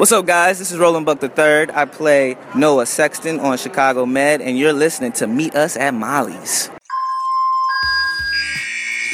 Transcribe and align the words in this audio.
What's 0.00 0.12
up, 0.12 0.24
guys? 0.24 0.58
This 0.58 0.72
is 0.72 0.78
Roland 0.78 1.04
Buck 1.04 1.22
III. 1.22 1.74
I 1.74 1.84
play 1.84 2.38
Noah 2.54 2.86
Sexton 2.86 3.38
on 3.38 3.58
Chicago 3.58 4.06
Med, 4.06 4.40
and 4.40 4.58
you're 4.58 4.72
listening 4.72 5.12
to 5.12 5.26
Meet 5.26 5.54
Us 5.54 5.76
at 5.76 5.92
Molly's. 5.92 6.70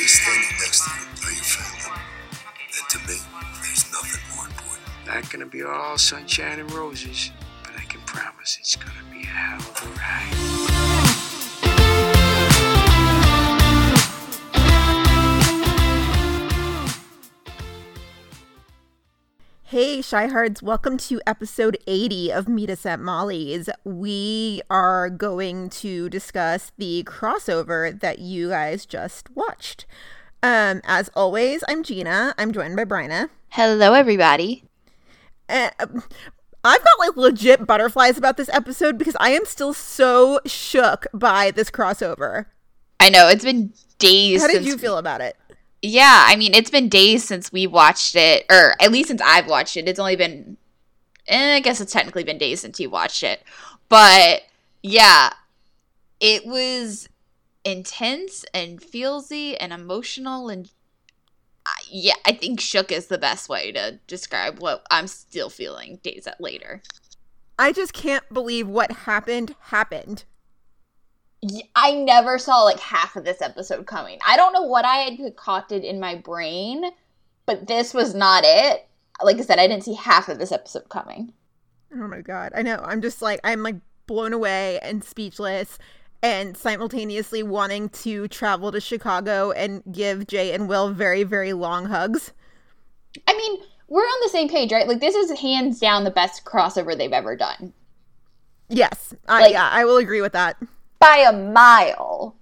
standing 0.06 0.48
next 0.60 0.84
to 0.84 0.90
you 0.94 1.26
are 1.26 1.32
your 1.32 1.42
family. 1.42 2.02
And 2.78 2.88
to 2.88 2.98
me, 3.00 3.18
there's 3.64 3.90
nothing 3.90 4.36
more 4.36 4.46
important. 4.46 4.86
Not 5.08 5.28
gonna 5.32 5.46
be 5.46 5.64
all 5.64 5.98
sunshine 5.98 6.60
and 6.60 6.72
roses, 6.72 7.32
but 7.64 7.72
I 7.76 7.82
can 7.86 8.00
promise 8.02 8.56
it's 8.60 8.76
gonna 8.76 8.92
be 9.10 9.22
a 9.22 9.26
hell 9.26 9.58
of 9.58 9.82
a 9.82 9.98
ride. 9.98 10.55
Hey, 19.70 19.98
Shyhards, 19.98 20.62
welcome 20.62 20.96
to 20.98 21.20
episode 21.26 21.76
80 21.88 22.30
of 22.32 22.46
Meet 22.46 22.70
Us 22.70 22.86
at 22.86 23.00
Molly's. 23.00 23.68
We 23.82 24.62
are 24.70 25.10
going 25.10 25.70
to 25.70 26.08
discuss 26.08 26.70
the 26.78 27.02
crossover 27.02 27.98
that 27.98 28.20
you 28.20 28.50
guys 28.50 28.86
just 28.86 29.28
watched. 29.34 29.84
Um, 30.40 30.82
as 30.84 31.10
always, 31.16 31.64
I'm 31.66 31.82
Gina. 31.82 32.32
I'm 32.38 32.52
joined 32.52 32.76
by 32.76 32.84
Bryna. 32.84 33.28
Hello, 33.48 33.92
everybody. 33.92 34.62
Uh, 35.48 35.70
I've 35.80 36.84
got 36.84 36.98
like 37.00 37.16
legit 37.16 37.66
butterflies 37.66 38.16
about 38.16 38.36
this 38.36 38.48
episode 38.50 38.96
because 38.96 39.16
I 39.18 39.30
am 39.30 39.44
still 39.46 39.74
so 39.74 40.38
shook 40.46 41.08
by 41.12 41.50
this 41.50 41.72
crossover. 41.72 42.46
I 43.00 43.10
know 43.10 43.26
it's 43.26 43.44
been 43.44 43.72
days. 43.98 44.42
How 44.42 44.46
did 44.46 44.64
you 44.64 44.78
feel 44.78 44.96
about 44.96 45.22
it? 45.22 45.36
Yeah, 45.82 46.24
I 46.26 46.36
mean 46.36 46.54
it's 46.54 46.70
been 46.70 46.88
days 46.88 47.24
since 47.24 47.52
we 47.52 47.66
watched 47.66 48.16
it, 48.16 48.44
or 48.50 48.74
at 48.80 48.90
least 48.92 49.08
since 49.08 49.20
I've 49.22 49.46
watched 49.46 49.76
it. 49.76 49.88
It's 49.88 49.98
only 49.98 50.16
been, 50.16 50.56
eh, 51.28 51.56
I 51.56 51.60
guess 51.60 51.80
it's 51.80 51.92
technically 51.92 52.24
been 52.24 52.38
days 52.38 52.60
since 52.60 52.80
you 52.80 52.90
watched 52.90 53.22
it, 53.22 53.42
but 53.88 54.42
yeah, 54.82 55.32
it 56.20 56.46
was 56.46 57.08
intense 57.64 58.44
and 58.54 58.80
feelsy 58.80 59.56
and 59.60 59.72
emotional 59.72 60.48
and 60.48 60.70
I- 61.66 61.82
yeah, 61.90 62.14
I 62.24 62.32
think 62.32 62.60
shook 62.60 62.92
is 62.92 63.08
the 63.08 63.18
best 63.18 63.48
way 63.48 63.72
to 63.72 63.98
describe 64.06 64.60
what 64.60 64.86
I'm 64.90 65.08
still 65.08 65.50
feeling 65.50 65.98
days 66.02 66.28
later. 66.38 66.82
I 67.58 67.72
just 67.72 67.92
can't 67.92 68.28
believe 68.32 68.68
what 68.68 68.92
happened 68.92 69.56
happened. 69.60 70.24
I 71.74 71.92
never 71.92 72.38
saw 72.38 72.62
like 72.62 72.80
half 72.80 73.16
of 73.16 73.24
this 73.24 73.42
episode 73.42 73.86
coming. 73.86 74.18
I 74.26 74.36
don't 74.36 74.52
know 74.52 74.62
what 74.62 74.84
I 74.84 74.96
had 74.98 75.16
concocted 75.16 75.84
in 75.84 76.00
my 76.00 76.14
brain, 76.14 76.84
but 77.44 77.66
this 77.66 77.94
was 77.94 78.14
not 78.14 78.42
it. 78.44 78.86
Like 79.22 79.36
I 79.38 79.42
said, 79.42 79.58
I 79.58 79.68
didn't 79.68 79.84
see 79.84 79.94
half 79.94 80.28
of 80.28 80.38
this 80.38 80.52
episode 80.52 80.88
coming. 80.88 81.32
Oh 81.92 82.08
my 82.08 82.20
god. 82.20 82.52
I 82.54 82.62
know. 82.62 82.80
I'm 82.84 83.00
just 83.00 83.22
like 83.22 83.40
I'm 83.44 83.62
like 83.62 83.76
blown 84.06 84.32
away 84.32 84.78
and 84.80 85.04
speechless 85.04 85.78
and 86.22 86.56
simultaneously 86.56 87.42
wanting 87.42 87.90
to 87.90 88.26
travel 88.28 88.72
to 88.72 88.80
Chicago 88.80 89.52
and 89.52 89.82
give 89.92 90.26
Jay 90.26 90.52
and 90.52 90.68
Will 90.68 90.90
very 90.90 91.22
very 91.22 91.52
long 91.52 91.86
hugs. 91.86 92.32
I 93.26 93.36
mean, 93.36 93.60
we're 93.88 94.02
on 94.02 94.20
the 94.22 94.28
same 94.30 94.48
page, 94.48 94.72
right? 94.72 94.88
Like 94.88 95.00
this 95.00 95.14
is 95.14 95.38
hands 95.38 95.78
down 95.78 96.04
the 96.04 96.10
best 96.10 96.44
crossover 96.44 96.96
they've 96.96 97.12
ever 97.12 97.36
done 97.36 97.72
Yes. 98.68 99.14
I, 99.28 99.42
Like- 99.42 99.52
yeah, 99.52 99.68
I 99.70 99.84
will 99.84 99.96
agree 99.98 100.20
with 100.20 100.32
that. 100.32 100.56
By 100.98 101.26
a 101.28 101.32
mile. 101.32 102.36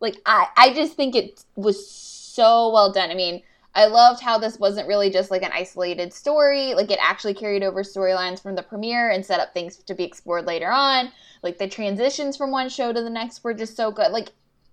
Like 0.00 0.16
I 0.26 0.48
I 0.56 0.74
just 0.74 0.94
think 0.94 1.14
it 1.14 1.44
was 1.56 1.88
so 1.88 2.70
well 2.72 2.92
done. 2.92 3.10
I 3.10 3.14
mean, 3.14 3.42
I 3.74 3.86
loved 3.86 4.22
how 4.22 4.38
this 4.38 4.58
wasn't 4.58 4.86
really 4.88 5.10
just 5.10 5.30
like 5.30 5.42
an 5.42 5.50
isolated 5.52 6.12
story. 6.12 6.74
Like 6.74 6.90
it 6.90 6.98
actually 7.00 7.34
carried 7.34 7.62
over 7.62 7.82
storylines 7.82 8.40
from 8.40 8.54
the 8.54 8.62
premiere 8.62 9.10
and 9.10 9.24
set 9.24 9.40
up 9.40 9.52
things 9.52 9.76
to 9.76 9.94
be 9.94 10.04
explored 10.04 10.46
later 10.46 10.70
on. 10.70 11.10
Like 11.42 11.58
the 11.58 11.68
transitions 11.68 12.36
from 12.36 12.50
one 12.50 12.68
show 12.68 12.92
to 12.92 13.02
the 13.02 13.10
next 13.10 13.42
were 13.42 13.54
just 13.54 13.76
so 13.76 13.90
good. 13.90 14.12
Like 14.12 14.30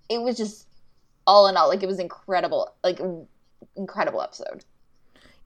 it 0.09 0.21
was 0.21 0.37
just 0.37 0.67
all 1.25 1.47
in 1.47 1.57
all, 1.57 1.69
like 1.69 1.83
it 1.83 1.87
was 1.87 1.99
incredible. 1.99 2.73
Like 2.83 2.99
incredible 3.75 4.21
episode. 4.21 4.65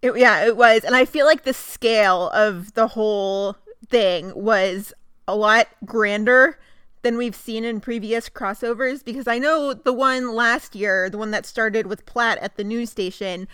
It, 0.02 0.18
yeah, 0.18 0.46
it 0.46 0.58
was. 0.58 0.84
And 0.84 0.96
I 0.96 1.06
feel 1.06 1.26
like 1.26 1.44
the 1.44 1.54
scale 1.54 2.30
of 2.32 2.74
the 2.74 2.88
whole 2.88 3.56
thing 3.88 4.34
was 4.36 4.94
a 5.28 5.36
lot 5.36 5.68
grander 5.86 6.60
than 7.06 7.18
we've 7.18 7.36
seen 7.36 7.64
in 7.64 7.80
previous 7.80 8.30
crossovers 8.30 9.06
because 9.06 9.28
I 9.28 9.38
know 9.38 9.76
the 9.76 9.94
one 9.94 10.34
last 10.34 10.74
year, 10.74 11.08
the 11.08 11.20
one 11.20 11.30
that 11.30 11.46
started 11.46 11.86
with 11.86 12.08
Platt 12.08 12.40
at 12.40 12.58
the 12.58 12.64
news 12.64 12.90
station, 12.90 13.48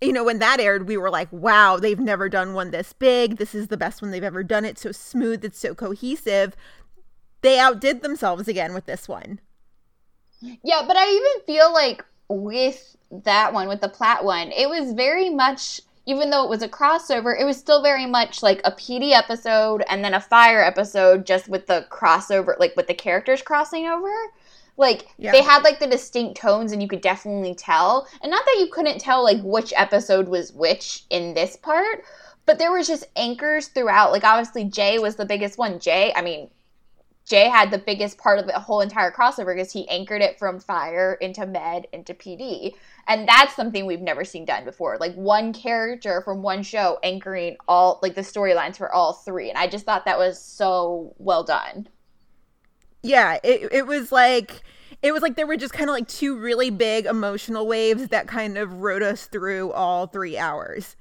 you 0.00 0.12
know, 0.12 0.22
when 0.22 0.38
that 0.38 0.60
aired, 0.60 0.86
we 0.86 0.96
were 0.96 1.10
like, 1.10 1.26
wow, 1.32 1.76
they've 1.76 1.98
never 1.98 2.28
done 2.28 2.54
one 2.54 2.70
this 2.70 2.92
big. 2.92 3.38
This 3.38 3.52
is 3.52 3.66
the 3.66 3.76
best 3.76 4.00
one 4.00 4.12
they've 4.12 4.22
ever 4.22 4.44
done. 4.44 4.64
It's 4.64 4.82
so 4.82 4.92
smooth, 4.92 5.44
it's 5.44 5.58
so 5.58 5.74
cohesive. 5.74 6.54
They 7.40 7.58
outdid 7.58 8.02
themselves 8.02 8.46
again 8.46 8.74
with 8.74 8.86
this 8.86 9.08
one. 9.08 9.40
Yeah, 10.40 10.84
but 10.86 10.96
I 10.96 11.10
even 11.10 11.46
feel 11.46 11.72
like 11.72 12.04
with 12.28 12.96
that 13.10 13.52
one, 13.52 13.66
with 13.66 13.80
the 13.80 13.88
Platt 13.88 14.24
one, 14.24 14.52
it 14.52 14.68
was 14.68 14.92
very 14.92 15.30
much, 15.30 15.80
even 16.08 16.30
though 16.30 16.42
it 16.42 16.48
was 16.48 16.62
a 16.62 16.68
crossover, 16.68 17.38
it 17.38 17.44
was 17.44 17.58
still 17.58 17.82
very 17.82 18.06
much 18.06 18.42
like 18.42 18.62
a 18.64 18.72
PD 18.72 19.12
episode 19.12 19.84
and 19.90 20.02
then 20.02 20.14
a 20.14 20.20
Fire 20.20 20.62
episode, 20.64 21.26
just 21.26 21.50
with 21.50 21.66
the 21.66 21.86
crossover, 21.90 22.58
like 22.58 22.74
with 22.76 22.86
the 22.86 22.94
characters 22.94 23.42
crossing 23.42 23.86
over. 23.86 24.10
Like 24.78 25.08
Yeah. 25.18 25.32
they 25.32 25.42
had 25.42 25.64
like 25.64 25.80
the 25.80 25.86
distinct 25.86 26.40
tones, 26.40 26.72
and 26.72 26.80
you 26.80 26.88
could 26.88 27.02
definitely 27.02 27.54
tell. 27.54 28.08
And 28.22 28.30
not 28.30 28.42
that 28.46 28.56
you 28.58 28.68
couldn't 28.72 29.00
tell 29.00 29.22
like 29.22 29.42
which 29.42 29.74
episode 29.76 30.28
was 30.28 30.50
which 30.52 31.04
in 31.10 31.34
this 31.34 31.56
part, 31.56 32.04
but 32.46 32.58
there 32.58 32.72
was 32.72 32.86
just 32.88 33.04
anchors 33.14 33.68
throughout. 33.68 34.10
Like 34.10 34.24
obviously 34.24 34.64
Jay 34.64 34.98
was 34.98 35.16
the 35.16 35.26
biggest 35.26 35.58
one. 35.58 35.78
Jay, 35.78 36.10
I 36.16 36.22
mean, 36.22 36.48
Jay 37.28 37.48
had 37.48 37.70
the 37.70 37.78
biggest 37.78 38.18
part 38.18 38.38
of 38.38 38.46
the 38.46 38.58
whole 38.58 38.80
entire 38.80 39.10
crossover 39.12 39.54
because 39.54 39.72
he 39.72 39.88
anchored 39.88 40.22
it 40.22 40.38
from 40.38 40.58
fire 40.58 41.14
into 41.20 41.46
med 41.46 41.86
into 41.92 42.14
PD. 42.14 42.72
And 43.06 43.28
that's 43.28 43.54
something 43.54 43.86
we've 43.86 44.00
never 44.00 44.24
seen 44.24 44.44
done 44.46 44.64
before. 44.64 44.96
Like 44.98 45.14
one 45.14 45.52
character 45.52 46.22
from 46.22 46.42
one 46.42 46.62
show 46.62 46.98
anchoring 47.02 47.56
all 47.68 48.00
like 48.02 48.14
the 48.14 48.22
storylines 48.22 48.76
for 48.76 48.90
all 48.92 49.12
three. 49.12 49.50
And 49.50 49.58
I 49.58 49.68
just 49.68 49.84
thought 49.84 50.06
that 50.06 50.18
was 50.18 50.40
so 50.40 51.14
well 51.18 51.44
done. 51.44 51.88
yeah 53.02 53.38
it, 53.44 53.68
it 53.72 53.86
was 53.86 54.10
like 54.12 54.62
it 55.02 55.12
was 55.12 55.22
like 55.22 55.36
there 55.36 55.46
were 55.46 55.56
just 55.56 55.72
kind 55.72 55.88
of 55.88 55.94
like 55.94 56.08
two 56.08 56.36
really 56.38 56.70
big 56.70 57.06
emotional 57.06 57.66
waves 57.66 58.08
that 58.08 58.26
kind 58.26 58.58
of 58.58 58.80
rode 58.80 59.02
us 59.02 59.26
through 59.26 59.72
all 59.72 60.06
three 60.06 60.36
hours 60.36 60.96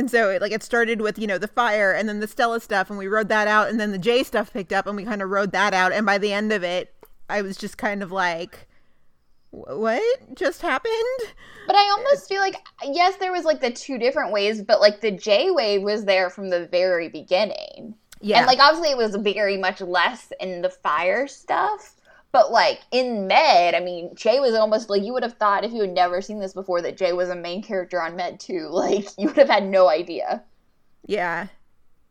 and 0.00 0.10
so 0.10 0.30
it 0.30 0.42
like 0.42 0.50
it 0.50 0.62
started 0.62 1.00
with 1.00 1.18
you 1.18 1.26
know 1.26 1.38
the 1.38 1.46
fire 1.46 1.92
and 1.92 2.08
then 2.08 2.18
the 2.18 2.26
stella 2.26 2.58
stuff 2.58 2.90
and 2.90 2.98
we 2.98 3.06
rode 3.06 3.28
that 3.28 3.46
out 3.46 3.68
and 3.68 3.78
then 3.78 3.92
the 3.92 3.98
j 3.98 4.24
stuff 4.24 4.52
picked 4.52 4.72
up 4.72 4.86
and 4.86 4.96
we 4.96 5.04
kind 5.04 5.22
of 5.22 5.30
rode 5.30 5.52
that 5.52 5.72
out 5.74 5.92
and 5.92 6.04
by 6.06 6.18
the 6.18 6.32
end 6.32 6.52
of 6.52 6.64
it 6.64 6.92
i 7.28 7.40
was 7.42 7.56
just 7.56 7.78
kind 7.78 8.02
of 8.02 8.10
like 8.10 8.66
what 9.50 10.02
just 10.34 10.62
happened 10.62 11.34
But 11.66 11.76
I 11.76 11.88
almost 11.96 12.28
feel 12.28 12.40
like 12.40 12.56
yes, 12.84 13.16
there 13.16 13.32
was 13.32 13.44
like 13.44 13.60
the 13.60 13.70
two 13.70 13.98
different 13.98 14.32
waves, 14.32 14.62
but 14.62 14.80
like 14.80 15.00
the 15.00 15.10
J 15.12 15.50
wave 15.50 15.82
was 15.82 16.04
there 16.04 16.30
from 16.30 16.50
the 16.50 16.66
very 16.66 17.08
beginning. 17.08 17.94
yeah 18.20 18.38
And 18.38 18.46
like 18.46 18.58
obviously 18.58 18.90
it 18.90 18.96
was 18.96 19.14
very 19.16 19.56
much 19.56 19.80
less 19.80 20.32
in 20.40 20.62
the 20.62 20.70
fire 20.70 21.26
stuff. 21.26 21.99
But 22.32 22.52
like 22.52 22.80
in 22.92 23.26
Med, 23.26 23.74
I 23.74 23.80
mean, 23.80 24.14
Jay 24.14 24.38
was 24.40 24.54
almost 24.54 24.88
like 24.88 25.02
you 25.02 25.12
would 25.12 25.22
have 25.24 25.34
thought 25.34 25.64
if 25.64 25.72
you 25.72 25.80
had 25.80 25.92
never 25.94 26.20
seen 26.22 26.38
this 26.38 26.52
before 26.52 26.80
that 26.82 26.96
Jay 26.96 27.12
was 27.12 27.28
a 27.28 27.34
main 27.34 27.62
character 27.62 28.00
on 28.00 28.16
Med 28.16 28.38
too. 28.40 28.68
Like 28.72 29.06
you 29.18 29.26
would 29.28 29.36
have 29.36 29.48
had 29.48 29.66
no 29.66 29.88
idea. 29.88 30.42
yeah 31.06 31.48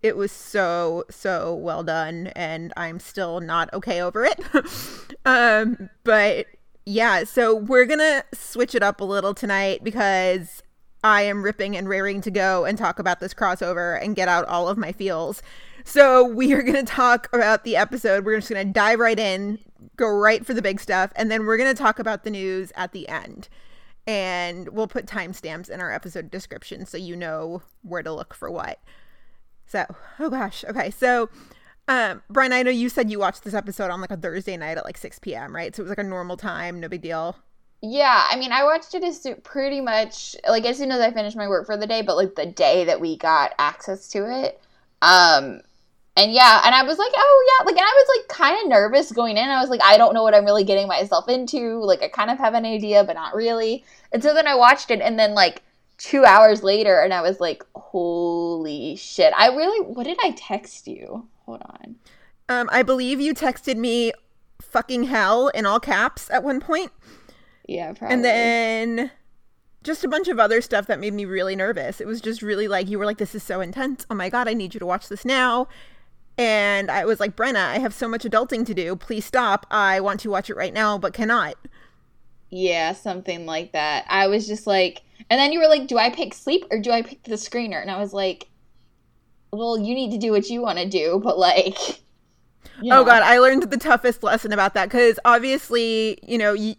it 0.02 0.16
was 0.16 0.32
so 0.32 1.04
so 1.10 1.54
well 1.54 1.84
done 1.84 2.28
and 2.28 2.72
i'm 2.78 3.00
still 3.02 3.42
not 3.42 3.72
okay 3.74 4.02
over 4.02 4.24
it 4.26 4.40
um 5.26 5.90
but 6.06 6.46
yeah 6.86 7.24
so 7.26 7.54
we're 7.54 7.86
gonna 7.86 8.24
switch 8.34 8.74
it 8.74 8.82
up 8.82 9.02
a 9.02 9.04
little 9.04 9.34
tonight 9.34 9.84
because 9.84 10.64
i 11.04 11.22
am 11.22 11.44
ripping 11.44 11.76
and 11.76 11.90
raring 11.90 12.22
to 12.22 12.32
go 12.32 12.66
and 12.66 12.78
talk 12.78 13.00
about 13.00 13.20
this 13.20 13.34
crossover 13.34 14.02
and 14.04 14.16
get 14.16 14.28
out 14.28 14.46
all 14.46 14.68
of 14.68 14.78
my 14.78 14.92
feels 14.92 15.42
so 15.84 16.24
we 16.24 16.54
are 16.54 16.62
gonna 16.62 16.84
talk 16.84 17.30
about 17.34 17.64
the 17.64 17.76
episode 17.76 18.26
we're 18.26 18.38
just 18.38 18.50
gonna 18.50 18.66
dive 18.66 19.00
right 19.00 19.20
in 19.20 19.60
go 19.96 20.08
right 20.08 20.46
for 20.46 20.54
the 20.54 20.62
big 20.62 20.80
stuff 20.80 21.12
and 21.16 21.30
then 21.32 21.46
we're 21.46 21.58
gonna 21.58 21.74
talk 21.74 22.00
about 22.00 22.24
the 22.24 22.30
news 22.30 22.72
at 22.76 22.92
the 22.92 23.08
end 23.08 23.50
and 24.08 24.70
we'll 24.70 24.88
put 24.88 25.06
timestamps 25.06 25.70
in 25.70 25.80
our 25.80 25.92
episode 25.92 26.32
description 26.32 26.86
so 26.86 26.98
you 26.98 27.16
know 27.16 27.62
where 27.84 28.04
to 28.04 28.12
look 28.14 28.34
for 28.34 28.50
what 28.50 28.80
so, 29.70 29.86
oh 30.18 30.32
gosh. 30.32 30.66
Okay. 30.68 30.90
So, 30.90 31.30
um, 31.88 32.24
Brian, 32.30 32.54
I 32.54 32.64
know 32.64 32.72
you 32.72 32.90
said 32.90 33.12
you 33.12 33.20
watched 33.20 33.44
this 33.44 33.54
episode 33.54 33.92
on 33.92 34.02
like 34.02 34.10
a 34.10 34.18
Thursday 34.18 34.58
night 34.58 34.78
at 34.78 34.86
like 34.86 34.98
6 34.98 35.20
p.m., 35.20 35.56
right? 35.56 35.76
So 35.76 35.82
it 35.82 35.84
was 35.84 35.90
like 35.90 36.00
a 36.00 36.04
normal 36.04 36.38
time, 36.38 36.80
no 36.80 36.90
big 36.90 37.04
deal. 37.04 37.38
Yeah, 37.82 38.28
I 38.30 38.36
mean, 38.36 38.52
I 38.52 38.64
watched 38.64 38.94
it 38.94 39.04
as 39.04 39.26
pretty 39.44 39.80
much 39.80 40.36
like 40.48 40.66
as 40.66 40.78
soon 40.78 40.92
as 40.92 41.00
I 41.00 41.12
finished 41.12 41.38
my 41.38 41.48
work 41.48 41.66
for 41.66 41.78
the 41.78 41.88
day, 41.88 42.02
but 42.02 42.18
like 42.18 42.36
the 42.36 42.46
day 42.46 42.84
that 42.86 43.00
we 43.00 43.18
got 43.18 43.54
access 43.58 44.10
to 44.10 44.30
it. 44.44 44.62
Um, 45.02 45.62
and 46.18 46.34
yeah, 46.34 46.62
and 46.66 46.76
I 46.76 46.84
was 46.84 46.98
like, 46.98 47.12
oh 47.16 47.46
yeah, 47.48 47.66
like, 47.66 47.78
and 47.78 47.86
I 47.86 48.06
was 48.06 48.18
like 48.18 48.28
kind 48.28 48.62
of 48.62 48.68
nervous 48.68 49.14
going 49.14 49.38
in. 49.38 49.50
I 49.50 49.62
was 49.62 49.70
like, 49.70 49.82
I 49.82 49.96
don't 49.96 50.14
know 50.14 50.24
what 50.24 50.36
I'm 50.36 50.44
really 50.44 50.66
getting 50.66 50.88
myself 50.88 51.30
into. 51.30 51.80
Like, 51.80 52.02
I 52.02 52.10
kind 52.10 52.30
of 52.30 52.38
have 52.38 52.54
an 52.54 52.66
idea, 52.66 53.06
but 53.06 53.14
not 53.14 53.34
really. 53.34 53.86
And 54.12 54.22
so 54.22 54.34
then 54.34 54.46
I 54.46 54.56
watched 54.56 54.92
it, 54.92 55.00
and 55.00 55.18
then 55.18 55.34
like 55.34 55.64
two 55.98 56.26
hours 56.26 56.62
later, 56.64 57.00
and 57.00 57.14
I 57.14 57.22
was 57.22 57.40
like, 57.40 57.64
holy 57.76 58.98
shit. 58.98 59.34
I 59.38 59.48
really, 59.48 59.86
what 59.86 60.04
did 60.04 60.18
I 60.22 60.32
text 60.32 60.88
you? 60.88 61.28
Hold 61.46 61.62
on. 61.62 61.96
Um, 62.50 62.70
I 62.74 62.84
believe 62.84 63.22
you 63.22 63.34
texted 63.34 63.78
me 63.78 64.12
fucking 64.62 65.06
hell 65.06 65.48
in 65.50 65.66
all 65.66 65.80
caps 65.80 66.30
at 66.32 66.44
one 66.44 66.60
point, 66.60 66.92
Yeah, 67.70 67.94
probably. 67.94 68.14
and 68.16 68.26
then 68.26 69.12
just 69.84 70.04
a 70.04 70.08
bunch 70.08 70.28
of 70.28 70.40
other 70.40 70.62
stuff 70.62 70.88
that 70.88 71.00
made 71.00 71.14
me 71.14 71.26
really 71.26 71.56
nervous. 71.56 72.02
It 72.02 72.08
was 72.08 72.22
just 72.22 72.42
really 72.42 72.68
like 72.68 72.90
you 72.90 73.00
were 73.00 73.06
like, 73.06 73.18
"This 73.18 73.36
is 73.36 73.44
so 73.44 73.62
intense. 73.62 74.06
Oh 74.10 74.16
my 74.16 74.30
god, 74.30 74.48
I 74.48 74.54
need 74.54 74.74
you 74.74 74.80
to 74.80 74.86
watch 74.86 75.08
this 75.10 75.26
now." 75.26 75.68
And 76.38 76.90
I 76.92 77.06
was 77.06 77.20
like, 77.20 77.36
"Brenna, 77.36 77.66
I 77.68 77.80
have 77.80 77.94
so 77.94 78.08
much 78.08 78.24
adulting 78.24 78.66
to 78.66 78.74
do. 78.74 78.96
Please 78.96 79.26
stop. 79.26 79.68
I 79.72 80.00
want 80.02 80.20
to 80.22 80.30
watch 80.30 80.50
it 80.50 80.58
right 80.58 80.74
now, 80.74 80.98
but 80.98 81.14
cannot." 81.14 81.56
Yeah, 82.50 82.94
something 82.94 83.46
like 83.46 83.74
that. 83.74 84.06
I 84.10 84.28
was 84.28 84.48
just 84.48 84.66
like, 84.66 85.04
and 85.30 85.40
then 85.40 85.52
you 85.52 85.60
were 85.60 85.68
like, 85.68 85.88
do 85.88 85.98
I 85.98 86.10
pick 86.10 86.34
sleep 86.34 86.66
or 86.72 86.80
do 86.80 86.92
I 86.92 87.02
pick 87.04 87.24
the 87.24 87.36
screener? 87.36 87.80
And 87.82 87.92
I 87.92 88.00
was 88.00 88.14
like, 88.14 88.48
well, 89.52 89.78
you 89.78 89.94
need 89.96 90.12
to 90.12 90.18
do 90.18 90.32
what 90.32 90.50
you 90.50 90.62
want 90.62 90.80
to 90.80 90.88
do, 90.88 91.20
but 91.24 91.38
like, 91.38 91.78
you 92.82 92.92
Oh 92.92 93.04
god, 93.04 93.22
I 93.24 93.38
learned 93.40 93.64
the 93.70 93.78
toughest 93.78 94.24
lesson 94.24 94.52
about 94.52 94.74
that 94.74 94.86
because 94.86 95.20
obviously, 95.26 96.18
you 96.28 96.38
know, 96.38 96.56
y- 96.56 96.78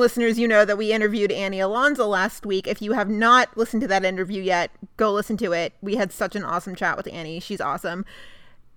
listeners, 0.00 0.38
you 0.38 0.48
know 0.48 0.64
that 0.64 0.76
we 0.76 0.92
interviewed 0.92 1.30
Annie 1.30 1.58
Ilonzeh 1.58 2.08
last 2.08 2.44
week. 2.44 2.66
If 2.66 2.82
you 2.82 2.92
have 2.94 3.08
not 3.08 3.56
listened 3.56 3.82
to 3.82 3.88
that 3.88 4.04
interview 4.04 4.42
yet, 4.42 4.70
go 4.96 5.12
listen 5.12 5.36
to 5.36 5.52
it. 5.52 5.74
We 5.80 5.94
had 5.96 6.10
such 6.12 6.34
an 6.34 6.42
awesome 6.42 6.74
chat 6.74 6.96
with 6.96 7.06
Annie. 7.12 7.38
She's 7.38 7.60
awesome. 7.60 8.04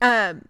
Um, 0.01 0.45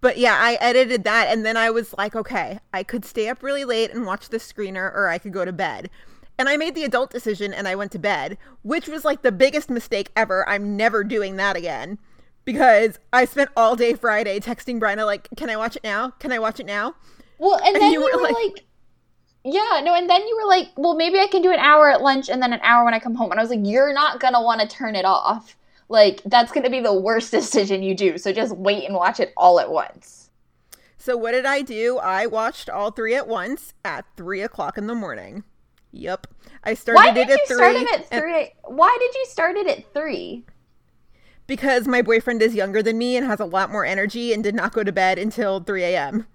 but 0.00 0.18
yeah, 0.18 0.36
I 0.40 0.54
edited 0.60 1.04
that 1.04 1.28
and 1.28 1.44
then 1.46 1.56
I 1.56 1.70
was 1.70 1.94
like, 1.96 2.16
okay, 2.16 2.58
I 2.72 2.82
could 2.82 3.04
stay 3.04 3.28
up 3.28 3.42
really 3.42 3.64
late 3.64 3.92
and 3.92 4.04
watch 4.06 4.28
the 4.30 4.38
screener 4.38 4.92
or 4.92 5.08
I 5.08 5.18
could 5.18 5.32
go 5.32 5.44
to 5.44 5.52
bed. 5.52 5.90
And 6.38 6.48
I 6.48 6.56
made 6.56 6.74
the 6.74 6.84
adult 6.84 7.10
decision 7.10 7.54
and 7.54 7.68
I 7.68 7.76
went 7.76 7.92
to 7.92 7.98
bed, 7.98 8.36
which 8.62 8.88
was 8.88 9.04
like 9.04 9.22
the 9.22 9.32
biggest 9.32 9.70
mistake 9.70 10.10
ever. 10.16 10.46
I'm 10.48 10.76
never 10.76 11.04
doing 11.04 11.36
that 11.36 11.56
again 11.56 11.98
because 12.44 12.98
I 13.12 13.24
spent 13.24 13.50
all 13.56 13.74
day 13.76 13.94
Friday 13.94 14.38
texting 14.40 14.78
Bryna 14.80 15.06
like, 15.06 15.28
"Can 15.36 15.48
I 15.50 15.56
watch 15.56 15.76
it 15.76 15.84
now? 15.84 16.10
Can 16.18 16.32
I 16.32 16.38
watch 16.38 16.60
it 16.60 16.66
now?" 16.66 16.94
Well, 17.38 17.56
and 17.58 17.74
And 17.74 17.76
then 17.76 17.92
you 17.92 18.00
you, 18.00 18.04
were 18.12 18.16
were 18.18 18.22
like- 18.24 18.34
like, 18.34 18.64
yeah, 19.46 19.80
no, 19.84 19.94
and 19.94 20.10
then 20.10 20.26
you 20.26 20.36
were 20.36 20.48
like, 20.48 20.68
well, 20.76 20.94
maybe 20.96 21.18
I 21.20 21.28
can 21.28 21.40
do 21.40 21.52
an 21.52 21.60
hour 21.60 21.88
at 21.90 22.02
lunch 22.02 22.28
and 22.28 22.42
then 22.42 22.52
an 22.52 22.60
hour 22.62 22.84
when 22.84 22.94
I 22.94 22.98
come 22.98 23.14
home. 23.14 23.30
And 23.30 23.38
I 23.38 23.42
was 23.42 23.50
like, 23.50 23.60
you're 23.62 23.92
not 23.92 24.18
gonna 24.20 24.42
want 24.42 24.60
to 24.60 24.66
turn 24.66 24.96
it 24.96 25.04
off. 25.04 25.56
Like, 25.88 26.20
that's 26.26 26.50
gonna 26.50 26.68
be 26.70 26.80
the 26.80 26.92
worst 26.92 27.30
decision 27.38 27.82
you 27.82 27.94
do. 27.94 28.18
So 28.18 28.32
just 28.32 28.56
wait 28.56 28.84
and 28.84 28.94
watch 28.94 29.20
it 29.20 29.32
all 29.36 29.60
at 29.60 29.70
once. 29.70 30.30
So 30.98 31.16
what 31.16 31.30
did 31.32 31.46
I 31.46 31.62
do? 31.62 31.98
I 31.98 32.26
watched 32.26 32.68
all 32.68 32.90
three 32.90 33.14
at 33.14 33.28
once 33.28 33.72
at 33.84 34.04
three 34.16 34.42
o'clock 34.42 34.76
in 34.76 34.88
the 34.88 34.94
morning. 34.96 35.44
Yep, 35.92 36.26
I 36.64 36.74
started 36.74 36.98
Why 36.98 37.10
it 37.10 37.14
did 37.14 37.30
at 37.30 37.38
you 37.40 37.46
three 37.46 37.56
start 37.56 37.76
it 37.76 37.92
at 37.92 38.06
and- 38.10 38.20
three? 38.22 38.50
Why 38.64 38.96
did 39.00 39.14
you 39.14 39.26
start 39.28 39.56
it 39.56 39.66
at 39.68 39.92
three? 39.94 40.44
because 41.46 41.86
my 41.86 42.02
boyfriend 42.02 42.42
is 42.42 42.56
younger 42.56 42.82
than 42.82 42.98
me 42.98 43.16
and 43.16 43.24
has 43.24 43.38
a 43.38 43.44
lot 43.44 43.70
more 43.70 43.84
energy 43.84 44.32
and 44.32 44.42
did 44.42 44.52
not 44.52 44.72
go 44.72 44.82
to 44.82 44.90
bed 44.90 45.16
until 45.16 45.60
three 45.60 45.84
a.m. 45.84 46.26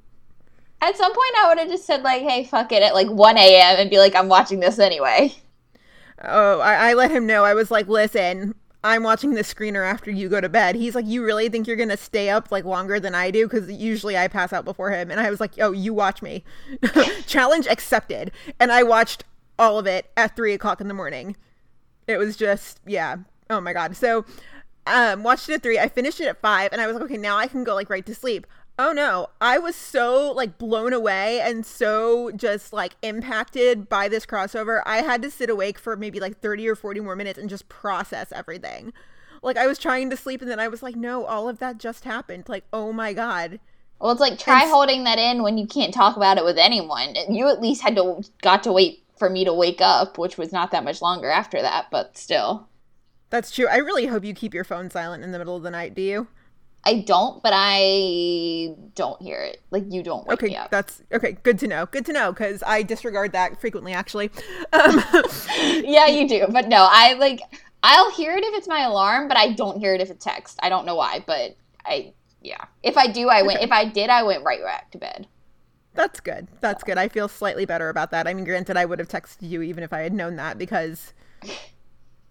At 0.81 0.97
some 0.97 1.11
point, 1.11 1.35
I 1.37 1.49
would 1.49 1.59
have 1.59 1.69
just 1.69 1.85
said 1.85 2.01
like, 2.01 2.23
"Hey, 2.23 2.43
fuck 2.43 2.71
it," 2.71 2.83
at 2.83 2.93
like 2.93 3.09
one 3.09 3.37
a.m. 3.37 3.77
and 3.77 3.89
be 3.89 3.99
like, 3.99 4.15
"I'm 4.15 4.27
watching 4.27 4.59
this 4.59 4.79
anyway." 4.79 5.33
Oh, 6.23 6.59
I, 6.59 6.91
I 6.91 6.93
let 6.93 7.11
him 7.11 7.25
know. 7.25 7.43
I 7.43 7.53
was 7.53 7.71
like, 7.71 7.87
listen, 7.87 8.53
I'm 8.83 9.03
watching 9.03 9.33
the 9.33 9.41
screener 9.41 9.85
after 9.87 10.11
you 10.11 10.29
go 10.29 10.39
to 10.39 10.49
bed. 10.49 10.75
He's 10.75 10.95
like, 10.95 11.05
you 11.05 11.23
really 11.23 11.49
think 11.49 11.67
you're 11.67 11.75
gonna 11.75 11.97
stay 11.97 12.29
up 12.29 12.51
like 12.51 12.63
longer 12.65 12.99
than 12.99 13.15
I 13.15 13.31
do? 13.31 13.47
Because 13.47 13.71
usually 13.71 14.17
I 14.17 14.27
pass 14.27 14.53
out 14.53 14.65
before 14.65 14.91
him. 14.91 15.09
And 15.09 15.19
I 15.19 15.29
was 15.29 15.39
like, 15.39 15.53
oh, 15.59 15.71
you 15.71 15.93
watch 15.93 16.21
me. 16.21 16.43
Challenge 17.27 17.67
accepted. 17.67 18.31
And 18.59 18.71
I 18.71 18.83
watched 18.83 19.23
all 19.57 19.79
of 19.79 19.87
it 19.87 20.11
at 20.15 20.35
three 20.35 20.53
o'clock 20.53 20.79
in 20.79 20.87
the 20.87 20.93
morning. 20.93 21.35
It 22.07 22.17
was 22.17 22.35
just, 22.35 22.79
yeah. 22.85 23.17
Oh 23.49 23.61
my 23.61 23.73
god. 23.73 23.95
So, 23.95 24.25
um, 24.87 25.23
watched 25.23 25.49
it 25.49 25.55
at 25.55 25.63
three. 25.63 25.77
I 25.77 25.87
finished 25.87 26.19
it 26.19 26.27
at 26.27 26.41
five, 26.41 26.69
and 26.71 26.81
I 26.81 26.87
was 26.87 26.95
like, 26.95 27.03
okay, 27.03 27.17
now 27.17 27.37
I 27.37 27.47
can 27.47 27.63
go 27.63 27.75
like 27.75 27.89
right 27.89 28.05
to 28.05 28.15
sleep. 28.15 28.47
Oh 28.83 28.93
no, 28.93 29.27
I 29.39 29.59
was 29.59 29.75
so 29.75 30.31
like 30.31 30.57
blown 30.57 30.91
away 30.91 31.39
and 31.39 31.63
so 31.63 32.31
just 32.31 32.73
like 32.73 32.95
impacted 33.03 33.87
by 33.87 34.07
this 34.07 34.25
crossover. 34.25 34.81
I 34.87 35.03
had 35.03 35.21
to 35.21 35.29
sit 35.29 35.51
awake 35.51 35.77
for 35.77 35.95
maybe 35.95 36.19
like 36.19 36.39
30 36.39 36.67
or 36.67 36.75
40 36.75 36.99
more 37.01 37.15
minutes 37.15 37.37
and 37.37 37.47
just 37.47 37.69
process 37.69 38.31
everything. 38.31 38.91
Like 39.43 39.55
I 39.55 39.67
was 39.67 39.77
trying 39.77 40.09
to 40.09 40.17
sleep 40.17 40.41
and 40.41 40.49
then 40.49 40.59
I 40.59 40.67
was 40.67 40.81
like, 40.81 40.95
no, 40.95 41.25
all 41.25 41.47
of 41.47 41.59
that 41.59 41.77
just 41.77 42.05
happened. 42.05 42.45
Like, 42.49 42.63
oh 42.73 42.91
my 42.91 43.13
god. 43.13 43.59
Well, 43.99 44.11
it's 44.13 44.19
like 44.19 44.39
try 44.39 44.63
And- 44.63 44.71
holding 44.71 45.03
that 45.03 45.19
in 45.19 45.43
when 45.43 45.59
you 45.59 45.67
can't 45.67 45.93
talk 45.93 46.17
about 46.17 46.39
it 46.39 46.43
with 46.43 46.57
anyone. 46.57 47.13
You 47.29 47.49
at 47.49 47.61
least 47.61 47.83
had 47.83 47.95
to 47.97 48.23
got 48.41 48.63
to 48.63 48.71
wait 48.71 49.03
for 49.15 49.29
me 49.29 49.45
to 49.45 49.53
wake 49.53 49.79
up, 49.79 50.17
which 50.17 50.39
was 50.39 50.51
not 50.51 50.71
that 50.71 50.83
much 50.83 51.03
longer 51.03 51.29
after 51.29 51.61
that, 51.61 51.85
but 51.91 52.17
still. 52.17 52.67
That's 53.29 53.51
true. 53.51 53.67
I 53.67 53.77
really 53.77 54.07
hope 54.07 54.25
you 54.25 54.33
keep 54.33 54.55
your 54.55 54.63
phone 54.63 54.89
silent 54.89 55.23
in 55.23 55.33
the 55.33 55.37
middle 55.37 55.55
of 55.55 55.61
the 55.61 55.69
night, 55.69 55.93
do 55.93 56.01
you? 56.01 56.27
I 56.83 57.01
don't, 57.01 57.43
but 57.43 57.53
I 57.55 58.73
don't 58.95 59.21
hear 59.21 59.39
it. 59.41 59.61
Like 59.69 59.85
you 59.89 60.01
don't 60.01 60.25
wake 60.25 60.41
Okay, 60.41 60.57
that's 60.71 61.03
okay. 61.11 61.33
Good 61.43 61.59
to 61.59 61.67
know. 61.67 61.85
Good 61.85 62.05
to 62.07 62.13
know 62.13 62.31
because 62.31 62.63
I 62.65 62.81
disregard 62.81 63.33
that 63.33 63.61
frequently, 63.61 63.93
actually. 63.93 64.31
Um, 64.73 65.03
yeah, 65.61 66.07
you 66.07 66.27
do. 66.27 66.47
But 66.49 66.67
no, 66.67 66.87
I 66.89 67.13
like 67.13 67.41
I'll 67.83 68.11
hear 68.11 68.35
it 68.35 68.43
if 68.43 68.55
it's 68.55 68.67
my 68.67 68.81
alarm, 68.81 69.27
but 69.27 69.37
I 69.37 69.53
don't 69.53 69.79
hear 69.79 69.93
it 69.93 70.01
if 70.01 70.09
it's 70.09 70.23
text. 70.23 70.59
I 70.63 70.69
don't 70.69 70.85
know 70.85 70.95
why, 70.95 71.23
but 71.25 71.55
I 71.85 72.13
yeah. 72.41 72.65
If 72.81 72.97
I 72.97 73.07
do, 73.07 73.29
I 73.29 73.43
went. 73.43 73.61
If 73.61 73.71
I 73.71 73.85
did, 73.85 74.09
I 74.09 74.23
went 74.23 74.43
right 74.43 74.61
back 74.61 74.91
to 74.91 74.97
bed. 74.97 75.27
That's 75.93 76.19
good. 76.19 76.47
That's 76.61 76.83
good. 76.83 76.97
I 76.97 77.09
feel 77.09 77.27
slightly 77.27 77.65
better 77.65 77.89
about 77.89 78.11
that. 78.11 78.27
I 78.27 78.33
mean, 78.33 78.45
granted, 78.45 78.77
I 78.77 78.85
would 78.85 78.99
have 78.99 79.09
texted 79.09 79.49
you 79.49 79.61
even 79.61 79.83
if 79.83 79.91
I 79.91 79.99
had 79.99 80.13
known 80.13 80.37
that 80.37 80.57
because, 80.57 81.13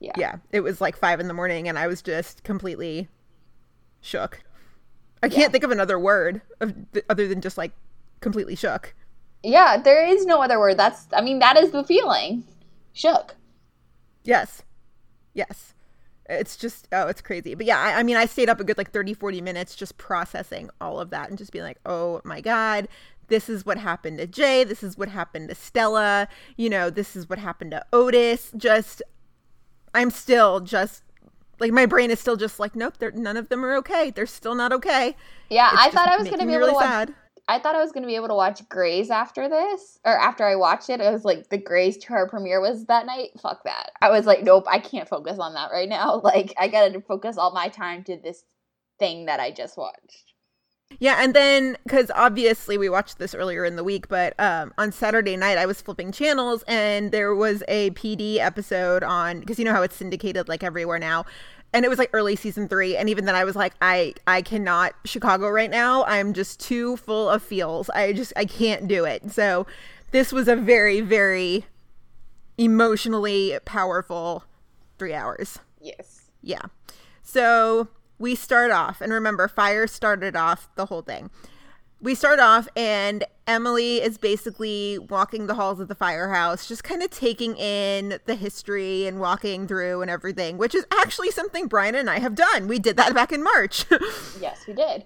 Yeah. 0.01 0.13
yeah, 0.17 0.37
it 0.51 0.61
was 0.61 0.81
like 0.81 0.97
five 0.97 1.21
in 1.21 1.29
the 1.29 1.35
morning 1.35 1.69
and 1.69 1.79
I 1.79 1.87
was 1.87 2.01
just 2.01 2.43
completely 2.43 3.09
shook. 4.01 4.43
I 5.23 5.29
can't 5.29 5.53
think 5.53 5.65
of 5.65 5.71
another 5.71 5.99
word 5.99 6.41
of, 6.61 6.75
other 7.09 7.29
than 7.29 7.41
just 7.41 7.59
like 7.59 7.73
completely 8.21 8.57
shook. 8.57 8.95
Yeah, 9.43 9.77
there 9.77 10.07
is 10.07 10.27
no 10.27 10.43
other 10.43 10.59
word. 10.59 10.79
That's 10.79 11.07
I 11.13 11.21
mean, 11.21 11.39
that 11.41 11.57
is 11.57 11.71
the 11.71 11.85
feeling. 11.85 12.45
Shook. 12.93 13.37
Yes. 14.25 14.63
Yes. 15.35 15.75
It's 16.29 16.57
just, 16.57 16.87
oh, 16.93 17.09
it's 17.09 17.21
crazy. 17.21 17.55
But 17.55 17.67
yeah, 17.67 17.79
I, 17.79 18.01
I 18.01 18.03
mean, 18.03 18.17
I 18.17 18.27
stayed 18.27 18.49
up 18.49 18.61
a 18.61 18.65
good 18.65 18.79
like 18.79 18.93
30, 18.93 19.15
40 19.15 19.41
minutes 19.41 19.75
just 19.75 19.99
processing 19.99 20.71
all 20.81 21.01
of 21.01 21.11
that 21.11 21.29
and 21.29 21.37
just 21.37 21.53
being 21.53 21.65
like, 21.65 21.81
oh 21.87 22.21
my 22.25 22.41
God, 22.41 22.87
this 23.29 23.49
is 23.49 23.67
what 23.67 23.79
happened 23.79 24.19
to 24.19 24.27
Jay. 24.27 24.63
This 24.63 24.83
is 24.83 24.97
what 24.97 25.09
happened 25.09 25.49
to 25.49 25.55
Stella. 25.55 26.29
You 26.57 26.71
know, 26.71 26.89
this 26.89 27.17
is 27.17 27.29
what 27.29 27.39
happened 27.39 27.73
to 27.73 27.85
Otis. 27.93 28.53
Just, 28.57 29.03
I'm 29.93 30.11
still 30.11 30.61
just, 30.61 31.03
like, 31.61 31.73
my 31.73 31.87
brain 31.87 32.11
is 32.11 32.19
still 32.19 32.37
just 32.37 32.59
like, 32.59 32.75
nope, 32.75 32.95
they're, 32.99 33.11
none 33.11 33.37
of 33.37 33.49
them 33.49 33.65
are 33.65 33.75
okay. 33.77 34.11
They're 34.11 34.27
still 34.27 34.55
not 34.55 34.73
okay. 34.73 35.17
Yeah, 35.49 35.71
It's 35.73 35.83
I 35.83 35.91
thought 35.91 36.09
I 36.09 36.17
was 36.17 36.29
gonna 36.29 36.39
be 36.39 36.47
me 36.47 36.55
able 36.55 36.67
to 36.67 36.73
really 36.73 36.75
watch 36.75 36.85
sad. 36.87 37.15
I 37.51 37.59
thought 37.59 37.75
I 37.75 37.83
was 37.83 37.91
going 37.91 38.05
to 38.05 38.07
be 38.07 38.15
able 38.15 38.29
to 38.29 38.35
watch 38.35 38.69
Grey's 38.69 39.11
after 39.11 39.49
this, 39.49 39.99
or 40.05 40.17
after 40.17 40.45
I 40.45 40.55
watched 40.55 40.89
it. 40.89 41.01
I 41.01 41.11
was 41.11 41.25
like, 41.25 41.49
the 41.49 41.59
Grey's 41.59 41.97
tour 41.97 42.29
premiere 42.29 42.61
was 42.61 42.85
that 42.87 43.07
night. 43.07 43.31
Fuck 43.43 43.65
that. 43.65 43.91
I 44.01 44.09
was 44.09 44.25
like, 44.25 44.45
nope, 44.45 44.67
I 44.69 44.79
can't 44.79 45.09
focus 45.09 45.41
on 45.41 45.55
that 45.55 45.73
right 45.73 45.89
now. 45.89 46.21
Like, 46.31 46.55
I 46.57 46.69
got 46.69 46.93
to 46.93 47.01
focus 47.01 47.37
all 47.39 47.51
my 47.51 47.69
time 47.69 48.05
to 48.05 48.17
this 48.17 48.45
thing 49.01 49.27
that 49.27 49.41
I 49.41 49.51
just 49.51 49.77
watched. 49.77 50.35
Yeah, 50.99 51.17
and 51.19 51.35
then 51.35 51.77
because 51.85 52.11
obviously 52.15 52.77
we 52.77 52.89
watched 52.89 53.19
this 53.19 53.35
earlier 53.35 53.65
in 53.65 53.77
the 53.77 53.85
week, 53.85 54.09
but 54.09 54.39
um, 54.39 54.73
on 54.77 54.93
Saturday 54.93 55.37
night 55.37 55.57
I 55.57 55.65
was 55.67 55.81
flipping 55.81 56.13
channels 56.13 56.65
and 56.67 57.13
there 57.13 57.35
was 57.35 57.63
a 57.69 57.91
PD 57.91 58.39
episode 58.39 59.03
on 59.03 59.41
because 59.41 59.59
you 59.59 59.65
know 59.65 59.73
how 59.73 59.83
it's 59.83 59.97
syndicated 59.97 60.49
like 60.49 60.63
everywhere 60.63 60.99
now, 60.99 61.25
and 61.73 61.85
it 61.85 61.89
was 61.89 61.99
like 61.99 62.11
early 62.13 62.37
season 62.37 62.69
three, 62.69 62.97
and 62.97 63.09
even 63.09 63.25
then 63.25 63.35
I 63.35 63.45
was 63.45 63.57
like, 63.57 63.75
I 63.81 64.15
I 64.27 64.43
cannot 64.43 64.95
Chicago 65.05 65.49
right 65.49 65.71
now. 65.71 66.05
I'm 66.05 66.33
just 66.35 66.61
too 66.61 66.97
full 66.97 67.31
of 67.31 67.43
feels. 67.43 67.89
I 67.91 68.13
just 68.13 68.33
I 68.37 68.45
can't 68.45 68.89
do 68.89 69.05
it. 69.05 69.31
So 69.31 69.67
this 70.11 70.33
was 70.33 70.49
a 70.49 70.57
very 70.57 71.01
very 71.01 71.65
emotionally 72.59 73.59
powerful 73.65 74.45
three 74.99 75.15
hours. 75.15 75.61
Yes. 75.81 76.25
Yeah. 76.43 76.63
So 77.23 77.89
we 78.21 78.35
start 78.37 78.71
off, 78.71 79.01
and 79.01 79.13
remember, 79.13 79.49
fire 79.49 79.87
started 79.89 80.37
off 80.37 80.69
the 80.77 80.87
whole 80.87 81.03
thing. 81.03 81.31
We 82.03 82.15
start 82.15 82.39
off, 82.39 82.69
and 82.77 83.25
Emily 83.47 84.01
is 84.01 84.17
basically 84.19 84.99
walking 84.99 85.47
the 85.47 85.55
halls 85.55 85.81
of 85.81 85.89
the 85.89 85.95
firehouse, 85.95 86.69
just 86.69 86.85
kind 86.85 87.03
of 87.03 87.11
taking 87.11 87.57
in 87.57 88.19
the 88.27 88.35
history 88.35 89.07
and 89.07 89.21
walking 89.21 89.67
through 89.67 90.03
and 90.03 90.11
everything, 90.11 90.57
which 90.59 90.75
is 90.75 90.87
actually 90.93 91.31
something 91.31 91.67
Brian 91.67 91.95
and 91.95 92.09
I 92.09 92.19
have 92.21 92.35
done. 92.35 92.69
We 92.69 92.79
did 92.79 92.97
that 92.99 93.15
back 93.15 93.33
in 93.33 93.43
March. 93.43 93.85
Yes, 94.41 94.67
we 94.67 94.73
did. 94.75 95.05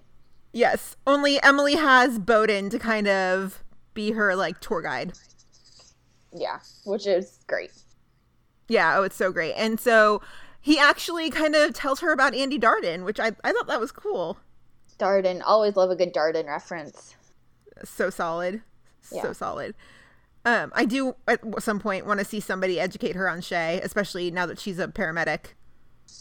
yes. 0.53 0.97
Only 1.07 1.43
Emily 1.43 1.75
has 1.75 2.19
Bowden 2.19 2.69
to 2.71 2.79
kind 2.79 3.09
of 3.09 3.65
be 3.95 4.13
her 4.13 4.37
like 4.37 4.61
tour 4.61 4.83
guide. 4.83 5.13
Yeah, 6.33 6.59
which 6.85 7.07
is 7.07 7.39
great. 7.47 7.73
Yeah, 8.69 8.99
oh, 8.99 9.03
it's 9.03 9.17
so 9.17 9.33
great. 9.33 9.55
And 9.57 9.79
so 9.81 10.21
he 10.65 10.79
actually 10.79 11.29
kind 11.29 11.55
of 11.55 11.75
tells 11.75 12.01
her 12.01 12.11
about 12.11 12.35
Andy 12.35 12.59
Darden, 12.59 13.05
which 13.05 13.21
I, 13.21 13.33
I 13.45 13.53
thought 13.53 13.67
that 13.67 13.79
was 13.79 13.93
cool. 13.93 14.39
Darden, 14.99 15.43
always 15.45 15.77
love 15.77 15.91
a 15.91 15.95
good 15.95 16.15
Darden 16.15 16.47
reference. 16.47 17.15
so 17.85 18.09
solid 18.09 18.63
so 19.03 19.17
Yeah. 19.17 19.33
solid 19.33 19.75
Um, 20.47 20.73
I 20.75 20.87
do 20.87 21.17
at 21.29 21.41
some 21.63 21.81
point 21.81 22.07
want 22.07 22.21
to 22.21 22.25
see 22.25 22.41
somebody 22.41 22.81
educate 22.81 23.15
her 23.15 23.29
on 23.29 23.43
Shay, 23.43 23.79
especially 23.83 24.31
now 24.31 24.47
that 24.47 24.59
she's 24.59 24.79
a 24.79 24.89
paramedic. 24.89 25.49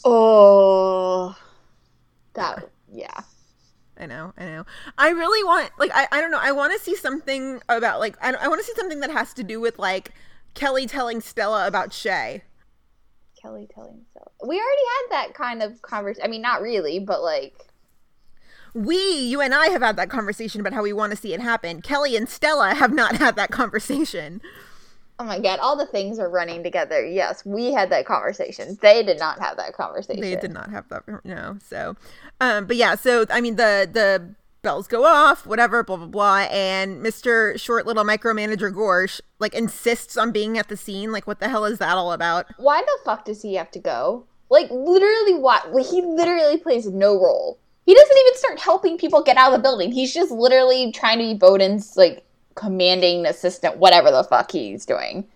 Oh, 0.03 1.37
that 2.33 2.69
yeah. 2.91 3.21
I 3.97 4.07
know, 4.07 4.33
I 4.37 4.43
know. 4.45 4.65
I 4.97 5.09
really 5.11 5.43
want, 5.45 5.71
like, 5.77 5.91
I, 5.93 6.07
I 6.11 6.19
don't 6.19 6.31
know. 6.31 6.39
I 6.41 6.51
want 6.51 6.73
to 6.73 6.79
see 6.79 6.95
something 6.95 7.61
about, 7.69 7.99
like, 8.01 8.17
I, 8.21 8.33
I 8.33 8.47
want 8.49 8.59
to 8.59 8.65
see 8.65 8.73
something 8.75 8.99
that 9.01 9.11
has 9.11 9.33
to 9.35 9.43
do 9.43 9.61
with, 9.61 9.77
like, 9.79 10.11
Kelly 10.53 10.85
telling 10.87 11.21
Stella 11.21 11.67
about 11.67 11.93
Shay. 11.93 12.43
Kelly 13.43 13.67
telling 13.73 14.01
Stella. 14.09 14.31
We 14.47 14.55
already 14.55 14.61
had 14.65 15.11
that 15.11 15.33
kind 15.35 15.61
of 15.61 15.81
conversation. 15.81 16.23
I 16.25 16.29
mean, 16.29 16.41
not 16.41 16.61
really, 16.61 16.99
but 16.99 17.21
like. 17.21 17.53
We, 18.73 18.95
you 18.95 19.41
and 19.41 19.53
I 19.53 19.67
have 19.67 19.83
had 19.83 19.97
that 19.97 20.09
conversation 20.09 20.59
about 20.61 20.73
how 20.73 20.81
we 20.81 20.93
want 20.93 21.11
to 21.11 21.17
see 21.17 21.33
it 21.33 21.39
happen. 21.39 21.81
Kelly 21.81 22.15
and 22.15 22.27
Stella 22.27 22.73
have 22.73 22.91
not 22.91 23.17
had 23.17 23.35
that 23.35 23.51
conversation. 23.51 24.41
Oh 25.19 25.25
my 25.25 25.39
god, 25.39 25.59
all 25.59 25.77
the 25.77 25.85
things 25.85 26.17
are 26.17 26.29
running 26.29 26.63
together. 26.63 27.05
Yes, 27.05 27.45
we 27.45 27.71
had 27.71 27.91
that 27.91 28.07
conversation. 28.07 28.79
They 28.81 29.03
did 29.03 29.19
not 29.19 29.39
have 29.39 29.57
that 29.57 29.73
conversation. 29.73 30.21
They 30.21 30.35
did 30.35 30.51
not 30.51 30.71
have 30.71 30.89
that. 30.89 31.03
No. 31.23 31.59
So, 31.63 31.95
um, 32.41 32.65
but 32.65 32.77
yeah. 32.77 32.95
So 32.95 33.25
I 33.29 33.39
mean, 33.39 33.55
the 33.55 33.87
the 33.91 34.33
bells 34.63 34.87
go 34.87 35.05
off, 35.05 35.45
whatever, 35.45 35.83
blah 35.83 35.97
blah 35.97 36.07
blah, 36.07 36.47
and 36.49 37.03
Mister 37.03 37.55
Short 37.57 37.85
Little 37.85 38.03
Micromanager 38.03 38.73
Gorsch 38.73 39.21
like 39.37 39.53
insists 39.53 40.17
on 40.17 40.31
being 40.31 40.57
at 40.57 40.69
the 40.69 40.77
scene. 40.77 41.11
Like, 41.11 41.27
what 41.27 41.39
the 41.39 41.49
hell 41.49 41.65
is 41.65 41.77
that 41.77 41.97
all 41.97 42.13
about? 42.13 42.47
Why 42.57 42.81
the 42.81 42.97
fuck 43.05 43.25
does 43.25 43.43
he 43.43 43.53
have 43.55 43.69
to 43.71 43.79
go? 43.79 44.25
Like, 44.49 44.69
literally, 44.71 45.35
what? 45.35 45.65
He 45.85 46.01
literally 46.01 46.57
plays 46.57 46.87
no 46.87 47.13
role. 47.13 47.59
He 47.85 47.93
doesn't 47.93 48.17
even 48.17 48.35
start 48.35 48.59
helping 48.59 48.97
people 48.97 49.21
get 49.21 49.37
out 49.37 49.53
of 49.53 49.59
the 49.59 49.61
building. 49.61 49.91
He's 49.91 50.13
just 50.13 50.31
literally 50.31 50.91
trying 50.91 51.19
to 51.19 51.25
be 51.25 51.33
Bowden's 51.33 51.97
like 51.97 52.23
commanding 52.55 53.25
assistant, 53.25 53.77
whatever 53.77 54.09
the 54.09 54.23
fuck 54.23 54.51
he's 54.51 54.85
doing. 54.85 55.27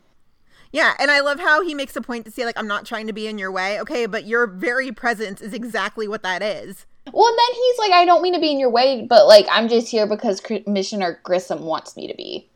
Yeah, 0.72 0.94
and 1.00 1.10
I 1.10 1.22
love 1.22 1.40
how 1.40 1.64
he 1.64 1.74
makes 1.74 1.96
a 1.96 2.02
point 2.02 2.26
to 2.26 2.32
say, 2.32 2.46
like, 2.46 2.58
I'm 2.58 2.68
not 2.68 2.86
trying 2.86 3.08
to 3.08 3.14
be 3.14 3.28
in 3.28 3.38
your 3.38 3.52
way. 3.52 3.80
Okay, 3.82 4.06
but 4.06 4.26
your 4.26 4.48
very 4.48 4.92
presence 4.92 5.42
is 5.42 5.54
exactly 5.54 6.08
what 6.08 6.24
that 6.24 6.42
is. 6.44 6.86
Well, 7.14 7.28
and 7.28 7.38
then 7.38 7.56
he's 7.56 7.80
like, 7.80 7.92
I 7.92 8.06
don't 8.06 8.22
mean 8.22 8.34
to 8.34 8.40
be 8.40 8.52
in 8.52 8.60
your 8.60 8.70
way, 8.70 9.06
but 9.08 9.28
like, 9.28 9.46
I'm 9.52 9.68
just 9.68 9.90
here 9.90 10.08
because 10.08 10.42
Commissioner 10.42 11.20
Grissom 11.24 11.64
wants 11.64 11.96
me 11.96 12.08
to 12.08 12.16
be. 12.16 12.50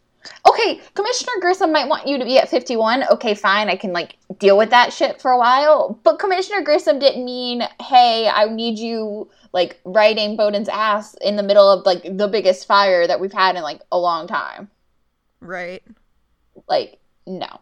Okay, 0.48 0.80
Commissioner 0.94 1.32
Grissom 1.40 1.72
might 1.72 1.88
want 1.88 2.08
you 2.08 2.18
to 2.20 2.26
be 2.26 2.38
at 2.38 2.50
51. 2.50 3.06
Okay, 3.12 3.34
fine, 3.34 3.70
I 3.70 3.76
can 3.76 3.92
like 3.92 4.18
deal 4.38 4.58
with 4.58 4.70
that 4.70 4.94
shit 4.94 5.22
for 5.22 5.32
a 5.32 5.38
while. 5.38 6.00
But 6.04 6.20
Commissioner 6.20 6.62
Grissom 6.62 7.00
didn't 7.00 7.26
mean, 7.26 7.64
hey, 7.82 8.30
I 8.32 8.46
need 8.46 8.78
you 8.78 9.30
like 9.54 9.80
riding 9.84 10.36
Bowden's 10.36 10.70
ass 10.70 11.16
in 11.22 11.36
the 11.36 11.44
middle 11.44 11.70
of 11.70 11.86
like 11.86 12.04
the 12.18 12.28
biggest 12.28 12.68
fire 12.68 13.08
that 13.08 13.20
we've 13.20 13.34
had 13.34 13.56
in 13.56 13.64
like 13.64 13.82
a 13.92 13.98
long 13.98 14.28
time. 14.28 14.70
Right. 15.40 15.84
Like, 16.68 17.00
no. 17.26 17.60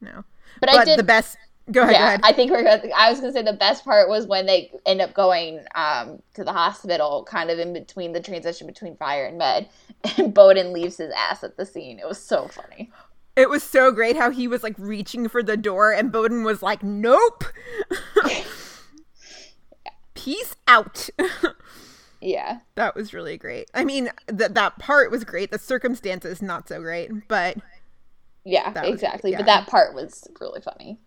No. 0.00 0.24
But, 0.60 0.70
But, 0.72 0.78
I 0.78 0.84
did 0.84 0.98
the 0.98 1.04
best. 1.04 1.36
Go 1.72 1.82
ahead. 1.82 1.92
yeah, 1.94 1.98
go 1.98 2.04
ahead. 2.06 2.20
I 2.22 2.32
think 2.32 2.50
we're. 2.52 2.62
Gonna, 2.62 2.88
I 2.96 3.10
was 3.10 3.18
gonna 3.20 3.32
say 3.32 3.42
the 3.42 3.52
best 3.52 3.84
part 3.84 4.08
was 4.08 4.26
when 4.26 4.46
they 4.46 4.70
end 4.86 5.00
up 5.00 5.14
going 5.14 5.64
um, 5.74 6.22
to 6.34 6.44
the 6.44 6.52
hospital, 6.52 7.24
kind 7.28 7.50
of 7.50 7.58
in 7.58 7.72
between 7.72 8.12
the 8.12 8.20
transition 8.20 8.66
between 8.68 8.96
fire 8.96 9.26
and 9.26 9.36
med, 9.36 9.68
and 10.16 10.32
Bowden 10.32 10.72
leaves 10.72 10.96
his 10.98 11.12
ass 11.16 11.42
at 11.42 11.56
the 11.56 11.66
scene. 11.66 11.98
It 11.98 12.06
was 12.06 12.22
so 12.22 12.46
funny. 12.48 12.90
It 13.34 13.50
was 13.50 13.62
so 13.62 13.90
great 13.90 14.16
how 14.16 14.30
he 14.30 14.48
was 14.48 14.62
like 14.62 14.76
reaching 14.78 15.28
for 15.28 15.42
the 15.42 15.56
door 15.58 15.92
and 15.92 16.10
Bowden 16.10 16.42
was 16.42 16.62
like, 16.62 16.82
nope. 16.82 17.44
Peace 20.14 20.56
out. 20.66 21.08
Yeah, 22.18 22.60
that 22.76 22.94
was 22.96 23.12
really 23.12 23.36
great. 23.36 23.70
I 23.74 23.84
mean, 23.84 24.08
that 24.26 24.54
that 24.54 24.78
part 24.78 25.10
was 25.10 25.22
great. 25.22 25.50
The 25.50 25.58
circumstances 25.58 26.40
not 26.40 26.66
so 26.66 26.80
great, 26.80 27.10
but 27.28 27.58
yeah, 28.42 28.72
That 28.72 28.84
was- 28.86 28.94
exactly. 28.94 29.32
yeah. 29.32 29.36
But 29.36 29.46
that 29.46 29.66
part 29.68 29.94
was 29.94 30.26
really 30.40 30.62
funny. 30.62 30.98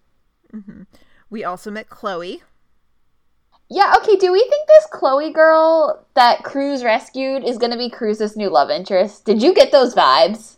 We 1.29 1.44
also 1.44 1.72
met 1.72 1.89
Chloe. 1.89 2.44
Yeah. 3.70 3.94
Okay. 3.98 4.15
Do 4.15 4.32
we 4.32 4.39
think 4.39 4.68
this 4.68 4.88
Chloe 4.91 5.32
girl 5.32 6.06
that 6.15 6.44
Cruz 6.44 6.84
rescued 6.84 7.44
is 7.44 7.58
gonna 7.58 7.77
be 7.77 7.89
Cruz's 7.89 8.36
new 8.36 8.50
love 8.50 8.70
interest? 8.70 9.25
Did 9.25 9.44
you 9.44 9.53
get 9.53 9.72
those 9.72 9.94
vibes? 9.94 10.58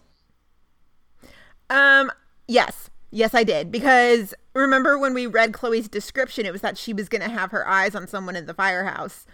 Um, 1.70 2.12
yes. 2.48 2.90
Yes, 3.12 3.34
I 3.34 3.44
did. 3.44 3.72
Because 3.72 4.34
remember 4.54 4.98
when 4.98 5.14
we 5.14 5.28
read 5.28 5.54
Chloe's 5.54 5.88
description, 5.90 6.46
it 6.46 6.52
was 6.52 6.62
that 6.62 6.78
she 6.78 6.94
was 6.94 7.10
going 7.10 7.22
to 7.22 7.30
have 7.30 7.52
her 7.52 7.68
eyes 7.68 7.94
on 7.94 8.08
someone 8.08 8.36
in 8.36 8.46
the 8.46 8.54
firehouse. 8.54 9.26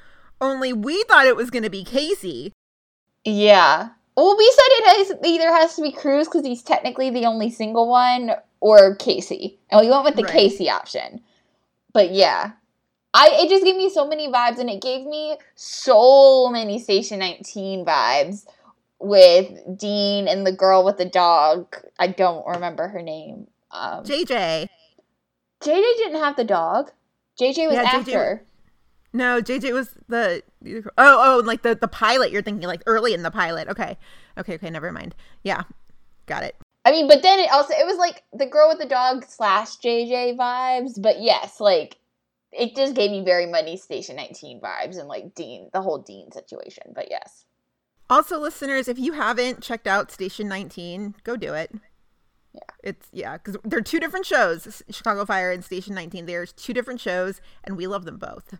Only 0.41 0.73
we 0.73 1.03
thought 1.03 1.27
it 1.27 1.35
was 1.35 1.49
going 1.49 1.63
to 1.63 1.69
be 1.69 1.83
Casey. 1.83 2.53
Yeah. 3.23 3.89
Well, 4.17 4.35
we 4.35 4.51
said 4.51 4.65
it 4.67 4.97
has, 4.97 5.13
either 5.23 5.47
has 5.53 5.75
to 5.75 5.83
be 5.83 5.91
Cruz 5.91 6.27
because 6.27 6.43
he's 6.43 6.63
technically 6.63 7.11
the 7.11 7.25
only 7.25 7.51
single 7.51 7.87
one, 7.87 8.31
or 8.59 8.95
Casey, 8.95 9.59
and 9.69 9.79
we 9.79 9.91
went 9.91 10.05
with 10.05 10.15
the 10.15 10.23
Right. 10.23 10.31
Casey 10.31 10.71
option. 10.71 11.21
But 11.93 12.11
yeah, 12.11 12.53
I 13.13 13.29
it 13.33 13.49
just 13.49 13.63
gave 13.63 13.75
me 13.75 13.91
so 13.91 14.07
many 14.07 14.27
vibes, 14.27 14.57
and 14.57 14.71
it 14.71 14.81
gave 14.81 15.05
me 15.05 15.37
so 15.53 16.49
many 16.49 16.79
Station 16.79 17.19
19 17.19 17.85
vibes 17.85 18.47
with 18.99 19.77
Dean 19.77 20.27
and 20.27 20.47
the 20.47 20.51
girl 20.51 20.83
with 20.83 20.97
the 20.97 21.05
dog. 21.05 21.75
I 21.99 22.07
don't 22.07 22.45
remember 22.47 22.87
her 22.87 23.03
name. 23.03 23.45
Um, 23.69 24.03
JJ. 24.03 24.67
JJ 25.61 25.97
didn't 25.97 26.19
have 26.19 26.35
the 26.35 26.43
dog. 26.43 26.91
JJ 27.39 27.67
was 27.67 27.75
Yeah, 27.75 27.85
JJ 27.85 27.99
after. 27.99 28.45
No, 29.13 29.41
JJ 29.41 29.73
was 29.73 29.89
the 30.07 30.43
oh 30.65 30.83
oh 30.97 31.41
like 31.45 31.61
the 31.61 31.75
the 31.75 31.87
pilot. 31.87 32.31
You're 32.31 32.41
thinking 32.41 32.67
like 32.67 32.83
early 32.85 33.13
in 33.13 33.23
the 33.23 33.31
pilot. 33.31 33.67
Okay, 33.69 33.97
okay, 34.37 34.55
okay. 34.55 34.69
Never 34.69 34.91
mind. 34.91 35.15
Yeah, 35.43 35.63
got 36.25 36.43
it. 36.43 36.55
I 36.85 36.91
mean, 36.91 37.07
but 37.07 37.21
then 37.21 37.39
it 37.39 37.51
also 37.51 37.73
it 37.73 37.85
was 37.85 37.97
like 37.97 38.23
the 38.33 38.45
girl 38.45 38.69
with 38.69 38.79
the 38.79 38.85
dog 38.85 39.25
slash 39.27 39.77
JJ 39.77 40.37
vibes. 40.37 41.01
But 41.01 41.21
yes, 41.21 41.59
like 41.59 41.97
it 42.51 42.75
just 42.75 42.95
gave 42.95 43.11
me 43.11 43.23
very 43.23 43.45
Money 43.45 43.77
Station 43.77 44.15
19 44.15 44.61
vibes 44.61 44.97
and 44.97 45.07
like 45.07 45.35
Dean, 45.35 45.69
the 45.73 45.81
whole 45.81 45.99
Dean 45.99 46.31
situation. 46.31 46.93
But 46.95 47.07
yes, 47.09 47.45
Also, 48.09 48.39
listeners, 48.39 48.87
if 48.87 48.97
you 48.97 49.13
haven't 49.13 49.61
checked 49.61 49.87
out 49.87 50.11
Station 50.11 50.47
19, 50.47 51.15
go 51.23 51.35
do 51.35 51.53
it. 51.53 51.71
Yeah. 52.53 52.61
It's 52.83 53.07
yeah, 53.11 53.37
because 53.37 53.57
they're 53.63 53.81
two 53.81 53.99
different 53.99 54.25
shows, 54.25 54.81
Chicago 54.89 55.25
Fire 55.25 55.51
and 55.51 55.63
Station 55.63 55.93
19. 55.93 56.25
There's 56.25 56.53
two 56.53 56.73
different 56.73 57.01
shows, 57.01 57.41
and 57.63 57.75
we 57.75 57.85
love 57.85 58.05
them 58.05 58.17
both. 58.17 58.57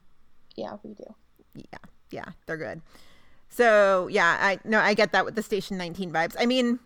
Yeah, 0.58 0.76
we 0.84 0.94
do. 0.94 1.04
yeah 1.56 1.78
yeah 2.12 2.26
they're 2.46 2.58
good 2.58 2.82
so 3.50 4.08
yeah 4.12 4.38
i 4.42 4.60
no 4.66 4.80
i 4.80 4.94
get 4.94 5.12
that 5.14 5.24
with 5.26 5.36
the 5.36 5.42
station 5.44 5.78
19 5.78 6.12
vibes 6.12 6.36
i 6.40 6.46
mean 6.46 6.80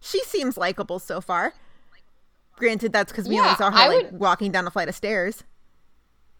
she 0.00 0.20
seems 0.24 0.56
likable 0.56 0.98
so 0.98 1.20
far 1.20 1.52
granted 2.56 2.92
that's 2.92 3.12
because 3.12 3.28
we 3.28 3.34
Yeah, 3.36 3.42
only 3.42 3.54
saw 3.56 3.70
her 3.70 3.76
I 3.76 3.88
like 3.88 4.10
would- 4.12 4.20
walking 4.20 4.50
down 4.52 4.66
a 4.66 4.70
flight 4.70 4.88
of 4.88 4.94
stairs 4.94 5.44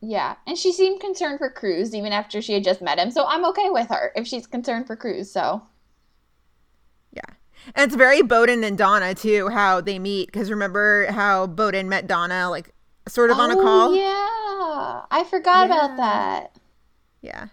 Yeah, 0.00 0.36
and 0.46 0.56
she 0.56 0.72
seemed 0.72 1.00
concerned 1.00 1.38
for 1.38 1.50
Cruz 1.50 1.92
even 1.94 2.12
after 2.12 2.40
she 2.40 2.52
had 2.54 2.62
just 2.62 2.80
met 2.80 2.98
him. 3.00 3.10
So 3.10 3.24
I'm 3.26 3.44
okay 3.46 3.68
with 3.70 3.88
her 3.88 4.12
if 4.14 4.26
she's 4.28 4.46
concerned 4.46 4.86
for 4.86 4.94
Cruz. 4.96 5.30
So 5.32 5.62
yeah 7.12 7.34
and 7.74 7.84
it's 7.86 7.96
very 7.96 8.22
bowden 8.22 8.62
and 8.64 8.78
donna 8.78 9.14
too 9.14 9.48
how 9.48 9.80
they 9.80 9.98
meet 9.98 10.26
because 10.28 10.50
remember 10.50 11.06
how 11.10 11.46
bowden 11.48 11.88
met 11.88 12.06
donna 12.06 12.48
like 12.50 12.70
sort 13.08 13.30
of 13.30 13.38
on 13.38 13.50
a 13.50 13.56
Oh, 13.58 13.62
call 13.62 13.94
Yeah, 13.96 14.27
I 15.10 15.24
forgot 15.24 15.66
about 15.66 15.96
that. 15.96 16.56
yeah 17.20 17.48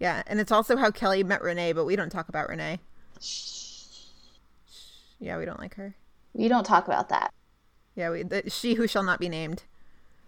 yeah 0.00 0.22
and 0.26 0.40
it's 0.40 0.52
also 0.52 0.76
how 0.76 0.90
kelly 0.90 1.22
met 1.22 1.40
renee 1.42 1.72
but 1.72 1.84
we 1.84 1.96
don't 1.96 2.10
talk 2.10 2.28
about 2.28 2.48
renee 2.48 2.78
yeah 5.20 5.38
we 5.38 5.44
don't 5.44 5.60
like 5.60 5.74
her 5.76 5.94
We 6.34 6.48
don't 6.48 6.64
talk 6.64 6.86
about 6.86 7.08
that. 7.10 7.32
yeah 7.94 8.10
we 8.10 8.22
the, 8.22 8.50
she 8.50 8.74
who 8.74 8.86
shall 8.86 9.02
not 9.04 9.20
be 9.20 9.28
named 9.28 9.62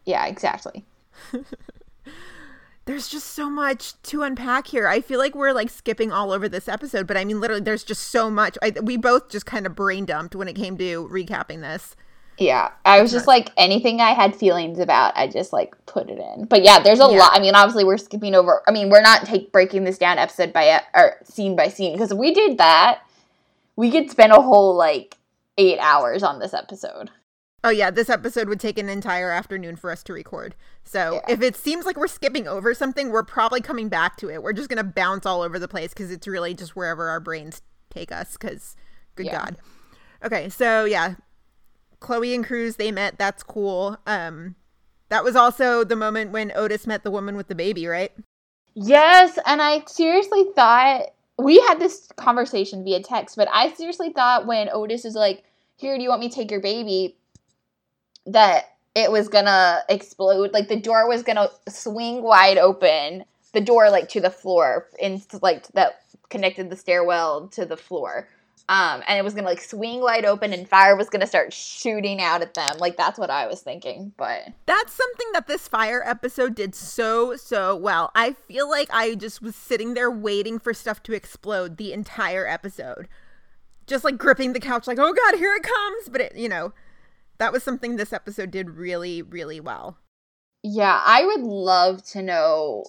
Yeah, 0.05 0.27
exactly. 0.27 0.85
there's 2.85 3.09
just 3.09 3.27
so 3.35 3.51
much 3.51 4.01
to 4.05 4.23
unpack 4.23 4.69
here. 4.69 4.87
I 4.87 5.01
feel 5.01 5.19
like 5.19 5.35
we're 5.35 5.53
like 5.53 5.71
skipping 5.71 6.13
all 6.13 6.31
over 6.31 6.49
this 6.49 6.69
episode, 6.69 7.07
but 7.09 7.17
I 7.17 7.25
mean, 7.25 7.41
literally, 7.41 7.63
there's 7.63 7.83
just 7.83 8.05
so 8.09 8.31
much. 8.31 8.57
I, 8.63 8.73
we 8.81 8.97
both 8.97 9.29
just 9.29 9.45
kind 9.47 9.67
of 9.67 9.75
brain 9.75 10.05
dumped 10.05 10.37
when 10.37 10.47
it 10.47 10.55
came 10.55 10.79
to 10.79 11.09
recapping 11.09 11.63
this. 11.63 11.97
Yeah, 12.39 12.71
I 12.85 13.01
was 13.01 13.11
just 13.11 13.27
like 13.27 13.51
anything 13.57 14.01
I 14.01 14.11
had 14.13 14.37
feelings 14.37 14.79
about, 14.79 15.17
I 15.17 15.27
just 15.27 15.53
like 15.53 15.75
put 15.87 16.11
it 16.11 16.19
in. 16.19 16.45
But 16.45 16.63
yeah, 16.65 16.79
there's 16.81 17.01
a 17.01 17.05
Yeah. 17.05 17.19
lot. 17.19 17.33
I 17.35 17.41
mean, 17.41 17.55
obviously 17.55 17.85
we're 17.85 17.97
skipping 17.97 18.35
over. 18.35 18.63
I 18.69 18.73
mean, 18.73 18.91
we're 18.91 19.01
not 19.01 19.25
take 19.25 19.53
breaking 19.53 19.85
this 19.85 19.97
down 19.99 20.19
episode 20.19 20.53
by 20.53 20.83
or 20.95 21.17
scene 21.25 21.57
by 21.57 21.69
scene 21.69 21.93
because 21.93 22.13
if 22.13 22.19
we 22.19 22.35
did 22.35 22.59
that, 22.59 23.01
we 23.77 23.91
could 23.91 24.11
spend 24.11 24.33
a 24.33 24.41
whole 24.43 24.75
like 24.75 25.17
eight 25.57 25.79
hours 25.79 26.23
on 26.23 26.39
this 26.39 26.53
episode. 26.53 27.11
Oh 27.65 27.71
yeah, 27.71 27.91
this 27.91 28.11
episode 28.11 28.49
would 28.49 28.61
take 28.61 28.79
an 28.79 28.89
entire 28.91 29.31
afternoon 29.31 29.77
for 29.77 29.91
us 29.91 30.03
to 30.05 30.13
record. 30.13 30.55
So 30.85 31.15
Yeah. 31.27 31.33
if 31.35 31.43
it 31.43 31.57
seems 31.57 31.87
like 31.87 31.97
we're 31.97 32.07
skipping 32.07 32.47
over 32.47 32.75
something, 32.75 33.11
we're 33.11 33.25
probably 33.25 33.61
coming 33.63 33.89
back 33.89 34.17
to 34.19 34.31
it. 34.31 34.43
We're 34.43 34.53
just 34.53 34.69
gonna 34.69 34.85
bounce 34.85 35.25
all 35.25 35.41
over 35.41 35.59
the 35.59 35.69
place 35.69 35.89
because 35.95 36.11
it's 36.11 36.27
really 36.29 36.53
just 36.55 36.77
wherever 36.77 37.09
our 37.09 37.19
brains 37.19 37.63
take 37.91 38.13
us. 38.13 38.37
Because 38.37 38.77
good 39.15 39.27
Yeah. 39.27 39.39
God. 39.39 39.57
Okay, 40.25 40.49
so 40.49 40.85
yeah, 40.85 41.15
Chloe 42.01 42.35
and 42.35 42.45
Cruz 42.45 42.77
they 42.77 42.93
met. 42.93 43.19
That's 43.19 43.43
cool. 43.43 43.99
Um, 44.07 44.55
that 45.09 45.25
was 45.25 45.37
also 45.37 45.85
the 45.85 45.97
moment 45.97 46.33
when 46.33 46.53
Otis 46.55 46.87
met 46.87 47.05
the 47.05 47.11
woman 47.11 47.37
with 47.37 47.49
the 47.49 47.55
baby, 47.55 47.87
right? 47.87 48.13
Yes, 48.75 49.39
and 49.47 49.63
I 49.63 49.83
seriously 49.87 50.47
thought 50.55 51.07
we 51.39 51.59
had 51.61 51.79
this 51.79 52.09
conversation 52.17 52.85
via 52.85 53.03
text, 53.03 53.37
but 53.37 53.49
I 53.53 53.73
seriously 53.73 54.11
thought 54.11 54.47
when 54.47 54.69
Otis 54.73 55.05
is 55.05 55.15
like, 55.15 55.45
"Here, 55.77 55.97
do 55.97 56.03
you 56.03 56.09
want 56.09 56.21
me 56.21 56.29
to 56.29 56.35
take 56.35 56.51
your 56.51 56.61
baby?" 56.61 57.17
that 58.27 58.65
it 58.95 59.11
was 59.11 59.29
gonna 59.29 59.83
explode. 59.89 60.53
Like 60.53 60.69
the 60.69 60.81
door 60.81 61.09
was 61.09 61.23
gonna 61.23 61.49
swing 61.69 62.23
wide 62.23 62.59
open. 62.59 63.25
The 63.53 63.61
door 63.61 63.91
like 63.91 64.09
to 64.11 64.21
the 64.21 64.31
floor, 64.31 64.89
into 64.99 65.39
like 65.41 65.67
that 65.69 66.01
connected 66.29 66.71
the 66.71 66.77
stairwell 66.77 67.49
to 67.49 67.65
the 67.65 67.77
floor. 67.77 68.29
Um, 68.69 69.03
and 69.07 69.17
it 69.17 69.23
was 69.23 69.33
gonna 69.35 69.47
like 69.47 69.61
swing 69.61 70.01
wide 70.01 70.25
open, 70.25 70.53
and 70.53 70.69
fire 70.69 70.97
was 70.97 71.09
gonna 71.09 71.27
start 71.27 71.53
shooting 71.53 72.21
out 72.21 72.43
at 72.43 72.55
them. 72.55 72.79
Like 72.79 72.97
that's 72.97 73.19
what 73.19 73.31
I 73.31 73.47
was 73.47 73.61
thinking. 73.61 74.13
But 74.17 74.49
That's 74.67 74.93
something 74.93 75.29
that 75.35 75.47
this 75.47 75.69
fire 75.69 76.03
episode 76.05 76.55
did 76.57 76.75
so, 76.75 77.37
so 77.37 77.77
well. 77.77 78.11
I 78.15 78.33
feel 78.33 78.69
like 78.69 78.89
I 78.93 79.15
just 79.15 79.41
was 79.41 79.55
sitting 79.55 79.95
there 79.95 80.11
waiting 80.11 80.59
for 80.59 80.75
stuff 80.75 81.03
to 81.05 81.13
explode 81.13 81.77
the 81.77 81.93
entire 81.93 82.47
episode. 82.47 83.07
Just 83.87 84.03
like 84.03 84.19
gripping 84.19 84.53
the 84.53 84.59
couch, 84.61 84.89
like, 84.89 84.99
oh 84.99 85.13
god, 85.13 85.39
here 85.39 85.55
it 85.55 85.63
comes. 85.63 86.09
But 86.09 86.21
it, 86.21 86.37
you 86.37 86.49
know, 86.49 86.73
that 87.39 87.53
was 87.53 87.63
something 87.63 87.95
this 87.95 88.13
episode 88.13 88.51
did 88.51 88.71
really, 88.71 89.23
really 89.23 89.61
well. 89.61 89.99
yeah, 90.65 91.01
I 91.05 91.25
would 91.25 91.43
love 91.43 92.03
to 92.07 92.23
know, 92.23 92.85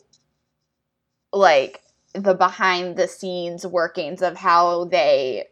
like 1.32 1.82
the 2.14 2.34
behind 2.34 2.96
the 2.96 3.08
scenes 3.08 3.66
workings 3.68 4.24
of 4.24 4.38
how 4.38 4.86
they 4.86 5.46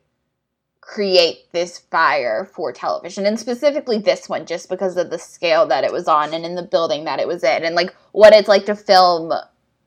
create 0.85 1.51
this 1.51 1.79
fire 1.79 2.45
for 2.45 2.71
television 2.71 3.25
and 3.25 3.39
specifically 3.39 3.97
this 3.97 4.29
one 4.29 4.45
just 4.45 4.69
because 4.69 4.97
of 4.97 5.09
the 5.09 5.17
scale 5.17 5.65
that 5.65 5.83
it 5.83 5.91
was 5.91 6.07
on 6.07 6.33
and 6.33 6.45
in 6.45 6.55
the 6.55 6.61
building 6.63 7.05
that 7.05 7.19
it 7.19 7.27
was 7.27 7.43
in 7.43 7.63
and 7.63 7.75
like 7.75 7.95
what 8.11 8.33
it's 8.33 8.47
like 8.47 8.65
to 8.65 8.75
film 8.75 9.33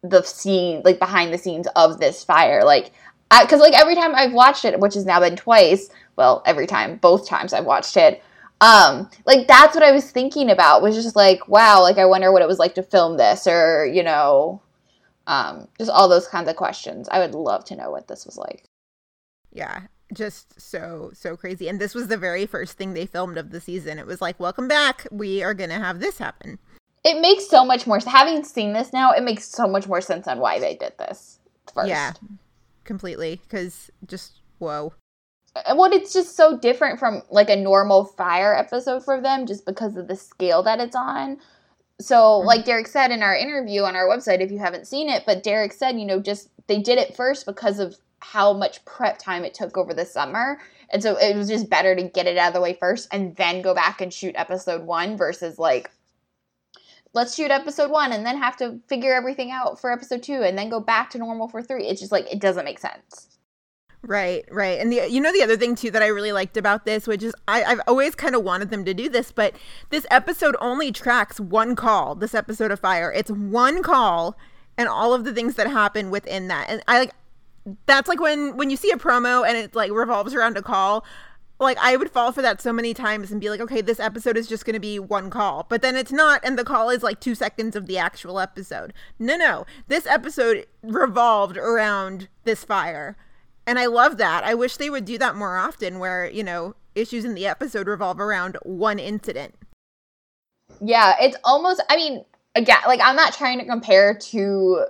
the 0.03 0.23
scene 0.23 0.83
like 0.85 0.99
behind 0.99 1.33
the 1.33 1.39
scenes 1.39 1.69
of 1.77 1.99
this 1.99 2.25
fire. 2.25 2.65
Like 2.65 2.93
because 3.43 3.61
like 3.61 3.75
every 3.75 3.95
time 3.95 4.15
i've 4.15 4.33
watched 4.33 4.65
it 4.65 4.81
which 4.81 4.95
has 4.95 5.05
now 5.05 5.21
been 5.21 5.37
twice 5.37 5.91
well 6.17 6.43
every 6.47 6.67
time 6.67 6.97
both 6.97 7.29
times 7.29 7.53
i've 7.53 7.67
watched 7.67 7.99
it 7.99 8.23
um 8.63 9.11
like 9.27 9.47
that's 9.47 9.75
what 9.75 9.85
i 9.85 9.93
was 9.93 10.11
thinking 10.11 10.51
about 10.51 10.81
was 10.81 10.95
just 10.95 11.15
like 11.15 11.47
wow 11.47 11.83
like 11.83 11.99
i 11.99 12.07
wonder 12.07 12.33
what 12.33 12.41
it 12.41 12.49
was 12.49 12.59
like 12.59 12.75
to 12.75 12.83
film 12.83 13.19
this 13.19 13.47
or 13.47 13.85
you 13.85 14.03
know 14.03 14.63
um 15.29 15.69
just 15.79 15.91
all 15.91 16.09
those 16.09 16.27
kinds 16.27 16.49
of 16.49 16.57
questions. 16.57 17.09
I 17.13 17.21
would 17.21 17.35
love 17.35 17.65
to 17.67 17.77
know 17.77 17.91
what 17.91 18.09
this 18.09 18.27
was 18.27 18.37
like. 18.37 18.65
Yeah, 19.53 19.83
just 20.13 20.61
so, 20.61 21.11
so 21.15 21.37
crazy. 21.37 21.69
And 21.69 21.81
this 21.81 21.95
was 21.95 22.09
the 22.09 22.17
very 22.17 22.47
first 22.47 22.77
thing 22.77 22.95
they 22.95 23.07
filmed 23.07 23.39
of 23.39 23.51
the 23.51 23.61
season. 23.61 23.99
It 23.99 24.07
was 24.07 24.21
like, 24.21 24.39
welcome 24.41 24.69
back. 24.69 25.07
We 25.11 25.43
are 25.43 25.55
going 25.55 25.71
to 25.71 25.77
have 25.77 26.01
this 26.01 26.19
happen. 26.19 26.59
it 27.05 27.21
makes 27.21 27.49
so 27.49 27.65
much 27.65 27.87
more 27.87 28.01
having 28.07 28.43
seen 28.45 28.73
this 28.73 28.93
now 28.93 29.13
it 29.13 29.23
makes 29.23 29.45
so 29.45 29.67
much 29.69 29.87
more 29.87 30.01
sense 30.01 30.27
on 30.27 30.39
why 30.41 30.59
they 30.59 30.75
did 30.75 30.93
this 30.99 31.39
first 31.73 31.89
Yeah, 31.89 32.13
completely. 32.85 33.41
Because 33.43 33.91
just, 34.07 34.41
whoa. 34.59 34.95
And 35.67 35.79
what 35.79 35.93
it's 35.93 36.13
just 36.13 36.37
so 36.37 36.57
different 36.59 36.99
from 36.99 37.23
like 37.31 37.51
a 37.51 37.57
normal 37.57 38.05
fire 38.05 38.55
episode 38.55 39.05
for 39.05 39.21
them 39.21 39.47
just 39.47 39.67
because 39.67 39.97
of 39.97 40.09
the 40.09 40.17
scale 40.17 40.63
that 40.63 40.81
it's 40.81 40.95
on 40.95 41.39
so 42.01 42.17
mm-hmm. 42.17 42.47
like 42.47 42.65
derek 42.65 42.87
said 42.87 43.11
in 43.11 43.23
our 43.23 43.35
interview 43.35 43.83
on 43.83 43.97
our 43.97 44.07
website 44.07 44.41
if 44.41 44.53
you 44.53 44.59
haven't 44.59 44.87
seen 44.87 45.09
it 45.09 45.25
but 45.27 45.43
derek 45.43 45.73
said 45.73 45.99
you 45.99 46.07
know 46.07 46.21
just 46.21 46.49
they 46.69 46.81
did 46.81 46.97
it 46.99 47.17
first 47.17 47.45
because 47.45 47.81
of 47.81 47.97
how 48.21 48.53
much 48.53 48.85
prep 48.85 49.19
time 49.19 49.45
it 49.45 49.55
took 49.55 49.77
over 49.77 49.95
the 49.95 50.05
summer 50.05 50.61
and 50.91 51.03
so 51.03 51.17
it 51.17 51.37
was 51.37 51.49
just 51.49 51.71
better 51.71 51.95
to 51.95 52.03
get 52.03 52.27
it 52.27 52.37
out 52.37 52.49
of 52.49 52.55
the 52.55 52.61
way 52.61 52.75
first 52.75 53.09
and 53.13 53.37
then 53.37 53.63
go 53.63 53.75
back 53.75 54.01
and 54.01 54.13
shoot 54.13 54.35
episode 54.37 54.83
one 54.85 55.17
versus 55.17 55.59
like 55.59 55.91
let's 57.15 57.35
shoot 57.35 57.51
episode 57.51 57.91
one 57.91 58.13
and 58.13 58.27
then 58.27 58.37
have 58.37 58.57
to 58.57 58.81
figure 58.89 59.15
everything 59.15 59.51
out 59.51 59.81
for 59.81 59.93
episode 59.93 60.23
two 60.23 60.43
and 60.43 60.59
then 60.59 60.69
go 60.69 60.81
back 60.81 61.11
to 61.11 61.19
normal 61.19 61.49
for 61.49 61.63
three 61.63 61.87
it's 61.87 62.01
just 62.01 62.13
like 62.13 62.31
it 62.33 62.41
doesn't 62.41 62.65
make 62.65 62.79
sense 62.79 63.29
Right, 64.03 64.45
right. 64.51 64.79
And 64.79 64.93
the 64.93 65.11
you 65.11 65.21
know 65.21 65.33
the 65.33 65.43
other 65.43 65.57
thing 65.57 65.75
too 65.75 65.91
that 65.91 66.03
I 66.03 66.07
really 66.07 66.31
liked 66.33 66.57
about 66.57 66.85
this, 66.85 67.07
which 67.07 67.23
is 67.23 67.35
I, 67.49 67.65
I've 67.65 67.81
always 67.89 68.15
kind 68.15 68.37
of 68.37 68.45
wanted 68.45 68.71
them 68.71 68.85
to 68.85 68.95
do 68.95 69.09
this, 69.09 69.33
but 69.33 69.55
this 69.91 70.07
episode 70.11 70.57
only 70.61 70.93
tracks 70.93 71.41
one 71.41 71.75
call, 71.75 72.15
this 72.15 72.35
episode 72.35 72.71
of 72.71 72.79
Fire. 72.79 73.13
It's 73.13 73.31
one 73.31 73.83
call 73.83 74.37
and 74.77 74.89
all 74.89 75.13
of 75.13 75.25
the 75.25 75.33
things 75.35 75.57
that 75.57 75.67
happen 75.67 76.11
within 76.11 76.47
that. 76.49 76.71
And 76.71 76.83
I 76.87 77.01
like 77.01 77.15
that's 77.87 78.09
like 78.09 78.21
when 78.21 78.57
when 78.57 78.71
you 78.71 78.77
see 78.77 78.91
a 78.91 78.97
promo 78.97 79.47
and 79.47 79.57
it 79.57 79.75
like 79.75 79.91
revolves 79.91 80.35
around 80.35 80.57
a 80.57 80.63
call 80.63 81.05
like 81.61 81.77
i 81.81 81.97
would 81.97 82.11
fall 82.11 82.31
for 82.31 82.43
that 82.43 82.61
so 82.61 82.73
many 82.73 82.95
times 82.95 83.31
and 83.31 83.41
be 83.41 83.51
like 83.51 83.61
okay 83.61 83.81
this 83.81 84.01
episode 84.01 84.37
is 84.37 84.47
just 84.49 84.65
going 84.65 84.75
to 84.75 84.81
be 84.81 84.99
one 84.99 85.31
call. 85.31 85.67
But 85.69 85.83
then 85.83 85.97
it's 85.97 86.13
not 86.13 86.41
and 86.45 86.59
the 86.59 86.65
call 86.65 86.91
is 86.91 87.03
like 87.03 87.21
two 87.21 87.35
seconds 87.35 87.75
of 87.75 87.87
the 87.87 87.99
actual 87.99 88.39
episode. 88.39 88.93
No 89.19 89.37
no. 89.37 89.67
This 89.89 90.07
episode 90.07 90.67
revolved 90.83 91.57
around 91.57 92.29
this 92.45 92.65
fire. 92.65 93.17
And 93.67 93.79
i 93.79 93.87
love 93.87 94.17
that. 94.19 94.45
I 94.45 94.55
wish 94.55 94.77
they 94.77 94.91
would 94.91 95.05
do 95.05 95.19
that 95.19 95.37
more 95.37 95.57
often 95.57 95.99
where 95.99 96.31
you 96.31 96.45
know 96.45 96.75
issues 96.95 97.25
in 97.25 97.35
the 97.35 97.47
episode 97.47 97.89
revolve 97.89 98.21
around 98.21 98.57
one 98.63 98.99
incident. 98.99 99.55
Yeah, 100.81 101.15
it's 101.21 101.37
almost. 101.45 101.83
I 101.89 101.97
mean, 101.97 102.25
again, 102.55 102.79
like 102.87 103.01
I'm 103.03 103.17
not 103.17 103.35
trying 103.35 103.59
to 103.59 103.65
compare 103.65 104.15
to 104.15 104.85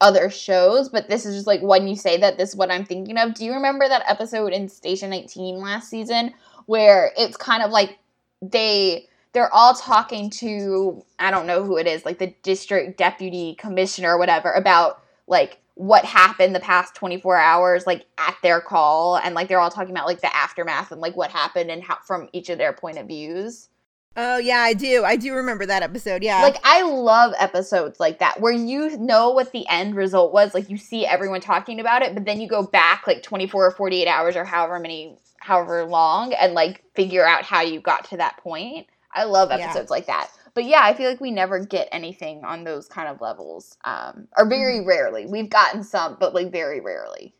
other 0.00 0.30
shows, 0.30 0.88
but 0.88 1.08
this 1.08 1.26
is 1.26 1.34
just 1.34 1.46
like 1.46 1.60
when 1.60 1.86
you 1.86 1.96
say 1.96 2.16
that, 2.18 2.38
this 2.38 2.50
is 2.50 2.56
what 2.56 2.70
I'm 2.70 2.84
thinking 2.84 3.18
of. 3.18 3.34
Do 3.34 3.44
you 3.44 3.52
remember 3.52 3.88
that 3.88 4.02
episode 4.06 4.52
in 4.52 4.68
Station 4.68 5.10
19 5.10 5.56
last 5.56 5.88
season 5.88 6.32
where 6.66 7.12
it's 7.16 7.36
kind 7.36 7.62
of 7.62 7.70
like 7.70 7.98
they 8.42 9.08
they're 9.32 9.52
all 9.54 9.74
talking 9.74 10.30
to 10.30 11.04
I 11.18 11.30
don't 11.30 11.46
know 11.46 11.62
who 11.62 11.76
it 11.76 11.86
is, 11.86 12.04
like 12.04 12.18
the 12.18 12.34
district 12.42 12.98
deputy 12.98 13.54
commissioner 13.56 14.14
or 14.14 14.18
whatever 14.18 14.52
about 14.52 15.02
like 15.26 15.58
what 15.74 16.04
happened 16.04 16.54
the 16.54 16.60
past 16.60 16.94
24 16.94 17.36
hours 17.36 17.86
like 17.86 18.04
at 18.18 18.36
their 18.42 18.60
call 18.60 19.16
and 19.16 19.34
like 19.34 19.48
they're 19.48 19.60
all 19.60 19.70
talking 19.70 19.92
about 19.92 20.06
like 20.06 20.20
the 20.20 20.36
aftermath 20.36 20.92
and 20.92 21.00
like 21.00 21.16
what 21.16 21.30
happened 21.30 21.70
and 21.70 21.82
how 21.82 21.96
from 22.04 22.28
each 22.32 22.50
of 22.50 22.58
their 22.58 22.72
point 22.72 22.98
of 22.98 23.06
views. 23.06 23.68
Oh 24.16 24.38
yeah 24.38 24.58
i 24.58 24.74
do 24.74 25.04
i 25.04 25.14
do 25.16 25.32
remember 25.34 25.64
that 25.64 25.82
episode 25.82 26.22
yeah 26.22 26.42
Like 26.42 26.56
I 26.64 26.82
love 26.82 27.32
episodes 27.38 28.00
like 28.00 28.18
that 28.18 28.40
where 28.40 28.52
you 28.52 28.96
know 28.98 29.30
what 29.30 29.52
the 29.52 29.66
end 29.68 29.94
result 29.94 30.32
was, 30.32 30.52
like 30.54 30.68
you 30.68 30.76
see 30.76 31.06
everyone 31.06 31.40
talking 31.40 31.78
about 31.80 32.02
it, 32.02 32.14
but 32.14 32.24
then 32.24 32.40
you 32.40 32.48
go 32.48 32.62
back 32.66 33.06
like 33.06 33.22
24 33.22 33.66
or 33.66 33.70
48 33.70 34.08
hours 34.08 34.36
or 34.36 34.44
however 34.44 34.78
many 34.80 35.16
however 35.38 35.84
long 35.84 36.32
and 36.32 36.54
like 36.54 36.82
figure 36.94 37.24
out 37.26 37.44
how 37.44 37.60
you 37.60 37.80
got 37.80 38.04
to 38.10 38.16
that 38.16 38.36
point. 38.38 38.86
I 39.14 39.24
love 39.24 39.50
Yeah. 39.50 39.58
episodes 39.64 39.90
like 39.90 40.06
that. 40.06 40.28
But 40.54 40.64
yeah, 40.64 40.80
I 40.82 40.94
feel 40.94 41.08
like 41.08 41.20
we 41.20 41.30
never 41.30 41.64
get 41.64 41.88
anything 41.92 42.44
on 42.44 42.64
those 42.64 42.88
kind 42.88 43.08
of 43.08 43.20
levels. 43.20 43.76
Um 43.84 44.26
or 44.36 44.48
very 44.48 44.84
rarely. 44.84 45.26
We've 45.26 45.50
gotten 45.50 45.84
some, 45.84 46.16
but 46.18 46.34
like 46.34 46.50
very 46.50 46.80
rarely. 46.80 47.34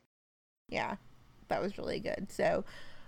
yeah 0.68 0.96
that 1.48 1.60
was 1.60 1.76
really 1.78 1.98
good 1.98 2.30
so 2.30 2.64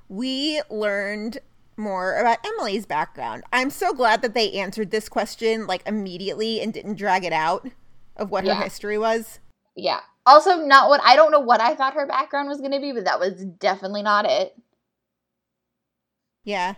we 0.09 0.61
learned 0.68 1.38
more 1.76 2.16
about 2.18 2.38
emily's 2.46 2.85
background 2.87 3.42
i'm 3.52 3.70
so 3.70 3.92
glad 3.92 4.20
that 4.22 4.35
they 4.35 4.52
answered 4.52 4.90
this 4.90 5.08
question 5.08 5.66
like 5.66 5.82
immediately 5.87 6.61
and 6.61 6.72
didn't 6.74 6.96
drag 6.96 7.24
it 7.24 7.32
out 7.32 7.68
of 8.16 8.30
what 8.30 8.44
Yeah. 8.44 8.54
her 8.54 8.64
history 8.64 8.98
was 8.98 9.38
Yeah. 9.74 10.00
Also 10.26 10.56
not 10.56 10.88
what 10.90 11.00
I 11.02 11.16
don't 11.16 11.32
know 11.32 11.40
what 11.40 11.61
I 11.61 11.74
thought 11.74 11.94
her 11.94 12.06
background 12.06 12.48
was 12.48 12.58
going 12.61 12.70
to 12.72 12.78
be, 12.80 12.92
but 12.92 13.04
that 13.06 13.18
was 13.18 13.44
definitely 13.58 14.02
not 14.02 14.24
it. 14.26 14.54
yeah 16.44 16.74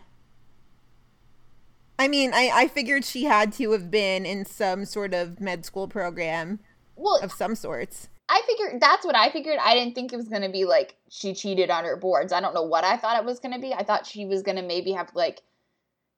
i 1.99 2.09
mean 2.09 2.33
I, 2.33 2.51
I 2.55 2.69
figured 2.69 3.05
she 3.05 3.25
had 3.25 3.53
to 3.55 3.73
have 3.73 3.91
been 3.91 4.25
in 4.27 4.45
some 4.45 4.85
sort 4.85 5.13
of 5.15 5.41
med 5.41 5.65
school 5.65 5.89
program 5.89 6.61
Well, 6.97 7.19
of 7.23 7.33
some 7.33 7.55
sorts 7.55 8.09
I 8.29 8.43
figured 8.47 8.81
that's 8.81 9.05
what 9.05 9.15
I 9.17 9.31
figured. 9.31 9.59
I 9.61 9.75
didn't 9.75 9.95
think 9.95 10.13
it 10.13 10.17
was 10.17 10.29
going 10.29 10.43
to 10.43 10.49
be 10.49 10.65
like 10.65 10.97
she 11.11 11.35
cheated 11.35 11.71
on 11.71 11.85
her 11.85 11.97
boards. 11.97 12.33
I 12.33 12.41
don't 12.41 12.55
know 12.55 12.63
what 12.63 12.85
I 12.85 12.97
thought 12.97 13.19
it 13.19 13.25
was 13.27 13.41
going 13.41 13.55
to 13.55 13.61
be. 13.61 13.75
I 13.75 13.85
thought 13.85 14.07
she 14.07 14.25
was 14.27 14.43
going 14.43 14.57
to 14.57 14.63
maybe 14.63 14.93
have 14.93 15.11
like 15.15 15.43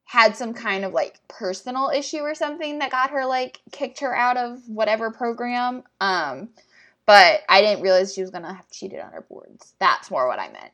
had 0.05 0.35
some 0.37 0.53
kind 0.53 0.85
of 0.85 0.93
like 0.93 1.19
personal 1.27 1.89
issue 1.93 2.19
or 2.19 2.33
something 2.33 2.79
that 2.79 2.91
got 2.91 3.09
her 3.11 3.25
like 3.25 3.59
kicked 3.71 3.99
her 3.99 4.15
out 4.15 4.37
of 4.37 4.59
whatever 4.69 5.11
program. 5.11 5.83
Um 5.99 6.49
but 7.05 7.41
I 7.49 7.61
didn't 7.61 7.83
realize 7.83 8.13
she 8.13 8.21
was 8.21 8.31
going 8.31 8.43
to 8.43 8.53
have 8.53 8.69
cheated 8.69 8.99
on 8.99 9.11
her 9.13 9.21
boards. 9.21 9.73
That's 9.79 10.11
more 10.11 10.27
what 10.27 10.39
I 10.39 10.49
meant. 10.49 10.71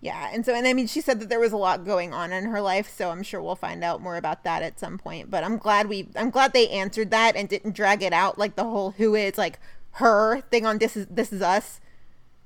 yeah 0.00 0.30
and 0.32 0.44
so 0.46 0.54
and 0.54 0.66
i 0.66 0.72
mean 0.72 0.86
she 0.86 1.00
said 1.00 1.20
that 1.20 1.28
there 1.28 1.40
was 1.40 1.52
a 1.52 1.56
lot 1.56 1.84
going 1.84 2.12
on 2.14 2.32
in 2.32 2.44
her 2.44 2.60
life 2.60 2.88
so 2.90 3.10
i'm 3.10 3.22
sure 3.22 3.42
we'll 3.42 3.54
find 3.54 3.84
out 3.84 4.00
more 4.00 4.16
about 4.16 4.44
that 4.44 4.62
at 4.62 4.78
some 4.80 4.96
point 4.98 5.30
but 5.30 5.44
i'm 5.44 5.58
glad 5.58 5.88
we 5.88 6.08
i'm 6.16 6.30
glad 6.30 6.52
they 6.52 6.68
answered 6.68 7.10
that 7.10 7.36
and 7.36 7.48
didn't 7.48 7.74
drag 7.74 8.02
it 8.02 8.12
out 8.12 8.38
like 8.38 8.56
the 8.56 8.64
whole 8.64 8.92
who 8.92 9.14
is 9.14 9.36
like 9.36 9.58
her 9.92 10.40
thing 10.50 10.64
on 10.66 10.78
this 10.78 10.96
is 10.96 11.06
this 11.10 11.32
is 11.32 11.42
us 11.42 11.80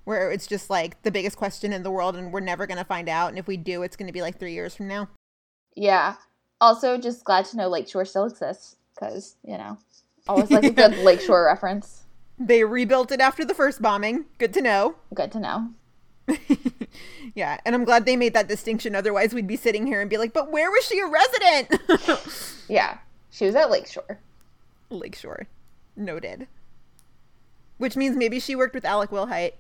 where 0.05 0.31
it's 0.31 0.47
just 0.47 0.69
like 0.71 1.03
the 1.03 1.11
biggest 1.11 1.37
question 1.37 1.73
in 1.73 1.83
the 1.83 1.91
world 1.91 2.15
and 2.17 2.33
we're 2.33 2.41
never 2.41 2.67
going 2.67 2.79
to 2.79 2.85
find 2.85 3.09
out 3.09 3.29
and 3.31 3.39
if 3.39 3.47
we 3.47 3.57
do 3.57 3.83
it's 3.83 3.97
going 3.97 4.07
to 4.07 4.13
be 4.13 4.23
like 4.23 4.39
3 4.39 4.53
years 4.53 4.75
from 4.75 4.89
now 4.89 5.09
Yeah. 5.77 6.17
Also 6.61 6.97
just 6.99 7.25
glad 7.25 7.45
to 7.47 7.57
know 7.57 7.69
Lakeshore 7.69 8.05
still 8.05 8.25
exists 8.27 8.77
cuz, 8.99 9.37
you 9.43 9.59
know, 9.59 9.77
always 10.29 10.51
like 10.51 10.65
a 10.65 10.71
good 10.83 10.97
Lakeshore 10.99 11.45
reference. 11.47 12.03
they 12.39 12.65
rebuilt 12.65 13.13
it 13.13 13.21
after 13.21 13.45
the 13.45 13.55
first 13.55 13.81
bombing 13.83 14.25
good 14.39 14.53
to 14.55 14.61
know 14.63 14.95
Good 15.15 15.31
to 15.33 15.41
know. 15.41 15.71
yeah 17.35 17.59
and 17.67 17.75
i'm 17.75 17.85
glad 17.85 18.07
they 18.07 18.17
made 18.17 18.33
that 18.35 18.49
distinction 18.49 18.95
otherwise 18.95 19.35
we'd 19.35 19.47
be 19.47 19.57
sitting 19.57 19.87
here 19.87 20.01
and 20.01 20.09
be 20.09 20.17
like 20.17 20.33
but 20.33 20.51
where 20.51 20.71
was 20.71 20.85
she 20.87 20.99
a 21.01 21.07
resident 21.07 21.69
Yeah. 22.69 22.99
She 23.31 23.45
was 23.47 23.55
at 23.57 23.71
Lakeshore. 23.71 24.21
lakeshore 24.91 25.47
noted 25.97 26.47
which 27.79 27.97
means 27.97 28.17
maybe 28.17 28.41
she 28.41 28.55
worked 28.55 28.75
with 28.75 28.85
alec 28.85 29.11
wilhite 29.11 29.53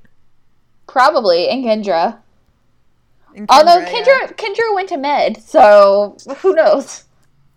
Probably, 0.87 1.49
and 1.49 1.65
Kendra. 1.65 2.19
And 3.35 3.47
Although 3.49 3.85
Kendra, 3.85 3.87
Kendra, 3.87 4.07
yeah. 4.07 4.27
Kendra 4.29 4.75
went 4.75 4.89
to 4.91 4.97
med, 4.97 5.43
so 5.43 6.17
who 6.39 6.55
knows? 6.55 7.05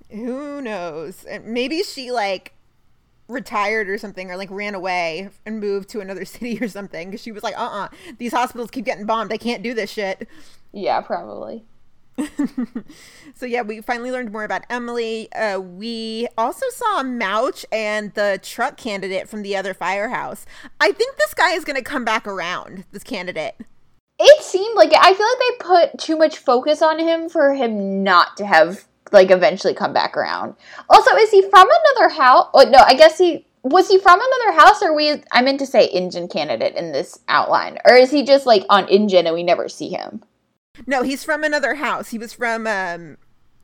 Who 0.09 0.61
knows? 0.61 1.25
Maybe 1.43 1.83
she 1.83 2.11
like 2.11 2.53
retired 3.27 3.89
or 3.89 3.97
something, 3.97 4.31
or 4.31 4.37
like 4.37 4.49
ran 4.49 4.73
away 4.73 5.29
and 5.45 5.59
moved 5.59 5.89
to 5.89 5.99
another 5.99 6.25
city 6.25 6.57
or 6.61 6.67
something. 6.67 7.09
Because 7.09 7.21
she 7.21 7.31
was 7.31 7.43
like, 7.43 7.57
"Uh, 7.57 7.69
uh 7.69 7.87
these 8.17 8.31
hospitals 8.31 8.71
keep 8.71 8.85
getting 8.85 9.05
bombed. 9.05 9.31
I 9.31 9.37
can't 9.37 9.61
do 9.61 9.73
this 9.73 9.91
shit." 9.91 10.27
Yeah, 10.71 11.01
probably. 11.01 11.63
So 13.37 13.45
yeah, 13.45 13.61
we 13.61 13.81
finally 13.81 14.09
learned 14.09 14.31
more 14.31 14.43
about 14.43 14.63
Emily. 14.67 15.31
Uh, 15.31 15.59
we 15.59 16.27
also 16.39 16.65
saw 16.71 17.03
Mouch 17.03 17.67
and 17.71 18.11
the 18.15 18.39
truck 18.41 18.77
candidate 18.77 19.29
from 19.29 19.43
the 19.43 19.55
other 19.55 19.75
firehouse. 19.75 20.47
I 20.81 20.91
think 20.91 21.17
this 21.17 21.35
guy 21.35 21.51
is 21.51 21.63
going 21.63 21.75
to 21.75 21.83
come 21.83 22.03
back 22.03 22.25
around. 22.25 22.85
This 22.91 23.03
candidate. 23.03 23.55
It 24.17 24.43
seemed 24.43 24.75
like 24.75 24.91
I 24.91 25.13
feel 25.13 25.27
like 25.27 25.39
they 25.39 25.91
put 25.91 25.99
too 25.99 26.17
much 26.17 26.39
focus 26.39 26.81
on 26.81 26.97
him 26.97 27.29
for 27.29 27.53
him 27.53 28.03
not 28.03 28.35
to 28.37 28.45
have 28.47 28.85
like 29.11 29.29
eventually 29.29 29.75
come 29.75 29.93
back 29.93 30.17
around. 30.17 30.55
Also, 30.89 31.15
is 31.17 31.29
he 31.29 31.43
from 31.43 31.67
another 31.69 32.15
house? 32.15 32.49
Oh, 32.55 32.67
no, 32.67 32.79
I 32.79 32.95
guess 32.95 33.19
he 33.19 33.45
was 33.61 33.87
he 33.87 33.99
from 33.99 34.19
another 34.19 34.59
house, 34.59 34.81
or 34.81 34.95
we? 34.95 35.21
I 35.31 35.43
meant 35.43 35.59
to 35.59 35.67
say 35.67 35.87
engine 35.89 36.27
candidate 36.27 36.75
in 36.75 36.91
this 36.91 37.19
outline, 37.27 37.77
or 37.85 37.93
is 37.93 38.09
he 38.09 38.23
just 38.23 38.47
like 38.47 38.65
on 38.69 38.87
engine 38.87 39.27
and 39.27 39.35
we 39.35 39.43
never 39.43 39.69
see 39.69 39.89
him? 39.89 40.23
No, 40.85 41.01
he's 41.03 41.23
from 41.23 41.43
another 41.43 41.75
house. 41.75 42.09
He 42.09 42.17
was 42.17 42.33
from 42.33 42.67
um, 42.67 43.17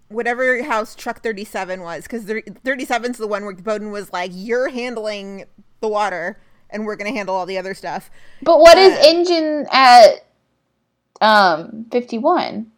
whatever 0.08 0.64
house 0.64 0.96
Truck 0.96 1.22
Thirty 1.22 1.46
Seven 1.46 1.82
was, 1.82 2.04
because 2.04 2.24
Thirty 2.64 2.86
Seven's 2.86 3.18
the 3.18 3.28
one 3.28 3.46
where 3.46 3.54
Bowden 3.56 3.92
was 3.92 4.12
like, 4.12 4.32
"You're 4.34 4.70
handling 4.70 5.46
the 5.82 5.88
water, 5.88 6.40
and 6.70 6.86
we're 6.86 6.96
going 6.96 7.12
to 7.12 7.18
handle 7.18 7.36
all 7.36 7.46
the 7.46 7.58
other 7.58 7.74
stuff." 7.74 8.10
But 8.42 8.60
what 8.60 8.78
is 8.78 8.94
Uh. 8.94 9.02
engine 9.06 9.68
at 9.72 10.26
um 11.22 11.86
fifty 11.92 12.18
one? 12.18 12.72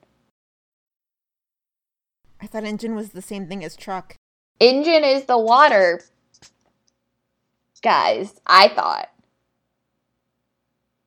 I 2.41 2.47
thought 2.47 2.63
engine 2.63 2.95
was 2.95 3.09
the 3.09 3.21
same 3.21 3.47
thing 3.47 3.63
as 3.63 3.75
truck. 3.75 4.15
Engine 4.59 5.03
is 5.03 5.25
the 5.25 5.37
water 5.37 6.01
guys. 7.81 8.39
I 8.45 8.67
thought. 8.69 9.09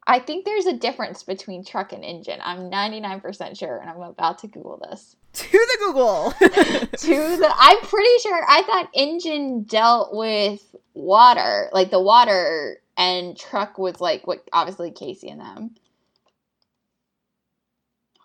I 0.09 0.19
think 0.19 0.47
there's 0.47 0.65
a 0.65 0.73
difference 0.73 1.23
between 1.23 1.63
truck 1.63 1.93
and 1.93 2.03
engine. 2.03 2.41
I'm 2.43 2.71
99% 2.71 3.59
sure, 3.59 3.77
and 3.77 3.91
I'm 3.91 4.01
about 4.01 4.39
to 4.39 4.49
Google 4.49 4.83
this. 4.91 5.15
To 5.35 5.51
the 5.53 5.77
Google. 5.79 6.33
to 6.41 7.37
the 7.37 7.55
I'm 7.57 7.81
pretty 7.83 8.19
sure 8.23 8.45
I 8.49 8.63
thought 8.63 8.89
engine 8.95 9.65
dealt 9.65 10.13
with 10.13 10.75
water, 10.95 11.69
like 11.73 11.91
the 11.91 12.01
water 12.01 12.79
and 12.97 13.39
truck 13.39 13.79
was 13.79 14.01
like 14.01 14.27
what 14.27 14.43
obviously 14.53 14.91
Casey 14.91 15.29
and 15.29 15.41
them. 15.41 15.77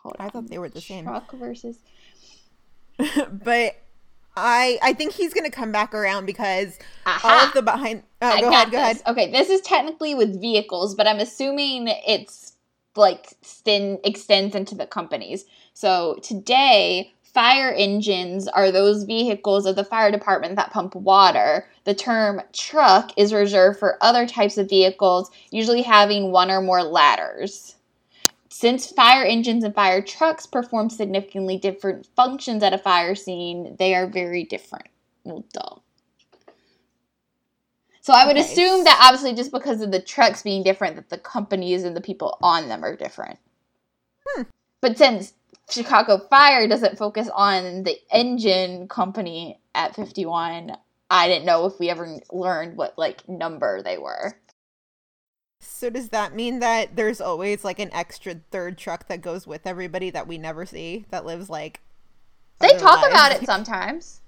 Hold 0.01 0.15
I 0.17 0.25
on. 0.25 0.29
thought 0.31 0.47
they 0.47 0.57
were 0.57 0.69
the 0.69 0.81
same. 0.81 1.03
Truck 1.03 1.31
versus 1.33 1.77
but 3.43 3.75
I 4.35 4.79
I 4.81 4.93
think 4.93 5.13
he's 5.13 5.33
gonna 5.33 5.51
come 5.51 5.71
back 5.71 5.93
around 5.93 6.25
because 6.25 6.79
all 7.05 7.45
of 7.45 7.53
the 7.53 7.61
behind. 7.61 8.03
Oh, 8.21 8.39
go 8.39 8.49
ahead, 8.49 8.71
go 8.71 8.77
this. 8.77 8.79
ahead. 8.79 9.01
Okay, 9.07 9.31
this 9.31 9.49
is 9.49 9.61
technically 9.61 10.15
with 10.15 10.41
vehicles, 10.41 10.95
but 10.95 11.07
I'm 11.07 11.19
assuming 11.19 11.87
it's 11.87 12.53
like 12.95 13.33
stin- 13.41 13.99
extends 14.03 14.55
into 14.55 14.75
the 14.75 14.85
companies. 14.85 15.45
So 15.73 16.19
today, 16.21 17.13
fire 17.23 17.71
engines 17.71 18.47
are 18.47 18.71
those 18.71 19.03
vehicles 19.03 19.65
of 19.65 19.75
the 19.75 19.83
fire 19.83 20.11
department 20.11 20.55
that 20.55 20.71
pump 20.71 20.95
water. 20.95 21.67
The 21.85 21.95
term 21.95 22.41
truck 22.53 23.11
is 23.17 23.33
reserved 23.33 23.79
for 23.79 23.97
other 24.01 24.27
types 24.27 24.57
of 24.57 24.69
vehicles, 24.69 25.31
usually 25.51 25.81
having 25.81 26.31
one 26.31 26.51
or 26.51 26.61
more 26.61 26.83
ladders. 26.83 27.75
Since 28.53 28.91
fire 28.91 29.25
engines 29.25 29.63
and 29.63 29.73
fire 29.73 29.99
trucks 29.99 30.45
perform 30.45 30.91
significantly 30.91 31.57
different 31.57 32.07
functions 32.15 32.61
at 32.61 32.71
a 32.71 32.77
fire 32.77 33.15
scene, 33.15 33.75
they 33.79 33.95
are 33.95 34.05
very 34.05 34.43
different. 34.43 34.89
Well, 35.23 35.43
duh. 35.51 35.77
So 38.01 38.13
I 38.13 38.27
would 38.27 38.37
Okay. 38.37 38.45
assume 38.45 38.83
that 38.83 38.99
obviously 39.01 39.33
just 39.33 39.51
because 39.51 39.81
of 39.81 39.91
the 39.91 39.99
trucks 39.99 40.43
being 40.43 40.61
different, 40.61 40.97
that 40.97 41.09
the 41.09 41.17
companies 41.17 41.83
and 41.83 41.97
the 41.97 42.01
people 42.01 42.37
on 42.43 42.69
them 42.69 42.85
are 42.85 42.95
different. 42.95 43.39
Hmm. 44.27 44.43
But 44.81 44.99
since 44.99 45.33
Chicago 45.67 46.19
Fire 46.19 46.67
doesn't 46.67 46.99
focus 46.99 47.29
on 47.33 47.81
the 47.81 47.97
engine 48.11 48.87
company 48.87 49.59
at 49.73 49.95
51, 49.95 50.77
I 51.09 51.27
didn't 51.27 51.45
know 51.45 51.65
if 51.65 51.79
we 51.79 51.89
ever 51.89 52.19
learned 52.31 52.77
what 52.77 52.99
like 52.99 53.27
number 53.27 53.81
they 53.81 53.97
were. 53.97 54.37
So 55.63 55.89
does 55.89 56.10
that 56.10 56.36
mean 56.36 56.60
that 56.60 56.95
there's 56.95 57.21
always 57.21 57.63
like 57.63 57.80
an 57.80 57.91
extra 57.93 58.36
third 58.52 58.78
truck 58.78 59.08
that 59.08 59.21
goes 59.21 59.47
with 59.47 59.65
everybody 59.65 60.10
that 60.10 60.28
we 60.28 60.38
never 60.38 60.65
see 60.65 61.06
that 61.10 61.26
lives 61.26 61.49
like? 61.49 61.82
They 62.60 62.78
talk 62.78 63.06
about 63.08 63.32
it 63.32 63.45
sometimes. 63.45 64.21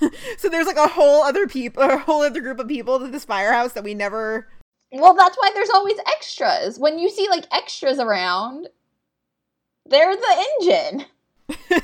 so 0.38 0.48
there's 0.48 0.66
like 0.66 0.76
a 0.76 0.88
whole 0.88 1.22
other 1.22 1.46
people, 1.46 1.82
a 1.82 1.96
whole 1.96 2.22
other 2.22 2.40
group 2.40 2.58
of 2.58 2.68
people 2.68 2.98
to 2.98 3.08
this 3.08 3.24
firehouse 3.24 3.72
that 3.74 3.84
we 3.84 3.94
never. 3.94 4.48
Well, 4.92 5.14
that's 5.14 5.36
why 5.36 5.50
there's 5.54 5.70
always 5.70 5.98
extras. 6.06 6.78
When 6.78 6.98
you 6.98 7.08
see 7.08 7.28
like 7.28 7.46
extras 7.52 7.98
around, 7.98 8.68
they're 9.84 10.16
the 10.16 10.46
engine. 10.60 11.06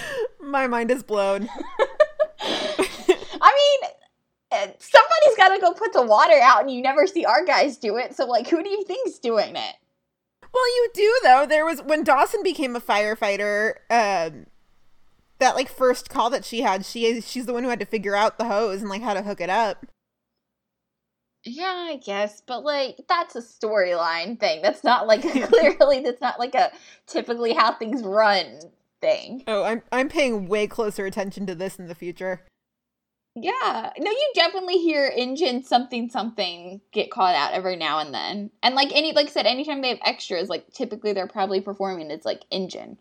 My 0.40 0.66
mind 0.66 0.90
is 0.90 1.02
blown. 1.02 1.48
I 2.40 3.78
mean, 3.82 3.90
somebody's 4.78 5.36
got 5.36 5.54
to 5.54 5.60
go 5.60 5.72
put 5.72 5.92
the 5.92 6.02
water 6.02 6.38
out, 6.42 6.62
and 6.62 6.70
you 6.70 6.82
never 6.82 7.06
see 7.06 7.24
our 7.24 7.44
guys 7.44 7.76
do 7.76 7.96
it. 7.96 8.14
So, 8.14 8.26
like, 8.26 8.48
who 8.48 8.62
do 8.62 8.68
you 8.68 8.84
think's 8.84 9.18
doing 9.18 9.56
it? 9.56 9.74
Well, 10.52 10.68
you 10.76 10.88
do 10.94 11.20
though. 11.22 11.46
There 11.46 11.64
was 11.64 11.82
when 11.82 12.04
Dawson 12.04 12.42
became 12.42 12.76
a 12.76 12.80
firefighter. 12.80 13.74
Um, 13.90 14.46
that 15.38 15.54
like 15.54 15.68
first 15.68 16.08
call 16.08 16.30
that 16.30 16.44
she 16.44 16.62
had, 16.62 16.86
she 16.86 17.04
is 17.04 17.28
she's 17.30 17.46
the 17.46 17.52
one 17.52 17.62
who 17.64 17.70
had 17.70 17.80
to 17.80 17.86
figure 17.86 18.16
out 18.16 18.38
the 18.38 18.46
hose 18.46 18.80
and 18.80 18.90
like 18.90 19.02
how 19.02 19.14
to 19.14 19.22
hook 19.22 19.40
it 19.40 19.50
up. 19.50 19.86
Yeah, 21.44 21.86
I 21.90 21.96
guess, 21.96 22.40
but 22.40 22.64
like 22.64 23.00
that's 23.08 23.36
a 23.36 23.42
storyline 23.42 24.40
thing. 24.40 24.62
That's 24.62 24.82
not 24.82 25.06
like 25.06 25.22
clearly 25.48 26.00
that's 26.00 26.20
not 26.20 26.38
like 26.38 26.54
a 26.54 26.72
typically 27.06 27.52
how 27.52 27.72
things 27.72 28.02
run 28.02 28.60
thing. 29.00 29.44
Oh, 29.46 29.62
I'm 29.62 29.82
I'm 29.92 30.08
paying 30.08 30.48
way 30.48 30.66
closer 30.66 31.06
attention 31.06 31.46
to 31.46 31.54
this 31.54 31.78
in 31.78 31.86
the 31.88 31.94
future. 31.94 32.44
Yeah. 33.38 33.92
No, 33.98 34.10
you 34.10 34.32
definitely 34.34 34.78
hear 34.78 35.12
engine 35.14 35.62
something 35.62 36.08
something 36.08 36.80
get 36.90 37.10
called 37.10 37.36
out 37.36 37.52
every 37.52 37.76
now 37.76 37.98
and 37.98 38.12
then. 38.12 38.50
And 38.62 38.74
like 38.74 38.88
any 38.94 39.12
like 39.12 39.26
I 39.26 39.30
said, 39.30 39.46
anytime 39.46 39.82
they 39.82 39.90
have 39.90 39.98
extras, 40.04 40.48
like 40.48 40.72
typically 40.72 41.12
they're 41.12 41.26
probably 41.26 41.60
performing 41.60 42.10
it's 42.10 42.24
like 42.24 42.44
engine. 42.50 42.96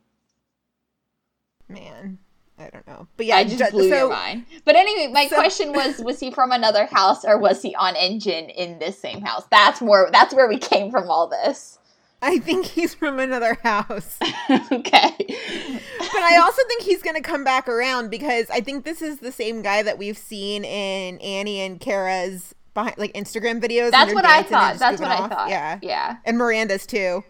Man, 1.69 2.19
I 2.59 2.69
don't 2.69 2.85
know, 2.85 3.07
but 3.15 3.25
yeah, 3.25 3.37
I 3.37 3.45
just 3.45 3.57
ju- 3.57 3.71
blew 3.71 3.89
so 3.89 3.95
your 3.95 4.09
mind. 4.09 4.45
But 4.65 4.75
anyway, 4.75 5.11
my 5.11 5.27
so- 5.27 5.37
question 5.37 5.71
was 5.73 5.99
was 5.99 6.19
he 6.19 6.31
from 6.31 6.51
another 6.51 6.85
house 6.85 7.23
or 7.23 7.37
was 7.37 7.61
he 7.61 7.73
on 7.73 7.95
engine 7.95 8.49
in 8.49 8.77
this 8.77 8.99
same 8.99 9.21
house? 9.21 9.45
That's 9.49 9.81
more 9.81 10.09
that's 10.11 10.33
where 10.33 10.49
we 10.49 10.57
came 10.57 10.91
from 10.91 11.09
all 11.09 11.27
this. 11.27 11.79
I 12.21 12.39
think 12.39 12.65
he's 12.65 12.93
from 12.95 13.19
another 13.19 13.57
house. 13.63 14.17
okay. 14.71 15.13
but 15.17 16.23
I 16.23 16.39
also 16.41 16.61
think 16.67 16.83
he's 16.83 17.01
going 17.03 17.15
to 17.15 17.21
come 17.21 17.43
back 17.43 17.67
around 17.67 18.09
because 18.09 18.49
I 18.49 18.61
think 18.61 18.83
this 18.85 19.01
is 19.01 19.19
the 19.19 19.31
same 19.31 19.61
guy 19.61 19.83
that 19.83 19.97
we've 19.97 20.17
seen 20.17 20.63
in 20.65 21.19
Annie 21.19 21.59
and 21.59 21.79
Kara's 21.79 22.55
behind 22.73 22.97
like 22.97 23.13
Instagram 23.13 23.61
videos. 23.61 23.91
That's 23.91 24.13
what 24.13 24.25
I 24.25 24.43
thought. 24.43 24.77
That's 24.77 24.99
what 24.99 25.11
I 25.11 25.27
thought. 25.27 25.49
Yeah, 25.49 25.79
Yeah. 25.81 26.17
and 26.25 26.37
Miranda's 26.37 26.85
too. 26.85 27.23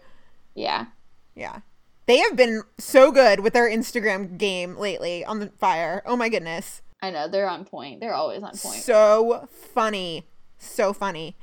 Yeah. 0.54 0.86
Yeah. 1.34 1.60
They 2.06 2.18
have 2.18 2.36
been 2.36 2.62
so 2.78 3.10
good 3.10 3.40
with 3.40 3.52
their 3.52 3.68
Instagram 3.68 4.38
game 4.38 4.76
lately 4.76 5.24
on 5.24 5.40
the 5.40 5.48
fire. 5.58 6.02
Oh 6.06 6.16
my 6.16 6.28
goodness. 6.28 6.82
I 7.02 7.10
know 7.10 7.28
they're 7.28 7.48
on 7.48 7.64
point. 7.64 8.00
They're 8.00 8.14
always 8.14 8.42
on 8.42 8.50
point. 8.56 8.80
So 8.82 9.48
funny. 9.74 10.26
So 10.58 10.92
funny. 10.92 11.36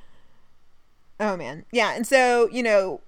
Oh 1.20 1.38
man. 1.38 1.66
Yeah, 1.72 1.94
and 1.94 2.08
so, 2.08 2.50
you 2.52 2.64
know, 2.64 3.02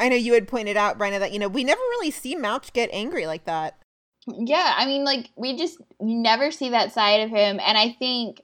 I 0.00 0.08
know 0.08 0.16
you 0.16 0.34
had 0.34 0.48
pointed 0.48 0.76
out, 0.76 0.98
Brenna, 0.98 1.18
that, 1.20 1.32
you 1.32 1.38
know, 1.38 1.48
we 1.48 1.62
never 1.62 1.80
really 1.80 2.10
see 2.10 2.34
Mouch 2.34 2.72
get 2.72 2.90
angry 2.92 3.26
like 3.26 3.44
that. 3.44 3.76
Yeah, 4.26 4.74
I 4.76 4.86
mean, 4.86 5.04
like 5.04 5.30
we 5.36 5.56
just 5.56 5.78
never 6.00 6.50
see 6.50 6.70
that 6.70 6.92
side 6.92 7.20
of 7.20 7.30
him, 7.30 7.60
and 7.64 7.78
I 7.78 7.96
think, 7.98 8.40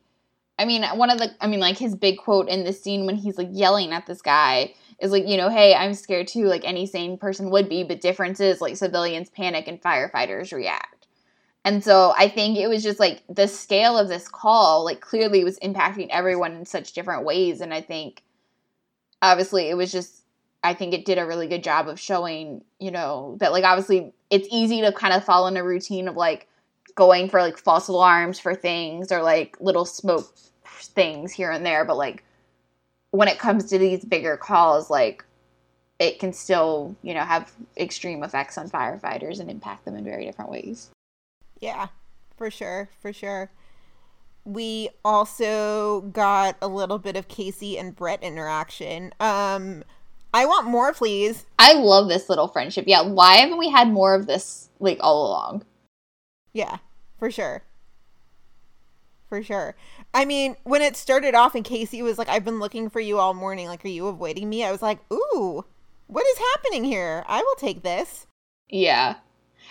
I 0.59 0.65
mean, 0.65 0.85
one 0.85 1.11
of 1.11 1.19
the, 1.19 1.31
I 1.41 1.47
mean, 1.47 1.61
like 1.61 1.77
his 1.79 1.95
big 1.95 2.19
quote 2.19 2.49
in 2.49 2.65
the 2.65 2.73
scene 2.73 3.07
when 3.07 3.17
he's 3.17 3.39
like 3.39 3.49
yelling 3.51 3.93
at 3.93 4.07
this 4.07 4.23
guy 4.23 4.75
is 5.01 5.13
like, 5.13 5.27
you 5.27 5.37
know, 5.37 5.51
hey, 5.51 5.75
I'm 5.75 5.95
scared 5.95 6.29
too, 6.29 6.45
like 6.45 6.65
any 6.65 6.87
sane 6.87 7.19
person 7.19 7.51
would 7.51 7.69
be, 7.69 7.85
but 7.85 8.01
difference 8.01 8.41
is 8.41 8.61
like 8.61 8.77
civilians 8.77 9.29
panic 9.29 9.69
and 9.69 9.81
firefighters 9.81 10.53
react. 10.53 11.07
And 11.65 11.85
so 11.85 12.15
I 12.17 12.29
think 12.29 12.57
it 12.57 12.69
was 12.69 12.83
just 12.83 13.01
like 13.01 13.23
the 13.29 13.49
scale 13.49 13.99
of 13.99 14.09
this 14.09 14.29
call, 14.29 14.85
like 14.85 15.01
clearly 15.01 15.45
was 15.45 15.59
impacting 15.59 16.09
everyone 16.11 16.53
in 16.53 16.65
such 16.65 16.93
different 16.93 17.25
ways, 17.25 17.61
and 17.61 17.75
I 17.75 17.83
think, 17.83 18.23
obviously, 19.21 19.69
it 19.69 19.77
was 19.77 19.93
just 19.93 20.23
I 20.63 20.75
think 20.75 20.95
it 20.95 21.05
did 21.05 21.19
a 21.19 21.27
really 21.27 21.47
good 21.47 21.63
job 21.63 21.89
of 21.89 22.01
showing, 22.01 22.65
you 22.81 22.91
know, 22.91 23.37
that 23.41 23.53
like 23.53 23.65
obviously 23.65 24.13
it's 24.31 24.49
easy 24.51 24.81
to 24.81 24.93
kind 24.93 25.15
of 25.15 25.25
fall 25.25 25.47
in 25.47 25.57
a 25.57 25.65
routine 25.65 26.09
of 26.09 26.17
like 26.17 26.49
going 26.95 27.29
for 27.29 27.41
like 27.41 27.59
false 27.59 27.89
alarms 27.89 28.39
for 28.39 28.55
things 28.55 29.13
or 29.13 29.23
like 29.23 29.57
little 29.61 29.85
smoke 29.85 30.35
things 30.65 31.33
here 31.33 31.51
and 31.51 31.65
there, 31.65 31.85
but 31.85 31.97
like 31.97 32.25
when 33.11 33.29
it 33.29 33.39
comes 33.39 33.67
to 33.67 33.79
these 33.79 34.05
bigger 34.05 34.37
calls, 34.37 34.91
like 34.91 35.25
it 35.99 36.19
can 36.19 36.33
still, 36.33 36.97
you 37.03 37.15
know, 37.15 37.23
have 37.23 37.53
extreme 37.77 38.23
effects 38.23 38.59
on 38.59 38.69
firefighters 38.69 39.41
and 39.41 39.51
impact 39.51 39.85
them 39.85 39.97
in 39.97 40.05
very 40.05 40.25
different 40.25 40.51
ways. 40.51 40.91
Yeah, 41.61 41.89
for 42.37 42.51
sure, 42.51 42.91
for 43.01 43.13
sure. 43.13 43.51
We 44.45 44.91
also 45.05 46.03
got 46.13 46.57
a 46.61 46.69
little 46.69 46.99
bit 46.99 47.17
of 47.17 47.29
Casey 47.29 47.79
and 47.79 47.97
Brett 47.97 48.23
interaction. 48.23 49.13
Um, 49.19 49.83
I 50.33 50.45
want 50.45 50.67
more, 50.67 50.93
please. 50.93 51.47
I 51.59 51.73
love 51.75 52.09
this 52.09 52.29
little 52.29 52.49
friendship. 52.49 52.85
Yeah, 52.87 53.03
why 53.03 53.37
haven't 53.37 53.59
we 53.59 53.71
had 53.71 53.89
more 53.89 54.15
of 54.15 54.27
this 54.27 54.69
like 54.81 54.99
all 55.01 55.29
along? 55.29 55.65
Yeah, 56.53 56.79
for 57.19 57.31
sure. 57.31 57.63
For 59.29 59.43
sure. 59.43 59.75
I 60.15 60.25
mean, 60.25 60.57
when 60.63 60.83
it 60.83 60.97
started 60.97 61.35
off 61.35 61.55
and 61.55 61.65
Casey 61.65 62.01
was 62.01 62.17
like, 62.17 62.29
I've 62.29 62.45
been 62.45 62.61
looking 62.61 62.89
for 62.89 63.01
you 63.01 63.19
all 63.19 63.35
morning. 63.35 63.67
Like, 63.67 63.85
are 63.85 63.89
you 63.89 64.07
avoiding 64.07 64.49
me? 64.49 64.65
I 64.65 64.71
was 64.71 64.83
like, 64.83 64.99
ooh, 65.13 65.65
what 66.07 66.27
is 66.27 66.39
happening 66.55 66.85
here? 66.85 67.25
I 67.27 67.43
will 67.43 67.57
take 67.57 67.83
this. 67.83 68.27
Yeah. 68.69 69.17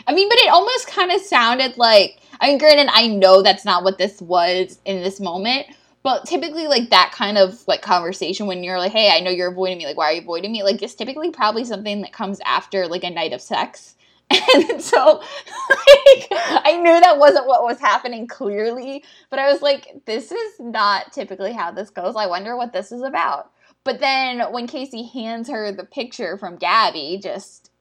I 0.07 0.13
mean, 0.13 0.27
but 0.27 0.37
it 0.39 0.49
almost 0.49 0.87
kind 0.87 1.11
of 1.11 1.21
sounded 1.21 1.77
like, 1.77 2.19
I 2.41 2.47
mean, 2.47 2.57
granted, 2.57 2.89
I 2.93 3.07
know 3.07 3.41
that's 3.41 3.65
not 3.65 3.83
what 3.83 3.97
this 3.97 4.21
was 4.21 4.79
in 4.83 5.01
this 5.01 5.19
moment, 5.19 5.67
but 6.05 6.23
typically, 6.27 6.67
like 6.67 6.91
that 6.91 7.11
kind 7.15 7.35
of 7.35 7.67
like 7.67 7.81
conversation 7.81 8.45
when 8.45 8.63
you're 8.63 8.77
like, 8.77 8.91
hey, 8.91 9.09
I 9.11 9.21
know 9.21 9.31
you're 9.31 9.51
avoiding 9.51 9.79
me. 9.79 9.87
Like, 9.87 9.97
why 9.97 10.11
are 10.11 10.13
you 10.13 10.21
avoiding 10.21 10.51
me? 10.51 10.61
Like, 10.61 10.79
it's 10.83 10.93
typically 10.93 11.31
probably 11.31 11.65
something 11.65 12.01
that 12.01 12.13
comes 12.13 12.39
after 12.45 12.85
like 12.85 13.03
a 13.03 13.09
night 13.09 13.33
of 13.33 13.41
sex. 13.41 13.95
And 14.53 14.79
so, 14.81 14.97
like, 15.69 16.27
I 16.31 16.79
knew 16.79 16.99
that 16.99 17.17
wasn't 17.17 17.47
what 17.47 17.63
was 17.63 17.79
happening 17.79 18.27
clearly, 18.27 19.03
but 19.31 19.39
I 19.39 19.51
was 19.51 19.63
like, 19.63 20.03
this 20.05 20.31
is 20.31 20.53
not 20.59 21.11
typically 21.11 21.53
how 21.53 21.71
this 21.71 21.89
goes. 21.89 22.15
I 22.15 22.27
wonder 22.27 22.55
what 22.55 22.71
this 22.71 22.91
is 22.91 23.01
about. 23.01 23.51
But 23.83 23.99
then 23.99 24.41
when 24.51 24.67
Casey 24.67 25.07
hands 25.07 25.49
her 25.49 25.71
the 25.71 25.85
picture 25.85 26.37
from 26.37 26.57
Gabby, 26.57 27.19
just, 27.21 27.71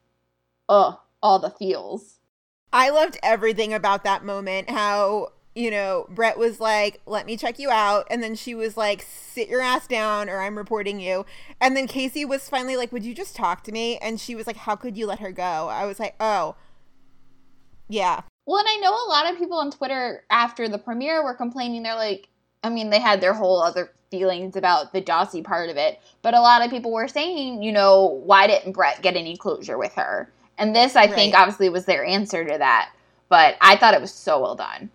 oh, 0.67 0.99
all 1.21 1.37
the 1.37 1.51
feels. 1.51 2.19
I 2.73 2.89
loved 2.89 3.19
everything 3.21 3.73
about 3.73 4.03
that 4.03 4.23
moment. 4.23 4.69
How, 4.69 5.29
you 5.55 5.71
know, 5.71 6.05
Brett 6.09 6.37
was 6.37 6.59
like, 6.59 6.99
let 7.05 7.25
me 7.25 7.37
check 7.37 7.57
you 7.57 7.69
out. 7.71 8.05
And 8.11 8.21
then 8.21 8.35
she 8.35 8.53
was 8.53 8.75
like, 8.75 9.01
sit 9.01 9.47
your 9.47 9.61
ass 9.61 9.87
down 9.87 10.29
or 10.29 10.41
I'm 10.41 10.57
reporting 10.57 10.99
you. 10.99 11.25
And 11.61 11.77
then 11.77 11.87
Casey 11.87 12.25
was 12.25 12.49
finally 12.49 12.75
like, 12.75 12.91
would 12.91 13.05
you 13.05 13.15
just 13.15 13.37
talk 13.37 13.63
to 13.63 13.71
me? 13.71 13.97
And 13.97 14.19
she 14.19 14.35
was 14.35 14.47
like, 14.47 14.57
how 14.57 14.75
could 14.75 14.97
you 14.97 15.07
let 15.07 15.19
her 15.19 15.31
go? 15.31 15.69
I 15.69 15.85
was 15.85 15.97
like, 15.97 16.15
oh, 16.19 16.55
yeah. 17.87 18.21
Well, 18.45 18.59
and 18.59 18.67
I 18.69 18.75
know 18.81 18.91
a 18.91 19.09
lot 19.09 19.31
of 19.31 19.39
people 19.39 19.57
on 19.57 19.71
Twitter 19.71 20.23
after 20.29 20.67
the 20.67 20.77
premiere 20.77 21.23
were 21.23 21.33
complaining. 21.33 21.83
They're 21.83 21.95
like, 21.95 22.27
I 22.61 22.69
mean, 22.69 22.89
they 22.89 22.99
had 22.99 23.21
their 23.21 23.33
whole 23.33 23.63
other 23.63 23.91
feelings 24.11 24.57
about 24.57 24.91
the 24.91 25.01
Dawsey 25.01 25.41
part 25.41 25.69
of 25.69 25.77
it, 25.77 25.99
but 26.21 26.33
a 26.33 26.41
lot 26.41 26.63
of 26.63 26.69
people 26.69 26.91
were 26.91 27.07
saying, 27.07 27.63
you 27.63 27.71
know, 27.71 28.21
why 28.25 28.45
didn't 28.45 28.73
Brett 28.73 29.01
get 29.01 29.15
any 29.15 29.37
closure 29.37 29.77
with 29.77 29.93
her? 29.93 30.31
And 30.57 30.75
this, 30.75 30.95
I 30.95 31.05
right. 31.05 31.13
think, 31.13 31.35
obviously 31.35 31.69
was 31.69 31.85
their 31.85 32.05
answer 32.05 32.43
to 32.43 32.57
that. 32.57 32.91
But 33.29 33.55
I 33.61 33.77
thought 33.77 33.93
it 33.93 34.01
was 34.01 34.13
so 34.13 34.41
well 34.41 34.55
done. 34.55 34.89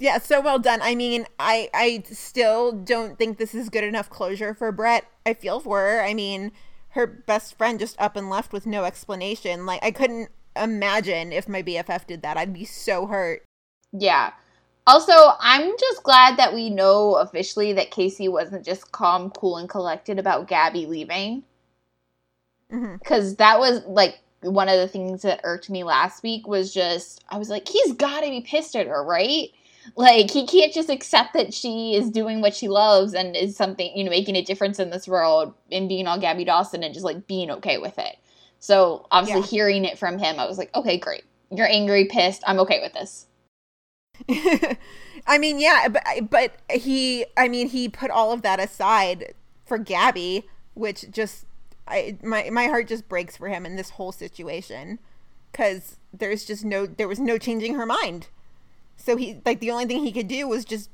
Yeah, 0.00 0.16
so 0.18 0.40
well 0.40 0.58
done. 0.58 0.80
I 0.82 0.94
mean, 0.94 1.26
I 1.38 1.68
I 1.74 2.02
still 2.10 2.72
don't 2.72 3.18
think 3.18 3.36
this 3.36 3.54
is 3.54 3.68
good 3.68 3.84
enough 3.84 4.08
closure 4.08 4.54
for 4.54 4.72
Brett. 4.72 5.04
I 5.26 5.34
feel 5.34 5.60
for 5.60 5.78
her. 5.78 6.02
I 6.02 6.14
mean, 6.14 6.52
her 6.90 7.06
best 7.06 7.56
friend 7.58 7.78
just 7.78 8.00
up 8.00 8.16
and 8.16 8.30
left 8.30 8.52
with 8.52 8.66
no 8.66 8.84
explanation. 8.84 9.66
Like 9.66 9.84
I 9.84 9.90
couldn't 9.90 10.30
imagine 10.56 11.32
if 11.32 11.48
my 11.48 11.62
BFF 11.62 12.06
did 12.06 12.22
that. 12.22 12.38
I'd 12.38 12.54
be 12.54 12.64
so 12.64 13.06
hurt. 13.06 13.44
Yeah. 13.92 14.32
Also, 14.86 15.12
I'm 15.38 15.70
just 15.78 16.02
glad 16.02 16.38
that 16.38 16.54
we 16.54 16.70
know 16.70 17.16
officially 17.16 17.74
that 17.74 17.90
Casey 17.90 18.26
wasn't 18.26 18.64
just 18.64 18.90
calm, 18.92 19.30
cool, 19.30 19.58
and 19.58 19.68
collected 19.68 20.18
about 20.18 20.48
Gabby 20.48 20.86
leaving. 20.86 21.44
Because 22.70 23.34
mm-hmm. 23.34 23.36
that 23.36 23.58
was 23.58 23.84
like 23.84 24.20
one 24.40 24.70
of 24.70 24.78
the 24.78 24.88
things 24.88 25.20
that 25.22 25.42
irked 25.44 25.68
me 25.68 25.84
last 25.84 26.22
week 26.22 26.48
was 26.48 26.72
just 26.72 27.22
I 27.28 27.36
was 27.36 27.50
like, 27.50 27.68
he's 27.68 27.92
got 27.92 28.22
to 28.22 28.30
be 28.30 28.40
pissed 28.40 28.74
at 28.74 28.86
her, 28.86 29.04
right? 29.04 29.50
Like 29.96 30.30
he 30.30 30.46
can't 30.46 30.72
just 30.72 30.90
accept 30.90 31.34
that 31.34 31.54
she 31.54 31.94
is 31.94 32.10
doing 32.10 32.40
what 32.40 32.54
she 32.54 32.68
loves 32.68 33.14
and 33.14 33.34
is 33.34 33.56
something 33.56 33.90
you 33.96 34.04
know 34.04 34.10
making 34.10 34.36
a 34.36 34.42
difference 34.42 34.78
in 34.78 34.90
this 34.90 35.08
world 35.08 35.54
and 35.72 35.88
being 35.88 36.06
all 36.06 36.18
Gabby 36.18 36.44
Dawson 36.44 36.82
and 36.82 36.94
just 36.94 37.04
like 37.04 37.26
being 37.26 37.50
okay 37.50 37.78
with 37.78 37.98
it. 37.98 38.16
So 38.60 39.06
obviously, 39.10 39.40
yeah. 39.40 39.46
hearing 39.46 39.84
it 39.86 39.98
from 39.98 40.18
him, 40.18 40.38
I 40.38 40.46
was 40.46 40.58
like, 40.58 40.74
okay, 40.74 40.98
great. 40.98 41.24
You're 41.50 41.66
angry, 41.66 42.04
pissed. 42.04 42.44
I'm 42.46 42.60
okay 42.60 42.80
with 42.80 42.92
this. 42.92 43.26
I 45.26 45.38
mean, 45.38 45.58
yeah, 45.58 45.88
but 45.88 46.30
but 46.30 46.52
he, 46.70 47.24
I 47.36 47.48
mean, 47.48 47.68
he 47.68 47.88
put 47.88 48.10
all 48.10 48.32
of 48.32 48.42
that 48.42 48.60
aside 48.60 49.34
for 49.64 49.78
Gabby, 49.78 50.46
which 50.74 51.10
just, 51.10 51.46
I 51.88 52.18
my 52.22 52.50
my 52.50 52.66
heart 52.66 52.86
just 52.88 53.08
breaks 53.08 53.36
for 53.36 53.48
him 53.48 53.64
in 53.64 53.76
this 53.76 53.90
whole 53.90 54.12
situation, 54.12 54.98
because 55.50 55.96
there's 56.12 56.44
just 56.44 56.64
no, 56.64 56.86
there 56.86 57.08
was 57.08 57.18
no 57.18 57.38
changing 57.38 57.74
her 57.74 57.86
mind. 57.86 58.28
So 59.00 59.16
he, 59.16 59.40
like, 59.44 59.60
the 59.60 59.70
only 59.70 59.86
thing 59.86 60.04
he 60.04 60.12
could 60.12 60.28
do 60.28 60.46
was 60.46 60.64
just, 60.64 60.90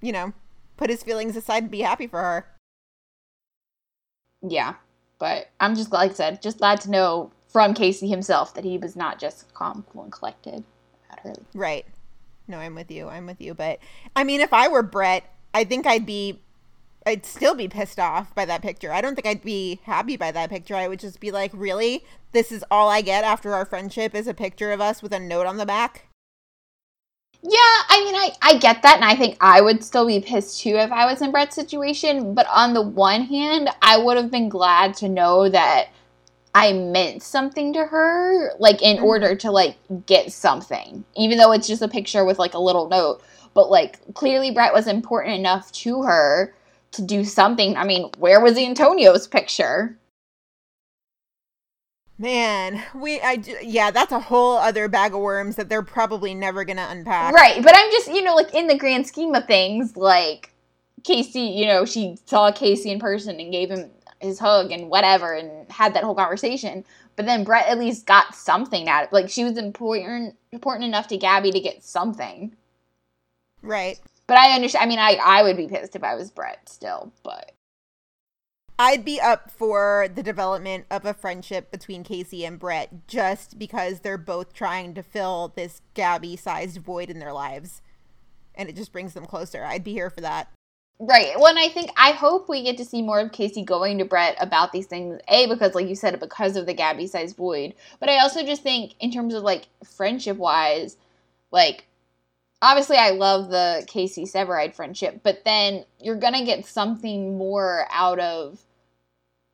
you 0.00 0.12
know, 0.12 0.32
put 0.76 0.90
his 0.90 1.02
feelings 1.02 1.36
aside 1.36 1.64
and 1.64 1.70
be 1.70 1.80
happy 1.80 2.06
for 2.06 2.20
her. 2.20 2.46
Yeah, 4.42 4.74
but 5.18 5.50
I'm 5.60 5.74
just 5.74 5.92
like 5.92 6.12
I 6.12 6.14
said, 6.14 6.42
just 6.42 6.58
glad 6.58 6.80
to 6.82 6.90
know 6.90 7.30
from 7.48 7.74
Casey 7.74 8.08
himself 8.08 8.54
that 8.54 8.64
he 8.64 8.78
was 8.78 8.96
not 8.96 9.18
just 9.18 9.52
calm, 9.54 9.84
cool, 9.90 10.04
and 10.04 10.12
collected 10.12 10.64
about 11.10 11.20
her. 11.20 11.34
Right. 11.54 11.86
No, 12.48 12.58
I'm 12.58 12.74
with 12.74 12.90
you. 12.90 13.08
I'm 13.08 13.26
with 13.26 13.40
you. 13.40 13.54
But 13.54 13.78
I 14.14 14.24
mean, 14.24 14.40
if 14.40 14.52
I 14.52 14.68
were 14.68 14.82
Brett, 14.82 15.24
I 15.52 15.64
think 15.64 15.86
I'd 15.86 16.06
be, 16.06 16.40
I'd 17.04 17.26
still 17.26 17.54
be 17.54 17.68
pissed 17.68 17.98
off 17.98 18.34
by 18.34 18.44
that 18.44 18.62
picture. 18.62 18.92
I 18.92 19.00
don't 19.00 19.14
think 19.14 19.26
I'd 19.26 19.42
be 19.42 19.80
happy 19.84 20.16
by 20.16 20.30
that 20.32 20.50
picture. 20.50 20.76
I 20.76 20.88
would 20.88 21.00
just 21.00 21.18
be 21.18 21.30
like, 21.30 21.50
really? 21.54 22.04
This 22.32 22.52
is 22.52 22.64
all 22.70 22.88
I 22.88 23.00
get 23.00 23.24
after 23.24 23.54
our 23.54 23.64
friendship 23.64 24.14
is 24.14 24.26
a 24.26 24.34
picture 24.34 24.72
of 24.72 24.80
us 24.80 25.02
with 25.02 25.12
a 25.12 25.20
note 25.20 25.46
on 25.46 25.56
the 25.56 25.66
back? 25.66 26.05
Yeah, 27.42 27.52
I 27.88 28.02
mean, 28.04 28.14
I, 28.14 28.32
I 28.42 28.58
get 28.58 28.82
that, 28.82 28.96
and 28.96 29.04
I 29.04 29.14
think 29.14 29.36
I 29.40 29.60
would 29.60 29.84
still 29.84 30.06
be 30.06 30.20
pissed 30.20 30.60
too 30.60 30.76
if 30.76 30.90
I 30.90 31.06
was 31.06 31.22
in 31.22 31.30
Brett's 31.30 31.54
situation. 31.54 32.34
But 32.34 32.46
on 32.48 32.74
the 32.74 32.82
one 32.82 33.22
hand, 33.22 33.70
I 33.82 33.98
would 33.98 34.16
have 34.16 34.30
been 34.30 34.48
glad 34.48 34.94
to 34.96 35.08
know 35.08 35.48
that 35.48 35.88
I 36.54 36.72
meant 36.72 37.22
something 37.22 37.72
to 37.74 37.84
her, 37.84 38.52
like 38.58 38.80
in 38.82 38.96
mm-hmm. 38.96 39.04
order 39.04 39.36
to 39.36 39.50
like 39.50 39.76
get 40.06 40.32
something, 40.32 41.04
even 41.14 41.38
though 41.38 41.52
it's 41.52 41.68
just 41.68 41.82
a 41.82 41.88
picture 41.88 42.24
with 42.24 42.38
like 42.38 42.54
a 42.54 42.58
little 42.58 42.88
note. 42.88 43.22
But 43.54 43.70
like 43.70 44.14
clearly, 44.14 44.50
Brett 44.50 44.72
was 44.72 44.86
important 44.86 45.34
enough 45.34 45.70
to 45.72 46.02
her 46.02 46.54
to 46.92 47.02
do 47.02 47.24
something. 47.24 47.76
I 47.76 47.84
mean, 47.84 48.10
where 48.18 48.40
was 48.40 48.56
Antonio's 48.56 49.28
picture? 49.28 49.96
Man, 52.18 52.82
we 52.94 53.20
I 53.20 53.42
yeah, 53.62 53.90
that's 53.90 54.12
a 54.12 54.20
whole 54.20 54.56
other 54.56 54.88
bag 54.88 55.12
of 55.12 55.20
worms 55.20 55.56
that 55.56 55.68
they're 55.68 55.82
probably 55.82 56.34
never 56.34 56.64
going 56.64 56.78
to 56.78 56.90
unpack. 56.90 57.34
Right, 57.34 57.62
but 57.62 57.76
I'm 57.76 57.90
just, 57.90 58.08
you 58.08 58.22
know, 58.22 58.34
like 58.34 58.54
in 58.54 58.68
the 58.68 58.78
grand 58.78 59.06
scheme 59.06 59.34
of 59.34 59.46
things, 59.46 59.96
like 59.96 60.50
Casey, 61.04 61.40
you 61.40 61.66
know, 61.66 61.84
she 61.84 62.16
saw 62.24 62.50
Casey 62.50 62.90
in 62.90 62.98
person 62.98 63.38
and 63.38 63.52
gave 63.52 63.70
him 63.70 63.90
his 64.20 64.38
hug 64.38 64.72
and 64.72 64.88
whatever 64.88 65.34
and 65.34 65.70
had 65.70 65.92
that 65.94 66.04
whole 66.04 66.14
conversation. 66.14 66.84
But 67.16 67.26
then 67.26 67.44
Brett 67.44 67.68
at 67.68 67.78
least 67.78 68.06
got 68.06 68.34
something 68.34 68.88
out 68.88 69.04
of 69.04 69.08
it. 69.08 69.12
Like 69.12 69.28
she 69.28 69.44
was 69.44 69.58
important 69.58 70.36
important 70.52 70.86
enough 70.86 71.08
to 71.08 71.18
Gabby 71.18 71.50
to 71.50 71.60
get 71.60 71.84
something. 71.84 72.56
Right. 73.60 74.00
But 74.26 74.38
I 74.38 74.54
understand 74.54 74.84
I 74.84 74.88
mean 74.88 74.98
I 74.98 75.18
I 75.22 75.42
would 75.42 75.56
be 75.56 75.68
pissed 75.68 75.96
if 75.96 76.02
I 76.02 76.14
was 76.14 76.30
Brett 76.30 76.66
still, 76.68 77.12
but 77.22 77.52
I'd 78.78 79.06
be 79.06 79.18
up 79.20 79.50
for 79.50 80.06
the 80.14 80.22
development 80.22 80.84
of 80.90 81.06
a 81.06 81.14
friendship 81.14 81.70
between 81.70 82.04
Casey 82.04 82.44
and 82.44 82.58
Brett 82.58 83.06
just 83.06 83.58
because 83.58 84.00
they're 84.00 84.18
both 84.18 84.52
trying 84.52 84.92
to 84.94 85.02
fill 85.02 85.52
this 85.56 85.80
Gabby 85.94 86.36
sized 86.36 86.78
void 86.78 87.08
in 87.08 87.18
their 87.18 87.32
lives. 87.32 87.80
And 88.54 88.68
it 88.68 88.76
just 88.76 88.92
brings 88.92 89.14
them 89.14 89.24
closer. 89.24 89.64
I'd 89.64 89.84
be 89.84 89.92
here 89.92 90.10
for 90.10 90.20
that. 90.20 90.50
Right. 90.98 91.32
Well, 91.36 91.48
and 91.48 91.58
I 91.58 91.68
think 91.68 91.90
I 91.96 92.12
hope 92.12 92.48
we 92.48 92.62
get 92.62 92.78
to 92.78 92.84
see 92.84 93.02
more 93.02 93.20
of 93.20 93.32
Casey 93.32 93.62
going 93.62 93.98
to 93.98 94.04
Brett 94.04 94.36
about 94.40 94.72
these 94.72 94.86
things. 94.86 95.20
A, 95.28 95.46
because 95.46 95.74
like 95.74 95.88
you 95.88 95.94
said, 95.94 96.18
because 96.20 96.56
of 96.56 96.66
the 96.66 96.74
Gabby 96.74 97.06
sized 97.06 97.36
void. 97.36 97.74
But 97.98 98.08
I 98.08 98.18
also 98.18 98.44
just 98.44 98.62
think 98.62 98.94
in 99.00 99.10
terms 99.10 99.34
of 99.34 99.42
like 99.42 99.68
friendship 99.84 100.36
wise, 100.36 100.96
like 101.50 101.86
obviously 102.60 102.96
I 102.96 103.10
love 103.10 103.50
the 103.50 103.84
Casey 103.86 104.24
Severide 104.24 104.74
friendship, 104.74 105.20
but 105.22 105.44
then 105.44 105.84
you're 106.00 106.16
gonna 106.16 106.44
get 106.44 106.66
something 106.66 107.36
more 107.36 107.86
out 107.90 108.18
of 108.18 108.65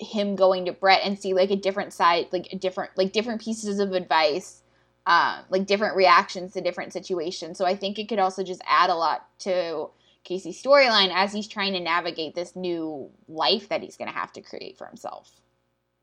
him 0.03 0.37
going 0.37 0.65
to 0.67 0.73
Brett 0.73 1.01
and 1.05 1.19
see 1.19 1.35
like 1.35 1.51
a 1.51 1.57
different 1.57 1.93
side, 1.93 2.27
like 2.33 2.49
a 2.53 2.57
different 2.57 2.91
like 2.97 3.12
different 3.12 3.41
pieces 3.41 3.79
of 3.79 3.93
advice, 3.93 4.62
um, 5.07 5.41
like 5.51 5.67
different 5.67 5.97
reactions 5.97 6.53
to 6.53 6.61
different 6.61 6.93
situations. 6.93 7.59
So 7.59 7.65
I 7.65 7.77
think 7.77 7.99
it 7.99 8.09
could 8.09 8.19
also 8.19 8.43
just 8.43 8.62
add 8.67 8.91
a 8.91 8.95
lot 8.95 9.27
to 9.41 9.91
Casey's 10.25 10.62
storyline 10.62 11.12
as 11.12 11.33
he's 11.33 11.49
trying 11.49 11.73
to 11.73 11.81
navigate 11.81 12.35
this 12.35 12.55
new 12.55 13.11
life 13.29 13.69
that 13.69 13.83
he's 13.83 13.97
gonna 13.97 14.12
have 14.12 14.33
to 14.35 14.41
create 14.41 14.79
for 14.79 14.87
himself. 14.87 15.41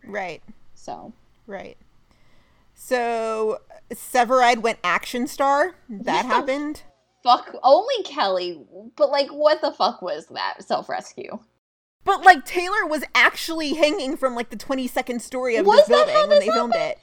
Right. 0.06 0.42
So. 0.74 1.14
Right. 1.46 1.78
So 2.74 3.60
Severide 3.92 4.62
went 4.62 4.80
action 4.84 5.28
star. 5.28 5.76
That 5.90 6.26
happened. 6.26 6.84
Fuck 7.24 7.54
only 7.64 8.04
Kelly. 8.04 8.66
But 8.96 9.10
like 9.10 9.30
what 9.30 9.62
the 9.62 9.72
fuck 9.72 10.02
was 10.02 10.28
that 10.28 10.64
self 10.64 10.88
rescue? 10.88 11.40
But 12.10 12.26
like 12.26 12.44
Taylor 12.44 12.88
was 12.88 13.04
actually 13.14 13.76
hanging 13.76 14.18
from 14.18 14.34
like 14.34 14.50
the 14.50 14.58
22nd 14.58 15.22
story 15.22 15.58
of 15.58 15.66
Was 15.68 15.82
this 15.82 15.90
that 15.90 16.08
building 16.08 16.30
when 16.30 16.30
this 16.30 16.40
they 16.40 16.52
filmed 16.52 16.74
happened? 16.74 16.92
it. 16.94 17.00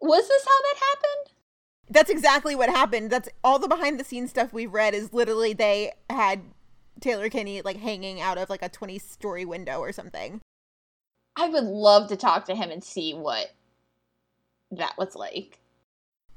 Was 0.00 0.26
this 0.26 0.44
how 0.46 0.62
that 0.62 0.76
happened? 0.78 1.32
That's 1.90 2.08
exactly 2.08 2.56
what 2.56 2.70
happened. 2.70 3.10
That's 3.10 3.28
all 3.44 3.58
the 3.58 3.68
behind 3.68 4.00
the 4.00 4.04
scenes 4.04 4.30
stuff 4.30 4.54
we've 4.54 4.72
read 4.72 4.94
is 4.94 5.12
literally 5.12 5.52
they 5.52 5.92
had 6.08 6.40
Taylor 7.00 7.28
Kinney 7.28 7.60
like 7.60 7.76
hanging 7.76 8.18
out 8.22 8.38
of 8.38 8.48
like 8.48 8.62
a 8.62 8.70
20 8.70 8.98
story 8.98 9.44
window 9.44 9.80
or 9.80 9.92
something. 9.92 10.40
I 11.36 11.48
would 11.48 11.64
love 11.64 12.08
to 12.08 12.16
talk 12.16 12.46
to 12.46 12.54
him 12.54 12.70
and 12.70 12.82
see 12.82 13.12
what 13.12 13.52
that 14.70 14.94
was 14.96 15.14
like. 15.14 15.60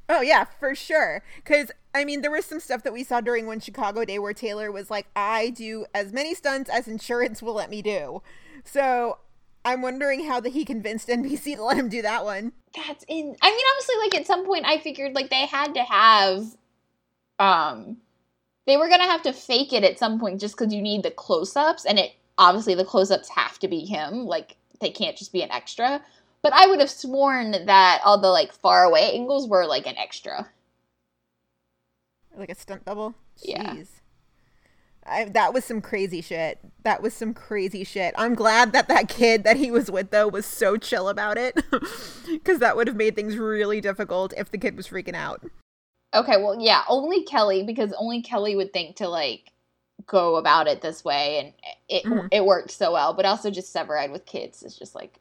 Oh 0.09 0.21
yeah, 0.21 0.45
for 0.59 0.75
sure. 0.75 1.21
Cuz 1.45 1.71
I 1.93 2.03
mean 2.03 2.21
there 2.21 2.31
was 2.31 2.45
some 2.45 2.59
stuff 2.59 2.83
that 2.83 2.93
we 2.93 3.03
saw 3.03 3.21
during 3.21 3.45
one 3.45 3.59
Chicago 3.59 4.03
day 4.03 4.19
where 4.19 4.33
Taylor 4.33 4.71
was 4.71 4.89
like 4.89 5.07
I 5.15 5.49
do 5.51 5.85
as 5.93 6.11
many 6.11 6.33
stunts 6.33 6.69
as 6.69 6.87
insurance 6.87 7.41
will 7.41 7.53
let 7.53 7.69
me 7.69 7.81
do. 7.81 8.21
So 8.63 9.19
I'm 9.65 9.81
wondering 9.81 10.25
how 10.25 10.39
that 10.39 10.49
he 10.49 10.65
convinced 10.65 11.09
NBC 11.09 11.55
to 11.55 11.63
let 11.65 11.77
him 11.77 11.89
do 11.89 12.01
that 12.01 12.23
one. 12.25 12.53
That's 12.75 13.03
in. 13.07 13.35
I 13.41 13.51
mean, 13.51 13.65
honestly, 13.73 13.95
like 14.01 14.15
at 14.15 14.27
some 14.27 14.45
point, 14.45 14.65
I 14.65 14.77
figured 14.77 15.13
like 15.13 15.29
they 15.29 15.45
had 15.45 15.73
to 15.73 15.83
have, 15.83 16.45
um, 17.39 17.97
they 18.67 18.77
were 18.77 18.89
gonna 18.89 19.03
have 19.03 19.23
to 19.23 19.33
fake 19.33 19.73
it 19.73 19.83
at 19.83 19.99
some 19.99 20.19
point 20.19 20.39
just 20.39 20.57
because 20.57 20.73
you 20.73 20.81
need 20.81 21.03
the 21.03 21.11
close-ups, 21.11 21.85
and 21.85 21.99
it 21.99 22.13
obviously 22.37 22.75
the 22.75 22.85
close-ups 22.85 23.29
have 23.29 23.59
to 23.59 23.67
be 23.67 23.85
him. 23.85 24.25
Like 24.25 24.55
they 24.81 24.89
can't 24.89 25.17
just 25.17 25.33
be 25.33 25.41
an 25.41 25.51
extra. 25.51 26.01
But 26.41 26.53
I 26.53 26.67
would 26.67 26.79
have 26.79 26.89
sworn 26.89 27.51
that 27.65 28.01
all 28.05 28.19
the 28.19 28.29
like 28.29 28.53
far 28.53 28.83
away 28.83 29.11
angles 29.13 29.47
were 29.47 29.65
like 29.65 29.85
an 29.87 29.97
extra. 29.97 30.49
Like 32.35 32.49
a 32.49 32.55
stunt 32.55 32.85
double? 32.85 33.15
Yeah. 33.37 33.75
Jeez. 33.75 33.87
I, 35.05 35.25
that 35.25 35.53
was 35.53 35.65
some 35.65 35.81
crazy 35.81 36.21
shit. 36.21 36.59
That 36.83 37.01
was 37.01 37.13
some 37.13 37.33
crazy 37.33 37.83
shit. 37.83 38.13
I'm 38.17 38.35
glad 38.35 38.73
that 38.73 38.87
that 38.89 39.09
kid 39.09 39.43
that 39.43 39.57
he 39.57 39.71
was 39.71 39.89
with 39.89 40.11
though 40.11 40.27
was 40.27 40.45
so 40.45 40.77
chill 40.77 41.09
about 41.09 41.37
it, 41.37 41.59
because 42.27 42.59
that 42.59 42.75
would 42.75 42.87
have 42.87 42.95
made 42.95 43.15
things 43.15 43.37
really 43.37 43.81
difficult 43.81 44.33
if 44.37 44.51
the 44.51 44.57
kid 44.57 44.77
was 44.77 44.87
freaking 44.87 45.15
out. 45.15 45.43
Okay, 46.13 46.37
well, 46.37 46.59
yeah, 46.59 46.83
only 46.87 47.23
Kelly 47.23 47.63
because 47.63 47.93
only 47.97 48.21
Kelly 48.21 48.55
would 48.55 48.71
think 48.71 48.97
to 48.97 49.07
like 49.07 49.51
go 50.05 50.35
about 50.35 50.67
it 50.67 50.81
this 50.81 51.03
way, 51.03 51.39
and 51.39 51.53
it 51.87 52.03
Mhm. 52.03 52.27
it 52.31 52.45
worked 52.45 52.71
so 52.71 52.93
well. 52.93 53.13
But 53.13 53.25
also, 53.25 53.49
just 53.49 53.73
Severide 53.73 54.11
with 54.11 54.25
kids 54.25 54.63
is 54.63 54.77
just 54.77 54.95
like 54.95 55.19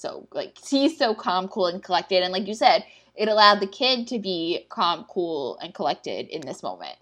so 0.00 0.26
like 0.32 0.56
he's 0.66 0.96
so 0.96 1.14
calm, 1.14 1.48
cool, 1.48 1.66
and 1.66 1.82
collected, 1.82 2.22
and 2.22 2.32
like 2.32 2.46
you 2.46 2.54
said, 2.54 2.84
it 3.14 3.28
allowed 3.28 3.60
the 3.60 3.66
kid 3.66 4.08
to 4.08 4.18
be 4.18 4.66
calm, 4.70 5.04
cool, 5.10 5.58
and 5.62 5.74
collected 5.74 6.26
in 6.28 6.40
this 6.40 6.62
moment. 6.62 6.96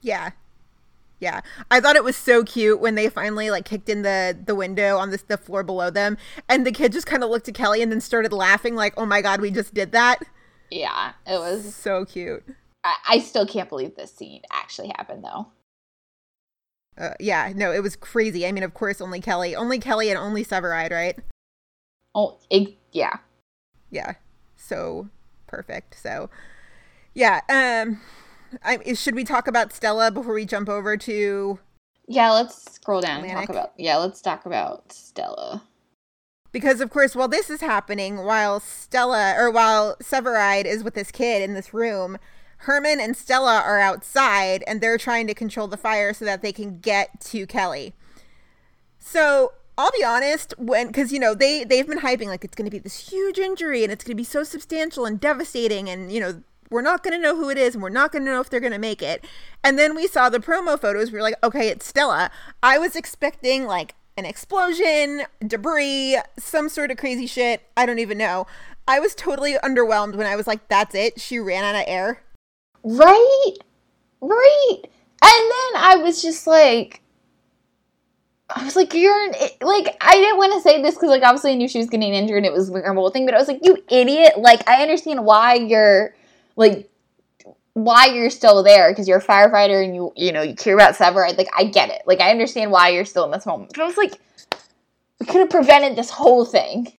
Yeah. 0.00 0.30
Yeah. 1.20 1.42
I 1.70 1.80
thought 1.80 1.96
it 1.96 2.02
was 2.02 2.16
so 2.16 2.42
cute 2.42 2.80
when 2.80 2.94
they 2.94 3.08
finally 3.08 3.50
like 3.50 3.66
kicked 3.66 3.88
in 3.90 4.02
the 4.02 4.36
the 4.44 4.54
window 4.54 4.96
on 4.96 5.10
this 5.10 5.22
the 5.22 5.36
floor 5.36 5.62
below 5.62 5.90
them 5.90 6.16
and 6.48 6.66
the 6.66 6.72
kid 6.72 6.92
just 6.92 7.06
kind 7.06 7.22
of 7.22 7.30
looked 7.30 7.46
at 7.48 7.54
Kelly 7.54 7.82
and 7.82 7.92
then 7.92 8.00
started 8.00 8.32
laughing 8.32 8.74
like, 8.74 8.94
"Oh 8.96 9.06
my 9.06 9.20
god, 9.20 9.40
we 9.40 9.50
just 9.50 9.74
did 9.74 9.92
that." 9.92 10.20
Yeah, 10.70 11.12
it 11.26 11.38
was. 11.38 11.74
So 11.74 12.06
cute. 12.06 12.42
I, 12.82 12.96
I 13.06 13.18
still 13.18 13.46
can't 13.46 13.68
believe 13.68 13.94
this 13.94 14.12
scene 14.12 14.40
actually 14.50 14.88
happened 14.96 15.24
though. 15.24 15.48
Uh, 16.96 17.14
yeah, 17.20 17.52
no, 17.54 17.70
it 17.70 17.82
was 17.82 17.96
crazy. 17.96 18.46
I 18.46 18.52
mean, 18.52 18.64
of 18.64 18.74
course, 18.74 19.00
only 19.00 19.20
Kelly, 19.20 19.54
only 19.54 19.78
Kelly 19.78 20.08
and 20.10 20.18
only 20.18 20.44
Severide, 20.44 20.90
right? 20.90 21.18
Oh, 22.14 22.38
it, 22.50 22.76
yeah. 22.92 23.16
yeah 23.90 24.14
so 24.56 25.08
perfect 25.46 25.98
so 26.00 26.28
yeah 27.14 27.40
um 27.48 28.00
I, 28.64 28.92
should 28.94 29.14
we 29.14 29.24
talk 29.24 29.46
about 29.48 29.72
stella 29.72 30.10
before 30.10 30.34
we 30.34 30.44
jump 30.44 30.68
over 30.68 30.96
to 30.98 31.58
Yeah, 32.06 32.30
let's 32.32 32.74
scroll 32.74 33.00
down 33.00 33.24
and 33.24 33.26
Atlantic. 33.30 33.46
talk 33.46 33.48
about. 33.48 33.72
Yeah, 33.78 33.96
let's 33.96 34.20
talk 34.20 34.44
about 34.46 34.92
Stella. 34.92 35.62
because 36.52 36.80
of 36.82 36.90
course 36.90 37.16
while 37.16 37.28
this 37.28 37.48
is 37.48 37.60
happening 37.62 38.18
while 38.18 38.60
stella 38.60 39.34
or 39.38 39.50
while 39.50 39.96
severide 40.02 40.66
is 40.66 40.84
with 40.84 40.94
this 40.94 41.10
kid 41.10 41.42
in 41.42 41.54
this 41.54 41.72
room 41.72 42.18
herman 42.58 43.00
and 43.00 43.16
stella 43.16 43.60
are 43.60 43.80
outside 43.80 44.62
and 44.66 44.80
they're 44.80 44.98
trying 44.98 45.26
to 45.26 45.34
control 45.34 45.66
the 45.66 45.76
fire 45.78 46.12
so 46.12 46.24
that 46.24 46.42
they 46.42 46.52
can 46.52 46.78
get 46.78 47.20
to 47.20 47.46
kelly 47.46 47.94
so 48.98 49.52
I'll 49.78 49.90
be 49.96 50.04
honest, 50.04 50.54
when 50.58 50.88
because 50.88 51.12
you 51.12 51.18
know 51.18 51.34
they 51.34 51.64
they've 51.64 51.86
been 51.86 52.00
hyping 52.00 52.26
like 52.26 52.44
it's 52.44 52.54
going 52.54 52.66
to 52.66 52.70
be 52.70 52.78
this 52.78 53.10
huge 53.10 53.38
injury 53.38 53.82
and 53.82 53.92
it's 53.92 54.04
going 54.04 54.16
to 54.16 54.20
be 54.20 54.24
so 54.24 54.44
substantial 54.44 55.06
and 55.06 55.18
devastating, 55.18 55.88
and 55.88 56.12
you 56.12 56.20
know 56.20 56.42
we're 56.72 56.82
not 56.82 57.02
going 57.02 57.12
to 57.12 57.22
know 57.22 57.36
who 57.36 57.50
it 57.50 57.58
is 57.58 57.74
and 57.74 57.82
we're 57.82 57.90
not 57.90 58.10
going 58.10 58.24
to 58.24 58.30
know 58.30 58.40
if 58.40 58.48
they're 58.48 58.58
going 58.58 58.72
to 58.72 58.78
make 58.78 59.02
it. 59.02 59.24
And 59.62 59.78
then 59.78 59.94
we 59.94 60.06
saw 60.06 60.30
the 60.30 60.38
promo 60.40 60.80
photos. 60.80 61.12
We 61.12 61.18
were 61.18 61.22
like, 61.22 61.36
okay, 61.44 61.68
it's 61.68 61.86
Stella. 61.86 62.30
I 62.62 62.78
was 62.78 62.96
expecting 62.96 63.66
like 63.66 63.94
an 64.16 64.24
explosion, 64.24 65.22
debris, 65.46 66.18
some 66.38 66.70
sort 66.70 66.90
of 66.90 66.96
crazy 66.96 67.26
shit. 67.26 67.62
I 67.76 67.84
don't 67.84 67.98
even 67.98 68.16
know. 68.16 68.46
I 68.88 69.00
was 69.00 69.14
totally 69.14 69.54
underwhelmed 69.62 70.16
when 70.16 70.26
I 70.26 70.34
was 70.34 70.46
like, 70.46 70.66
that's 70.68 70.94
it. 70.94 71.20
She 71.20 71.38
ran 71.38 71.62
out 71.62 71.74
of 71.74 71.84
air. 71.86 72.22
Right? 72.82 73.52
Right. 74.22 74.78
And 74.84 74.90
then 75.22 75.82
I 75.82 76.00
was 76.02 76.22
just 76.22 76.46
like, 76.46 77.01
I 78.54 78.64
was 78.64 78.76
like, 78.76 78.94
you're 78.94 79.24
an, 79.24 79.34
like, 79.60 79.96
I 80.00 80.14
didn't 80.14 80.38
want 80.38 80.52
to 80.54 80.60
say 80.60 80.80
this 80.82 80.94
because, 80.94 81.10
like, 81.10 81.22
obviously 81.22 81.52
I 81.52 81.54
knew 81.54 81.68
she 81.68 81.78
was 81.78 81.88
getting 81.88 82.14
injured 82.14 82.38
and 82.38 82.46
it 82.46 82.52
was 82.52 82.70
a 82.70 82.94
whole 82.94 83.10
thing, 83.10 83.26
but 83.26 83.34
I 83.34 83.38
was 83.38 83.48
like, 83.48 83.60
you 83.62 83.82
idiot. 83.90 84.38
Like, 84.38 84.68
I 84.68 84.82
understand 84.82 85.24
why 85.24 85.54
you're, 85.54 86.14
like, 86.56 86.90
why 87.74 88.06
you're 88.06 88.30
still 88.30 88.62
there 88.62 88.90
because 88.90 89.08
you're 89.08 89.18
a 89.18 89.24
firefighter 89.24 89.82
and 89.82 89.94
you, 89.94 90.12
you 90.14 90.32
know, 90.32 90.42
you 90.42 90.54
care 90.54 90.74
about 90.74 90.94
Severide. 90.94 91.38
Like, 91.38 91.48
I 91.56 91.64
get 91.64 91.88
it. 91.90 92.02
Like, 92.06 92.20
I 92.20 92.30
understand 92.30 92.70
why 92.70 92.90
you're 92.90 93.04
still 93.04 93.24
in 93.24 93.30
this 93.30 93.46
moment. 93.46 93.72
But 93.74 93.82
I 93.82 93.86
was 93.86 93.96
like, 93.96 94.18
we 95.18 95.26
could 95.26 95.40
have 95.40 95.50
prevented 95.50 95.96
this 95.96 96.10
whole 96.10 96.44
thing. 96.44 96.92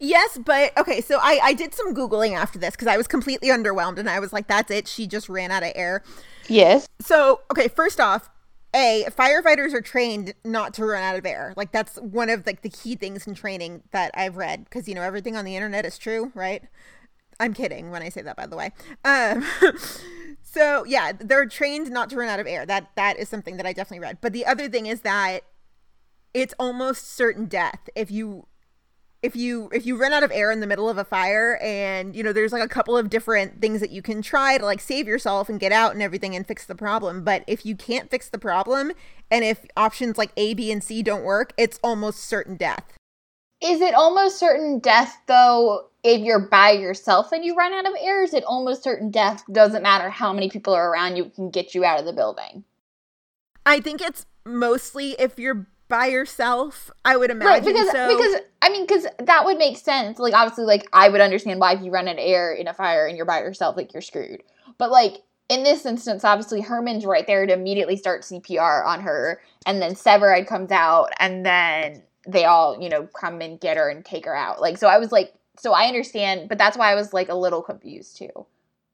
Yes, 0.00 0.38
but 0.44 0.76
okay, 0.78 1.00
so 1.00 1.18
I, 1.20 1.40
I 1.42 1.54
did 1.54 1.74
some 1.74 1.94
Googling 1.94 2.36
after 2.36 2.58
this 2.58 2.72
because 2.72 2.86
I 2.86 2.96
was 2.96 3.08
completely 3.08 3.48
underwhelmed 3.48 3.98
and 3.98 4.08
I 4.08 4.20
was 4.20 4.32
like, 4.32 4.46
that's 4.46 4.70
it. 4.70 4.86
She 4.86 5.06
just 5.06 5.28
ran 5.28 5.50
out 5.50 5.64
of 5.64 5.72
air. 5.74 6.02
Yes. 6.46 6.88
So, 7.00 7.40
okay, 7.50 7.68
first 7.68 7.98
off, 7.98 8.30
A, 8.74 9.06
firefighters 9.10 9.72
are 9.72 9.80
trained 9.80 10.34
not 10.44 10.74
to 10.74 10.84
run 10.84 11.02
out 11.02 11.16
of 11.16 11.24
air. 11.24 11.54
Like, 11.56 11.72
that's 11.72 11.96
one 11.96 12.28
of 12.28 12.46
like 12.46 12.62
the 12.62 12.68
key 12.68 12.96
things 12.96 13.26
in 13.26 13.34
training 13.34 13.82
that 13.92 14.10
I've 14.14 14.36
read 14.36 14.64
because, 14.64 14.88
you 14.88 14.94
know, 14.94 15.02
everything 15.02 15.36
on 15.36 15.44
the 15.44 15.56
internet 15.56 15.86
is 15.86 15.96
true, 15.98 16.32
right? 16.34 16.62
I'm 17.40 17.54
kidding 17.54 17.90
when 17.90 18.02
I 18.02 18.08
say 18.08 18.22
that, 18.22 18.36
by 18.36 18.46
the 18.46 18.56
way. 18.56 18.72
Um, 19.04 19.44
so 20.42 20.84
yeah, 20.84 21.12
they're 21.18 21.46
trained 21.46 21.90
not 21.90 22.10
to 22.10 22.16
run 22.16 22.28
out 22.28 22.40
of 22.40 22.46
air. 22.46 22.66
That 22.66 22.90
that 22.96 23.18
is 23.18 23.28
something 23.28 23.56
that 23.58 23.66
I 23.66 23.72
definitely 23.72 24.00
read. 24.00 24.18
But 24.20 24.32
the 24.32 24.44
other 24.44 24.68
thing 24.68 24.86
is 24.86 25.02
that 25.02 25.40
it's 26.34 26.54
almost 26.58 27.14
certain 27.14 27.46
death 27.46 27.88
if 27.94 28.10
you 28.10 28.46
if 29.22 29.34
you 29.34 29.68
if 29.72 29.84
you 29.84 29.96
run 29.96 30.12
out 30.12 30.22
of 30.22 30.30
air 30.32 30.50
in 30.50 30.60
the 30.60 30.66
middle 30.66 30.88
of 30.88 30.98
a 30.98 31.04
fire 31.04 31.58
and 31.62 32.14
you 32.14 32.22
know 32.22 32.32
there's 32.32 32.52
like 32.52 32.62
a 32.62 32.68
couple 32.68 32.96
of 32.96 33.10
different 33.10 33.60
things 33.60 33.80
that 33.80 33.90
you 33.90 34.02
can 34.02 34.22
try 34.22 34.56
to 34.56 34.64
like 34.64 34.80
save 34.80 35.06
yourself 35.06 35.48
and 35.48 35.58
get 35.58 35.72
out 35.72 35.92
and 35.92 36.02
everything 36.02 36.36
and 36.36 36.46
fix 36.46 36.64
the 36.64 36.74
problem 36.74 37.24
but 37.24 37.42
if 37.46 37.66
you 37.66 37.74
can't 37.74 38.10
fix 38.10 38.28
the 38.28 38.38
problem 38.38 38.92
and 39.30 39.44
if 39.44 39.64
options 39.76 40.16
like 40.16 40.30
a 40.36 40.54
b 40.54 40.70
and 40.70 40.84
c 40.84 41.02
don't 41.02 41.24
work 41.24 41.52
it's 41.56 41.80
almost 41.82 42.20
certain 42.20 42.56
death 42.56 42.84
Is 43.60 43.80
it 43.80 43.94
almost 43.94 44.38
certain 44.38 44.78
death 44.78 45.16
though 45.26 45.88
if 46.04 46.20
you're 46.20 46.48
by 46.48 46.70
yourself 46.70 47.32
and 47.32 47.44
you 47.44 47.56
run 47.56 47.72
out 47.72 47.84
of 47.84 47.92
air? 48.00 48.22
Is 48.22 48.32
it 48.32 48.44
almost 48.44 48.84
certain 48.84 49.10
death 49.10 49.42
doesn't 49.50 49.82
matter 49.82 50.08
how 50.08 50.32
many 50.32 50.48
people 50.48 50.72
are 50.72 50.90
around 50.92 51.16
you 51.16 51.24
can 51.34 51.50
get 51.50 51.74
you 51.74 51.84
out 51.84 51.98
of 51.98 52.06
the 52.06 52.12
building? 52.12 52.62
i 53.66 53.80
think 53.80 54.00
it's 54.00 54.24
mostly 54.46 55.16
if 55.18 55.38
you're 55.38 55.66
by 55.88 56.06
yourself 56.06 56.90
i 57.04 57.16
would 57.16 57.30
imagine 57.30 57.48
Right, 57.48 57.64
because 57.64 57.90
so 57.90 58.08
because 58.08 58.42
I 58.60 58.70
mean 58.70 58.86
because 58.86 59.06
that 59.20 59.44
would 59.44 59.56
make 59.56 59.78
sense. 59.78 60.18
Like 60.18 60.34
obviously 60.34 60.64
like 60.64 60.88
I 60.92 61.08
would 61.08 61.20
understand 61.20 61.60
why 61.60 61.74
if 61.74 61.80
you 61.82 61.90
run 61.90 62.08
of 62.08 62.16
air 62.18 62.52
in 62.52 62.66
a 62.66 62.74
fire 62.74 63.06
and 63.06 63.16
you're 63.16 63.24
by 63.24 63.38
yourself 63.40 63.76
like 63.76 63.92
you're 63.94 64.02
screwed. 64.02 64.42
But 64.78 64.90
like 64.90 65.18
in 65.48 65.62
this 65.62 65.86
instance, 65.86 66.24
obviously 66.24 66.60
Herman's 66.60 67.06
right 67.06 67.26
there 67.26 67.46
to 67.46 67.52
immediately 67.52 67.96
start 67.96 68.22
CPR 68.22 68.84
on 68.84 69.00
her, 69.00 69.40
and 69.64 69.80
then 69.80 69.94
Severide 69.94 70.46
comes 70.46 70.70
out, 70.70 71.10
and 71.20 71.46
then 71.46 72.02
they 72.26 72.44
all 72.44 72.82
you 72.82 72.88
know 72.90 73.08
come 73.18 73.40
and 73.40 73.58
get 73.60 73.76
her 73.76 73.88
and 73.88 74.04
take 74.04 74.26
her 74.26 74.36
out. 74.36 74.60
Like 74.60 74.76
so, 74.76 74.88
I 74.88 74.98
was 74.98 75.12
like, 75.12 75.32
so 75.56 75.72
I 75.72 75.84
understand, 75.84 76.48
but 76.48 76.58
that's 76.58 76.76
why 76.76 76.90
I 76.92 76.94
was 76.96 77.14
like 77.14 77.28
a 77.28 77.34
little 77.34 77.62
confused 77.62 78.18
too. 78.18 78.46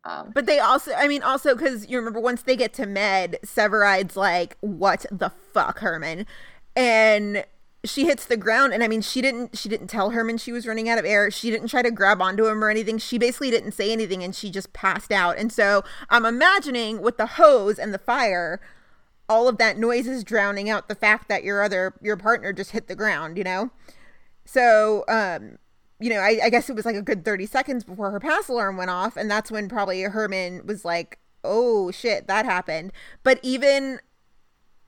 Um, 0.05 0.33
But 0.35 0.45
they 0.45 0.59
also, 0.59 0.93
I 0.93 1.09
mean, 1.09 1.23
also 1.23 1.55
because 1.55 1.89
you 1.89 1.97
remember 1.99 2.21
once 2.21 2.43
they 2.43 2.57
get 2.57 2.75
to 2.75 2.87
Med, 2.87 3.39
Severide's 3.43 4.17
like, 4.17 4.59
"What 4.61 5.07
the 5.11 5.31
fuck, 5.55 5.79
Herman?" 5.79 6.27
And 6.77 7.45
she 7.85 8.07
hits 8.07 8.25
the 8.25 8.37
ground, 8.37 8.73
and 8.73 8.83
I 8.83 8.89
mean, 8.89 9.03
she 9.03 9.21
didn't, 9.21 9.59
she 9.59 9.69
didn't 9.69 9.89
tell 9.89 10.11
Herman 10.11 10.39
she 10.39 10.53
was 10.53 10.67
running 10.67 10.89
out 10.89 10.99
of 10.99 11.05
air. 11.05 11.31
She 11.31 11.51
didn't 11.51 11.69
try 11.69 11.83
to 11.83 11.91
grab 11.91 12.23
onto 12.23 12.47
him 12.47 12.65
or 12.65 12.71
anything. 12.71 12.99
She 12.99 13.19
basically 13.19 13.51
didn't 13.51 13.73
say 13.73 13.93
anything, 13.93 14.23
and 14.23 14.35
she 14.35 14.51
just 14.51 14.73
passed 14.73 15.13
out. 15.13 15.37
And 15.37 15.53
so 15.53 15.85
I'm 16.09 16.25
imagining 16.25 17.03
with 17.03 17.19
the 17.19 17.27
hose 17.27 17.79
and 17.79 17.93
the 17.93 17.99
fire, 17.99 18.61
all 19.29 19.49
of 19.49 19.59
that 19.59 19.79
noise 19.79 20.07
is 20.07 20.25
drowning 20.25 20.71
out 20.71 20.89
the 20.89 20.95
fact 20.95 21.29
that 21.29 21.45
your 21.45 21.63
other, 21.63 21.95
your 22.01 22.17
partner 22.17 22.53
just 22.53 22.71
hit 22.71 22.89
the 22.89 22.97
ground. 22.97 23.37
You 23.37 23.45
know, 23.45 23.71
so 24.45 25.05
um 25.09 25.59
you 26.01 26.11
know, 26.11 26.19
I, 26.19 26.39
I 26.45 26.51
guess 26.51 26.69
it 26.69 26.77
was 26.77 26.85
like 26.85 26.97
a 26.97 27.03
good 27.03 27.25
30 27.25 27.47
seconds 27.47 27.85
before 27.85 28.11
her 28.11 28.21
pass 28.21 28.49
alarm 28.49 28.77
went 28.77 28.91
off. 28.91 29.17
And 29.17 29.31
that's 29.31 29.51
when 29.51 29.69
probably 29.69 30.03
Herman 30.03 30.67
was 30.67 30.85
like, 30.85 31.19
oh 31.45 31.91
shit, 31.91 32.27
that 32.27 32.45
happened. 32.45 32.93
But 33.23 33.39
even, 33.43 34.01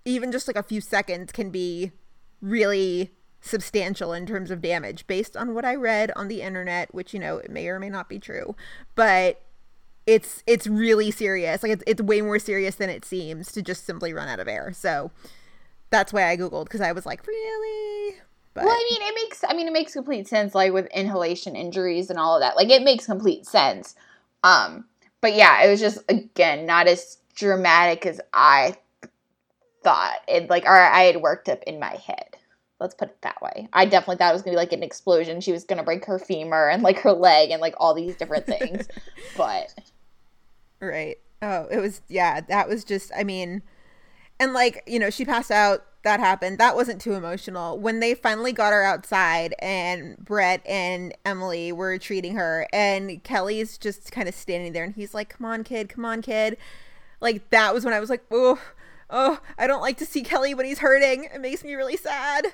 even 0.06 0.32
just 0.32 0.48
like 0.48 0.56
a 0.56 0.62
few 0.62 0.80
seconds 0.80 1.32
can 1.32 1.50
be 1.50 1.92
really 2.40 3.12
substantial 3.40 4.12
in 4.12 4.26
terms 4.26 4.50
of 4.50 4.62
damage 4.62 5.06
based 5.06 5.36
on 5.36 5.54
what 5.54 5.64
I 5.64 5.74
read 5.74 6.10
on 6.16 6.28
the 6.28 6.42
internet, 6.42 6.94
which 6.94 7.12
you 7.12 7.20
know 7.20 7.38
it 7.38 7.50
may 7.50 7.68
or 7.68 7.78
may 7.78 7.90
not 7.90 8.08
be 8.08 8.18
true, 8.18 8.56
but 8.94 9.42
it's 10.06 10.42
it's 10.46 10.66
really 10.66 11.10
serious. 11.10 11.62
Like 11.62 11.72
it's 11.72 11.84
it's 11.86 12.00
way 12.00 12.22
more 12.22 12.38
serious 12.38 12.76
than 12.76 12.88
it 12.88 13.04
seems 13.04 13.52
to 13.52 13.62
just 13.62 13.84
simply 13.84 14.12
run 14.12 14.28
out 14.28 14.40
of 14.40 14.48
air. 14.48 14.72
So 14.72 15.10
that's 15.90 16.12
why 16.12 16.30
I 16.30 16.36
googled 16.36 16.64
because 16.64 16.80
I 16.80 16.92
was 16.92 17.04
like, 17.04 17.26
really. 17.26 18.16
But, 18.54 18.64
Well, 18.64 18.72
I 18.72 18.88
mean, 18.90 19.08
it 19.08 19.14
makes 19.14 19.44
I 19.46 19.54
mean 19.54 19.66
it 19.66 19.72
makes 19.72 19.92
complete 19.92 20.28
sense 20.28 20.54
like 20.54 20.72
with 20.72 20.86
inhalation 20.86 21.56
injuries 21.56 22.10
and 22.10 22.18
all 22.18 22.36
of 22.36 22.40
that. 22.40 22.56
Like 22.56 22.70
it 22.70 22.82
makes 22.82 23.06
complete 23.06 23.46
sense. 23.46 23.94
Um, 24.44 24.84
but 25.20 25.34
yeah, 25.34 25.62
it 25.64 25.70
was 25.70 25.80
just 25.80 25.98
again 26.08 26.64
not 26.66 26.86
as 26.86 27.18
dramatic 27.34 28.06
as 28.06 28.20
I 28.32 28.76
thought. 29.86 30.18
It 30.26 30.50
like 30.50 30.64
or 30.64 30.76
I 30.76 31.04
had 31.04 31.22
worked 31.22 31.48
up 31.48 31.62
in 31.62 31.78
my 31.78 31.94
head. 31.94 32.36
Let's 32.80 32.94
put 32.94 33.08
it 33.08 33.22
that 33.22 33.40
way. 33.40 33.68
I 33.72 33.86
definitely 33.86 34.16
thought 34.16 34.30
it 34.30 34.34
was 34.34 34.42
gonna 34.42 34.54
be 34.54 34.58
like 34.58 34.72
an 34.72 34.82
explosion. 34.82 35.40
She 35.40 35.52
was 35.52 35.62
gonna 35.62 35.84
break 35.84 36.04
her 36.06 36.18
femur 36.18 36.68
and 36.68 36.82
like 36.82 36.98
her 36.98 37.12
leg 37.12 37.50
and 37.50 37.62
like 37.62 37.74
all 37.78 37.94
these 37.94 38.16
different 38.16 38.46
things. 38.46 38.88
but 39.36 39.72
Right. 40.80 41.18
Oh, 41.40 41.68
it 41.70 41.78
was 41.78 42.02
yeah, 42.08 42.40
that 42.40 42.68
was 42.68 42.82
just 42.82 43.12
I 43.16 43.22
mean 43.22 43.62
and 44.40 44.52
like, 44.52 44.82
you 44.88 44.98
know, 44.98 45.08
she 45.08 45.24
passed 45.24 45.52
out, 45.52 45.86
that 46.02 46.18
happened. 46.20 46.58
That 46.58 46.74
wasn't 46.74 47.00
too 47.00 47.14
emotional. 47.14 47.78
When 47.78 48.00
they 48.00 48.14
finally 48.14 48.52
got 48.52 48.72
her 48.72 48.82
outside 48.82 49.54
and 49.60 50.16
Brett 50.18 50.66
and 50.66 51.16
Emily 51.24 51.70
were 51.70 51.96
treating 51.98 52.34
her 52.34 52.66
and 52.72 53.22
Kelly's 53.22 53.78
just 53.78 54.10
kind 54.10 54.28
of 54.28 54.34
standing 54.34 54.72
there 54.72 54.84
and 54.84 54.94
he's 54.94 55.14
like, 55.14 55.28
"Come 55.30 55.46
on, 55.46 55.62
kid. 55.62 55.88
Come 55.88 56.04
on, 56.04 56.22
kid." 56.22 56.58
Like 57.20 57.50
that 57.50 57.72
was 57.72 57.84
when 57.84 57.94
I 57.94 58.00
was 58.00 58.10
like, 58.10 58.24
"Oh, 58.32 58.60
oh, 59.10 59.40
I 59.58 59.66
don't 59.66 59.80
like 59.80 59.98
to 59.98 60.06
see 60.06 60.22
Kelly 60.22 60.54
when 60.54 60.66
he's 60.66 60.78
hurting. 60.78 61.24
It 61.24 61.40
makes 61.40 61.64
me 61.64 61.74
really 61.74 61.96
sad." 61.96 62.46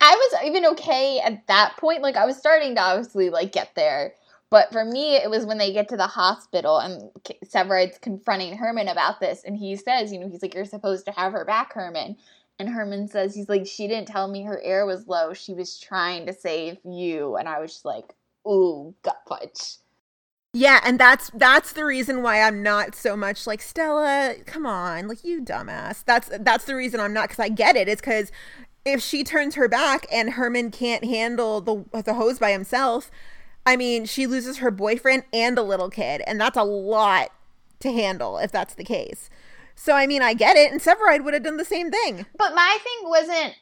I 0.00 0.14
was 0.14 0.44
even 0.44 0.66
okay 0.66 1.20
at 1.20 1.46
that 1.46 1.76
point. 1.78 2.02
Like 2.02 2.16
I 2.16 2.26
was 2.26 2.36
starting 2.36 2.74
to 2.74 2.80
obviously 2.80 3.30
like 3.30 3.52
get 3.52 3.74
there. 3.74 4.14
But 4.50 4.70
for 4.70 4.84
me, 4.84 5.16
it 5.16 5.30
was 5.30 5.46
when 5.46 5.58
they 5.58 5.72
get 5.72 5.88
to 5.88 5.96
the 5.96 6.06
hospital 6.06 6.78
and 6.78 7.10
Severide's 7.42 7.98
confronting 7.98 8.56
Herman 8.56 8.88
about 8.88 9.18
this, 9.18 9.42
and 9.44 9.56
he 9.56 9.74
says, 9.74 10.12
you 10.12 10.20
know, 10.20 10.28
he's 10.28 10.42
like, 10.42 10.54
"You're 10.54 10.64
supposed 10.64 11.06
to 11.06 11.12
have 11.12 11.32
her 11.32 11.44
back, 11.44 11.72
Herman." 11.72 12.16
And 12.58 12.68
Herman 12.68 13.08
says, 13.08 13.34
he's 13.34 13.48
like, 13.48 13.66
"She 13.66 13.88
didn't 13.88 14.06
tell 14.06 14.28
me 14.28 14.44
her 14.44 14.60
air 14.62 14.86
was 14.86 15.08
low. 15.08 15.32
She 15.32 15.54
was 15.54 15.78
trying 15.80 16.26
to 16.26 16.32
save 16.32 16.78
you." 16.84 17.36
And 17.36 17.48
I 17.48 17.58
was 17.60 17.72
just 17.72 17.84
like, 17.84 18.14
"Ooh, 18.46 18.94
gut 19.02 19.18
punch." 19.26 19.78
Yeah, 20.56 20.78
and 20.84 21.00
that's 21.00 21.30
that's 21.34 21.72
the 21.72 21.84
reason 21.84 22.22
why 22.22 22.40
I'm 22.40 22.62
not 22.62 22.94
so 22.94 23.16
much 23.16 23.44
like 23.44 23.60
Stella. 23.60 24.36
Come 24.46 24.66
on, 24.66 25.08
like 25.08 25.24
you 25.24 25.42
dumbass. 25.42 26.04
That's 26.04 26.30
that's 26.40 26.64
the 26.64 26.76
reason 26.76 27.00
I'm 27.00 27.12
not 27.12 27.28
because 27.28 27.42
I 27.42 27.48
get 27.48 27.74
it. 27.74 27.88
It's 27.88 28.00
because 28.00 28.30
if 28.84 29.02
she 29.02 29.24
turns 29.24 29.56
her 29.56 29.66
back 29.68 30.06
and 30.12 30.30
Herman 30.30 30.70
can't 30.70 31.04
handle 31.04 31.60
the 31.60 32.02
the 32.02 32.14
hose 32.14 32.38
by 32.38 32.52
himself, 32.52 33.10
I 33.66 33.76
mean, 33.76 34.04
she 34.04 34.28
loses 34.28 34.58
her 34.58 34.70
boyfriend 34.70 35.24
and 35.32 35.58
a 35.58 35.62
little 35.62 35.90
kid, 35.90 36.22
and 36.24 36.40
that's 36.40 36.56
a 36.56 36.62
lot 36.62 37.30
to 37.80 37.92
handle 37.92 38.38
if 38.38 38.52
that's 38.52 38.74
the 38.74 38.84
case. 38.84 39.28
So 39.74 39.94
I 39.94 40.06
mean, 40.06 40.22
I 40.22 40.34
get 40.34 40.56
it, 40.56 40.70
and 40.70 40.80
Severide 40.80 41.24
would 41.24 41.34
have 41.34 41.42
done 41.42 41.56
the 41.56 41.64
same 41.64 41.90
thing. 41.90 42.26
But 42.38 42.54
my 42.54 42.78
thing 42.80 43.10
wasn't 43.10 43.54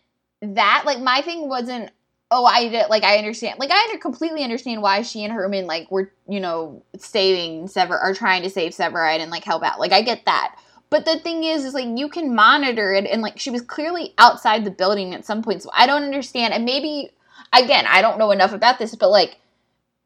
that. 0.42 0.82
Like 0.84 1.00
my 1.00 1.22
thing 1.22 1.48
wasn't. 1.48 1.90
Oh, 2.34 2.46
I 2.46 2.68
did. 2.68 2.88
Like 2.88 3.04
I 3.04 3.18
understand. 3.18 3.58
Like 3.58 3.70
I 3.70 3.84
under, 3.84 3.98
completely 3.98 4.42
understand 4.42 4.80
why 4.80 5.02
she 5.02 5.22
and 5.22 5.32
Herman 5.32 5.66
like 5.66 5.90
were 5.90 6.10
you 6.26 6.40
know 6.40 6.82
saving 6.96 7.68
Sever 7.68 7.98
are 7.98 8.14
trying 8.14 8.42
to 8.42 8.48
save 8.48 8.72
Severide 8.72 9.20
and 9.20 9.30
like 9.30 9.44
help 9.44 9.62
out. 9.62 9.78
Like 9.78 9.92
I 9.92 10.00
get 10.00 10.24
that. 10.24 10.56
But 10.88 11.04
the 11.04 11.18
thing 11.18 11.44
is, 11.44 11.66
is 11.66 11.74
like 11.74 11.86
you 11.86 12.08
can 12.08 12.34
monitor 12.34 12.94
it, 12.94 13.04
and 13.04 13.20
like 13.20 13.38
she 13.38 13.50
was 13.50 13.60
clearly 13.60 14.14
outside 14.16 14.64
the 14.64 14.70
building 14.70 15.14
at 15.14 15.26
some 15.26 15.42
point. 15.42 15.62
So 15.62 15.70
I 15.74 15.86
don't 15.86 16.04
understand. 16.04 16.54
And 16.54 16.64
maybe 16.64 17.10
again, 17.52 17.84
I 17.86 18.00
don't 18.00 18.18
know 18.18 18.30
enough 18.30 18.54
about 18.54 18.78
this, 18.78 18.94
but 18.94 19.10
like, 19.10 19.38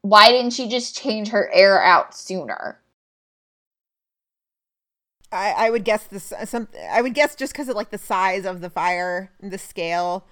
why 0.01 0.29
didn't 0.29 0.51
she 0.51 0.67
just 0.67 0.97
change 0.97 1.29
her 1.29 1.49
air 1.53 1.81
out 1.81 2.13
sooner? 2.13 2.79
I, 5.31 5.51
I 5.51 5.69
would 5.69 5.85
guess 5.85 6.03
this 6.05 6.33
some 6.43 6.67
I 6.89 7.01
would 7.01 7.13
guess 7.13 7.35
just 7.35 7.53
because 7.53 7.69
of 7.69 7.75
like 7.77 7.91
the 7.91 7.97
size 7.97 8.45
of 8.45 8.59
the 8.59 8.69
fire, 8.69 9.31
the 9.41 9.57
scale. 9.57 10.25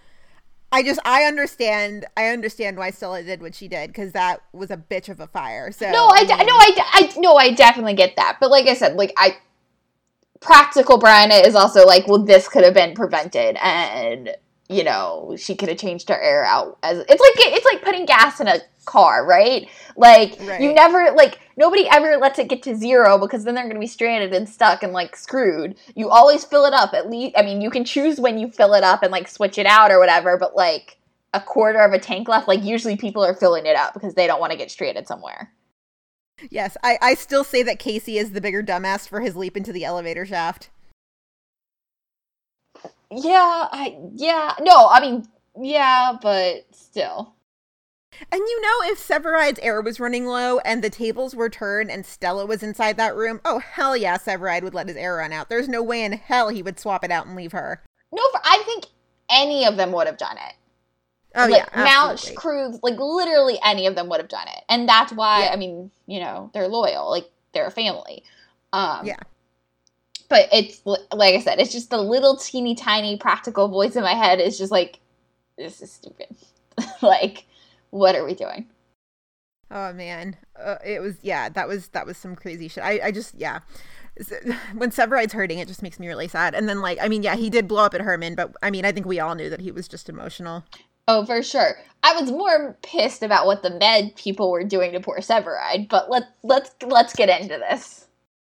I 0.76 0.84
just 0.84 1.00
I 1.06 1.24
understand 1.24 2.06
I 2.18 2.28
understand 2.28 2.76
why 2.76 2.92
Stella 2.92 3.24
did 3.24 3.42
what 3.42 3.56
she 3.56 3.70
did 3.70 3.88
because 3.88 4.12
that 4.12 4.42
was 4.52 4.72
a 4.72 4.76
bitch 4.76 5.08
of 5.08 5.22
a 5.22 5.28
fire. 5.28 5.72
So 5.72 5.90
No, 5.90 6.08
I, 6.08 6.26
de- 6.26 6.36
mean, 6.36 6.48
no, 6.48 6.54
I, 6.54 6.74
I, 6.78 7.14
no, 7.16 7.36
I 7.38 7.52
definitely 7.52 7.94
get 7.94 8.18
that. 8.18 8.40
But 8.42 8.52
like 8.52 8.68
I 8.68 8.74
said, 8.74 8.98
like 8.98 9.14
I, 9.16 9.38
practical 10.42 11.00
Brianna 11.00 11.48
is 11.48 11.56
also 11.56 11.86
like, 11.86 12.10
well, 12.10 12.20
this 12.20 12.50
could 12.50 12.66
have 12.66 12.74
been 12.74 12.94
prevented, 12.94 13.56
and 13.56 14.36
you 14.70 14.84
know, 14.84 15.36
she 15.38 15.56
could 15.56 15.70
have 15.70 15.78
changed 15.78 16.10
her 16.10 16.20
air 16.20 16.44
out 16.44 16.80
as 16.82 17.00
it's 17.00 17.10
like 17.10 17.54
it's 17.54 17.66
like 17.66 17.84
putting 17.84 18.06
gas 18.06 18.40
in 18.40 18.48
a 18.48 18.60
car, 18.86 19.26
right? 19.26 19.68
Like 19.96 20.40
you 20.40 20.74
never 20.74 21.12
like 21.16 21.40
nobody 21.56 21.88
ever 21.88 22.18
lets 22.18 22.40
it 22.40 22.50
get 22.50 22.64
to 22.64 22.76
zero 22.76 23.20
because 23.20 23.44
then 23.44 23.54
they're 23.54 23.66
going 23.66 23.76
to 23.76 23.80
be 23.80 23.88
stranded 23.88 24.34
and 24.34 24.50
stuck 24.50 24.82
and 24.82 24.92
like 24.92 25.16
screwed. 25.16 25.76
You 25.96 26.10
always 26.10 26.44
fill 26.44 26.66
it 26.66 26.74
up 26.74 26.94
at 26.94 27.10
least. 27.10 27.36
I 27.38 27.44
mean, 27.44 27.62
you 27.62 27.70
can 27.70 27.86
choose 27.86 28.20
when 28.20 28.40
you 28.40 28.50
fill 28.50 28.74
it 28.74 28.84
up 28.84 29.04
and 29.04 29.12
like 29.12 29.28
switch 29.28 29.58
it 29.58 29.68
out 29.68 29.92
or 29.92 30.00
whatever, 30.00 30.38
but 30.38 30.56
like 30.56 30.98
a 31.34 31.42
quarter 31.42 31.80
of 31.80 31.94
a 31.94 32.00
tank 32.00 32.28
left, 32.28 32.48
like 32.48 32.64
usually 32.64 32.98
people 32.98 33.24
are 33.24 33.36
filling 33.36 33.68
it 33.68 33.76
up 33.76 33.94
because 33.94 34.16
they 34.16 34.26
don't 34.26 34.40
want 34.40 34.52
to 34.52 34.58
get 34.58 34.72
stranded 34.72 35.08
somewhere. 35.08 35.52
Yes, 36.50 36.76
I 36.84 36.98
I 37.02 37.14
still 37.14 37.44
say 37.44 37.62
that 37.64 37.78
Casey 37.78 38.18
is 38.18 38.32
the 38.32 38.42
bigger 38.42 38.64
dumbass 38.64 39.08
for 39.08 39.22
his 39.22 39.36
leap 39.36 39.56
into 39.56 39.72
the 39.72 39.86
elevator 39.86 40.26
shaft. 40.26 40.70
Yeah, 43.12 43.68
I 43.72 43.98
yeah. 44.14 44.54
No, 44.62 44.88
I 44.90 45.02
mean, 45.02 45.28
yeah, 45.62 46.18
but 46.22 46.66
still. 46.72 47.34
And 48.32 48.40
you 48.40 48.62
know, 48.62 48.92
if 48.92 49.00
Severide's 49.00 49.60
air 49.60 49.82
was 49.82 50.00
running 50.00 50.26
low 50.26 50.60
and 50.60 50.84
the 50.84 50.90
tables 50.90 51.36
were 51.36 51.50
turned 51.50 51.92
and 51.92 52.06
Stella 52.06 52.46
was 52.46 52.64
inside 52.64 52.98
that 52.98 53.16
room, 53.16 53.42
oh 53.44 53.60
hell 53.60 53.96
yeah, 53.98 54.18
Severide 54.18 54.64
would 54.64 54.74
let 54.74 54.88
his 54.88 54.98
air 54.98 55.18
run 55.18 55.34
out. 55.34 55.50
There's 55.50 55.68
no 55.68 55.84
way 55.84 56.04
in 56.04 56.14
hell 56.14 56.50
he 56.50 56.64
would 56.64 56.80
swap 56.80 57.04
it 57.04 57.12
out 57.12 57.28
and 57.28 57.36
leave 57.36 57.52
her. 57.52 57.84
No, 58.14 58.22
I 58.44 58.64
think 58.66 58.86
any 59.30 59.66
of 59.66 59.76
them 59.76 59.92
would 59.92 60.08
have 60.08 60.18
done 60.18 60.38
it. 60.38 60.56
Oh 61.36 61.48
like 61.48 61.66
yeah, 61.74 61.84
Mouch. 61.84 62.34
Cruz, 62.36 62.80
like 62.82 62.98
literally 62.98 63.60
any 63.64 63.88
of 63.88 63.96
them 63.96 64.08
would 64.10 64.22
have 64.22 64.30
done 64.30 64.48
it, 64.48 64.64
and 64.70 64.88
that's 64.88 65.12
why 65.12 65.44
Yeah. 65.46 65.52
I 65.52 65.58
mean, 65.58 65.92
you 66.08 66.22
know, 66.22 66.50
they're 66.54 66.70
loyal, 66.70 67.10
like 67.10 67.30
they're 67.54 67.68
a 67.68 67.72
family. 67.72 68.24
Um, 68.72 69.06
Yeah. 69.06 69.20
But 70.30 70.50
it's 70.52 70.82
like 70.86 71.36
I 71.36 71.40
said, 71.40 71.60
it's 71.60 71.72
just 71.72 71.90
the 71.90 72.02
little 72.02 72.38
teeny 72.38 72.76
tiny 72.76 73.18
practical 73.18 73.68
voice 73.68 73.96
in 73.96 74.04
my 74.04 74.14
head 74.14 74.40
is 74.40 74.58
just 74.58 74.72
like, 74.72 75.00
this 75.58 75.82
is 75.82 75.92
stupid. 75.92 76.36
like, 77.02 77.46
what 77.92 78.16
are 78.16 78.26
we 78.26 78.34
doing? 78.34 78.68
Oh 79.72 79.94
man, 79.94 80.38
uh, 80.60 80.78
it 80.86 81.02
was 81.02 81.16
yeah. 81.22 81.50
That 81.50 81.68
was 81.68 81.90
that 81.90 82.06
was 82.06 82.18
some 82.18 82.36
crazy 82.36 82.68
shit. 82.68 82.84
I 82.84 83.00
I 83.06 83.12
just 83.12 83.36
yeah. 83.36 83.60
When 84.76 84.92
Severide's 84.92 85.34
hurting, 85.34 85.60
it 85.60 85.68
just 85.68 85.82
makes 85.82 86.00
me 86.00 86.08
really 86.08 86.30
sad. 86.30 86.56
And 86.56 86.70
then 86.70 86.82
like 86.82 86.98
I 87.02 87.08
mean 87.08 87.24
yeah, 87.24 87.36
he 87.36 87.50
did 87.50 87.68
blow 87.68 87.84
up 87.84 87.94
at 87.94 88.02
Herman, 88.02 88.36
but 88.36 88.56
I 88.62 88.72
mean 88.72 88.86
I 88.86 88.92
think 88.92 89.06
we 89.06 89.20
all 89.20 89.36
knew 89.36 89.50
that 89.50 89.62
he 89.62 89.72
was 89.72 89.88
just 89.88 90.08
emotional. 90.08 90.64
Oh, 91.08 91.26
for 91.26 91.44
sure. 91.44 91.78
I 92.02 92.20
was 92.20 92.32
more 92.32 92.78
pissed 92.82 93.22
about 93.22 93.46
what 93.46 93.62
the 93.62 93.70
med 93.70 94.16
people 94.16 94.52
were 94.52 94.64
doing 94.64 94.92
to 94.94 95.00
poor 95.00 95.20
Severide, 95.20 95.90
but 95.90 96.10
let's 96.10 96.28
let's 96.44 96.72
let's 96.84 97.16
get 97.16 97.42
into 97.42 97.58
this. 97.58 98.05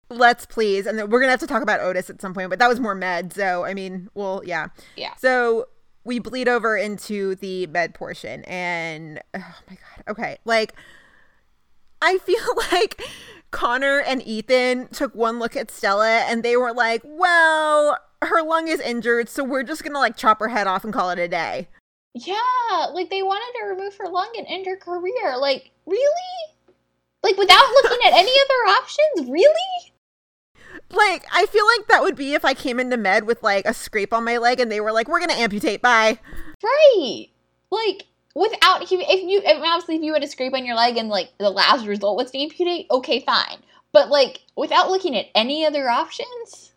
Let's 0.09 0.45
please, 0.45 0.87
and 0.87 0.97
then 0.97 1.09
we're 1.09 1.19
gonna 1.19 1.31
have 1.31 1.39
to 1.41 1.47
talk 1.47 1.61
about 1.61 1.81
Otis 1.81 2.09
at 2.09 2.21
some 2.21 2.33
point. 2.33 2.49
But 2.49 2.59
that 2.59 2.67
was 2.67 2.79
more 2.79 2.95
med, 2.95 3.33
so 3.33 3.63
I 3.63 3.73
mean, 3.73 4.09
well, 4.13 4.41
yeah, 4.45 4.67
Yeah. 4.95 5.13
So 5.17 5.67
we 6.03 6.19
bleed 6.19 6.47
over 6.47 6.75
into 6.75 7.35
the 7.35 7.67
med 7.67 7.93
portion, 7.93 8.43
and 8.45 9.21
oh 9.35 9.55
my 9.69 9.75
god, 9.75 10.03
okay, 10.09 10.37
like 10.45 10.73
I 12.01 12.17
feel 12.19 12.41
like 12.71 13.01
Connor 13.51 13.99
and 13.99 14.25
Ethan 14.25 14.87
took 14.89 15.13
one 15.13 15.39
look 15.39 15.55
at 15.55 15.69
Stella, 15.71 16.25
and 16.27 16.43
they 16.43 16.57
were 16.57 16.73
like, 16.73 17.01
"Well, 17.03 17.97
her 18.21 18.41
lung 18.41 18.67
is 18.67 18.79
injured, 18.79 19.29
so 19.29 19.43
we're 19.43 19.63
just 19.63 19.83
gonna 19.83 19.99
like 19.99 20.17
chop 20.17 20.39
her 20.39 20.47
head 20.49 20.67
off 20.67 20.83
and 20.83 20.93
call 20.93 21.09
it 21.11 21.19
a 21.19 21.27
day." 21.27 21.67
Yeah, 22.15 22.87
like 22.93 23.09
they 23.09 23.21
wanted 23.21 23.57
to 23.59 23.65
remove 23.67 23.95
her 23.97 24.09
lung 24.09 24.33
and 24.37 24.47
end 24.49 24.65
her 24.65 24.77
career. 24.77 25.37
Like, 25.37 25.71
really? 25.85 26.55
Like 27.23 27.37
without 27.37 27.69
looking 27.83 27.99
at 28.07 28.13
any 28.13 28.31
other 28.31 28.71
options? 28.71 29.29
Really? 29.29 29.93
Like, 30.91 31.25
I 31.31 31.45
feel 31.45 31.65
like 31.65 31.87
that 31.87 32.01
would 32.01 32.15
be 32.15 32.33
if 32.33 32.43
I 32.43 32.53
came 32.53 32.79
into 32.79 32.97
med 32.97 33.25
with 33.25 33.43
like 33.43 33.65
a 33.65 33.73
scrape 33.73 34.13
on 34.13 34.23
my 34.23 34.37
leg, 34.37 34.59
and 34.59 34.71
they 34.71 34.81
were 34.81 34.91
like, 34.91 35.07
"We're 35.07 35.19
gonna 35.19 35.33
amputate." 35.33 35.81
Bye. 35.81 36.19
Right. 36.63 37.27
Like 37.71 38.05
without 38.35 38.81
if 38.81 38.91
you 38.91 38.99
if 39.01 39.23
you 39.23 39.41
I 39.47 39.55
mean, 39.55 39.65
obviously 39.65 39.95
if 39.97 40.01
you 40.03 40.13
had 40.13 40.23
a 40.23 40.27
scrape 40.27 40.53
on 40.53 40.65
your 40.65 40.75
leg 40.75 40.97
and 40.97 41.09
like 41.09 41.29
the 41.37 41.49
last 41.49 41.85
result 41.85 42.17
was 42.17 42.31
to 42.31 42.39
amputate, 42.39 42.87
okay, 42.91 43.19
fine. 43.19 43.57
But 43.91 44.09
like 44.09 44.41
without 44.55 44.89
looking 44.89 45.15
at 45.15 45.27
any 45.35 45.65
other 45.65 45.89
options? 45.89 46.73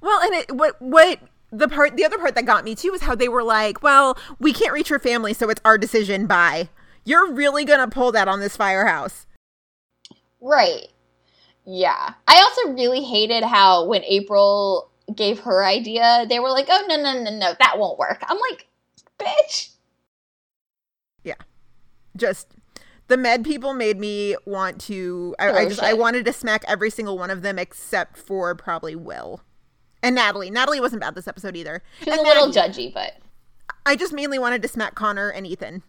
Well, 0.00 0.20
and 0.20 0.34
it, 0.34 0.52
what 0.52 0.80
what 0.80 1.20
the 1.52 1.68
part 1.68 1.96
the 1.96 2.04
other 2.04 2.18
part 2.18 2.34
that 2.34 2.46
got 2.46 2.64
me 2.64 2.74
too 2.74 2.92
was 2.92 3.02
how 3.02 3.14
they 3.14 3.28
were 3.28 3.44
like, 3.44 3.82
"Well, 3.82 4.18
we 4.38 4.52
can't 4.52 4.72
reach 4.72 4.88
her 4.88 4.98
family, 4.98 5.32
so 5.32 5.48
it's 5.50 5.60
our 5.64 5.78
decision." 5.78 6.26
Bye. 6.26 6.68
You're 7.04 7.32
really 7.32 7.64
gonna 7.64 7.88
pull 7.88 8.12
that 8.12 8.28
on 8.28 8.40
this 8.40 8.56
firehouse? 8.56 9.26
Right. 10.40 10.88
Yeah. 11.64 12.14
I 12.26 12.40
also 12.40 12.72
really 12.72 13.02
hated 13.04 13.44
how 13.44 13.84
when 13.86 14.02
April 14.04 14.90
gave 15.14 15.40
her 15.40 15.64
idea, 15.64 16.26
they 16.28 16.38
were 16.40 16.50
like, 16.50 16.66
"Oh 16.70 16.84
no, 16.88 16.96
no, 16.96 17.12
no, 17.22 17.30
no, 17.30 17.54
that 17.58 17.78
won't 17.78 17.98
work." 17.98 18.22
I'm 18.26 18.38
like, 18.50 18.66
bitch. 19.18 19.70
Yeah. 21.24 21.34
Just 22.16 22.48
the 23.08 23.16
med 23.16 23.44
people 23.44 23.74
made 23.74 23.98
me 23.98 24.36
want 24.46 24.80
to 24.82 25.34
I, 25.38 25.48
oh, 25.48 25.54
I 25.54 25.62
Oh, 25.64 25.68
just 25.68 25.82
I 25.82 25.92
wanted 25.94 26.24
to 26.24 26.32
smack 26.32 26.64
every 26.66 26.90
single 26.90 27.16
one 27.18 27.30
of 27.30 27.42
them 27.42 27.58
except 27.58 28.16
for 28.18 28.54
probably 28.54 28.96
Will. 28.96 29.42
And 30.02 30.16
Natalie. 30.16 30.50
Natalie 30.50 30.80
wasn't 30.80 31.00
bad 31.02 31.14
this 31.14 31.28
episode 31.28 31.54
either. 31.56 31.82
She 32.02 32.10
was 32.10 32.18
And 32.18 32.26
a 32.26 32.28
little 32.28 32.48
Maggie. 32.48 32.90
judgy, 32.90 32.94
but 32.94 33.12
I 33.86 33.94
just 33.96 34.12
mainly 34.12 34.38
wanted 34.38 34.62
to 34.62 34.68
smack 34.68 34.94
Connor 34.96 35.28
and 35.28 35.46
Ethan. 35.46 35.82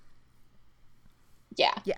yeah. 1.55 1.73
Yeah. 1.83 1.97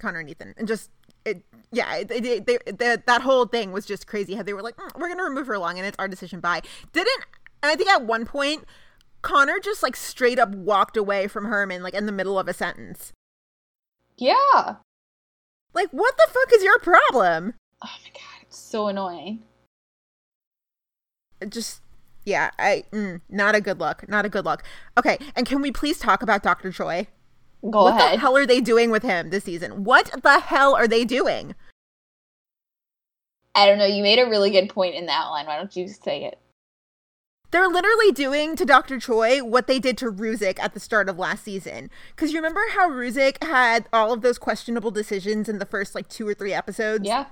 Connor 0.00 0.20
and 0.20 0.30
Ethan. 0.30 0.54
And 0.56 0.68
just 0.68 0.90
it 1.24 1.42
yeah, 1.70 1.96
it, 1.96 2.10
it, 2.10 2.46
they, 2.46 2.58
the, 2.66 3.02
that 3.06 3.22
whole 3.22 3.46
thing 3.46 3.72
was 3.72 3.84
just 3.84 4.06
crazy 4.06 4.34
how 4.34 4.42
they 4.42 4.52
were 4.52 4.62
like, 4.62 4.76
"Mm, 4.76 4.98
we're 4.98 5.14
to 5.14 5.22
remove 5.22 5.46
her 5.46 5.54
along 5.54 5.78
and 5.78 5.86
it's 5.86 5.96
our 5.98 6.08
decision 6.08 6.40
bye. 6.40 6.62
Didn't 6.92 7.24
and 7.62 7.70
I 7.72 7.76
think 7.76 7.88
at 7.90 8.04
one 8.04 8.24
point 8.24 8.64
Connor 9.22 9.58
just 9.58 9.82
like 9.82 9.96
straight 9.96 10.38
up 10.38 10.50
walked 10.50 10.96
away 10.96 11.26
from 11.28 11.46
Herman 11.46 11.82
like 11.82 11.94
in 11.94 12.06
the 12.06 12.12
middle 12.12 12.38
of 12.38 12.48
a 12.48 12.54
sentence. 12.54 13.12
Yeah. 14.16 14.76
Like 15.74 15.90
what 15.90 16.16
the 16.16 16.28
fuck 16.32 16.52
is 16.52 16.62
your 16.62 16.78
problem? 16.78 17.54
Oh 17.82 17.90
my 18.02 18.10
god, 18.12 18.42
it's 18.42 18.58
so 18.58 18.88
annoying. 18.88 19.42
Just 21.48 21.82
yeah 22.28 22.50
i 22.58 22.84
mm, 22.92 23.20
not 23.30 23.54
a 23.54 23.60
good 23.60 23.80
look 23.80 24.06
not 24.08 24.26
a 24.26 24.28
good 24.28 24.44
look 24.44 24.62
okay 24.98 25.18
and 25.34 25.46
can 25.46 25.62
we 25.62 25.72
please 25.72 25.98
talk 25.98 26.22
about 26.22 26.42
dr 26.42 26.70
choi 26.72 27.06
Go 27.62 27.84
what 27.84 27.96
ahead. 27.96 28.14
the 28.14 28.20
hell 28.20 28.36
are 28.36 28.46
they 28.46 28.60
doing 28.60 28.90
with 28.90 29.02
him 29.02 29.30
this 29.30 29.44
season 29.44 29.84
what 29.84 30.10
the 30.22 30.40
hell 30.40 30.74
are 30.74 30.88
they 30.88 31.04
doing 31.04 31.54
I 33.54 33.66
don't 33.66 33.78
know. 33.78 33.86
You 33.86 34.04
made 34.04 34.20
a 34.20 34.28
really 34.30 34.50
good 34.52 34.68
point 34.68 34.94
in 34.94 35.06
the 35.06 35.12
outline. 35.12 35.46
Why 35.46 35.56
don't 35.56 35.74
you 35.74 35.88
say 35.88 36.24
it? 36.24 36.38
they're 37.50 37.66
literally 37.66 38.12
doing 38.12 38.54
to 38.56 38.64
dr 38.66 39.00
choi 39.00 39.42
what 39.42 39.66
they 39.66 39.78
did 39.78 39.96
to 39.96 40.12
ruzek 40.12 40.58
at 40.60 40.74
the 40.74 40.80
start 40.80 41.08
of 41.08 41.18
last 41.18 41.44
season 41.44 41.88
because 42.14 42.30
you 42.30 42.36
remember 42.38 42.60
how 42.72 42.90
ruzek 42.90 43.42
had 43.42 43.86
all 43.90 44.12
of 44.12 44.20
those 44.20 44.36
questionable 44.38 44.90
decisions 44.90 45.48
in 45.48 45.58
the 45.58 45.64
first 45.64 45.94
like 45.94 46.06
two 46.08 46.28
or 46.28 46.34
three 46.34 46.52
episodes 46.52 47.06
Yeah. 47.06 47.24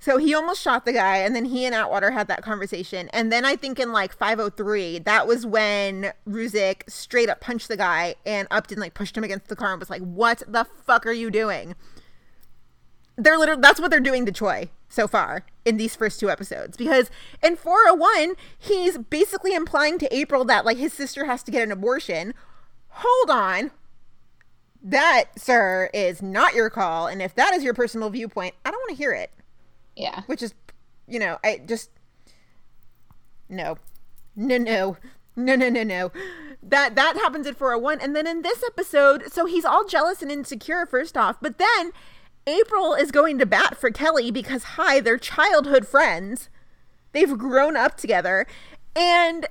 So 0.00 0.16
he 0.16 0.32
almost 0.32 0.62
shot 0.62 0.84
the 0.84 0.92
guy, 0.92 1.18
and 1.18 1.34
then 1.34 1.46
he 1.46 1.64
and 1.64 1.74
Atwater 1.74 2.12
had 2.12 2.28
that 2.28 2.42
conversation. 2.42 3.08
And 3.12 3.32
then 3.32 3.44
I 3.44 3.56
think 3.56 3.80
in 3.80 3.92
like 3.92 4.16
503, 4.16 5.00
that 5.00 5.26
was 5.26 5.44
when 5.44 6.12
Ruzek 6.26 6.88
straight 6.88 7.28
up 7.28 7.40
punched 7.40 7.66
the 7.66 7.76
guy, 7.76 8.14
and 8.24 8.46
Upton 8.50 8.78
like 8.78 8.94
pushed 8.94 9.16
him 9.16 9.24
against 9.24 9.48
the 9.48 9.56
car 9.56 9.72
and 9.72 9.80
was 9.80 9.90
like, 9.90 10.02
"What 10.02 10.44
the 10.46 10.66
fuck 10.84 11.04
are 11.04 11.12
you 11.12 11.30
doing?" 11.30 11.74
They're 13.16 13.36
literally 13.36 13.60
that's 13.60 13.80
what 13.80 13.90
they're 13.90 13.98
doing 13.98 14.24
to 14.26 14.32
Choi 14.32 14.70
so 14.88 15.08
far 15.08 15.44
in 15.64 15.78
these 15.78 15.96
first 15.96 16.20
two 16.20 16.30
episodes. 16.30 16.76
Because 16.76 17.10
in 17.42 17.56
401, 17.56 18.36
he's 18.56 18.98
basically 18.98 19.52
implying 19.52 19.98
to 19.98 20.16
April 20.16 20.44
that 20.44 20.64
like 20.64 20.76
his 20.76 20.92
sister 20.92 21.24
has 21.24 21.42
to 21.42 21.50
get 21.50 21.64
an 21.64 21.72
abortion. 21.72 22.34
Hold 22.88 23.30
on. 23.30 23.72
That, 24.80 25.24
sir, 25.36 25.90
is 25.92 26.22
not 26.22 26.54
your 26.54 26.70
call. 26.70 27.08
And 27.08 27.20
if 27.20 27.34
that 27.34 27.52
is 27.52 27.64
your 27.64 27.74
personal 27.74 28.10
viewpoint, 28.10 28.54
I 28.64 28.70
don't 28.70 28.78
want 28.78 28.90
to 28.90 29.02
hear 29.02 29.12
it 29.12 29.32
Yeah. 29.98 30.22
which 30.26 30.42
is 30.42 30.54
you 31.06 31.18
know 31.18 31.38
i 31.44 31.60
just 31.66 31.90
no. 33.48 33.78
No 34.36 34.58
no. 34.58 34.96
No 35.36 35.54
no 35.56 35.68
no 35.68 35.82
no. 35.82 36.12
That 36.62 36.94
that 36.96 37.16
happens 37.16 37.46
at 37.46 37.56
401 37.56 38.00
and 38.00 38.14
then 38.14 38.26
in 38.26 38.42
this 38.42 38.62
episode 38.66 39.32
so 39.32 39.46
he's 39.46 39.64
all 39.64 39.84
jealous 39.84 40.22
and 40.22 40.30
insecure 40.30 40.84
first 40.86 41.16
off 41.16 41.36
but 41.40 41.58
then 41.58 41.92
april 42.46 42.94
is 42.94 43.10
going 43.10 43.38
to 43.38 43.46
bat 43.46 43.76
for 43.76 43.90
kelly 43.90 44.30
because 44.30 44.62
hi 44.76 45.00
they're 45.00 45.18
childhood 45.18 45.86
friends. 45.86 46.48
They've 47.12 47.38
grown 47.38 47.74
up 47.76 47.96
together. 47.96 48.46
And 48.94 49.46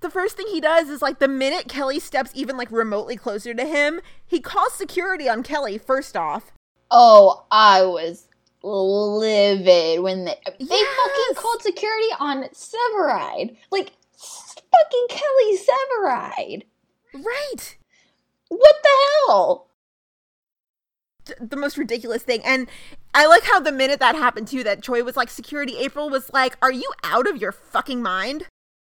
the 0.00 0.10
first 0.10 0.36
thing 0.36 0.46
he 0.48 0.60
does 0.60 0.88
is 0.88 1.02
like 1.02 1.18
the 1.18 1.28
minute 1.28 1.68
kelly 1.68 1.98
steps 1.98 2.30
even 2.34 2.56
like 2.56 2.70
remotely 2.70 3.16
closer 3.16 3.52
to 3.54 3.64
him 3.64 4.00
he 4.24 4.40
calls 4.40 4.74
security 4.74 5.28
on 5.28 5.42
kelly 5.42 5.78
first 5.78 6.16
off. 6.16 6.52
Oh, 6.90 7.46
I 7.50 7.82
was 7.82 8.28
livid 8.62 10.00
when 10.00 10.24
they 10.24 10.38
they 10.58 10.66
Yes. 10.66 10.96
fucking 10.96 11.42
called 11.42 11.62
security 11.62 12.08
on 12.18 12.44
Severide. 12.54 13.56
Like 13.70 13.92
fucking 14.16 15.06
Kelly 15.08 15.58
Severide. 15.58 16.62
right 17.14 17.76
What 18.48 18.74
the 18.82 18.88
hell? 19.26 19.68
the 21.40 21.56
most 21.56 21.78
ridiculous 21.78 22.22
thing. 22.24 22.40
And 22.44 22.68
I 23.14 23.26
like 23.26 23.44
how 23.44 23.60
the 23.60 23.70
minute 23.72 24.00
that 24.00 24.16
happened 24.16 24.48
too, 24.48 24.64
that 24.64 24.82
Choi 24.82 25.04
was 25.04 25.16
like, 25.16 25.30
security 25.30 25.76
April 25.78 26.10
was 26.10 26.30
like, 26.32 26.56
Are 26.60 26.72
you 26.72 26.90
out 27.04 27.28
of 27.28 27.36
your 27.40 27.52
fucking 27.52 28.02
mind? 28.02 28.46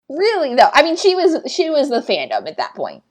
Really 0.08 0.54
though? 0.54 0.70
I 0.72 0.82
mean, 0.82 0.96
she 0.96 1.14
was 1.14 1.50
she 1.50 1.70
was 1.70 1.88
the 1.90 2.00
fandom 2.00 2.46
at 2.48 2.56
that 2.56 2.74
point. 2.74 3.02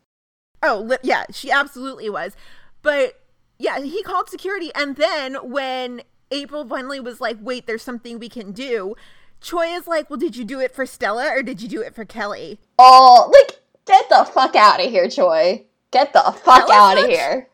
Oh, 0.61 0.81
li- 0.85 0.97
yeah, 1.03 1.23
she 1.31 1.51
absolutely 1.51 2.09
was. 2.09 2.35
But 2.81 3.19
yeah, 3.57 3.79
he 3.79 4.03
called 4.03 4.29
security. 4.29 4.71
And 4.75 4.95
then 4.97 5.35
when 5.49 6.01
April 6.33 6.67
finally 6.67 6.99
was 6.99 7.21
like, 7.21 7.37
Wait, 7.39 7.67
there's 7.67 7.83
something 7.83 8.19
we 8.19 8.29
can 8.29 8.51
do, 8.51 8.95
Choi 9.41 9.67
is 9.67 9.87
like, 9.87 10.09
Well, 10.09 10.19
did 10.19 10.35
you 10.35 10.43
do 10.43 10.59
it 10.59 10.73
for 10.73 10.85
Stella 10.85 11.29
or 11.29 11.43
did 11.43 11.61
you 11.61 11.67
do 11.67 11.81
it 11.81 11.95
for 11.95 12.05
Kelly? 12.05 12.59
Oh, 12.79 13.31
like 13.31 13.59
get 13.85 14.09
the 14.09 14.25
fuck 14.25 14.55
out 14.55 14.83
of 14.83 14.89
here, 14.89 15.09
Choi. 15.09 15.65
Get 15.91 16.13
the 16.13 16.35
fuck 16.43 16.69
out 16.71 16.97
of 16.97 17.05
here. 17.05 17.47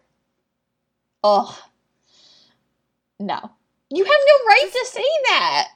Oh. 1.24 1.60
No. 3.20 3.52
You 3.90 4.04
have 4.04 4.14
no 4.28 4.46
right 4.48 4.70
to 4.72 4.86
say 4.86 5.06
that. 5.26 5.68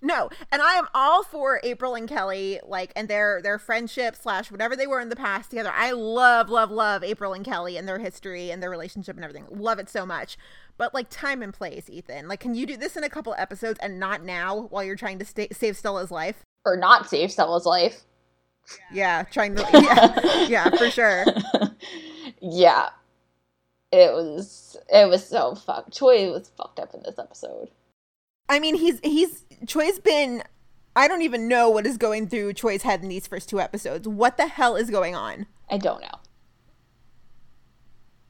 No, 0.00 0.30
and 0.52 0.62
I 0.62 0.74
am 0.74 0.86
all 0.94 1.24
for 1.24 1.60
April 1.64 1.96
and 1.96 2.08
Kelly, 2.08 2.60
like, 2.64 2.92
and 2.94 3.08
their 3.08 3.42
their 3.42 3.58
friendship 3.58 4.14
slash 4.14 4.48
whatever 4.48 4.76
they 4.76 4.86
were 4.86 5.00
in 5.00 5.08
the 5.08 5.16
past 5.16 5.50
together. 5.50 5.72
I 5.74 5.90
love, 5.90 6.48
love, 6.48 6.70
love 6.70 7.02
April 7.02 7.32
and 7.32 7.44
Kelly 7.44 7.76
and 7.76 7.88
their 7.88 7.98
history 7.98 8.50
and 8.52 8.62
their 8.62 8.70
relationship 8.70 9.16
and 9.16 9.24
everything. 9.24 9.46
Love 9.50 9.80
it 9.80 9.88
so 9.88 10.06
much. 10.06 10.38
But 10.78 10.94
like 10.94 11.08
time 11.10 11.42
and 11.42 11.52
place, 11.52 11.90
Ethan. 11.90 12.28
Like, 12.28 12.40
can 12.40 12.54
you 12.54 12.64
do 12.64 12.76
this 12.76 12.96
in 12.96 13.04
a 13.04 13.10
couple 13.10 13.34
episodes 13.36 13.78
and 13.82 13.98
not 13.98 14.24
now 14.24 14.68
while 14.70 14.84
you're 14.84 14.96
trying 14.96 15.18
to 15.18 15.24
stay, 15.24 15.48
save 15.52 15.76
Stella's 15.76 16.10
life? 16.10 16.44
Or 16.64 16.76
not 16.76 17.08
save 17.08 17.30
Stella's 17.32 17.66
life. 17.66 18.04
Yeah, 18.92 19.24
trying 19.24 19.56
to. 19.56 19.66
Yeah, 19.72 20.46
yeah, 20.46 20.70
for 20.70 20.90
sure. 20.90 21.24
yeah. 22.40 22.90
It 23.90 24.12
was 24.12 24.76
it 24.92 25.08
was 25.08 25.26
so 25.26 25.54
fucked. 25.54 25.92
Choi 25.92 26.30
was 26.30 26.50
fucked 26.56 26.78
up 26.78 26.94
in 26.94 27.02
this 27.02 27.18
episode. 27.18 27.68
I 28.48 28.60
mean, 28.60 28.74
he's 28.76 29.00
he's 29.00 29.44
Choi's 29.66 29.98
been. 29.98 30.42
I 30.94 31.08
don't 31.08 31.22
even 31.22 31.48
know 31.48 31.70
what 31.70 31.86
is 31.86 31.96
going 31.96 32.28
through 32.28 32.54
Choi's 32.54 32.82
head 32.82 33.02
in 33.02 33.08
these 33.08 33.26
first 33.26 33.48
two 33.48 33.60
episodes. 33.60 34.06
What 34.06 34.36
the 34.36 34.48
hell 34.48 34.76
is 34.76 34.90
going 34.90 35.14
on? 35.14 35.46
I 35.70 35.78
don't 35.78 36.00
know. 36.02 36.18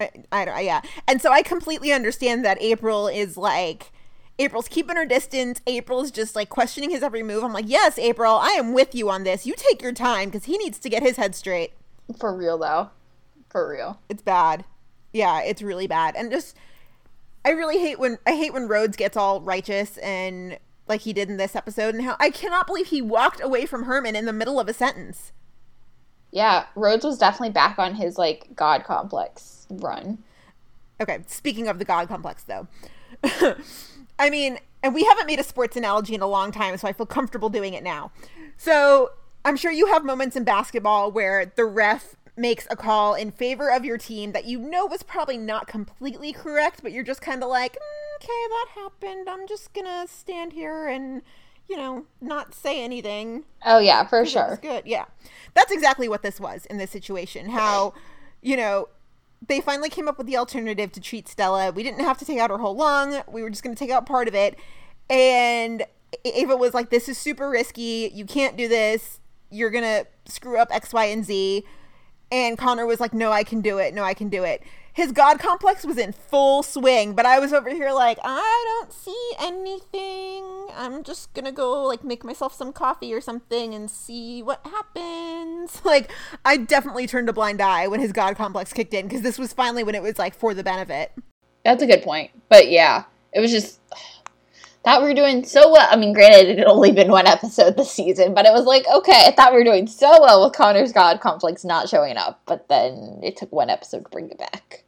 I, 0.00 0.10
I 0.30 0.44
don't, 0.44 0.64
yeah. 0.64 0.80
And 1.06 1.20
so 1.20 1.32
I 1.32 1.42
completely 1.42 1.92
understand 1.92 2.44
that 2.44 2.60
April 2.60 3.08
is 3.08 3.36
like, 3.36 3.92
April's 4.38 4.68
keeping 4.68 4.96
her 4.96 5.06
distance. 5.06 5.60
April's 5.66 6.10
just 6.10 6.36
like 6.36 6.48
questioning 6.48 6.90
his 6.90 7.02
every 7.02 7.22
move. 7.22 7.42
I'm 7.42 7.52
like, 7.52 7.68
yes, 7.68 7.98
April, 7.98 8.36
I 8.36 8.50
am 8.50 8.72
with 8.72 8.94
you 8.94 9.10
on 9.10 9.24
this. 9.24 9.46
You 9.46 9.54
take 9.56 9.82
your 9.82 9.92
time 9.92 10.28
because 10.28 10.44
he 10.44 10.56
needs 10.56 10.78
to 10.78 10.88
get 10.88 11.02
his 11.02 11.16
head 11.16 11.34
straight. 11.34 11.72
For 12.18 12.34
real 12.34 12.58
though. 12.58 12.90
For 13.50 13.68
real. 13.68 14.00
It's 14.08 14.22
bad. 14.22 14.64
Yeah, 15.12 15.42
it's 15.42 15.62
really 15.62 15.86
bad. 15.88 16.14
And 16.14 16.30
just, 16.30 16.56
I 17.44 17.50
really 17.50 17.78
hate 17.78 17.98
when, 17.98 18.18
I 18.26 18.36
hate 18.36 18.52
when 18.52 18.68
Rhodes 18.68 18.96
gets 18.96 19.16
all 19.16 19.40
righteous 19.40 19.98
and 19.98 20.58
like 20.86 21.00
he 21.00 21.12
did 21.12 21.28
in 21.28 21.36
this 21.36 21.56
episode 21.56 21.94
and 21.94 22.04
how 22.04 22.16
I 22.20 22.30
cannot 22.30 22.66
believe 22.66 22.88
he 22.88 23.02
walked 23.02 23.42
away 23.42 23.66
from 23.66 23.84
Herman 23.84 24.14
in 24.14 24.26
the 24.26 24.32
middle 24.32 24.60
of 24.60 24.68
a 24.68 24.72
sentence. 24.72 25.32
Yeah, 26.30 26.66
Rhodes 26.76 27.04
was 27.04 27.18
definitely 27.18 27.52
back 27.52 27.78
on 27.78 27.94
his 27.94 28.16
like 28.18 28.54
god 28.54 28.84
complex 28.84 29.57
run. 29.70 30.18
Okay, 31.00 31.20
speaking 31.26 31.68
of 31.68 31.78
the 31.78 31.84
God 31.84 32.08
complex, 32.08 32.44
though, 32.44 32.66
I 34.18 34.30
mean, 34.30 34.58
and 34.82 34.94
we 34.94 35.04
haven't 35.04 35.26
made 35.26 35.38
a 35.38 35.44
sports 35.44 35.76
analogy 35.76 36.14
in 36.14 36.22
a 36.22 36.26
long 36.26 36.50
time, 36.52 36.76
so 36.76 36.88
I 36.88 36.92
feel 36.92 37.06
comfortable 37.06 37.48
doing 37.48 37.74
it 37.74 37.82
now. 37.82 38.10
So 38.56 39.10
I'm 39.44 39.56
sure 39.56 39.70
you 39.70 39.86
have 39.86 40.04
moments 40.04 40.36
in 40.36 40.44
basketball 40.44 41.10
where 41.12 41.46
the 41.46 41.64
ref 41.64 42.16
makes 42.36 42.66
a 42.70 42.76
call 42.76 43.14
in 43.14 43.32
favor 43.32 43.70
of 43.70 43.84
your 43.84 43.98
team 43.98 44.32
that 44.32 44.44
you 44.44 44.58
know 44.58 44.86
was 44.86 45.02
probably 45.02 45.36
not 45.36 45.66
completely 45.66 46.32
correct, 46.32 46.80
but 46.82 46.92
you're 46.92 47.04
just 47.04 47.20
kind 47.20 47.42
of 47.42 47.48
like, 47.48 47.72
"Mm, 47.74 48.16
okay, 48.16 48.26
that 48.48 48.66
happened. 48.74 49.28
I'm 49.28 49.46
just 49.46 49.72
gonna 49.72 50.06
stand 50.08 50.52
here 50.52 50.86
and, 50.86 51.22
you 51.68 51.76
know, 51.76 52.04
not 52.20 52.54
say 52.54 52.82
anything. 52.82 53.44
Oh 53.64 53.78
yeah, 53.78 54.04
for 54.06 54.24
sure. 54.24 54.58
good. 54.62 54.86
Yeah. 54.86 55.06
That's 55.54 55.72
exactly 55.72 56.08
what 56.08 56.22
this 56.22 56.38
was 56.40 56.66
in 56.66 56.78
this 56.78 56.90
situation. 56.90 57.50
How, 57.50 57.94
you 58.40 58.56
know, 58.56 58.88
they 59.46 59.60
finally 59.60 59.88
came 59.88 60.08
up 60.08 60.18
with 60.18 60.26
the 60.26 60.36
alternative 60.36 60.92
to 60.92 61.00
treat 61.00 61.28
Stella. 61.28 61.70
We 61.70 61.82
didn't 61.82 62.00
have 62.00 62.18
to 62.18 62.24
take 62.24 62.38
out 62.38 62.50
her 62.50 62.58
whole 62.58 62.76
lung. 62.76 63.22
We 63.28 63.42
were 63.42 63.50
just 63.50 63.62
going 63.62 63.74
to 63.74 63.78
take 63.78 63.90
out 63.90 64.06
part 64.06 64.28
of 64.28 64.34
it. 64.34 64.58
And 65.08 65.84
Ava 66.24 66.56
was 66.56 66.74
like, 66.74 66.90
this 66.90 67.08
is 67.08 67.18
super 67.18 67.48
risky. 67.48 68.10
You 68.12 68.24
can't 68.24 68.56
do 68.56 68.68
this. 68.68 69.20
You're 69.50 69.70
going 69.70 69.84
to 69.84 70.06
screw 70.30 70.58
up 70.58 70.68
X, 70.70 70.92
Y, 70.92 71.04
and 71.06 71.24
Z. 71.24 71.64
And 72.30 72.58
Connor 72.58 72.84
was 72.84 73.00
like, 73.00 73.14
no, 73.14 73.32
I 73.32 73.44
can 73.44 73.60
do 73.60 73.78
it. 73.78 73.94
No, 73.94 74.02
I 74.02 74.12
can 74.12 74.28
do 74.28 74.44
it. 74.44 74.62
His 74.98 75.12
god 75.12 75.38
complex 75.38 75.86
was 75.86 75.96
in 75.96 76.10
full 76.10 76.64
swing, 76.64 77.12
but 77.14 77.24
I 77.24 77.38
was 77.38 77.52
over 77.52 77.70
here 77.70 77.92
like, 77.92 78.18
I 78.24 78.64
don't 78.66 78.92
see 78.92 79.30
anything. 79.38 80.44
I'm 80.76 81.04
just 81.04 81.32
gonna 81.34 81.52
go 81.52 81.84
like 81.84 82.02
make 82.02 82.24
myself 82.24 82.52
some 82.52 82.72
coffee 82.72 83.14
or 83.14 83.20
something 83.20 83.74
and 83.74 83.88
see 83.88 84.42
what 84.42 84.60
happens. 84.66 85.80
Like, 85.84 86.10
I 86.44 86.56
definitely 86.56 87.06
turned 87.06 87.28
a 87.28 87.32
blind 87.32 87.60
eye 87.60 87.86
when 87.86 88.00
his 88.00 88.12
god 88.12 88.36
complex 88.36 88.72
kicked 88.72 88.92
in 88.92 89.06
because 89.06 89.22
this 89.22 89.38
was 89.38 89.52
finally 89.52 89.84
when 89.84 89.94
it 89.94 90.02
was 90.02 90.18
like 90.18 90.34
for 90.34 90.52
the 90.52 90.64
benefit. 90.64 91.12
That's 91.64 91.82
a 91.82 91.86
good 91.86 92.02
point. 92.02 92.32
But 92.48 92.68
yeah, 92.68 93.04
it 93.32 93.40
was 93.40 93.52
just 93.52 93.80
thought 94.84 95.00
we 95.00 95.08
were 95.08 95.14
doing 95.14 95.44
so 95.44 95.70
well. 95.70 95.86
I 95.88 95.94
mean, 95.94 96.12
granted, 96.12 96.48
it 96.48 96.58
had 96.58 96.66
only 96.66 96.90
been 96.90 97.10
one 97.10 97.28
episode 97.28 97.76
this 97.76 97.92
season, 97.92 98.34
but 98.34 98.46
it 98.46 98.52
was 98.52 98.66
like, 98.66 98.84
okay, 98.92 99.26
I 99.26 99.30
thought 99.30 99.52
we 99.52 99.58
were 99.58 99.64
doing 99.64 99.86
so 99.86 100.20
well 100.20 100.44
with 100.44 100.54
Connor's 100.54 100.92
God 100.92 101.20
complex 101.20 101.64
not 101.64 101.88
showing 101.88 102.16
up, 102.16 102.42
but 102.46 102.68
then 102.68 103.20
it 103.22 103.36
took 103.36 103.52
one 103.52 103.70
episode 103.70 104.04
to 104.04 104.10
bring 104.10 104.30
it 104.30 104.38
back. 104.38 104.84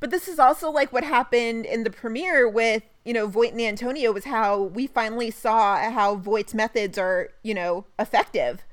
But 0.00 0.10
this 0.10 0.28
is 0.28 0.38
also 0.38 0.70
like 0.70 0.92
what 0.92 1.04
happened 1.04 1.66
in 1.66 1.82
the 1.84 1.90
premiere 1.90 2.48
with, 2.48 2.84
you 3.04 3.12
know, 3.12 3.26
Voight 3.26 3.52
and 3.52 3.60
Antonio 3.60 4.12
was 4.12 4.24
how 4.24 4.62
we 4.62 4.86
finally 4.86 5.30
saw 5.30 5.90
how 5.90 6.14
Voight's 6.14 6.54
methods 6.54 6.96
are, 6.98 7.30
you 7.42 7.54
know, 7.54 7.84
effective. 7.98 8.64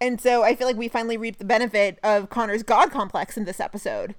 And 0.00 0.20
so 0.20 0.42
I 0.42 0.54
feel 0.54 0.66
like 0.66 0.76
we 0.76 0.88
finally 0.88 1.16
reaped 1.16 1.38
the 1.38 1.44
benefit 1.44 1.98
of 2.02 2.28
Connor's 2.28 2.62
God 2.62 2.90
complex 2.90 3.36
in 3.36 3.46
this 3.46 3.60
episode. 3.60 4.14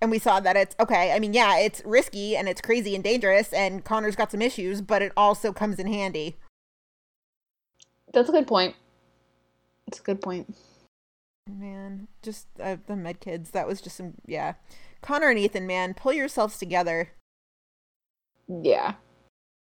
And 0.00 0.10
we 0.10 0.18
saw 0.18 0.40
that 0.40 0.56
it's 0.56 0.76
okay. 0.78 1.12
I 1.12 1.18
mean, 1.18 1.32
yeah, 1.32 1.58
it's 1.58 1.82
risky 1.84 2.36
and 2.36 2.48
it's 2.48 2.60
crazy 2.60 2.94
and 2.94 3.02
dangerous, 3.02 3.50
and 3.52 3.82
Connor's 3.82 4.14
got 4.14 4.30
some 4.30 4.42
issues, 4.42 4.82
but 4.82 5.00
it 5.00 5.10
also 5.16 5.52
comes 5.54 5.78
in 5.78 5.86
handy. 5.86 6.36
That's 8.12 8.28
a 8.28 8.32
good 8.32 8.46
point. 8.46 8.74
It's 9.86 10.00
a 10.00 10.02
good 10.02 10.20
point. 10.20 10.54
Man, 11.48 12.08
just 12.22 12.46
uh, 12.60 12.76
the 12.86 12.96
med 12.96 13.20
kids. 13.20 13.52
That 13.52 13.66
was 13.66 13.80
just 13.80 13.96
some, 13.96 14.14
yeah. 14.26 14.54
Connor 15.02 15.28
and 15.28 15.38
Ethan, 15.38 15.66
man, 15.66 15.94
pull 15.94 16.12
yourselves 16.12 16.58
together. 16.58 17.10
Yeah. 18.48 18.94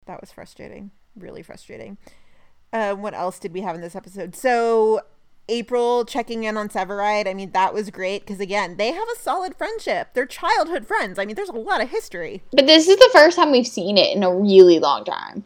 That 0.06 0.20
was 0.20 0.32
frustrating. 0.32 0.90
Really 1.16 1.42
frustrating. 1.42 1.98
Uh, 2.72 2.94
what 2.94 3.14
else 3.14 3.38
did 3.38 3.52
we 3.52 3.62
have 3.62 3.74
in 3.74 3.80
this 3.80 3.96
episode? 3.96 4.36
So, 4.36 5.00
April 5.48 6.04
checking 6.04 6.44
in 6.44 6.56
on 6.56 6.68
Severide. 6.68 7.26
I 7.26 7.34
mean, 7.34 7.52
that 7.52 7.72
was 7.72 7.90
great 7.90 8.22
because, 8.22 8.40
again, 8.40 8.76
they 8.76 8.92
have 8.92 9.08
a 9.08 9.18
solid 9.18 9.56
friendship. 9.56 10.08
They're 10.12 10.26
childhood 10.26 10.86
friends. 10.86 11.18
I 11.18 11.24
mean, 11.24 11.36
there's 11.36 11.48
a 11.48 11.52
lot 11.52 11.82
of 11.82 11.90
history. 11.90 12.42
But 12.52 12.66
this 12.66 12.88
is 12.88 12.96
the 12.96 13.10
first 13.12 13.36
time 13.36 13.50
we've 13.50 13.66
seen 13.66 13.96
it 13.96 14.14
in 14.14 14.22
a 14.22 14.34
really 14.34 14.78
long 14.78 15.04
time. 15.04 15.44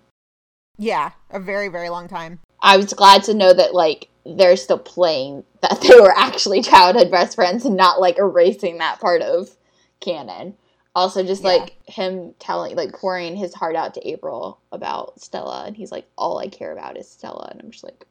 Yeah, 0.79 1.13
a 1.31 1.39
very, 1.39 1.69
very 1.69 1.89
long 1.89 2.09
time. 2.09 2.41
I 2.61 2.77
was 2.77 2.93
glad 2.93 3.23
to 3.25 3.35
know 3.35 3.53
that, 3.53 3.75
like, 3.75 4.09
they're 4.25 4.57
still 4.57 4.79
playing 4.79 5.45
that 5.61 5.81
they 5.89 5.95
were 6.01 6.17
actually 6.17 6.63
childhood 6.63 7.11
best 7.11 7.37
friends 7.37 7.65
and 7.65 7.77
not, 7.77 8.01
like, 8.01 8.19
erasing 8.19 8.79
that 8.79 9.01
part 9.01 9.23
of 9.23 9.57
canon. 10.03 10.57
Also, 10.95 11.23
just 11.25 11.43
Yeah. 11.43 11.49
like 11.53 11.79
him 11.89 12.35
telling, 12.39 12.77
like 12.77 12.93
pouring 12.93 13.35
his 13.35 13.55
heart 13.55 13.75
out 13.77 13.95
to 13.95 14.07
April 14.07 14.61
about 14.73 15.19
Stella, 15.21 15.65
and 15.67 15.75
he's 15.75 15.91
like, 15.91 16.07
"All 16.19 16.37
I 16.39 16.49
care 16.49 16.71
about 16.73 16.99
is 16.99 17.09
Stella," 17.09 17.49
and 17.51 17.63
I'm 17.63 17.71
just 17.71 17.83
like, 17.85 18.07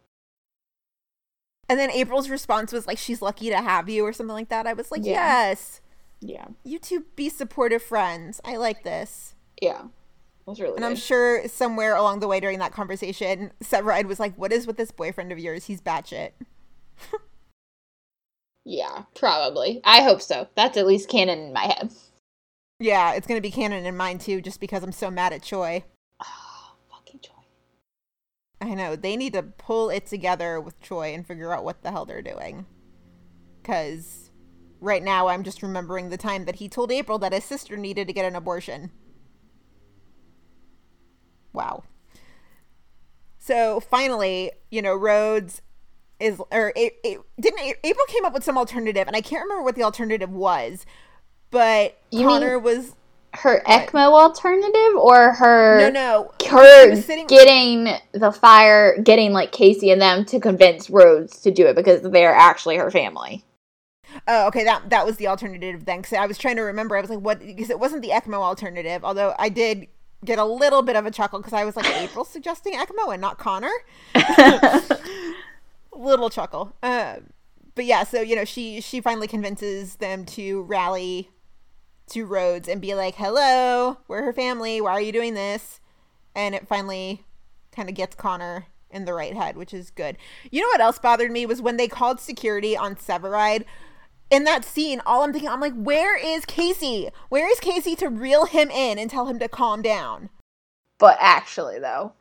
And 1.69 1.79
then 1.79 1.91
April's 1.91 2.29
response 2.29 2.73
was 2.73 2.85
like, 2.85 2.97
she's 2.97 3.21
lucky 3.21 3.49
to 3.49 3.57
have 3.61 3.87
you 3.87 4.05
or 4.05 4.11
something 4.11 4.33
like 4.33 4.49
that. 4.49 4.67
I 4.67 4.73
was 4.73 4.91
like, 4.91 5.05
Yeah. 5.05 5.13
yes, 5.51 5.79
"Yeah, 6.19 6.47
you 6.63 6.79
two 6.79 7.05
be 7.15 7.29
supportive 7.29 7.81
friends. 7.83 8.41
I 8.43 8.57
like 8.57 8.83
this. 8.83 9.35
yeah." 9.61 9.83
It 9.85 10.47
was 10.47 10.59
really 10.59 10.75
And 10.75 10.83
I'm 10.83 10.95
sure 10.95 11.47
somewhere 11.47 11.95
along 11.95 12.19
the 12.19 12.27
way 12.27 12.39
during 12.39 12.57
that 12.59 12.71
conversation, 12.73 13.51
Severide 13.63 14.07
was 14.07 14.19
like, 14.19 14.35
what 14.35 14.51
is 14.51 14.65
with 14.65 14.75
this 14.75 14.91
boyfriend 14.91 15.31
of 15.31 15.37
yours? 15.37 15.65
He's 15.65 15.79
batshit. 15.81 16.31
Yeah, 18.63 19.03
probably. 19.15 19.81
I 19.83 20.01
hope 20.01 20.21
so. 20.21 20.47
That's 20.55 20.77
at 20.77 20.85
least 20.85 21.09
canon 21.09 21.39
in 21.39 21.53
my 21.53 21.63
head. 21.63 21.91
Yeah, 22.79 23.13
it's 23.13 23.27
going 23.27 23.37
to 23.37 23.41
be 23.41 23.51
canon 23.51 23.85
in 23.85 23.97
mine 23.97 24.19
too, 24.19 24.41
just 24.41 24.59
because 24.59 24.83
I'm 24.83 24.91
so 24.91 25.11
mad 25.11 25.33
at 25.33 25.43
Choi. 25.43 25.83
Oh, 26.21 26.73
fucking 26.89 27.21
joy. 27.21 27.31
I 28.59 28.73
know. 28.73 28.95
They 28.95 29.15
need 29.15 29.33
to 29.33 29.43
pull 29.43 29.89
it 29.89 30.05
together 30.05 30.59
with 30.59 30.79
Choi 30.81 31.13
and 31.13 31.25
figure 31.25 31.53
out 31.53 31.63
what 31.63 31.81
the 31.83 31.91
hell 31.91 32.05
they're 32.05 32.21
doing. 32.21 32.65
Because 33.61 34.31
right 34.79 35.03
now 35.03 35.27
I'm 35.27 35.43
just 35.43 35.63
remembering 35.63 36.09
the 36.09 36.17
time 36.17 36.45
that 36.45 36.55
he 36.55 36.67
told 36.67 36.91
April 36.91 37.19
that 37.19 37.33
his 37.33 37.43
sister 37.43 37.77
needed 37.77 38.07
to 38.07 38.13
get 38.13 38.25
an 38.25 38.35
abortion. 38.35 38.91
Wow. 41.53 41.83
So 43.37 43.79
finally, 43.79 44.51
you 44.69 44.81
know, 44.81 44.95
Rhodes 44.95 45.61
is, 46.21 46.39
or 46.51 46.71
it, 46.75 46.97
it, 47.03 47.19
didn't 47.39 47.59
April 47.83 48.05
came 48.07 48.25
up 48.25 48.33
with 48.33 48.43
some 48.43 48.57
alternative, 48.57 49.07
and 49.07 49.15
I 49.15 49.21
can't 49.21 49.43
remember 49.43 49.63
what 49.63 49.75
the 49.75 49.83
alternative 49.83 50.31
was, 50.31 50.85
but 51.49 51.97
You 52.11 52.25
Connor 52.27 52.55
mean- 52.55 52.63
was 52.63 52.95
Her 53.33 53.61
ECMO 53.65 54.11
alternative 54.13 54.97
or 54.97 55.31
her 55.33 55.79
no, 55.79 55.89
no. 55.89 56.31
Her 56.49 56.95
sitting- 56.95 57.27
getting 57.27 57.95
the 58.11 58.31
fire, 58.31 58.97
getting 59.01 59.31
like 59.33 59.51
Casey 59.51 59.89
and 59.91 60.01
them 60.01 60.25
to 60.25 60.39
convince 60.39 60.89
Rhodes 60.89 61.39
to 61.41 61.51
do 61.51 61.65
it 61.67 61.75
because 61.75 62.01
they're 62.01 62.33
actually 62.33 62.77
her 62.77 62.91
family. 62.91 63.43
Oh, 64.27 64.47
okay. 64.47 64.65
That 64.65 64.89
that 64.89 65.05
was 65.05 65.15
the 65.15 65.27
alternative 65.27 65.85
then. 65.85 66.01
Because 66.01 66.17
I 66.17 66.25
was 66.25 66.37
trying 66.37 66.57
to 66.57 66.63
remember. 66.63 66.97
I 66.97 67.01
was 67.01 67.09
like, 67.09 67.19
what? 67.19 67.39
Because 67.39 67.69
it 67.69 67.79
wasn't 67.79 68.01
the 68.01 68.09
ECMO 68.09 68.33
alternative. 68.35 69.05
Although 69.05 69.33
I 69.39 69.47
did 69.47 69.87
get 70.25 70.37
a 70.37 70.43
little 70.43 70.81
bit 70.81 70.97
of 70.97 71.05
a 71.05 71.11
chuckle 71.11 71.39
because 71.39 71.53
I 71.53 71.63
was 71.63 71.77
like, 71.77 71.87
April 71.95 72.25
suggesting 72.35 72.73
ECMO 72.73 73.13
and 73.13 73.21
not 73.21 73.37
Connor. 73.37 73.71
little 75.91 76.29
chuckle. 76.29 76.75
Uh, 76.81 77.17
but 77.75 77.85
yeah, 77.85 78.03
so 78.03 78.21
you 78.21 78.35
know, 78.35 78.45
she 78.45 78.81
she 78.81 79.01
finally 79.01 79.27
convinces 79.27 79.95
them 79.95 80.25
to 80.25 80.63
rally 80.63 81.29
to 82.09 82.25
Rhodes 82.25 82.67
and 82.67 82.81
be 82.81 82.93
like, 82.95 83.15
"Hello, 83.15 83.97
we're 84.07 84.23
her 84.23 84.33
family. 84.33 84.81
Why 84.81 84.91
are 84.91 85.01
you 85.01 85.11
doing 85.11 85.33
this?" 85.33 85.79
And 86.35 86.55
it 86.55 86.67
finally 86.67 87.25
kind 87.71 87.89
of 87.89 87.95
gets 87.95 88.15
Connor 88.15 88.67
in 88.89 89.05
the 89.05 89.13
right 89.13 89.35
head, 89.35 89.55
which 89.55 89.73
is 89.73 89.89
good. 89.89 90.17
You 90.49 90.61
know 90.61 90.67
what 90.67 90.81
else 90.81 90.99
bothered 90.99 91.31
me 91.31 91.45
was 91.45 91.61
when 91.61 91.77
they 91.77 91.87
called 91.87 92.19
security 92.19 92.75
on 92.75 92.95
Severide. 92.95 93.65
In 94.29 94.45
that 94.45 94.63
scene, 94.63 95.01
all 95.05 95.23
I'm 95.23 95.33
thinking, 95.33 95.49
I'm 95.49 95.59
like, 95.59 95.75
where 95.75 96.17
is 96.17 96.45
Casey? 96.45 97.09
Where 97.29 97.51
is 97.51 97.59
Casey 97.59 97.95
to 97.97 98.07
reel 98.07 98.45
him 98.45 98.69
in 98.69 98.97
and 98.97 99.09
tell 99.09 99.27
him 99.27 99.39
to 99.39 99.49
calm 99.49 99.81
down? 99.81 100.29
But 100.99 101.17
actually, 101.19 101.79
though, 101.79 102.13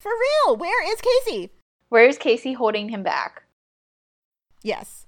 For 0.00 0.12
real, 0.46 0.56
where 0.56 0.90
is 0.90 1.00
Casey? 1.00 1.50
Where's 1.92 2.16
Casey 2.16 2.54
holding 2.54 2.88
him 2.88 3.02
back? 3.02 3.42
Yes. 4.62 5.06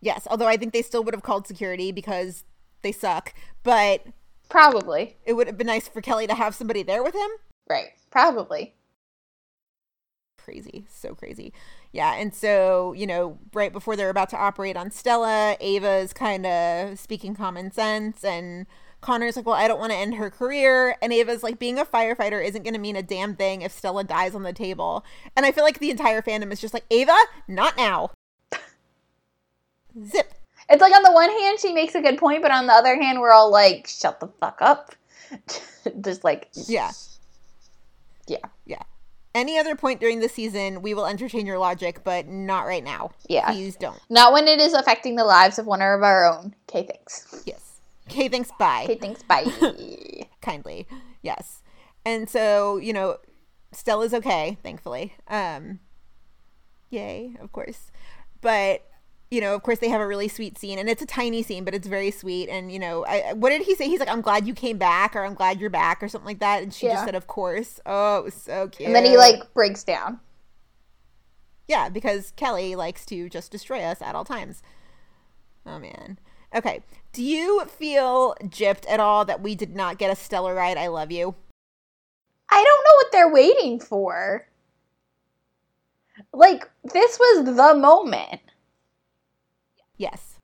Yes, 0.00 0.26
although 0.30 0.46
I 0.46 0.56
think 0.56 0.72
they 0.72 0.80
still 0.80 1.04
would 1.04 1.12
have 1.12 1.22
called 1.22 1.46
security 1.46 1.92
because 1.92 2.44
they 2.80 2.90
suck. 2.90 3.34
But 3.62 4.06
Probably. 4.48 5.18
it 5.26 5.34
would 5.34 5.46
have 5.46 5.58
been 5.58 5.66
nice 5.66 5.88
for 5.88 6.00
Kelly 6.00 6.26
to 6.26 6.34
have 6.34 6.54
somebody 6.54 6.82
there 6.82 7.02
with 7.02 7.14
him. 7.14 7.28
Right. 7.68 7.90
Probably. 8.10 8.72
Crazy. 10.38 10.86
So 10.88 11.14
crazy. 11.14 11.52
Yeah, 11.92 12.14
and 12.14 12.34
so, 12.34 12.94
you 12.94 13.06
know, 13.06 13.38
right 13.52 13.72
before 13.72 13.94
they're 13.94 14.08
about 14.08 14.30
to 14.30 14.38
operate 14.38 14.78
on 14.78 14.90
Stella, 14.90 15.58
Ava's 15.60 16.14
kind 16.14 16.46
of 16.46 16.98
speaking 16.98 17.34
common 17.34 17.72
sense 17.72 18.24
and 18.24 18.64
Connor's 19.00 19.36
like, 19.36 19.46
"Well, 19.46 19.56
I 19.56 19.68
don't 19.68 19.80
want 19.80 19.92
to 19.92 19.98
end 19.98 20.14
her 20.14 20.30
career." 20.30 20.96
And 21.00 21.12
Ava's 21.12 21.42
like, 21.42 21.58
"Being 21.58 21.78
a 21.78 21.84
firefighter 21.84 22.44
isn't 22.44 22.62
going 22.62 22.74
to 22.74 22.80
mean 22.80 22.96
a 22.96 23.02
damn 23.02 23.34
thing 23.34 23.62
if 23.62 23.72
Stella 23.72 24.04
dies 24.04 24.34
on 24.34 24.42
the 24.42 24.52
table." 24.52 25.04
And 25.36 25.46
I 25.46 25.52
feel 25.52 25.64
like 25.64 25.78
the 25.78 25.90
entire 25.90 26.22
fandom 26.22 26.52
is 26.52 26.60
just 26.60 26.74
like, 26.74 26.84
"Ava, 26.90 27.16
not 27.48 27.76
now." 27.76 28.10
Zip. 30.04 30.32
It's 30.68 30.80
like 30.80 30.94
on 30.94 31.02
the 31.02 31.12
one 31.12 31.30
hand 31.30 31.58
she 31.58 31.72
makes 31.72 31.94
a 31.96 32.00
good 32.00 32.16
point, 32.16 32.42
but 32.42 32.52
on 32.52 32.66
the 32.66 32.72
other 32.72 32.94
hand 32.94 33.20
we're 33.20 33.32
all 33.32 33.50
like, 33.50 33.88
shut 33.88 34.20
the 34.20 34.28
fuck 34.40 34.58
up. 34.60 34.94
Just 36.00 36.22
like 36.24 36.48
Yeah. 36.54 36.92
Yeah. 38.26 38.38
Yeah. 38.66 38.82
Any 39.34 39.58
other 39.58 39.76
point 39.76 40.00
during 40.00 40.20
the 40.20 40.28
season, 40.28 40.82
we 40.82 40.92
will 40.92 41.06
entertain 41.06 41.46
your 41.46 41.58
logic, 41.58 42.02
but 42.02 42.26
not 42.26 42.66
right 42.66 42.82
now. 42.82 43.10
Yeah. 43.28 43.52
Please 43.52 43.76
don't. 43.76 44.00
Not 44.08 44.32
when 44.32 44.48
it 44.48 44.60
is 44.60 44.72
affecting 44.72 45.14
the 45.14 45.24
lives 45.24 45.58
of 45.58 45.66
one 45.66 45.80
of 45.80 46.02
our 46.02 46.26
own. 46.26 46.54
Okay, 46.68 46.84
thanks. 46.84 47.42
Yes. 47.46 47.69
Okay, 48.10 48.28
thanks. 48.28 48.50
Bye. 48.58 48.82
Okay, 48.84 48.96
thanks. 48.96 49.22
Bye. 49.22 49.44
Kindly. 50.42 50.86
Yes. 51.22 51.62
And 52.04 52.28
so, 52.28 52.76
you 52.78 52.92
know, 52.92 53.18
Stella's 53.72 54.12
okay, 54.14 54.58
thankfully. 54.62 55.14
Um, 55.28 55.80
yay, 56.90 57.36
of 57.40 57.52
course. 57.52 57.90
But, 58.40 58.82
you 59.30 59.40
know, 59.40 59.54
of 59.54 59.62
course, 59.62 59.78
they 59.78 59.88
have 59.90 60.00
a 60.00 60.06
really 60.06 60.28
sweet 60.28 60.58
scene, 60.58 60.78
and 60.78 60.88
it's 60.88 61.02
a 61.02 61.06
tiny 61.06 61.42
scene, 61.42 61.64
but 61.64 61.74
it's 61.74 61.86
very 61.86 62.10
sweet. 62.10 62.48
And, 62.48 62.72
you 62.72 62.78
know, 62.78 63.04
I, 63.06 63.34
what 63.34 63.50
did 63.50 63.62
he 63.62 63.74
say? 63.74 63.86
He's 63.86 64.00
like, 64.00 64.08
I'm 64.08 64.22
glad 64.22 64.46
you 64.46 64.54
came 64.54 64.78
back, 64.78 65.14
or 65.14 65.24
I'm 65.24 65.34
glad 65.34 65.60
you're 65.60 65.70
back, 65.70 66.02
or 66.02 66.08
something 66.08 66.26
like 66.26 66.40
that. 66.40 66.62
And 66.62 66.72
she 66.74 66.86
Yeah. 66.86 66.94
just 66.94 67.04
said, 67.04 67.14
Of 67.14 67.26
course. 67.26 67.78
Oh, 67.86 68.18
it 68.18 68.24
was 68.24 68.34
so 68.34 68.68
cute. 68.68 68.86
and 68.86 68.96
then 68.96 69.04
he 69.04 69.16
like 69.16 69.52
breaks 69.54 69.84
down. 69.84 70.18
Yeah, 71.68 71.88
because 71.88 72.32
Kelly 72.34 72.74
likes 72.74 73.06
to 73.06 73.28
just 73.28 73.52
destroy 73.52 73.80
us 73.82 74.02
at 74.02 74.16
all 74.16 74.24
times. 74.24 74.62
Oh 75.64 75.78
man. 75.78 76.18
Okay. 76.52 76.80
Do 77.12 77.22
you 77.24 77.64
feel 77.66 78.36
gypped 78.44 78.88
at 78.88 79.00
all 79.00 79.24
that 79.24 79.42
we 79.42 79.54
did 79.54 79.74
not 79.74 79.98
get 79.98 80.10
a 80.10 80.14
Stellaride? 80.14 80.76
I 80.76 80.86
love 80.86 81.10
you. 81.10 81.34
I 82.48 82.64
don't 82.64 82.84
know 82.84 82.96
what 82.96 83.12
they're 83.12 83.32
waiting 83.32 83.80
for. 83.80 84.46
Like, 86.32 86.70
this 86.84 87.18
was 87.18 87.44
the 87.44 87.74
moment. 87.74 88.40
Yes. 89.96 90.38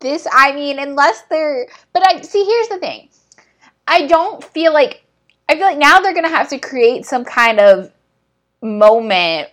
this, 0.00 0.26
I 0.32 0.52
mean, 0.52 0.78
unless 0.78 1.22
they're, 1.22 1.66
but 1.92 2.06
I 2.06 2.20
see. 2.22 2.44
Here's 2.44 2.68
the 2.68 2.78
thing. 2.78 3.08
I 3.86 4.06
don't 4.06 4.42
feel 4.42 4.72
like 4.72 5.04
I 5.48 5.54
feel 5.56 5.66
like 5.66 5.78
now 5.78 6.00
they're 6.00 6.14
gonna 6.14 6.28
have 6.28 6.48
to 6.50 6.58
create 6.58 7.04
some 7.04 7.24
kind 7.24 7.58
of 7.58 7.90
moment 8.62 9.48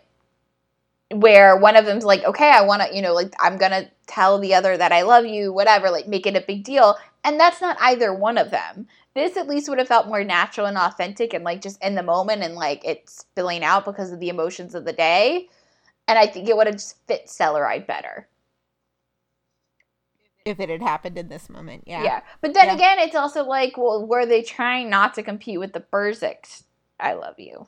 where 1.12 1.58
one 1.58 1.76
of 1.76 1.86
them's 1.86 2.06
like, 2.06 2.24
okay, 2.24 2.50
I 2.50 2.62
want 2.62 2.82
to, 2.82 2.96
you 2.96 3.02
know, 3.02 3.14
like 3.14 3.34
I'm 3.40 3.58
gonna 3.58 3.90
tell 4.12 4.40
the 4.40 4.54
other 4.54 4.78
that 4.78 4.92
I 4.92 5.02
love 5.04 5.26
you, 5.26 5.54
whatever, 5.54 5.90
like 5.90 6.08
make 6.08 6.26
it 6.26 6.36
a 6.36 6.42
big 6.46 6.64
deal, 6.64 6.98
and 7.24 7.40
that's 7.40 7.62
not 7.62 7.78
either 7.80 8.14
one 8.14 8.38
of 8.38 8.52
them. 8.52 8.88
This 9.14 9.38
at 9.38 9.48
least 9.48 9.70
would 9.70 9.78
have 9.80 9.88
felt 9.88 10.08
more 10.08 10.24
natural 10.24 10.68
and 10.68 10.78
authentic, 10.78 11.34
and 11.34 11.44
like 11.44 11.62
just 11.62 11.84
in 11.84 11.96
the 11.96 12.04
moment, 12.04 12.44
and 12.44 12.56
like 12.56 12.82
it's 12.86 13.20
spilling 13.20 13.64
out 13.64 13.86
because 13.86 14.12
of 14.12 14.20
the 14.20 14.30
emotions 14.30 14.76
of 14.76 14.86
the 14.86 14.94
day. 14.94 15.50
And 16.08 16.18
I 16.20 16.28
think 16.28 16.50
it 16.50 16.58
would 16.58 16.68
have 16.68 16.76
just 16.76 16.98
fit 17.08 17.28
Stellaride 17.28 17.88
better. 17.88 18.28
If 20.44 20.60
it 20.60 20.70
had 20.70 20.82
happened 20.82 21.18
in 21.18 21.30
this 21.30 21.50
moment, 21.50 21.84
yeah. 21.86 22.04
Yeah. 22.04 22.22
But 22.42 22.54
then 22.54 22.68
Yeah. 22.68 22.74
again, 22.74 23.00
it's 23.00 23.16
also 23.16 23.44
like, 23.44 23.78
well, 23.78 24.06
were 24.06 24.26
they 24.26 24.42
trying 24.42 24.90
not 24.90 25.14
to 25.14 25.24
compete 25.24 25.60
with 25.60 25.74
the 25.74 25.82
Burzeks? 25.82 26.64
I 27.00 27.14
love 27.14 27.40
you. 27.40 27.68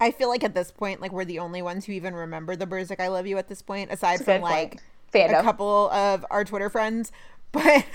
I 0.00 0.10
feel 0.10 0.28
like 0.28 0.44
at 0.44 0.54
this 0.54 0.70
point, 0.70 1.00
like 1.00 1.12
we're 1.12 1.24
the 1.24 1.38
only 1.40 1.62
ones 1.62 1.84
who 1.84 1.92
even 1.92 2.14
remember 2.14 2.54
the 2.56 2.66
Burzek 2.66 3.00
"I 3.00 3.08
Love 3.08 3.26
You" 3.26 3.38
at 3.38 3.48
this 3.48 3.62
point, 3.62 3.90
aside 3.92 4.24
from 4.24 4.42
like. 4.42 4.80
Fandom. 5.12 5.40
a 5.40 5.42
couple 5.42 5.88
of 5.90 6.26
our 6.30 6.44
Twitter 6.44 6.68
friends. 6.68 7.12
But 7.50 7.86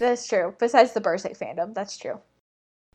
That's 0.00 0.26
true. 0.26 0.52
Besides 0.58 0.94
the 0.94 1.00
Burzek 1.00 1.38
fandom, 1.38 1.74
that's 1.74 1.96
true. 1.96 2.18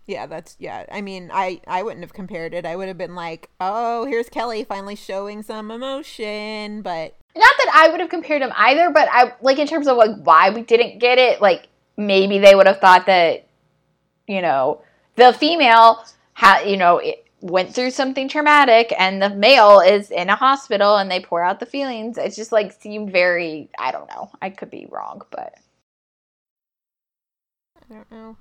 yeah, 0.07 0.25
that's 0.27 0.57
yeah. 0.59 0.85
I 0.91 0.99
mean, 0.99 1.31
I 1.33 1.61
I 1.67 1.83
wouldn't 1.83 2.01
have 2.01 2.11
compared 2.11 2.53
it. 2.53 2.65
I 2.65 2.75
would 2.75 2.89
have 2.89 2.97
been 2.97 3.15
like, 3.15 3.49
oh, 3.61 4.03
here's 4.05 4.27
Kelly 4.27 4.65
finally 4.65 4.97
showing 4.97 5.41
some 5.41 5.71
emotion. 5.71 6.81
But 6.81 7.15
Not 7.33 7.53
that 7.57 7.71
I 7.73 7.87
would 7.89 8.01
have 8.01 8.09
compared 8.09 8.41
them 8.41 8.51
either, 8.57 8.91
but 8.91 9.07
I 9.09 9.33
like 9.41 9.57
in 9.57 9.67
terms 9.67 9.87
of 9.87 9.95
like 9.95 10.17
why 10.23 10.49
we 10.49 10.63
didn't 10.63 10.99
get 10.99 11.17
it. 11.17 11.41
Like 11.41 11.69
maybe 11.95 12.37
they 12.39 12.55
would 12.55 12.67
have 12.67 12.79
thought 12.81 13.05
that, 13.05 13.47
you 14.27 14.41
know, 14.41 14.81
the 15.15 15.31
female 15.31 16.03
had, 16.33 16.65
you 16.65 16.75
know, 16.75 16.97
it 16.97 17.24
went 17.45 17.75
through 17.75 17.91
something 17.91 18.27
traumatic, 18.27 18.93
and 18.97 19.21
the 19.21 19.29
male 19.29 19.79
is 19.79 20.09
in 20.09 20.29
a 20.29 20.35
hospital, 20.35 20.97
and 20.97 21.11
they 21.11 21.19
pour 21.19 21.43
out 21.43 21.59
the 21.59 21.65
feelings. 21.65 22.17
It's 22.17 22.35
just 22.35 22.51
like 22.51 22.71
seemed 22.81 23.11
very. 23.11 23.69
I 23.77 23.91
don't 23.91 24.09
know. 24.09 24.31
I 24.41 24.49
could 24.49 24.71
be 24.71 24.87
wrong, 24.89 25.21
but 25.29 25.53
I 27.77 27.93
don't 27.93 28.11
know. 28.11 28.37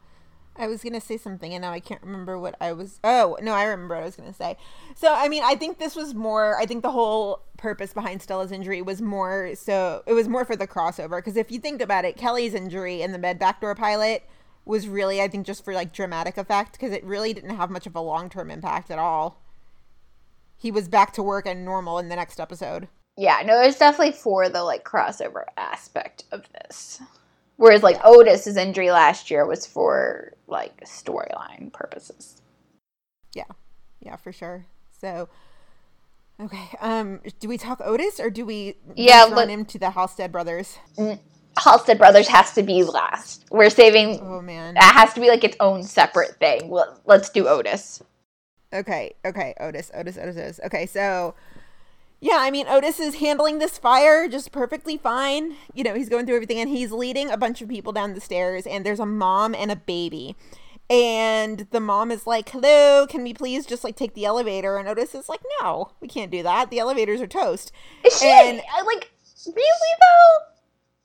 I 0.56 0.68
was 0.68 0.82
gonna 0.82 1.00
say 1.00 1.16
something 1.16 1.52
and 1.52 1.62
now 1.62 1.72
I 1.72 1.80
can't 1.80 2.00
remember 2.00 2.38
what 2.38 2.54
I 2.60 2.72
was. 2.72 3.00
Oh 3.02 3.36
no, 3.42 3.52
I 3.52 3.64
remember 3.64 3.96
what 3.96 4.02
I 4.02 4.06
was 4.06 4.14
gonna 4.14 4.32
say. 4.32 4.56
So 4.94 5.12
I 5.12 5.28
mean, 5.28 5.42
I 5.44 5.56
think 5.56 5.78
this 5.78 5.96
was 5.96 6.14
more. 6.14 6.56
I 6.60 6.64
think 6.64 6.82
the 6.82 6.92
whole 6.92 7.40
purpose 7.56 7.92
behind 7.92 8.22
Stella's 8.22 8.52
injury 8.52 8.80
was 8.80 9.02
more 9.02 9.50
so. 9.56 10.04
It 10.06 10.12
was 10.12 10.28
more 10.28 10.44
for 10.44 10.54
the 10.54 10.68
crossover 10.68 11.18
because 11.18 11.36
if 11.36 11.50
you 11.50 11.58
think 11.58 11.82
about 11.82 12.04
it, 12.04 12.16
Kelly's 12.16 12.54
injury 12.54 13.02
in 13.02 13.10
the 13.10 13.18
med 13.18 13.40
backdoor 13.40 13.74
pilot 13.74 14.22
was 14.64 14.88
really, 14.88 15.20
I 15.20 15.28
think, 15.28 15.46
just 15.46 15.64
for 15.64 15.74
like 15.74 15.92
dramatic 15.92 16.38
effect 16.38 16.72
because 16.72 16.92
it 16.92 17.04
really 17.04 17.32
didn't 17.34 17.56
have 17.56 17.70
much 17.70 17.86
of 17.86 17.94
a 17.94 18.00
long 18.00 18.28
term 18.30 18.50
impact 18.50 18.90
at 18.90 18.98
all. 18.98 19.40
He 20.56 20.70
was 20.70 20.88
back 20.88 21.12
to 21.14 21.22
work 21.22 21.46
and 21.46 21.64
normal 21.64 21.98
in 21.98 22.08
the 22.08 22.16
next 22.16 22.40
episode. 22.40 22.88
Yeah, 23.16 23.42
no, 23.44 23.60
it's 23.60 23.78
definitely 23.78 24.12
for 24.12 24.48
the 24.48 24.62
like 24.62 24.84
crossover 24.84 25.44
aspect 25.56 26.24
of 26.32 26.44
this. 26.52 27.00
Whereas 27.56 27.82
like 27.82 28.00
Otis's 28.04 28.56
injury 28.56 28.90
last 28.90 29.30
year 29.30 29.46
was 29.46 29.66
for 29.66 30.32
like 30.48 30.80
storyline 30.84 31.72
purposes. 31.72 32.40
Yeah, 33.34 33.44
Yeah, 34.00 34.16
for 34.16 34.32
sure. 34.32 34.66
So. 35.00 35.28
Okay. 36.40 36.68
Um. 36.80 37.20
Do 37.38 37.48
we 37.48 37.56
talk 37.58 37.80
Otis 37.84 38.18
or 38.18 38.28
do 38.30 38.44
we 38.44 38.76
Yeah, 38.96 39.24
let- 39.24 39.48
him 39.48 39.64
to 39.66 39.78
the 39.78 39.90
Halstead 39.90 40.32
brothers? 40.32 40.78
Halstead 41.58 41.98
Brothers 41.98 42.28
has 42.28 42.52
to 42.54 42.62
be 42.62 42.82
last. 42.82 43.44
We're 43.50 43.70
saving 43.70 44.20
Oh 44.22 44.40
man. 44.40 44.74
that 44.74 44.94
has 44.94 45.14
to 45.14 45.20
be 45.20 45.28
like 45.28 45.44
its 45.44 45.56
own 45.60 45.82
separate 45.82 46.36
thing. 46.38 46.68
Well, 46.68 47.00
let's 47.06 47.28
do 47.30 47.46
Otis. 47.48 48.02
Okay, 48.72 49.14
okay, 49.24 49.54
Otis, 49.60 49.90
Otis, 49.94 50.18
Otis, 50.18 50.36
Otis. 50.36 50.60
Okay, 50.66 50.86
so 50.86 51.34
yeah, 52.20 52.38
I 52.38 52.50
mean 52.50 52.66
Otis 52.68 52.98
is 52.98 53.16
handling 53.16 53.58
this 53.58 53.78
fire 53.78 54.28
just 54.28 54.50
perfectly 54.50 54.96
fine. 54.96 55.54
You 55.74 55.84
know, 55.84 55.94
he's 55.94 56.08
going 56.08 56.26
through 56.26 56.36
everything 56.36 56.58
and 56.58 56.68
he's 56.70 56.90
leading 56.90 57.30
a 57.30 57.36
bunch 57.36 57.62
of 57.62 57.68
people 57.68 57.92
down 57.92 58.14
the 58.14 58.20
stairs 58.20 58.66
and 58.66 58.84
there's 58.84 59.00
a 59.00 59.06
mom 59.06 59.54
and 59.54 59.70
a 59.70 59.76
baby. 59.76 60.34
And 60.90 61.66
the 61.70 61.80
mom 61.80 62.10
is 62.10 62.26
like, 62.26 62.48
"Hello, 62.50 63.06
can 63.06 63.22
we 63.22 63.32
please 63.32 63.64
just 63.64 63.84
like 63.84 63.96
take 63.96 64.12
the 64.14 64.26
elevator?" 64.26 64.76
And 64.76 64.86
Otis 64.86 65.14
is 65.14 65.28
like, 65.30 65.40
"No, 65.62 65.92
we 66.00 66.08
can't 66.08 66.30
do 66.30 66.42
that. 66.42 66.68
The 66.70 66.78
elevators 66.78 67.22
are 67.22 67.26
toast." 67.26 67.72
Shit, 68.04 68.22
And- 68.24 68.62
I, 68.74 68.82
like 68.82 69.10
really 69.46 69.54
though? 70.00 70.46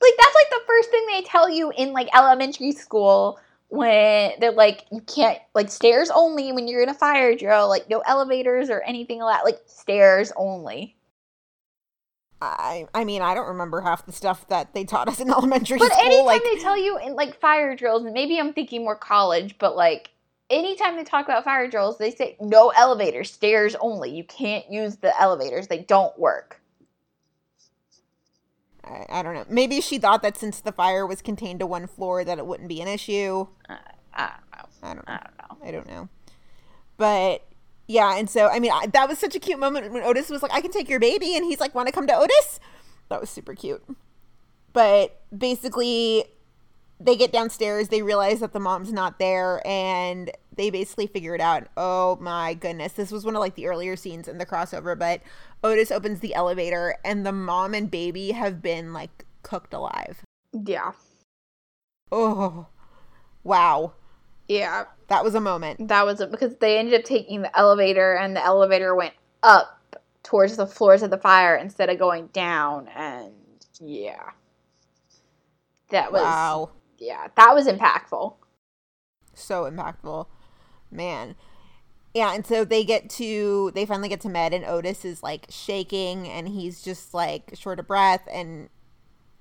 Like 0.01 0.13
that's 0.17 0.35
like 0.35 0.49
the 0.49 0.65
first 0.67 0.89
thing 0.91 1.05
they 1.07 1.21
tell 1.23 1.49
you 1.49 1.71
in 1.77 1.93
like 1.93 2.09
elementary 2.15 2.71
school 2.71 3.39
when 3.69 4.31
they're 4.39 4.51
like 4.51 4.85
you 4.91 5.01
can't 5.01 5.39
like 5.53 5.69
stairs 5.69 6.09
only 6.13 6.51
when 6.51 6.67
you're 6.67 6.81
in 6.81 6.89
a 6.89 6.93
fire 6.93 7.35
drill, 7.35 7.69
like 7.69 7.89
no 7.89 7.99
elevators 7.99 8.69
or 8.69 8.81
anything 8.81 9.19
like 9.19 9.37
that. 9.37 9.45
Like 9.45 9.59
stairs 9.65 10.31
only. 10.35 10.95
I 12.41 12.87
I 12.93 13.03
mean, 13.03 13.21
I 13.21 13.33
don't 13.33 13.47
remember 13.47 13.81
half 13.81 14.05
the 14.05 14.11
stuff 14.11 14.47
that 14.47 14.73
they 14.73 14.85
taught 14.85 15.07
us 15.07 15.19
in 15.19 15.29
elementary 15.31 15.77
But 15.77 15.91
school 15.91 15.97
But 15.97 16.05
anytime 16.05 16.25
like 16.25 16.43
they 16.43 16.55
tell 16.57 16.77
you 16.77 16.97
in 16.97 17.15
like 17.15 17.39
fire 17.39 17.75
drills, 17.75 18.05
and 18.05 18.13
maybe 18.13 18.39
I'm 18.39 18.53
thinking 18.53 18.83
more 18.83 18.95
college, 18.95 19.57
but 19.59 19.75
like 19.75 20.11
anytime 20.49 20.95
they 20.95 21.03
talk 21.03 21.25
about 21.25 21.43
fire 21.43 21.67
drills, 21.67 21.97
they 21.97 22.11
say 22.11 22.37
no 22.39 22.69
elevators, 22.69 23.31
stairs 23.31 23.75
only. 23.79 24.11
You 24.15 24.23
can't 24.23 24.69
use 24.71 24.97
the 24.97 25.19
elevators; 25.21 25.67
they 25.67 25.79
don't 25.79 26.17
work. 26.17 26.61
I, 28.89 29.05
I 29.09 29.23
don't 29.23 29.33
know. 29.33 29.45
Maybe 29.49 29.81
she 29.81 29.99
thought 29.99 30.21
that 30.23 30.37
since 30.37 30.59
the 30.59 30.71
fire 30.71 31.05
was 31.05 31.21
contained 31.21 31.59
to 31.59 31.67
one 31.67 31.87
floor 31.87 32.23
that 32.23 32.37
it 32.37 32.45
wouldn't 32.45 32.69
be 32.69 32.81
an 32.81 32.87
issue. 32.87 33.47
Uh, 33.69 33.77
I 34.13 34.31
don't 34.57 34.67
know. 34.77 34.83
I 34.83 34.93
don't 34.93 35.07
know. 35.07 35.13
I 35.13 35.17
don't 35.17 35.37
know. 35.37 35.67
I 35.67 35.71
don't 35.71 35.87
know. 35.87 36.09
But 36.97 37.45
yeah, 37.87 38.17
and 38.17 38.29
so 38.29 38.47
I 38.47 38.59
mean, 38.59 38.71
I, 38.71 38.87
that 38.87 39.07
was 39.07 39.17
such 39.17 39.35
a 39.35 39.39
cute 39.39 39.59
moment 39.59 39.91
when 39.91 40.03
Otis 40.03 40.29
was 40.29 40.43
like, 40.43 40.53
"I 40.53 40.61
can 40.61 40.71
take 40.71 40.89
your 40.89 40.99
baby," 40.99 41.35
and 41.35 41.45
he's 41.45 41.59
like, 41.59 41.73
"Want 41.73 41.87
to 41.87 41.93
come 41.93 42.07
to 42.07 42.15
Otis?" 42.15 42.59
That 43.09 43.21
was 43.21 43.29
super 43.29 43.55
cute. 43.55 43.83
But 44.73 45.19
basically, 45.35 46.25
they 46.99 47.15
get 47.15 47.31
downstairs, 47.31 47.87
they 47.87 48.01
realize 48.01 48.41
that 48.41 48.53
the 48.53 48.59
mom's 48.59 48.93
not 48.93 49.17
there, 49.17 49.65
and 49.65 50.29
they 50.55 50.69
basically 50.69 51.07
figure 51.07 51.33
it 51.33 51.41
out. 51.41 51.67
Oh 51.77 52.17
my 52.21 52.53
goodness, 52.53 52.93
this 52.93 53.11
was 53.11 53.25
one 53.25 53.35
of 53.35 53.39
like 53.39 53.55
the 53.55 53.67
earlier 53.67 53.95
scenes 53.95 54.27
in 54.27 54.37
the 54.37 54.45
crossover. 54.45 54.97
But 54.97 55.21
Otis 55.63 55.91
opens 55.91 56.19
the 56.19 56.33
elevator, 56.33 56.95
and 57.03 57.25
the 57.25 57.31
mom 57.31 57.73
and 57.73 57.89
baby 57.91 58.31
have 58.31 58.61
been 58.61 58.93
like 58.93 59.25
cooked 59.43 59.73
alive. 59.73 60.21
Yeah, 60.53 60.93
Oh, 62.11 62.67
wow, 63.43 63.93
yeah. 64.47 64.85
that 65.09 65.23
was 65.23 65.35
a 65.35 65.41
moment. 65.41 65.87
That 65.89 66.05
was 66.05 66.21
it 66.21 66.31
because 66.31 66.55
they 66.57 66.77
ended 66.77 66.93
up 66.99 67.03
taking 67.05 67.41
the 67.41 67.57
elevator, 67.57 68.15
and 68.15 68.35
the 68.35 68.43
elevator 68.43 68.95
went 68.95 69.13
up 69.43 69.97
towards 70.23 70.57
the 70.57 70.67
floors 70.67 71.03
of 71.03 71.09
the 71.11 71.17
fire 71.17 71.55
instead 71.55 71.89
of 71.89 71.99
going 71.99 72.27
down. 72.27 72.87
And 72.95 73.33
yeah, 73.79 74.31
that 75.89 76.11
was 76.11 76.21
Wow. 76.21 76.71
yeah, 76.97 77.27
that 77.35 77.53
was 77.53 77.67
impactful. 77.67 78.35
so 79.33 79.69
impactful 79.69 80.25
man 80.91 81.35
yeah 82.13 82.33
and 82.33 82.45
so 82.45 82.63
they 82.65 82.83
get 82.83 83.09
to 83.09 83.71
they 83.75 83.85
finally 83.85 84.09
get 84.09 84.21
to 84.21 84.29
med 84.29 84.53
and 84.53 84.65
otis 84.65 85.05
is 85.05 85.21
like 85.23 85.45
shaking 85.49 86.27
and 86.27 86.47
he's 86.49 86.81
just 86.81 87.13
like 87.13 87.51
short 87.53 87.79
of 87.79 87.87
breath 87.87 88.27
and 88.31 88.69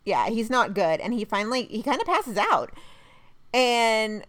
yeah 0.05 0.29
he's 0.29 0.51
not 0.51 0.75
good 0.75 1.01
and 1.01 1.15
he 1.15 1.25
finally 1.25 1.65
he 1.65 1.83
kind 1.83 2.01
of 2.01 2.07
passes 2.07 2.37
out 2.37 2.71
and 3.55 4.25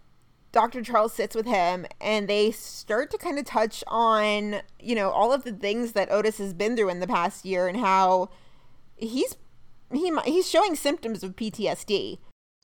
dr 0.51 0.81
charles 0.83 1.13
sits 1.13 1.35
with 1.35 1.45
him 1.45 1.85
and 2.01 2.27
they 2.27 2.49
start 2.51 3.11
to 3.11 3.17
kind 3.17 3.37
of 3.37 3.45
touch 3.45 3.83
on 3.87 4.61
you 4.79 4.95
know 4.95 5.09
all 5.11 5.31
of 5.31 5.43
the 5.43 5.51
things 5.51 5.91
that 5.91 6.11
otis 6.11 6.37
has 6.37 6.53
been 6.53 6.75
through 6.75 6.89
in 6.89 6.99
the 6.99 7.07
past 7.07 7.45
year 7.45 7.67
and 7.67 7.77
how 7.79 8.29
he's 8.95 9.35
he 9.93 10.11
he's 10.25 10.49
showing 10.49 10.75
symptoms 10.75 11.23
of 11.23 11.35
ptsd 11.35 12.17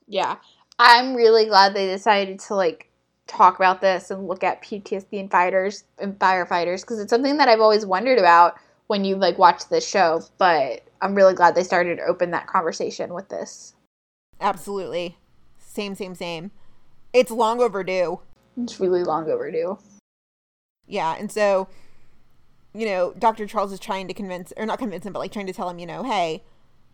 Yeah. 0.08 0.38
I'm 0.78 1.16
really 1.16 1.46
glad 1.46 1.74
they 1.74 1.88
decided 1.88 2.40
to 2.42 2.56
like 2.56 2.92
talk 3.28 3.56
about 3.56 3.82
this 3.82 4.12
and 4.12 4.28
look 4.28 4.44
at 4.44 4.62
PTSD 4.62 5.20
and 5.20 5.32
fighters 5.32 5.84
and 6.00 6.18
firefighters 6.20 6.82
because 6.82 7.00
it's 7.00 7.10
something 7.10 7.38
that 7.38 7.50
I've 7.50 7.62
always 7.62 7.86
wondered 7.86 8.20
about 8.20 8.56
when 8.88 9.04
you 9.04 9.16
like 9.16 9.38
watch 9.38 9.68
this 9.70 9.88
show, 9.88 10.22
but 10.38 10.84
I'm 11.02 11.16
really 11.16 11.34
glad 11.34 11.56
they 11.56 11.64
started 11.64 11.98
to 11.98 12.06
open 12.06 12.32
that 12.32 12.48
conversation 12.48 13.14
with 13.14 13.30
this. 13.30 13.74
Absolutely. 14.40 15.18
Same, 15.60 15.96
same, 15.96 16.16
same. 16.16 16.52
It's 17.14 17.32
long 17.32 17.62
overdue. 17.62 18.20
It's 18.58 18.80
really 18.80 19.04
long 19.04 19.30
overdue. 19.30 19.78
Yeah. 20.88 21.16
And 21.18 21.32
so, 21.32 21.68
you 22.74 22.86
know, 22.86 23.14
Dr. 23.18 23.48
Charles 23.48 23.72
is 23.72 23.80
trying 23.80 24.08
to 24.08 24.14
convince, 24.14 24.54
or 24.56 24.66
not 24.66 24.80
convince 24.80 25.06
him, 25.06 25.14
but 25.14 25.20
like 25.20 25.32
trying 25.32 25.48
to 25.48 25.54
tell 25.54 25.70
him, 25.70 25.80
you 25.80 25.86
know, 25.86 26.04
hey, 26.04 26.44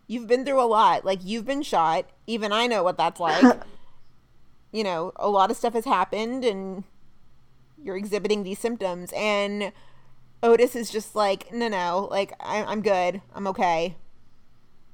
you've 0.06 0.26
been 0.26 0.44
through 0.44 0.62
a 0.62 0.64
lot. 0.66 1.04
Like, 1.04 1.20
you've 1.22 1.44
been 1.44 1.62
shot. 1.62 2.06
Even 2.26 2.52
I 2.52 2.66
know 2.66 2.82
what 2.82 2.96
that's 2.96 3.20
like. 3.20 3.60
you 4.72 4.82
know, 4.84 5.12
a 5.16 5.28
lot 5.28 5.50
of 5.50 5.56
stuff 5.56 5.74
has 5.74 5.84
happened 5.84 6.44
and 6.44 6.84
you're 7.82 7.96
exhibiting 7.96 8.42
these 8.42 8.58
symptoms. 8.58 9.12
And 9.14 9.72
Otis 10.42 10.74
is 10.74 10.90
just 10.90 11.14
like, 11.14 11.52
no, 11.52 11.68
no, 11.68 12.08
like, 12.10 12.32
I- 12.40 12.64
I'm 12.64 12.82
good. 12.82 13.20
I'm 13.34 13.46
okay. 13.48 13.96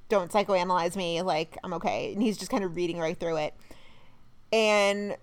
don't 0.08 0.32
psychoanalyze 0.32 0.96
me. 0.96 1.20
Like, 1.22 1.58
I'm 1.62 1.74
okay. 1.74 2.12
And 2.14 2.22
he's 2.22 2.38
just 2.38 2.50
kind 2.50 2.64
of 2.64 2.74
reading 2.76 2.98
right 2.98 3.18
through 3.18 3.36
it. 3.36 3.54
And 4.52 5.16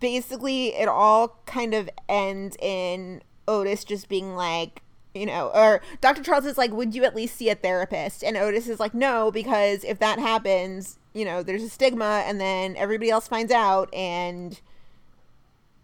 basically, 0.00 0.74
it 0.74 0.88
all 0.88 1.42
kind 1.46 1.74
of 1.74 1.90
ends 2.08 2.56
in 2.60 3.22
Otis 3.46 3.84
just 3.84 4.08
being 4.08 4.34
like, 4.34 4.80
you 5.14 5.26
know, 5.26 5.50
or 5.54 5.82
Dr. 6.00 6.22
Charles 6.22 6.46
is 6.46 6.56
like, 6.56 6.72
would 6.72 6.94
you 6.94 7.04
at 7.04 7.14
least 7.14 7.36
see 7.36 7.50
a 7.50 7.54
therapist? 7.54 8.24
And 8.24 8.36
Otis 8.36 8.66
is 8.66 8.80
like, 8.80 8.94
no, 8.94 9.30
because 9.30 9.84
if 9.84 9.98
that 9.98 10.18
happens, 10.18 10.98
you 11.14 11.24
know, 11.24 11.42
there's 11.42 11.62
a 11.62 11.68
stigma 11.68 12.22
and 12.26 12.40
then 12.40 12.76
everybody 12.76 13.10
else 13.10 13.28
finds 13.28 13.52
out 13.52 13.92
and, 13.94 14.60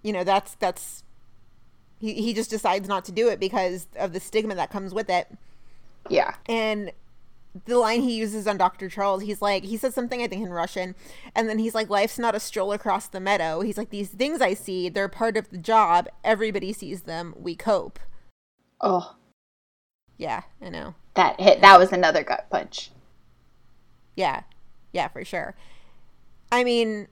you 0.03 0.12
know, 0.12 0.24
that's, 0.24 0.55
that's, 0.57 1.05
he, 1.99 2.14
he 2.14 2.35
just 2.35 2.51
decides 2.51 2.89
not 2.89 3.05
to 3.07 3.12
do 3.12 3.28
it 3.28 3.39
because 3.41 3.87
of 3.97 4.12
the 4.12 4.20
stigma 4.20 4.55
that 4.57 4.70
comes 4.70 4.93
with 4.93 5.09
it. 5.09 5.28
Yeah. 6.09 6.35
And 6.47 6.93
the 7.66 7.78
line 7.78 8.01
he 8.03 8.14
uses 8.14 8.47
on 8.47 8.57
Dr. 8.57 8.89
Charles, 8.89 9.22
he's 9.22 9.43
like, 9.43 9.64
he 9.64 9.76
says 9.76 9.95
something, 9.95 10.22
I 10.22 10.26
think, 10.28 10.45
in 10.45 10.53
Russian. 10.53 10.95
And 11.35 11.49
then 11.49 11.59
he's 11.59 11.74
like, 11.74 11.91
life's 11.91 12.18
not 12.18 12.35
a 12.35 12.41
stroll 12.41 12.72
across 12.72 13.07
the 13.09 13.20
meadow. 13.20 13.61
He's 13.61 13.76
like, 13.76 13.91
these 13.91 14.09
things 14.09 14.41
I 14.41 14.55
see, 14.55 14.89
they're 14.89 15.09
part 15.09 15.37
of 15.37 15.51
the 15.51 15.59
job. 15.59 16.09
Everybody 16.24 16.72
sees 16.72 17.03
them. 17.03 17.35
We 17.37 17.55
cope. 17.55 17.99
Oh, 18.81 19.16
Yeah, 20.16 20.43
I 20.62 20.70
know. 20.70 20.95
that 21.14 21.39
hit. 21.41 21.61
That 21.61 21.78
was 21.78 21.93
another 21.93 22.22
gut 22.22 22.47
punch. 22.51 22.91
Yeah. 24.16 24.43
Yeah, 24.93 25.09
for 25.09 25.24
sure. 25.24 25.55
I 26.53 26.64
mean, 26.64 27.09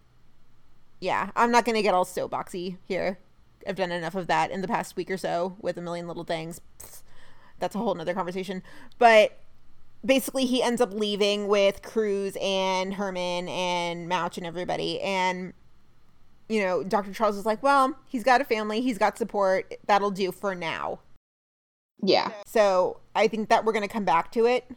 yeah, 1.01 1.31
I'm 1.37 1.51
not 1.51 1.65
going 1.65 1.77
to 1.77 1.83
get 1.83 1.95
all 1.95 2.05
soapboxy 2.05 2.77
here. 2.85 3.19
I've 3.67 3.77
done 3.77 3.93
enough 3.93 4.15
of 4.15 4.27
that 4.29 4.51
in 4.51 4.61
the 4.61 4.69
past 4.69 4.97
week 4.97 5.11
or 5.11 5.17
so 5.17 5.57
with 5.61 5.77
a 5.77 5.83
million 5.83 6.09
little 6.09 6.25
things. 6.25 6.61
That's 7.59 7.75
a 7.75 7.79
whole 7.79 7.95
nother 7.95 8.15
conversation. 8.15 8.63
But 8.99 9.39
basically, 10.05 10.47
he 10.47 10.63
ends 10.63 10.81
up 10.81 10.93
leaving 10.93 11.49
with 11.49 11.83
Cruz 11.83 12.37
and 12.41 12.95
Herman 12.95 13.49
and 13.49 14.09
Mouch 14.09 14.39
and 14.39 14.47
everybody. 14.47 15.01
And, 15.01 15.53
you 16.49 16.63
know, 16.63 16.83
Dr. 16.83 17.13
Charles 17.13 17.37
is 17.37 17.47
like, 17.47 17.63
well, 17.63 17.97
he's 18.07 18.25
got 18.25 18.41
a 18.41 18.45
family, 18.45 18.81
he's 18.81 18.99
got 18.99 19.19
support. 19.19 19.75
That'll 19.87 20.11
do 20.11 20.33
for 20.33 20.55
now. 20.55 21.01
Yeah. 22.01 22.31
So 22.47 23.01
I 23.15 23.29
think 23.29 23.49
that 23.49 23.65
we're 23.65 23.73
going 23.73 23.87
to 23.87 23.93
come 23.93 24.05
back 24.05 24.31
to 24.33 24.47
it. 24.47 24.71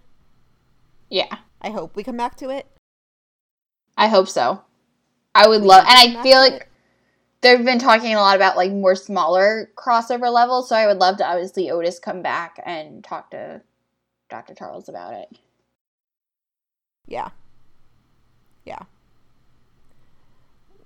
Yeah. 1.10 1.38
I 1.62 1.70
hope 1.70 1.96
we 1.96 2.04
come 2.04 2.18
back 2.18 2.36
to 2.38 2.50
it. 2.50 2.68
I 3.98 4.08
hope 4.08 4.28
so. 4.30 4.62
I 5.36 5.48
would 5.48 5.62
love, 5.64 5.86
and 5.88 6.18
I 6.18 6.22
feel 6.22 6.40
like 6.40 6.70
they've 7.42 7.64
been 7.64 7.80
talking 7.80 8.14
a 8.14 8.20
lot 8.20 8.36
about 8.36 8.58
like 8.58 8.72
more 8.72 8.96
smaller 8.96 9.70
crossover 9.76 10.32
levels. 10.32 10.70
So 10.70 10.76
I 10.76 10.88
would 10.88 10.98
love 10.98 11.18
to 11.18 11.26
obviously 11.28 11.72
Otis 11.72 12.00
come 12.00 12.22
back 12.22 12.60
and 12.66 13.04
talk 13.04 13.32
to 13.32 13.62
Dr. 14.30 14.54
Charles 14.56 14.90
about 14.90 15.14
it. 15.14 15.40
Yeah. 17.08 17.30
Yeah. 18.66 18.80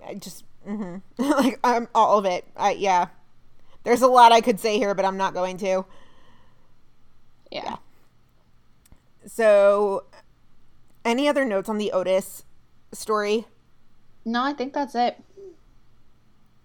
I 0.06 0.14
just 0.14 0.44
hmm 0.64 0.96
like 1.18 1.58
I'm 1.64 1.88
all 1.94 2.18
of 2.18 2.24
it. 2.24 2.44
I 2.56 2.72
yeah. 2.72 3.08
There's 3.84 4.02
a 4.02 4.08
lot 4.08 4.32
I 4.32 4.40
could 4.40 4.60
say 4.60 4.78
here, 4.78 4.94
but 4.94 5.04
I'm 5.04 5.16
not 5.16 5.34
going 5.34 5.58
to. 5.58 5.84
Yeah. 7.50 7.76
So, 9.26 10.04
any 11.04 11.28
other 11.28 11.44
notes 11.44 11.68
on 11.68 11.78
the 11.78 11.92
Otis 11.92 12.44
story? 12.96 13.46
No, 14.24 14.42
I 14.42 14.52
think 14.52 14.72
that's 14.72 14.94
it. 14.94 15.22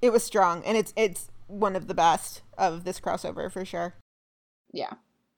It 0.01 0.11
was 0.11 0.23
strong, 0.23 0.63
and 0.65 0.77
it's 0.77 0.93
it's 0.95 1.29
one 1.47 1.75
of 1.75 1.87
the 1.87 1.93
best 1.93 2.41
of 2.57 2.85
this 2.85 2.99
crossover 2.99 3.51
for 3.51 3.65
sure. 3.65 3.93
Yeah. 4.73 4.93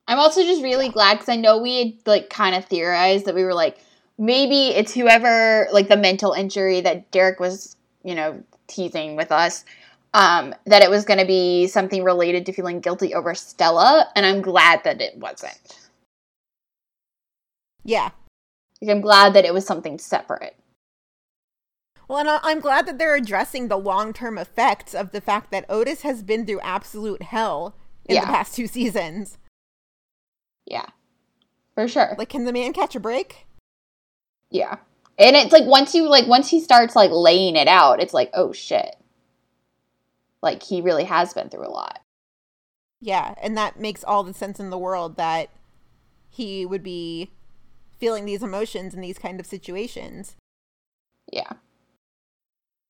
I'm 0.07 0.19
also 0.19 0.43
just 0.43 0.61
really 0.61 0.89
glad 0.89 1.15
because 1.15 1.29
I 1.29 1.37
know 1.37 1.57
we 1.57 1.77
had 1.79 1.93
like 2.05 2.29
kind 2.29 2.55
of 2.55 2.65
theorized 2.65 3.25
that 3.25 3.35
we 3.35 3.43
were 3.43 3.53
like, 3.53 3.77
maybe 4.17 4.67
it's 4.67 4.93
whoever, 4.93 5.67
like 5.71 5.87
the 5.87 5.97
mental 5.97 6.33
injury 6.33 6.81
that 6.81 7.09
Derek 7.11 7.39
was, 7.39 7.75
you 8.03 8.13
know, 8.13 8.43
teasing 8.67 9.15
with 9.15 9.31
us, 9.31 9.65
um, 10.13 10.53
that 10.65 10.83
it 10.83 10.89
was 10.89 11.05
going 11.05 11.19
to 11.19 11.25
be 11.25 11.67
something 11.67 12.03
related 12.03 12.45
to 12.45 12.53
feeling 12.53 12.79
guilty 12.79 13.13
over 13.13 13.33
Stella. 13.33 14.07
And 14.15 14.25
I'm 14.25 14.41
glad 14.41 14.83
that 14.83 15.01
it 15.01 15.17
wasn't. 15.17 15.89
Yeah. 17.83 18.11
Like, 18.81 18.91
I'm 18.91 19.01
glad 19.01 19.33
that 19.33 19.45
it 19.45 19.53
was 19.53 19.65
something 19.65 19.97
separate. 19.97 20.55
Well, 22.13 22.19
and 22.19 22.29
I'm 22.43 22.59
glad 22.59 22.85
that 22.85 22.99
they're 22.99 23.15
addressing 23.15 23.69
the 23.69 23.77
long 23.77 24.13
term 24.13 24.37
effects 24.37 24.93
of 24.93 25.13
the 25.13 25.19
fact 25.19 25.49
that 25.49 25.65
Otis 25.67 26.03
has 26.03 26.21
been 26.21 26.45
through 26.45 26.59
absolute 26.59 27.23
hell 27.23 27.75
in 28.05 28.13
Yeah. 28.13 28.21
the 28.21 28.27
past 28.27 28.55
two 28.55 28.67
seasons. 28.77 29.39
Yeah. 30.63 30.85
For 31.73 31.87
sure. 31.87 32.13
Like, 32.19 32.29
can 32.29 32.45
the 32.45 32.53
man 32.53 32.71
catch 32.71 32.95
a 32.95 32.99
break? 32.99 33.47
Yeah. 34.51 34.77
And 35.17 35.35
it's 35.35 35.51
like 35.51 35.65
once 35.65 35.95
you 35.95 36.07
like 36.07 36.27
once 36.27 36.49
he 36.49 36.59
starts 36.61 36.95
like 36.95 37.09
laying 37.09 37.55
it 37.55 37.67
out, 37.67 37.99
it's 37.99 38.13
like, 38.13 38.29
oh 38.35 38.51
shit. 38.53 38.95
Like 40.43 40.61
he 40.61 40.81
really 40.81 41.05
has 41.05 41.33
been 41.33 41.49
through 41.49 41.65
a 41.65 41.73
lot. 41.73 41.99
Yeah, 43.01 43.33
and 43.41 43.57
that 43.57 43.79
makes 43.79 44.03
all 44.03 44.23
the 44.23 44.35
sense 44.35 44.59
in 44.59 44.69
the 44.69 44.77
world 44.77 45.17
that 45.17 45.49
he 46.29 46.63
would 46.63 46.83
be 46.83 47.31
feeling 47.99 48.25
these 48.25 48.43
emotions 48.43 48.93
in 48.93 49.01
these 49.01 49.17
kind 49.17 49.39
of 49.39 49.47
situations. 49.47 50.35
Yeah. 51.31 51.53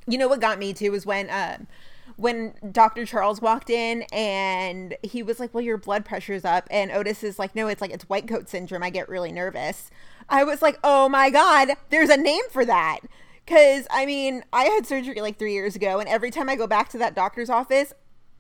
You 0.07 0.17
know 0.17 0.27
what 0.27 0.41
got 0.41 0.59
me 0.59 0.73
too 0.73 0.91
was 0.91 1.05
when 1.05 1.29
um 1.29 1.67
when 2.15 2.53
Dr. 2.71 3.05
Charles 3.05 3.41
walked 3.41 3.69
in 3.69 4.03
and 4.11 4.95
he 5.01 5.23
was 5.23 5.39
like, 5.39 5.53
"Well, 5.53 5.63
your 5.63 5.77
blood 5.77 6.05
pressure's 6.05 6.45
up." 6.45 6.67
And 6.69 6.91
Otis 6.91 7.23
is 7.23 7.39
like, 7.39 7.55
"No, 7.55 7.67
it's 7.67 7.81
like 7.81 7.91
it's 7.91 8.07
white 8.09 8.27
coat 8.27 8.49
syndrome. 8.49 8.83
I 8.83 8.89
get 8.89 9.09
really 9.09 9.31
nervous." 9.31 9.89
I 10.29 10.43
was 10.43 10.61
like, 10.61 10.77
"Oh 10.83 11.09
my 11.09 11.29
god, 11.29 11.69
there's 11.89 12.09
a 12.09 12.17
name 12.17 12.43
for 12.51 12.65
that." 12.65 12.99
Cuz 13.47 13.87
I 13.89 14.05
mean, 14.05 14.43
I 14.53 14.65
had 14.65 14.85
surgery 14.85 15.19
like 15.21 15.37
3 15.37 15.53
years 15.53 15.75
ago 15.75 15.99
and 15.99 16.07
every 16.07 16.31
time 16.31 16.49
I 16.49 16.55
go 16.55 16.67
back 16.67 16.89
to 16.89 16.97
that 16.99 17.15
doctor's 17.15 17.49
office, 17.49 17.93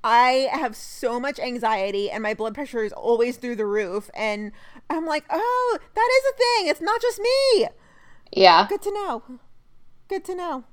I 0.03 0.49
have 0.51 0.75
so 0.75 1.19
much 1.19 1.39
anxiety 1.39 2.11
and 2.11 2.21
my 2.21 2.33
blood 2.33 2.53
pressure 2.53 2.83
is 2.83 2.93
always 2.93 3.37
through 3.37 3.55
the 3.55 3.65
roof 3.65 4.09
and 4.13 4.51
I'm 4.89 5.05
like, 5.05 5.25
"Oh, 5.29 5.79
that 5.95 6.09
is 6.17 6.33
a 6.33 6.37
thing. 6.37 6.67
It's 6.69 6.81
not 6.81 7.01
just 7.01 7.19
me." 7.19 7.67
Yeah. 8.31 8.67
Good 8.67 8.81
to 8.83 8.91
know. 8.91 9.23
Good 10.09 10.25
to 10.25 10.35
know. 10.35 10.65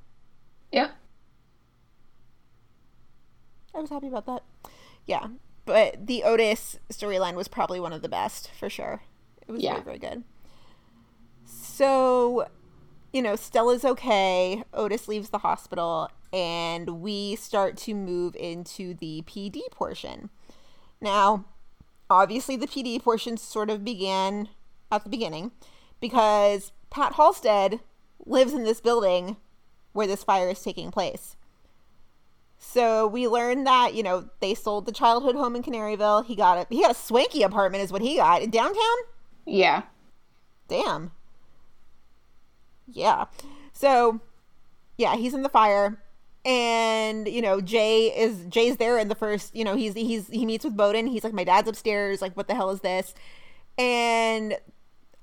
Yeah. 0.73 0.91
I 3.75 3.81
was 3.81 3.91
happy 3.91 4.09
about 4.09 4.27
that. 4.27 4.43
Yeah, 5.07 5.29
but 5.65 6.07
the 6.07 6.23
Otis 6.25 6.79
storyline 6.93 7.35
was 7.35 7.49
probably 7.49 7.81
one 7.81 7.93
of 7.93 8.03
the 8.03 8.09
best 8.09 8.51
for 8.59 8.69
sure. 8.69 9.03
It 9.47 9.51
was 9.53 9.63
Yeah. 9.63 9.75
very 9.75 9.85
very 9.85 9.99
good. 9.99 10.25
So, 11.45 12.47
you 13.13 13.23
know, 13.23 13.37
Stella's 13.37 13.85
okay. 13.85 14.63
Otis 14.73 15.09
leaves 15.09 15.31
the 15.31 15.39
hospital, 15.39 16.09
and 16.33 17.01
we 17.01 17.37
start 17.37 17.77
to 17.79 17.95
move 17.95 18.37
into 18.37 18.95
the 18.95 19.23
PD 19.27 19.63
portion. 19.71 20.31
Now, 21.01 21.45
obviously, 22.09 22.57
the 22.57 22.67
PD 22.69 23.03
portion 23.03 23.37
sort 23.37 23.71
of 23.71 23.85
began 23.85 24.49
at 24.93 25.05
the 25.05 25.11
beginning 25.11 25.53
because 26.01 26.73
Pat 26.91 27.15
Halstead 27.15 27.81
lives 28.27 28.53
in 28.53 28.65
this 28.65 28.81
building 28.81 29.37
where 29.93 30.07
this 30.07 30.25
fire 30.25 30.49
is 30.51 30.61
taking 30.61 30.91
place. 30.91 31.37
So 32.59 33.07
we 33.07 33.27
learned 33.27 33.67
that 33.67 33.95
you 33.95 34.03
know 34.03 34.29
they 34.41 34.55
sold 34.55 34.87
the 34.87 34.93
childhood 34.93 35.35
home 35.35 35.57
in 35.57 35.63
Canaryville. 35.63 36.27
He 36.27 36.37
got 36.37 36.59
a 36.59 36.67
he 36.75 36.83
got 36.83 36.91
a 36.91 36.95
swanky 36.95 37.43
apartment, 37.43 37.83
is 37.83 37.93
what 37.93 38.03
he 38.03 38.17
got 38.17 38.43
in 38.43 38.51
downtown. 38.51 38.97
Yeah. 39.47 39.83
Damn. 40.69 41.11
Yeah. 42.87 43.27
So, 43.73 44.21
yeah, 44.99 45.17
he's 45.17 45.35
in 45.35 45.43
the 45.43 45.49
fire, 45.49 46.03
and 46.45 47.27
you 47.27 47.41
know 47.41 47.61
Jay 47.61 48.07
is 48.07 48.45
Jay's 48.47 48.77
there 48.77 48.99
in 48.99 49.09
the 49.09 49.15
first. 49.15 49.57
You 49.57 49.65
know 49.65 49.75
he's 49.77 49.95
he's 49.95 50.29
he 50.29 50.45
meets 50.45 50.65
with 50.65 50.77
Boden. 50.77 51.07
He's 51.07 51.25
like, 51.25 51.33
my 51.33 51.45
dad's 51.45 51.69
upstairs. 51.69 52.21
Like, 52.21 52.37
what 52.37 52.47
the 52.47 52.55
hell 52.55 52.71
is 52.71 52.81
this? 52.81 53.15
And 53.79 54.59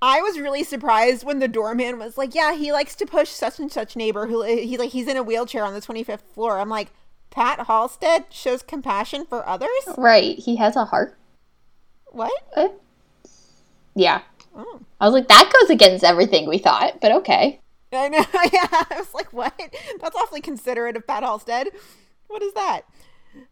I 0.02 0.22
was 0.22 0.40
really 0.40 0.64
surprised 0.64 1.26
when 1.26 1.40
the 1.40 1.48
doorman 1.48 1.98
was 1.98 2.18
like, 2.18 2.36
yeah, 2.36 2.54
he 2.54 2.72
likes 2.72 2.96
to 2.96 3.06
push 3.06 3.30
such 3.30 3.60
and 3.60 3.72
such 3.72 3.96
neighbor 3.96 4.28
who 4.28 4.44
he 4.44 4.78
like 4.78 4.92
he's 4.92 5.08
in 5.08 5.18
a 5.18 5.24
wheelchair 5.24 5.64
on 5.64 5.74
the 5.74 5.82
twenty 5.82 6.04
fifth 6.04 6.24
floor. 6.34 6.60
I'm 6.60 6.70
like, 6.70 6.92
Pat 7.32 7.66
Halstead 7.68 8.26
shows 8.30 8.62
compassion 8.62 9.26
for 9.26 9.48
others. 9.48 9.70
Right. 9.98 10.38
He 10.38 10.58
has 10.58 10.76
a 10.76 10.86
heart. 10.86 11.18
What? 12.12 12.32
Uh, 12.56 12.70
yeah. 13.96 14.22
Oh. 14.56 14.82
I 15.00 15.06
was 15.06 15.14
like, 15.14 15.28
that 15.28 15.52
goes 15.60 15.70
against 15.70 16.04
everything 16.04 16.48
we 16.48 16.58
thought, 16.58 17.00
but 17.02 17.12
okay. 17.12 17.60
I 17.92 18.10
know. 18.10 18.26
Yeah, 18.54 18.68
I 18.72 18.96
was 18.98 19.14
like, 19.14 19.32
"What? 19.32 19.54
That's 20.02 20.16
awfully 20.16 20.42
considerate 20.42 20.96
of 20.98 21.08
Pat 21.08 21.24
Halstead. 21.24 21.70
What 22.28 22.42
is 22.42 22.54
that?" 22.54 22.82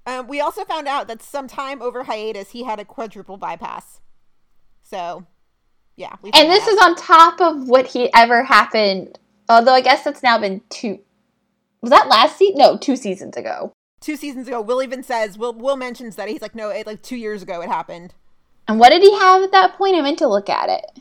Um, 0.06 0.28
we 0.28 0.41
also 0.41 0.66
found 0.66 0.88
out 0.88 1.08
that 1.08 1.22
sometime 1.22 1.82
over 1.82 2.04
hiatus, 2.04 2.52
he 2.52 2.64
had 2.64 2.80
a 2.80 2.86
quadruple 2.86 3.38
bypass. 3.38 4.02
So, 4.84 5.26
yeah. 5.96 6.16
And 6.34 6.50
this 6.50 6.64
out. 6.64 6.70
is 6.70 6.80
on 6.82 6.96
top 6.96 7.41
of 7.41 7.68
what 7.68 7.88
he 7.88 8.12
ever 8.14 8.43
happened. 8.43 9.20
Although 9.50 9.74
I 9.74 9.82
guess 9.82 10.04
that's 10.04 10.24
now 10.24 10.38
been 10.38 10.62
two. 10.70 11.00
Was 11.82 11.91
that 11.91 12.08
last 12.08 12.38
season? 12.38 12.58
No, 12.58 12.78
two 12.78 12.96
seasons 12.96 13.38
ago. 13.38 13.74
two 14.02 14.16
seasons 14.16 14.48
ago. 14.48 14.60
Will 14.62 14.82
even 14.82 15.04
says 15.04 15.38
Will 15.38 15.54
Will 15.54 15.78
mentions 15.78 16.16
that 16.16 16.28
he's 16.30 16.41
like, 16.41 16.56
"No, 16.56 16.70
it 16.70 16.88
like 16.88 17.02
two 17.02 17.16
years 17.16 17.43
ago 17.43 17.62
it 17.62 17.70
happened." 17.70 18.14
And 18.68 18.80
what 18.80 18.89
did 18.89 19.04
he 19.04 19.14
have 19.20 19.43
at 19.43 19.52
that 19.52 19.78
point? 19.78 19.96
I 19.96 20.02
meant 20.02 20.18
to 20.20 20.28
look 20.28 20.50
at 20.50 20.70
it. 20.70 21.00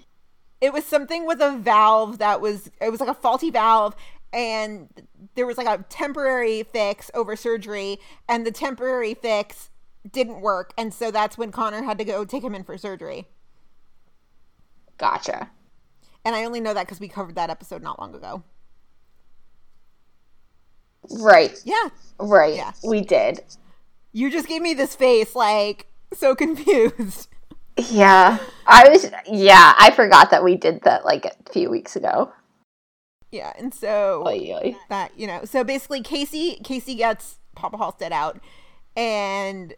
it 0.61 0.73
was 0.73 0.85
something 0.85 1.27
with 1.27 1.41
a 1.41 1.57
valve 1.57 2.19
that 2.19 2.41
was 2.41 2.71
it 2.81 2.91
was 2.91 3.01
like 3.01 3.09
a 3.09 3.15
faulty 3.15 3.51
valve 3.51 3.95
and 4.33 4.89
there 5.35 5.47
was 5.47 5.59
like 5.59 5.67
a 5.67 5.83
temporary 5.89 6.63
fix 6.63 7.11
over 7.15 7.37
surgery 7.37 7.99
and 8.29 8.47
the 8.47 8.51
temporary 8.51 9.15
fix 9.15 9.71
didn't 10.11 10.41
work 10.41 10.73
and 10.79 10.93
so 10.95 11.11
that's 11.11 11.37
when 11.39 11.51
Connor 11.53 11.83
had 11.83 11.99
to 11.99 12.05
go 12.05 12.25
take 12.25 12.43
him 12.45 12.55
in 12.55 12.65
for 12.65 12.77
surgery. 12.79 13.27
Gotcha. 14.99 15.51
And 16.25 16.35
I 16.35 16.45
only 16.45 16.61
know 16.61 16.75
that 16.75 16.89
cuz 16.89 17.01
we 17.01 17.09
covered 17.09 17.35
that 17.35 17.51
episode 17.51 17.83
not 17.83 17.99
long 17.99 18.15
ago. 18.15 18.43
Right. 21.11 21.59
Yeah. 21.65 21.89
Right. 22.19 22.55
Yeah. 22.55 22.73
We 22.83 23.01
did. 23.03 23.43
You 24.13 24.31
just 24.31 24.49
gave 24.49 24.63
me 24.63 24.75
this 24.75 24.95
face 24.95 25.35
like 25.35 25.87
so 26.13 26.35
confused. 26.45 27.29
Yeah. 27.77 28.39
I 28.67 28.89
was 28.89 29.11
yeah, 29.31 29.75
I 29.79 29.91
forgot 29.91 30.31
that 30.31 30.45
we 30.45 30.57
did 30.57 30.83
that 30.83 31.05
like 31.05 31.25
a 31.27 31.53
few 31.53 31.69
weeks 31.71 31.97
ago. 31.97 32.33
Yeah, 33.31 33.53
and 33.59 33.75
so 33.75 34.23
Oy, 34.25 34.55
oy. 34.55 34.77
that 34.89 35.19
you 35.19 35.27
know, 35.27 35.45
so 35.45 35.65
basically 35.65 36.01
Casey 36.03 36.61
Casey 36.63 36.95
gets 36.95 37.41
Papa 37.57 37.77
Halstead 37.77 38.13
out, 38.13 38.39
and 38.97 39.75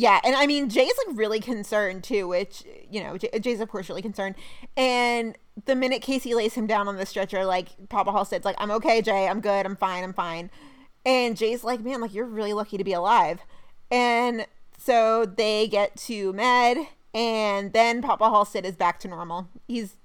yeah, 0.00 0.18
and 0.24 0.34
I 0.34 0.46
mean 0.46 0.70
Jay's 0.70 0.94
like 1.06 1.14
really 1.14 1.40
concerned 1.40 2.04
too, 2.04 2.26
which 2.26 2.64
you 2.90 3.02
know 3.02 3.18
Jay, 3.18 3.28
Jay's 3.38 3.60
of 3.60 3.68
course 3.68 3.90
really 3.90 4.00
concerned, 4.00 4.34
and 4.74 5.36
the 5.66 5.74
minute 5.74 6.00
Casey 6.00 6.34
lays 6.34 6.54
him 6.54 6.66
down 6.66 6.88
on 6.88 6.96
the 6.96 7.04
stretcher, 7.04 7.44
like 7.44 7.68
Papa 7.90 8.10
Halstead's 8.10 8.46
like, 8.46 8.56
"I'm 8.58 8.70
okay, 8.70 9.02
Jay, 9.02 9.28
I'm 9.28 9.42
good, 9.42 9.66
I'm 9.66 9.76
fine, 9.76 10.02
I'm 10.02 10.14
fine," 10.14 10.50
and 11.04 11.36
Jay's 11.36 11.64
like, 11.64 11.80
"Man, 11.80 12.00
like 12.00 12.14
you're 12.14 12.24
really 12.24 12.54
lucky 12.54 12.78
to 12.78 12.84
be 12.84 12.94
alive," 12.94 13.40
and 13.90 14.46
so 14.78 15.26
they 15.26 15.68
get 15.68 15.96
to 15.98 16.32
med, 16.32 16.78
and 17.12 17.74
then 17.74 18.00
Papa 18.00 18.30
Halstead 18.30 18.64
is 18.64 18.76
back 18.76 19.00
to 19.00 19.08
normal. 19.08 19.48
He's 19.68 19.96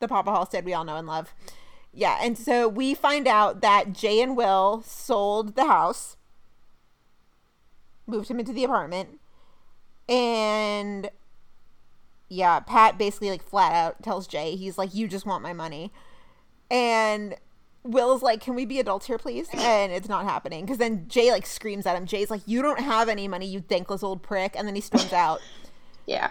the 0.00 0.08
Papa 0.08 0.32
Halstead 0.32 0.64
we 0.64 0.74
all 0.74 0.84
know 0.84 0.96
and 0.96 1.06
love. 1.06 1.32
Yeah, 1.92 2.18
and 2.20 2.36
so 2.36 2.66
we 2.66 2.92
find 2.92 3.28
out 3.28 3.60
that 3.60 3.92
Jay 3.92 4.20
and 4.20 4.36
Will 4.36 4.82
sold 4.84 5.54
the 5.54 5.68
house, 5.68 6.16
moved 8.04 8.28
him 8.28 8.40
into 8.40 8.52
the 8.52 8.64
apartment, 8.64 9.20
and 10.08 11.10
yeah, 12.28 12.60
Pat 12.60 12.98
basically 12.98 13.30
like 13.30 13.42
flat 13.42 13.72
out 13.72 14.02
tells 14.02 14.26
Jay, 14.26 14.56
he's 14.56 14.78
like, 14.78 14.94
"You 14.94 15.08
just 15.08 15.26
want 15.26 15.42
my 15.42 15.52
money," 15.52 15.92
and 16.70 17.36
Will's 17.84 18.22
like, 18.22 18.40
"Can 18.40 18.54
we 18.54 18.64
be 18.64 18.80
adults 18.80 19.06
here, 19.06 19.18
please?" 19.18 19.48
And 19.54 19.92
it's 19.92 20.08
not 20.08 20.24
happening 20.24 20.64
because 20.64 20.78
then 20.78 21.06
Jay 21.08 21.30
like 21.30 21.46
screams 21.46 21.86
at 21.86 21.96
him. 21.96 22.06
Jay's 22.06 22.30
like, 22.30 22.42
"You 22.46 22.62
don't 22.62 22.80
have 22.80 23.08
any 23.08 23.28
money, 23.28 23.46
you 23.46 23.60
thankless 23.60 24.02
old 24.02 24.22
prick," 24.22 24.54
and 24.56 24.66
then 24.66 24.74
he 24.74 24.80
storms 24.80 25.12
out. 25.12 25.40
Yeah. 26.06 26.30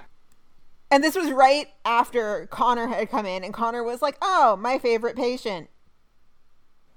And 0.90 1.04
this 1.04 1.16
was 1.16 1.30
right 1.32 1.68
after 1.86 2.48
Connor 2.48 2.88
had 2.88 3.12
come 3.12 3.28
in, 3.28 3.44
and 3.44 3.54
Connor 3.54 3.84
was 3.84 4.02
like, 4.02 4.18
"Oh, 4.24 4.56
my 4.56 4.80
favorite 4.80 5.16
patient." 5.16 5.70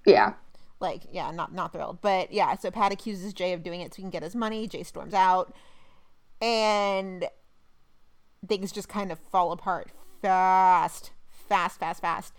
Yeah. 0.06 0.34
Like, 0.80 1.02
yeah, 1.12 1.30
not 1.30 1.52
not 1.52 1.72
thrilled, 1.72 2.00
but 2.00 2.32
yeah. 2.32 2.56
So 2.56 2.70
Pat 2.70 2.90
accuses 2.90 3.34
Jay 3.34 3.52
of 3.52 3.62
doing 3.62 3.82
it 3.82 3.92
so 3.92 3.96
he 3.96 4.02
can 4.02 4.10
get 4.10 4.22
his 4.22 4.34
money. 4.34 4.66
Jay 4.66 4.82
storms 4.82 5.12
out, 5.12 5.54
and 6.40 7.26
things 8.46 8.72
just 8.72 8.88
kind 8.88 9.12
of 9.12 9.18
fall 9.30 9.52
apart 9.52 9.90
fast, 10.22 11.10
fast, 11.48 11.78
fast, 11.78 12.00
fast. 12.00 12.32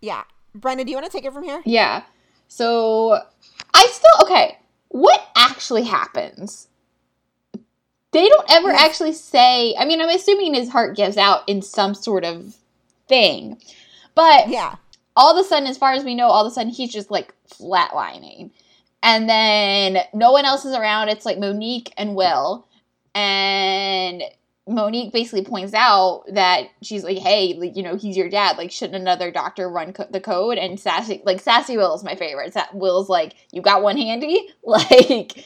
Yeah, 0.00 0.24
Brenda, 0.54 0.84
do 0.84 0.90
you 0.90 0.96
want 0.96 1.10
to 1.10 1.12
take 1.12 1.24
it 1.24 1.32
from 1.32 1.44
here? 1.44 1.62
Yeah. 1.64 2.02
So 2.48 3.18
I 3.74 3.86
still 3.86 4.26
okay. 4.26 4.58
What 4.88 5.22
actually 5.36 5.84
happens? 5.84 6.68
They 8.12 8.28
don't 8.28 8.50
ever 8.50 8.70
actually 8.70 9.12
say. 9.12 9.74
I 9.78 9.84
mean, 9.84 10.00
I'm 10.00 10.08
assuming 10.08 10.54
his 10.54 10.68
heart 10.68 10.96
gives 10.96 11.16
out 11.16 11.48
in 11.48 11.62
some 11.62 11.94
sort 11.94 12.24
of 12.24 12.56
thing, 13.08 13.60
but 14.14 14.48
Yeah, 14.48 14.76
all 15.14 15.36
of 15.36 15.44
a 15.44 15.48
sudden, 15.48 15.68
as 15.68 15.78
far 15.78 15.92
as 15.92 16.02
we 16.02 16.14
know, 16.14 16.26
all 16.26 16.44
of 16.44 16.50
a 16.50 16.54
sudden 16.54 16.72
he's 16.72 16.92
just 16.92 17.10
like 17.10 17.32
flatlining. 17.48 18.50
And 19.02 19.28
then 19.28 19.98
no 20.12 20.32
one 20.32 20.44
else 20.44 20.64
is 20.64 20.74
around. 20.74 21.08
It's 21.08 21.24
like 21.24 21.38
Monique 21.38 21.92
and 21.96 22.14
Will. 22.14 22.66
And 23.14 24.22
Monique 24.68 25.12
basically 25.12 25.44
points 25.44 25.72
out 25.74 26.24
that 26.32 26.68
she's 26.82 27.02
like, 27.02 27.18
hey, 27.18 27.54
like, 27.58 27.76
you 27.76 27.82
know, 27.82 27.96
he's 27.96 28.16
your 28.16 28.28
dad. 28.28 28.58
Like, 28.58 28.70
shouldn't 28.70 29.00
another 29.00 29.30
doctor 29.30 29.68
run 29.70 29.92
co- 29.92 30.06
the 30.10 30.20
code? 30.20 30.58
And 30.58 30.78
Sassy, 30.78 31.22
like, 31.24 31.40
Sassy 31.40 31.76
Will 31.76 31.94
is 31.94 32.04
my 32.04 32.14
favorite. 32.14 32.52
Sa- 32.52 32.66
Will's 32.74 33.08
like, 33.08 33.34
you 33.52 33.62
got 33.62 33.82
one 33.82 33.96
handy? 33.96 34.48
Like, 34.62 35.44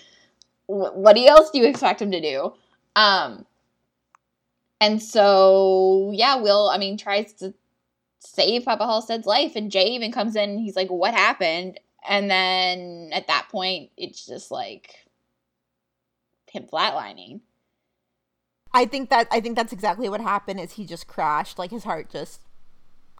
wh- 0.66 0.96
what 0.96 1.16
else 1.18 1.50
do 1.50 1.58
you 1.58 1.66
expect 1.66 2.02
him 2.02 2.10
to 2.12 2.20
do? 2.20 2.52
Um, 2.96 3.46
and 4.80 5.02
so, 5.02 6.10
yeah, 6.12 6.36
Will, 6.36 6.68
I 6.68 6.78
mean, 6.78 6.98
tries 6.98 7.32
to 7.34 7.54
save 8.20 8.64
Papa 8.64 8.84
Halstead's 8.86 9.26
life. 9.26 9.56
And 9.56 9.70
Jay 9.70 9.86
even 9.88 10.12
comes 10.12 10.36
in 10.36 10.58
he's 10.58 10.76
like, 10.76 10.88
What 10.90 11.14
happened? 11.14 11.80
And 12.06 12.30
then 12.30 13.10
at 13.12 13.28
that 13.28 13.48
point, 13.50 13.90
it's 13.96 14.26
just 14.26 14.50
like 14.50 14.94
him 16.50 16.66
flatlining. 16.72 17.40
I 18.72 18.86
think 18.86 19.10
that 19.10 19.28
I 19.30 19.40
think 19.40 19.56
that's 19.56 19.72
exactly 19.72 20.08
what 20.08 20.20
happened. 20.20 20.60
Is 20.60 20.72
he 20.72 20.84
just 20.84 21.06
crashed? 21.06 21.58
Like 21.58 21.70
his 21.70 21.84
heart 21.84 22.10
just 22.10 22.40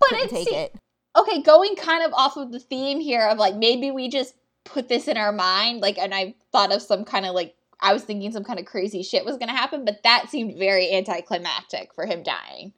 But 0.01 0.09
couldn't 0.11 0.28
take 0.28 0.53
it. 0.53 0.74
okay, 1.16 1.43
going 1.43 1.76
kind 1.76 2.05
of 2.05 2.12
off 2.12 2.37
of 2.37 2.53
the 2.53 2.61
theme 2.61 3.01
here 3.01 3.26
of 3.26 3.39
like 3.39 3.55
maybe 3.57 3.91
we 3.91 4.09
just 4.09 4.35
put 4.64 4.89
this 4.89 5.09
in 5.09 5.16
our 5.16 5.32
mind, 5.32 5.80
like, 5.80 5.99
and 5.99 6.14
I 6.14 6.35
thought 6.53 6.72
of 6.72 6.82
some 6.82 7.05
kind 7.05 7.26
of 7.26 7.35
like 7.35 7.55
I 7.80 7.93
was 7.93 8.03
thinking 8.03 8.32
some 8.32 8.45
kind 8.45 8.59
of 8.59 8.66
crazy 8.66 9.03
shit 9.03 9.24
was 9.24 9.37
gonna 9.37 9.53
happen, 9.53 9.85
but 9.85 10.03
that 10.05 10.28
seemed 10.28 10.59
very 10.59 10.93
anticlimactic 10.93 11.95
for 11.95 12.07
him 12.07 12.22
dying. 12.22 12.72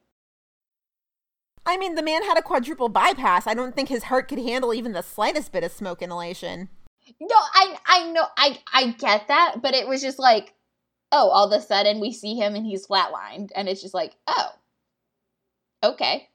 I 1.67 1.77
mean, 1.77 1.97
the 1.97 2.03
man 2.03 2.23
had 2.23 2.39
a 2.39 2.43
quadruple 2.43 2.89
bypass. 2.89 3.47
I 3.47 3.55
don't 3.55 3.75
think 3.75 3.89
his 3.89 4.05
heart 4.05 4.29
could 4.29 4.39
handle 4.39 4.73
even 4.73 4.93
the 4.93 5.03
slightest 5.03 5.53
bit 5.53 5.65
of 5.65 5.73
smoke 5.73 6.01
inhalation. 6.01 6.69
No, 7.21 7.37
I 7.37 7.77
I 7.87 8.11
know 8.13 8.27
I 8.37 8.59
I 8.73 8.91
get 8.93 9.29
that, 9.29 9.57
but 9.63 9.75
it 9.75 9.89
was 9.89 10.01
just 10.01 10.19
like, 10.19 10.55
oh, 11.13 11.29
all 11.31 11.53
of 11.53 11.59
a 11.59 11.63
sudden 11.63 12.01
we 12.01 12.13
see 12.13 12.35
him 12.37 12.55
and 12.55 12.65
he's 12.67 12.87
flatlined, 12.87 13.51
and 13.55 13.69
it's 13.69 13.83
just 13.83 13.95
like, 13.95 14.15
oh, 14.27 14.51
okay, 15.85 16.29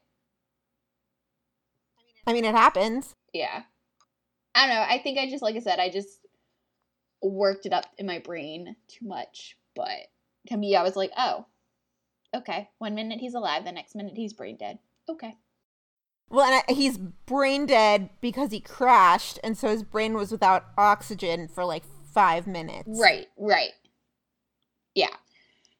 I 2.26 2.32
mean, 2.32 2.44
it 2.44 2.54
happens. 2.54 3.14
yeah. 3.32 3.62
I 4.54 4.66
don't 4.66 4.76
know. 4.76 4.82
I 4.82 4.98
think 4.98 5.18
I 5.18 5.30
just 5.30 5.42
like 5.42 5.56
I 5.56 5.60
said, 5.60 5.78
I 5.78 5.88
just 5.88 6.20
worked 7.22 7.64
it 7.66 7.72
up 7.72 7.86
in 7.98 8.06
my 8.06 8.18
brain 8.18 8.76
too 8.86 9.06
much, 9.06 9.56
but 9.74 9.88
to 10.48 10.56
me, 10.56 10.76
I 10.76 10.82
was 10.82 10.94
like, 10.94 11.10
oh, 11.16 11.46
okay. 12.34 12.68
One 12.78 12.94
minute 12.94 13.18
he's 13.20 13.34
alive, 13.34 13.64
the 13.64 13.72
next 13.72 13.94
minute 13.96 14.14
he's 14.16 14.34
brain 14.34 14.56
dead. 14.58 14.78
Okay. 15.08 15.36
Well, 16.30 16.46
and 16.50 16.62
I, 16.66 16.72
he's 16.72 16.96
brain 16.96 17.66
dead 17.66 18.08
because 18.20 18.52
he 18.52 18.60
crashed, 18.60 19.38
and 19.44 19.56
so 19.56 19.68
his 19.68 19.82
brain 19.82 20.14
was 20.14 20.32
without 20.32 20.66
oxygen 20.78 21.48
for 21.48 21.64
like 21.64 21.84
five 22.12 22.46
minutes. 22.46 22.88
Right, 23.00 23.26
right. 23.36 23.72
Yeah. 24.94 25.14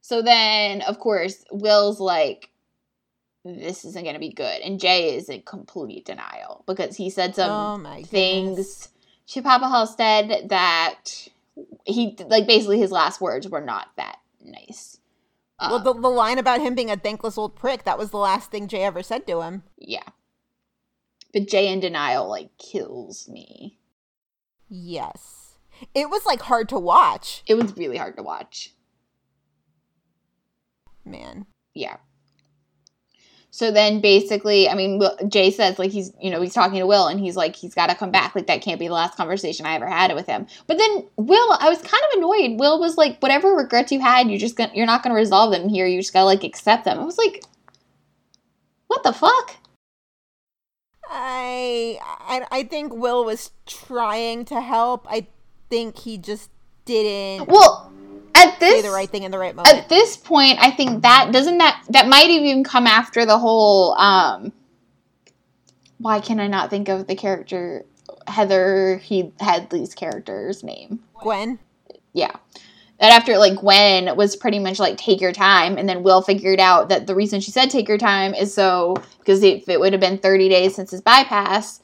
So 0.03 0.21
then, 0.21 0.83
of 0.83 0.99
course, 0.99 1.45
Will's 1.51 2.01
like, 2.01 2.51
this 3.45 3.85
isn't 3.85 4.03
going 4.03 4.15
to 4.15 4.21
be 4.21 4.33
good. 4.33 4.61
And 4.61 4.79
Jay 4.79 5.17
is 5.17 5.29
in 5.29 5.43
complete 5.43 6.05
denial 6.05 6.65
because 6.67 6.97
he 6.97 7.09
said 7.11 7.35
some 7.35 7.51
Oh 7.51 7.79
my 7.79 8.03
things 8.03 8.51
goodness. 8.51 8.89
to 9.29 9.43
Papa 9.43 9.69
Halstead 9.69 10.51
that 10.51 11.29
he, 11.85 12.17
like, 12.27 12.47
basically 12.47 12.79
his 12.79 12.93
last 12.93 13.21
words 13.21 13.49
were 13.49 13.61
not 13.61 13.89
that 13.97 14.19
nice. 14.45 14.99
Well, 15.71 15.77
Um, 15.77 15.85
the, 15.85 15.95
the 15.95 16.09
line 16.09 16.39
about 16.39 16.61
him 16.61 16.75
being 16.75 16.91
a 16.91 16.97
thankless 16.97 17.39
old 17.39 17.55
prick, 17.55 17.85
that 17.85 17.99
was 17.99 18.11
the 18.11 18.17
last 18.19 18.51
thing 18.51 18.69
Jay 18.69 18.83
ever 18.85 19.03
said 19.03 19.27
to 19.27 19.41
him. 19.43 19.63
yeah. 19.79 20.03
But 21.33 21.49
Jay 21.49 21.73
in 21.73 21.81
denial, 21.81 22.29
like, 22.29 22.51
kills 22.59 23.27
me. 23.29 23.79
Yes. 24.69 25.55
It 25.95 26.11
was 26.11 26.27
like 26.27 26.43
hard 26.43 26.69
to 26.69 26.79
watch, 26.79 27.43
It 27.47 27.55
was 27.55 27.75
really 27.77 27.97
hard 27.97 28.17
to 28.19 28.23
watch. 28.23 28.75
man. 31.05 31.47
yeah. 31.75 31.97
So 33.55 33.71
then 33.71 34.01
basically, 34.01 34.67
I 34.67 34.75
mean, 34.75 34.99
Will, 34.99 35.15
Jay 35.29 35.51
says 35.51 35.79
like 35.79 35.91
he's, 35.91 36.11
you 36.19 36.31
know, 36.31 36.41
he's 36.41 36.55
talking 36.55 36.79
to 36.79 36.87
Will 36.87 37.07
and 37.07 37.21
he's 37.21 37.37
like, 37.37 37.55
he's 37.55 37.75
got 37.75 37.91
to 37.91 37.95
come 37.95 38.11
back. 38.11 38.35
Like 38.35 38.47
that 38.47 38.63
can't 38.63 38.81
be 38.81 38.89
the 38.89 38.95
last 38.95 39.15
conversation 39.15 39.67
I 39.67 39.75
ever 39.75 39.87
had 39.87 40.15
with 40.15 40.27
him. 40.27 40.47
But 40.67 40.79
then 40.79 41.07
Will, 41.17 41.53
I 41.61 41.69
was 41.69 41.77
kind 41.83 42.03
of 42.11 42.19
annoyed. 42.19 42.59
Will 42.59 42.81
was 42.81 42.97
like, 42.97 43.19
whatever 43.21 43.51
regrets 43.51 43.93
you 43.93 44.01
had, 44.01 44.31
you're 44.31 44.39
just 44.39 44.57
gonna, 44.57 44.73
you're 44.75 44.87
not 44.87 45.03
gonna 45.03 45.15
resolve 45.15 45.53
them 45.53 45.69
here. 45.69 45.87
You 45.87 46.01
just 46.01 46.15
gotta 46.15 46.25
like 46.25 46.45
accept 46.45 46.87
them. 46.87 46.99
I 46.99 47.05
was 47.05 47.19
like, 47.19 47.45
what 48.87 49.03
the 49.03 49.13
fuck? 49.13 49.57
I, 51.11 51.99
I 52.03 52.47
I 52.51 52.63
think 52.65 52.95
Will 52.95 53.23
was 53.23 53.51
trying 53.67 54.47
to 54.47 54.63
help. 54.63 55.07
I 55.11 55.27
think 55.69 55.99
he 55.99 56.17
just 56.17 56.49
didn't 56.87 57.49
Well, 57.49 57.92
at 58.49 58.61
this 58.61 58.85
the 58.85 58.91
right 58.91 59.09
thing 59.11 59.23
in 59.23 59.31
the 59.31 59.39
right 59.39 59.55
moment. 59.55 59.77
at 59.77 59.89
this 59.89 60.17
point, 60.17 60.59
I 60.61 60.71
think 60.71 61.03
that 61.03 61.31
doesn't 61.33 61.59
that 61.59 61.83
that 61.91 62.09
might 62.09 62.31
even 62.31 62.65
come 62.65 62.87
after 62.87 63.25
the 63.27 63.39
whole. 63.39 63.95
um 63.99 64.53
Why 65.99 66.21
can 66.21 66.41
I 66.41 66.47
not 66.47 66.71
think 66.71 66.89
of 66.89 67.07
the 67.07 67.15
character 67.15 67.85
Heather 68.27 68.99
he 68.99 69.33
Headley's 69.41 69.95
character's 69.95 70.63
name? 70.63 71.01
Gwen. 71.21 71.59
yeah 72.13 72.33
that 72.99 73.11
after 73.13 73.37
like 73.37 73.59
Gwen 73.59 74.15
was 74.17 74.37
pretty 74.37 74.61
much 74.61 74.79
like 74.79 74.97
take 74.97 75.21
your 75.21 75.33
time, 75.33 75.77
and 75.77 75.89
then 75.89 76.05
Will 76.05 76.23
figured 76.23 76.61
out 76.61 76.89
that 76.91 77.09
the 77.09 77.17
reason 77.17 77.41
she 77.41 77.51
said 77.51 77.69
take 77.69 77.89
your 77.89 77.99
time 77.99 78.33
is 78.33 78.55
so 78.55 78.95
because 79.19 79.43
if 79.43 79.69
it 79.69 79.81
would 79.81 79.93
have 79.93 80.01
been 80.01 80.19
30 80.19 80.49
days 80.49 80.77
since 80.77 80.93
his 80.93 81.01
bypass, 81.01 81.81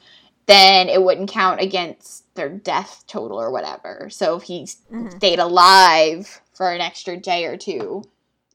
then 0.46 0.88
it 0.88 1.02
wouldn't 1.02 1.28
count 1.30 1.60
against 1.60 2.32
their 2.36 2.48
death 2.48 3.02
total 3.08 3.40
or 3.40 3.50
whatever. 3.50 4.08
So 4.10 4.36
if 4.36 4.44
he 4.44 4.62
Mhm. 4.92 5.16
stayed 5.16 5.40
alive 5.40 6.40
for 6.58 6.72
an 6.72 6.80
extra 6.80 7.16
day 7.16 7.44
or 7.44 7.56
two, 7.56 8.02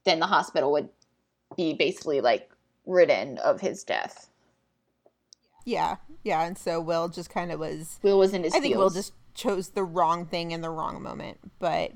then 0.04 0.20
the 0.20 0.26
hospital 0.26 0.70
would 0.72 0.90
be 1.56 1.72
basically 1.72 2.20
like 2.20 2.50
ridden 2.84 3.38
of 3.38 3.62
his 3.62 3.82
death. 3.82 4.28
Yeah, 5.64 5.96
yeah, 6.22 6.44
and 6.44 6.58
so 6.58 6.78
Will 6.80 7.08
just 7.08 7.30
kind 7.30 7.50
of 7.50 7.58
was. 7.58 7.98
Will 8.02 8.18
was 8.18 8.34
in 8.34 8.44
his 8.44 8.54
I 8.54 8.60
think 8.60 8.76
Will 8.76 8.90
just 8.90 9.14
chose 9.32 9.70
the 9.70 9.82
wrong 9.82 10.26
thing 10.26 10.50
in 10.50 10.60
the 10.60 10.68
wrong 10.68 11.02
moment. 11.02 11.38
But 11.58 11.92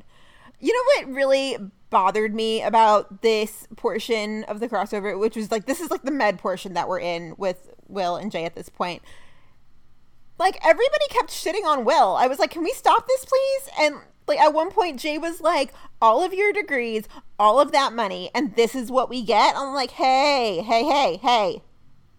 you 0.59 0.73
know 0.73 1.07
what 1.07 1.15
really 1.15 1.59
bothered 1.91 2.35
me 2.35 2.63
about 2.63 3.21
this 3.21 3.69
portion 3.77 4.45
of 4.45 4.61
the 4.61 4.69
crossover, 4.69 5.19
which 5.19 5.37
was 5.37 5.51
like 5.51 5.67
this 5.67 5.81
is 5.81 5.91
like 5.91 6.03
the 6.05 6.11
med 6.11 6.39
portion 6.39 6.73
that 6.73 6.89
we're 6.89 7.01
in 7.01 7.35
with 7.37 7.71
Will 7.87 8.17
and 8.17 8.33
Jay 8.33 8.47
at 8.47 8.55
this 8.55 8.71
point. 8.71 9.03
Like 10.39 10.59
everybody 10.65 11.05
kept 11.11 11.29
shitting 11.29 11.67
on 11.67 11.85
Will. 11.85 12.17
I 12.17 12.29
was 12.29 12.39
like, 12.39 12.51
can 12.51 12.63
we 12.63 12.73
stop 12.73 13.07
this, 13.07 13.27
please? 13.27 13.69
And 13.79 13.97
like 14.29 14.41
at 14.41 14.55
one 14.55 14.71
point, 14.71 15.01
Jay 15.01 15.19
was 15.19 15.41
like, 15.41 15.73
all 16.01 16.23
of 16.23 16.33
your 16.33 16.53
degrees, 16.53 17.09
all 17.39 17.61
of 17.61 17.73
that 17.73 17.93
money, 17.93 18.31
and 18.35 18.55
this 18.55 18.75
is 18.75 18.91
what 18.91 19.11
we 19.11 19.23
get. 19.23 19.57
I'm 19.57 19.75
like, 19.75 19.93
hey, 19.93 20.63
hey, 20.63 20.85
hey, 20.85 21.17
hey. 21.17 21.63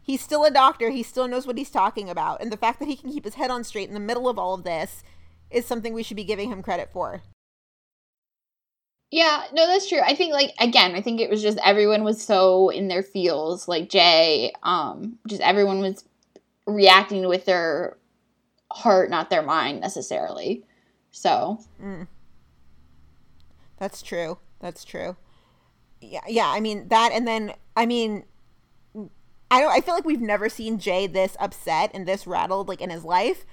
He's 0.02 0.22
still 0.22 0.44
a 0.44 0.52
doctor. 0.52 0.90
He 0.90 1.04
still 1.04 1.28
knows 1.28 1.46
what 1.46 1.58
he's 1.58 1.70
talking 1.70 2.10
about. 2.10 2.42
And 2.42 2.52
the 2.52 2.58
fact 2.58 2.80
that 2.80 2.88
he 2.88 2.96
can 2.96 3.12
keep 3.12 3.26
his 3.26 3.36
head 3.36 3.52
on 3.52 3.64
straight 3.64 3.88
in 3.88 3.94
the 3.94 4.00
middle 4.00 4.28
of 4.28 4.40
all 4.40 4.56
of 4.56 4.64
this 4.64 5.04
is 5.52 5.66
something 5.66 5.94
we 5.94 6.04
should 6.04 6.18
be 6.18 6.24
giving 6.24 6.52
him 6.52 6.64
credit 6.64 6.90
for. 6.92 7.22
Yeah, 9.12 9.44
no, 9.54 9.66
that's 9.66 9.88
true. 9.90 10.02
I 10.04 10.14
think 10.16 10.34
like 10.34 10.54
again, 10.60 10.94
I 10.96 11.02
think 11.02 11.20
it 11.20 11.30
was 11.30 11.42
just 11.42 11.58
everyone 11.64 12.04
was 12.04 12.24
so 12.24 12.70
in 12.70 12.88
their 12.88 13.02
feels, 13.02 13.68
like 13.68 13.90
Jay, 13.90 14.54
um, 14.62 15.18
just 15.28 15.42
everyone 15.42 15.80
was 15.80 16.04
reacting 16.68 17.28
with 17.28 17.46
their 17.46 17.98
heart, 18.72 19.10
not 19.10 19.30
their 19.30 19.42
mind 19.42 19.82
necessarily. 19.82 20.64
So 21.20 21.60
mm. 21.84 22.08
That's 23.78 24.02
true. 24.02 24.38
That's 24.62 24.86
true. 24.86 25.18
Yeah, 26.00 26.22
yeah. 26.30 26.48
I 26.48 26.62
mean 26.62 26.88
that, 26.88 27.12
and 27.12 27.28
then 27.28 27.56
I 27.76 27.86
mean, 27.86 28.24
I 29.52 29.60
don't. 29.60 29.72
I 29.72 29.82
feel 29.82 29.96
like 29.96 30.06
we've 30.06 30.22
never 30.22 30.48
seen 30.48 30.80
Jay 30.80 31.08
this 31.08 31.36
upset 31.38 31.92
and 31.94 32.08
this 32.08 32.26
rattled 32.26 32.70
like 32.70 32.80
in 32.80 32.90
his 32.90 33.04
life. 33.04 33.46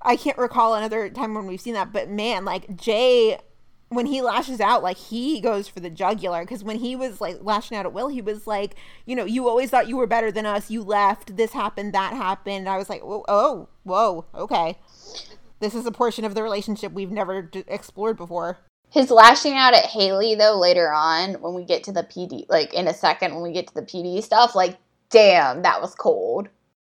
I 0.00 0.16
can't 0.16 0.38
recall 0.38 0.74
another 0.74 1.10
time 1.10 1.34
when 1.34 1.46
we've 1.46 1.60
seen 1.60 1.74
that, 1.74 1.92
but 1.92 2.08
man, 2.08 2.46
like 2.46 2.74
Jay, 2.74 3.38
when 3.90 4.06
he 4.06 4.22
lashes 4.22 4.58
out, 4.58 4.82
like 4.82 4.96
he 4.96 5.42
goes 5.42 5.68
for 5.68 5.80
the 5.80 5.90
jugular. 5.90 6.40
Because 6.40 6.64
when 6.64 6.78
he 6.78 6.96
was 6.96 7.20
like 7.20 7.36
lashing 7.42 7.76
out 7.76 7.84
at 7.84 7.92
Will, 7.92 8.08
he 8.08 8.22
was 8.22 8.46
like, 8.46 8.76
you 9.04 9.14
know, 9.14 9.26
you 9.26 9.46
always 9.46 9.68
thought 9.68 9.88
you 9.88 9.98
were 9.98 10.06
better 10.06 10.32
than 10.32 10.46
us. 10.46 10.70
You 10.70 10.82
left. 10.82 11.36
This 11.36 11.52
happened. 11.52 11.92
That 11.92 12.14
happened. 12.14 12.66
I 12.66 12.78
was 12.78 12.88
like, 12.88 13.02
oh, 13.04 13.26
oh 13.28 13.68
whoa, 13.82 14.24
okay. 14.34 14.78
This 15.62 15.76
is 15.76 15.86
a 15.86 15.92
portion 15.92 16.24
of 16.24 16.34
the 16.34 16.42
relationship 16.42 16.90
we've 16.92 17.12
never 17.12 17.40
d- 17.40 17.62
explored 17.68 18.16
before. 18.16 18.58
his 18.90 19.12
lashing 19.12 19.54
out 19.54 19.72
at 19.74 19.86
Haley 19.86 20.34
though 20.34 20.58
later 20.58 20.92
on 20.92 21.34
when 21.34 21.54
we 21.54 21.64
get 21.64 21.84
to 21.84 21.92
the 21.92 22.02
PD, 22.02 22.46
like 22.50 22.74
in 22.74 22.88
a 22.88 22.92
second 22.92 23.32
when 23.32 23.44
we 23.44 23.52
get 23.52 23.68
to 23.68 23.74
the 23.74 23.82
PD 23.82 24.20
stuff, 24.22 24.54
like 24.56 24.76
damn, 25.08 25.62
that 25.62 25.80
was 25.80 25.94
cold. 25.94 26.48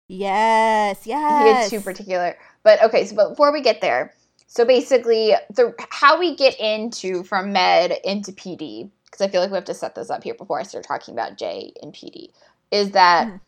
Yes, 0.08 1.04
He 1.04 1.12
yes. 1.12 1.70
gets 1.70 1.70
too 1.70 1.80
particular. 1.80 2.36
But 2.64 2.82
okay, 2.84 3.06
so 3.06 3.30
before 3.30 3.54
we 3.54 3.62
get 3.62 3.82
there, 3.82 4.14
so 4.48 4.66
basically 4.66 5.34
the 5.54 5.74
how 5.92 6.20
we 6.20 6.36
get 6.36 6.60
into 6.60 7.24
from 7.24 7.54
med 7.54 7.92
into 8.04 8.32
PD, 8.32 8.90
because 9.06 9.22
I 9.22 9.28
feel 9.30 9.42
like 9.42 9.52
we 9.52 9.56
have 9.56 9.66
to 9.66 9.74
set 9.76 9.94
this 9.96 10.10
up 10.10 10.24
here 10.24 10.34
before 10.34 10.60
I 10.60 10.64
start 10.64 10.86
talking 10.88 11.14
about 11.14 11.38
Jay 11.38 11.72
and 11.84 11.94
PD, 11.94 12.30
is 12.72 12.92
that 12.92 13.28
Mhm. 13.28 13.40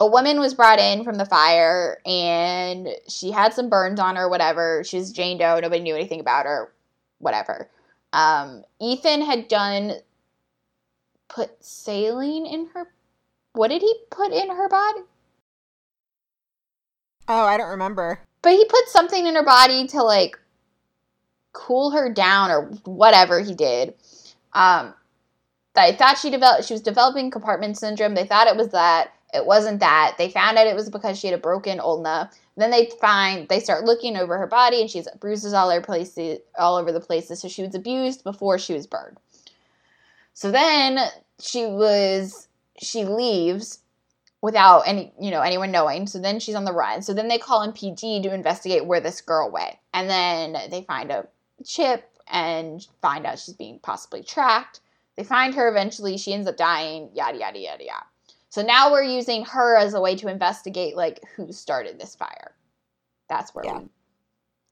A 0.00 0.06
woman 0.06 0.40
was 0.40 0.54
brought 0.54 0.78
in 0.78 1.04
from 1.04 1.16
the 1.16 1.24
fire 1.24 1.98
and 2.04 2.88
she 3.08 3.30
had 3.30 3.54
some 3.54 3.70
burns 3.70 3.98
on 3.98 4.16
her, 4.16 4.28
whatever. 4.28 4.82
She 4.84 4.98
was 4.98 5.12
Jane 5.12 5.38
Doe, 5.38 5.60
nobody 5.60 5.82
knew 5.82 5.94
anything 5.94 6.20
about 6.20 6.46
her, 6.46 6.72
whatever. 7.18 7.70
Um, 8.12 8.64
Ethan 8.80 9.22
had 9.22 9.48
done 9.48 9.92
put 11.28 11.64
saline 11.64 12.46
in 12.46 12.68
her 12.74 12.88
what 13.56 13.68
did 13.68 13.80
he 13.80 13.94
put 14.10 14.32
in 14.32 14.50
her 14.50 14.68
body? 14.68 15.00
Oh, 17.26 17.44
I 17.44 17.56
don't 17.56 17.70
remember. 17.70 18.20
But 18.42 18.52
he 18.52 18.64
put 18.66 18.88
something 18.88 19.26
in 19.26 19.34
her 19.34 19.42
body 19.42 19.86
to 19.88 20.02
like 20.02 20.38
cool 21.52 21.90
her 21.92 22.12
down 22.12 22.50
or 22.50 22.66
whatever 22.84 23.40
he 23.40 23.54
did. 23.54 23.94
Um, 24.52 24.92
I 25.74 25.92
thought 25.92 26.18
she 26.18 26.30
developed 26.30 26.64
she 26.64 26.74
was 26.74 26.82
developing 26.82 27.30
compartment 27.30 27.78
syndrome. 27.78 28.14
They 28.14 28.26
thought 28.26 28.46
it 28.46 28.56
was 28.56 28.68
that. 28.68 29.14
It 29.34 29.44
wasn't 29.44 29.80
that. 29.80 30.14
They 30.18 30.30
found 30.30 30.56
out 30.56 30.66
it 30.66 30.76
was 30.76 30.88
because 30.88 31.18
she 31.18 31.26
had 31.26 31.38
a 31.38 31.42
broken 31.42 31.80
ulna. 31.80 32.30
Then 32.56 32.70
they 32.70 32.90
find 33.00 33.48
they 33.48 33.60
start 33.60 33.84
looking 33.84 34.16
over 34.16 34.38
her 34.38 34.46
body 34.46 34.80
and 34.80 34.90
she's 34.90 35.08
bruises 35.20 35.52
all 35.52 35.70
over 35.70 35.84
places 35.84 36.38
all 36.58 36.76
over 36.76 36.92
the 36.92 37.00
places. 37.00 37.40
So 37.40 37.48
she 37.48 37.62
was 37.62 37.74
abused 37.74 38.24
before 38.24 38.58
she 38.58 38.72
was 38.72 38.86
burned. 38.86 39.18
So 40.32 40.50
then 40.50 40.98
she 41.40 41.66
was 41.66 42.48
she 42.80 43.04
leaves 43.04 43.80
without 44.42 44.82
any 44.86 45.12
you 45.20 45.30
know 45.30 45.40
anyone 45.40 45.70
knowing 45.70 46.06
so 46.06 46.18
then 46.18 46.38
she's 46.38 46.54
on 46.54 46.64
the 46.64 46.72
run 46.72 47.02
so 47.02 47.14
then 47.14 47.28
they 47.28 47.38
call 47.38 47.62
in 47.62 47.72
pd 47.72 48.22
to 48.22 48.32
investigate 48.32 48.86
where 48.86 49.00
this 49.00 49.20
girl 49.20 49.50
went 49.50 49.76
and 49.94 50.08
then 50.08 50.56
they 50.70 50.82
find 50.82 51.10
a 51.10 51.26
chip 51.64 52.10
and 52.28 52.86
find 53.00 53.26
out 53.26 53.38
she's 53.38 53.54
being 53.54 53.78
possibly 53.80 54.22
tracked 54.22 54.80
they 55.16 55.24
find 55.24 55.54
her 55.54 55.68
eventually 55.68 56.18
she 56.18 56.32
ends 56.32 56.46
up 56.46 56.56
dying 56.56 57.10
yada 57.14 57.38
yada 57.38 57.58
yada 57.58 57.84
yada 57.84 58.04
so 58.56 58.62
now 58.62 58.90
we're 58.90 59.02
using 59.02 59.44
her 59.44 59.76
as 59.76 59.92
a 59.92 60.00
way 60.00 60.16
to 60.16 60.28
investigate 60.28 60.96
like 60.96 61.20
who 61.36 61.52
started 61.52 62.00
this 62.00 62.14
fire. 62.14 62.54
That's 63.28 63.54
where 63.54 63.66
Yeah. 63.66 63.80
we 63.80 63.88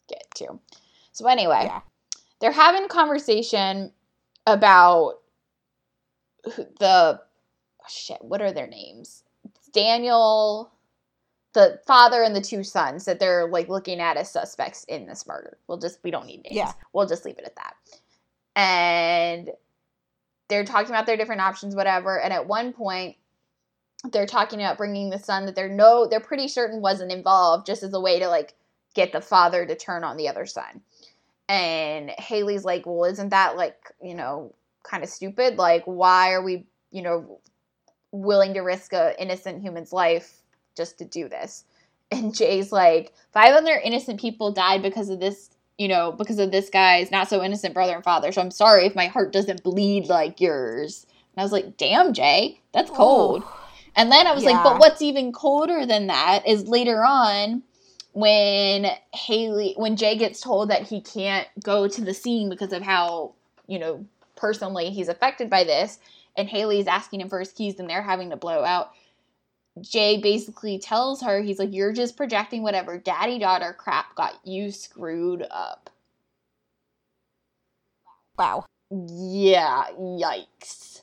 get 0.08 0.24
to. 0.36 0.58
So 1.12 1.26
anyway 1.26 1.64
Yeah. 1.64 1.82
they're 2.38 2.50
having 2.50 2.84
a 2.84 2.88
conversation 2.88 3.92
about 4.46 5.20
the 6.44 7.20
oh, 7.20 7.86
shit 7.86 8.24
what 8.24 8.40
are 8.40 8.52
their 8.52 8.66
names? 8.66 9.22
Daniel 9.74 10.72
the 11.52 11.78
father 11.86 12.22
and 12.22 12.34
the 12.34 12.40
two 12.40 12.64
sons 12.64 13.04
that 13.04 13.20
they're 13.20 13.50
like 13.50 13.68
looking 13.68 14.00
at 14.00 14.16
as 14.16 14.30
suspects 14.30 14.84
in 14.84 15.04
this 15.06 15.26
murder. 15.26 15.58
We'll 15.68 15.76
just 15.76 16.02
we 16.02 16.10
don't 16.10 16.24
need 16.26 16.42
names. 16.44 16.56
Yeah. 16.56 16.72
we'll 16.94 17.06
just 17.06 17.26
leave 17.26 17.36
it 17.36 17.44
at 17.44 17.56
that. 17.56 17.74
And 18.56 19.50
they're 20.48 20.64
talking 20.64 20.88
about 20.88 21.04
their 21.04 21.18
different 21.18 21.42
options 21.42 21.76
whatever. 21.76 22.18
And 22.18 22.32
at 22.32 22.46
one 22.48 22.72
point 22.72 23.16
they're 24.12 24.26
talking 24.26 24.60
about 24.60 24.76
bringing 24.76 25.10
the 25.10 25.18
son 25.18 25.46
that 25.46 25.54
they're 25.54 25.68
no 25.68 26.06
they're 26.06 26.20
pretty 26.20 26.48
certain 26.48 26.80
wasn't 26.80 27.12
involved 27.12 27.66
just 27.66 27.82
as 27.82 27.94
a 27.94 28.00
way 28.00 28.18
to 28.18 28.28
like 28.28 28.54
get 28.94 29.12
the 29.12 29.20
father 29.20 29.66
to 29.66 29.74
turn 29.74 30.04
on 30.04 30.16
the 30.16 30.28
other 30.28 30.46
son. 30.46 30.80
And 31.48 32.10
haley's 32.10 32.64
like 32.64 32.86
well 32.86 33.04
isn't 33.04 33.30
that 33.30 33.56
like 33.56 33.92
you 34.02 34.14
know 34.14 34.54
kind 34.82 35.02
of 35.02 35.08
stupid? 35.08 35.56
Like 35.56 35.84
why 35.84 36.32
are 36.32 36.42
we 36.42 36.66
you 36.90 37.02
know 37.02 37.40
willing 38.12 38.54
to 38.54 38.60
risk 38.60 38.92
a 38.92 39.20
innocent 39.20 39.62
human's 39.62 39.92
life 39.92 40.42
just 40.76 40.98
to 40.98 41.04
do 41.04 41.28
this? 41.28 41.64
And 42.10 42.34
jay's 42.34 42.70
like 42.70 43.12
five 43.32 43.54
other 43.54 43.80
innocent 43.82 44.20
people 44.20 44.52
died 44.52 44.82
because 44.82 45.08
of 45.08 45.20
this 45.20 45.50
you 45.78 45.88
know 45.88 46.12
because 46.12 46.38
of 46.38 46.52
this 46.52 46.68
guy's 46.68 47.10
not 47.10 47.28
so 47.30 47.42
innocent 47.42 47.74
brother 47.74 47.94
and 47.94 48.04
father 48.04 48.30
so 48.30 48.42
i'm 48.42 48.50
sorry 48.50 48.84
if 48.84 48.94
my 48.94 49.06
heart 49.06 49.32
doesn't 49.32 49.64
bleed 49.64 50.06
like 50.06 50.40
yours. 50.40 51.06
And 51.34 51.40
i 51.40 51.42
was 51.42 51.50
like 51.50 51.78
damn 51.78 52.12
jay 52.12 52.60
that's 52.72 52.90
cold. 52.90 53.42
Ooh. 53.42 53.63
And 53.96 54.10
then 54.10 54.26
I 54.26 54.34
was 54.34 54.44
like, 54.44 54.62
but 54.62 54.78
what's 54.78 55.02
even 55.02 55.32
colder 55.32 55.86
than 55.86 56.08
that 56.08 56.46
is 56.46 56.68
later 56.68 57.04
on 57.04 57.62
when 58.12 58.86
Haley, 59.12 59.74
when 59.76 59.96
Jay 59.96 60.16
gets 60.16 60.40
told 60.40 60.70
that 60.70 60.82
he 60.82 61.00
can't 61.00 61.48
go 61.62 61.88
to 61.88 62.00
the 62.00 62.14
scene 62.14 62.48
because 62.48 62.72
of 62.72 62.82
how, 62.82 63.34
you 63.66 63.78
know, 63.78 64.06
personally 64.36 64.90
he's 64.90 65.08
affected 65.08 65.50
by 65.50 65.64
this, 65.64 65.98
and 66.36 66.48
Haley's 66.48 66.86
asking 66.86 67.20
him 67.20 67.28
for 67.28 67.38
his 67.40 67.52
keys 67.52 67.78
and 67.78 67.88
they're 67.88 68.02
having 68.02 68.30
to 68.30 68.36
blow 68.36 68.64
out. 68.64 68.92
Jay 69.80 70.20
basically 70.20 70.78
tells 70.78 71.22
her, 71.22 71.42
he's 71.42 71.58
like, 71.58 71.72
you're 71.72 71.92
just 71.92 72.16
projecting 72.16 72.62
whatever 72.62 72.96
daddy 72.96 73.38
daughter 73.38 73.74
crap 73.76 74.14
got 74.14 74.34
you 74.44 74.70
screwed 74.70 75.44
up. 75.50 75.90
Wow. 78.38 78.64
Yeah, 78.90 79.86
yikes. 79.98 80.93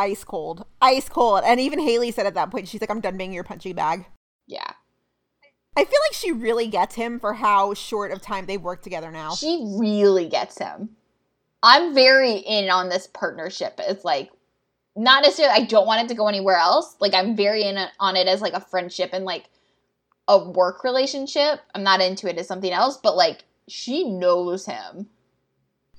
Ice 0.00 0.24
cold. 0.24 0.64
Ice 0.80 1.10
cold. 1.10 1.42
And 1.44 1.60
even 1.60 1.78
Haley 1.78 2.10
said 2.10 2.26
at 2.26 2.32
that 2.32 2.50
point, 2.50 2.68
she's 2.68 2.80
like, 2.80 2.90
I'm 2.90 3.02
done 3.02 3.18
being 3.18 3.34
your 3.34 3.44
punching 3.44 3.74
bag. 3.74 4.06
Yeah. 4.46 4.72
I 5.76 5.84
feel 5.84 6.00
like 6.08 6.14
she 6.14 6.32
really 6.32 6.68
gets 6.68 6.94
him 6.94 7.20
for 7.20 7.34
how 7.34 7.74
short 7.74 8.10
of 8.10 8.22
time 8.22 8.46
they've 8.46 8.60
worked 8.60 8.82
together 8.82 9.10
now. 9.10 9.34
She 9.34 9.62
really 9.78 10.26
gets 10.26 10.58
him. 10.58 10.96
I'm 11.62 11.94
very 11.94 12.36
in 12.36 12.70
on 12.70 12.88
this 12.88 13.06
partnership. 13.06 13.74
It's 13.78 14.02
like 14.02 14.30
not 14.96 15.22
necessarily 15.22 15.62
I 15.62 15.66
don't 15.66 15.86
want 15.86 16.02
it 16.02 16.08
to 16.08 16.14
go 16.14 16.28
anywhere 16.28 16.56
else. 16.56 16.96
Like 16.98 17.12
I'm 17.12 17.36
very 17.36 17.62
in 17.62 17.76
on 18.00 18.16
it 18.16 18.26
as 18.26 18.40
like 18.40 18.54
a 18.54 18.60
friendship 18.60 19.10
and 19.12 19.26
like 19.26 19.50
a 20.26 20.48
work 20.50 20.82
relationship. 20.82 21.60
I'm 21.74 21.82
not 21.82 22.00
into 22.00 22.26
it 22.26 22.38
as 22.38 22.48
something 22.48 22.72
else, 22.72 22.96
but 22.96 23.16
like 23.16 23.44
she 23.68 24.04
knows 24.04 24.64
him. 24.64 25.08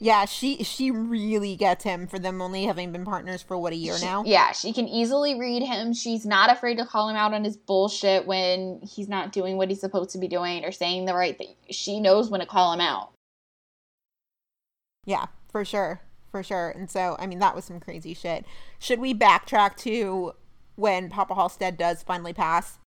Yeah, 0.03 0.25
she 0.25 0.63
she 0.63 0.89
really 0.89 1.55
gets 1.55 1.83
him 1.83 2.07
for 2.07 2.17
them 2.17 2.41
only 2.41 2.65
having 2.65 2.91
been 2.91 3.05
partners 3.05 3.43
for 3.43 3.55
what 3.55 3.71
a 3.71 3.75
year 3.75 3.95
She- 3.99 4.03
now. 4.03 4.23
Yeah, 4.25 4.51
she 4.51 4.73
can 4.73 4.87
easily 4.87 5.39
read 5.39 5.61
him. 5.61 5.93
She's 5.93 6.25
not 6.25 6.51
afraid 6.51 6.79
to 6.79 6.87
call 6.87 7.07
him 7.07 7.15
out 7.15 7.35
on 7.35 7.43
his 7.43 7.55
bullshit 7.55 8.25
when 8.25 8.81
he's 8.81 9.07
not 9.07 9.31
doing 9.31 9.57
what 9.57 9.69
he's 9.69 9.79
supposed 9.79 10.09
to 10.11 10.17
be 10.17 10.27
doing 10.27 10.65
or 10.65 10.71
saying 10.71 11.05
the 11.05 11.13
right 11.13 11.37
thing. 11.37 11.53
She 11.69 11.99
knows 11.99 12.31
when 12.31 12.39
to 12.39 12.47
call 12.47 12.73
him 12.73 12.81
out. 12.81 13.11
Yeah, 15.05 15.27
for 15.51 15.63
sure. 15.63 16.01
For 16.31 16.41
sure. 16.41 16.71
And 16.71 16.89
so, 16.89 17.15
I 17.19 17.27
mean, 17.27 17.37
that 17.37 17.53
was 17.53 17.65
some 17.65 17.79
crazy 17.79 18.15
shit. 18.15 18.43
Should 18.79 18.99
we 18.99 19.13
backtrack 19.13 19.75
to 19.83 20.33
when 20.77 21.09
Papa 21.09 21.35
Halstead 21.35 21.77
does 21.77 22.01
finally 22.01 22.33
pass? 22.33 22.79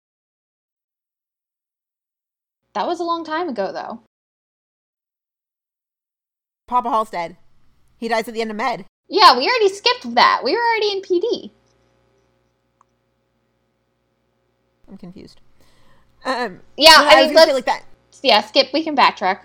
That 2.73 2.87
was 2.87 2.99
a 2.99 3.03
long 3.03 3.23
time 3.23 3.49
ago, 3.49 3.71
though. 3.71 4.01
Papa 6.67 6.89
Halstead. 6.89 7.37
He 7.97 8.07
dies 8.07 8.27
at 8.27 8.33
the 8.33 8.41
end 8.41 8.51
of 8.51 8.57
Med. 8.57 8.85
Yeah, 9.09 9.37
we 9.37 9.47
already 9.47 9.69
skipped 9.69 10.15
that. 10.15 10.41
We 10.43 10.53
were 10.55 10.61
already 10.61 10.91
in 10.91 11.01
PD. 11.01 11.51
I'm 14.89 14.97
confused. 14.97 15.41
Um, 16.25 16.61
Yeah, 16.77 16.95
I 16.97 17.21
was 17.21 17.27
mean, 17.27 17.35
let's, 17.35 17.53
like 17.53 17.65
that. 17.65 17.83
yeah, 18.21 18.41
skip. 18.41 18.67
We 18.73 18.83
can 18.83 18.95
backtrack. 18.95 19.39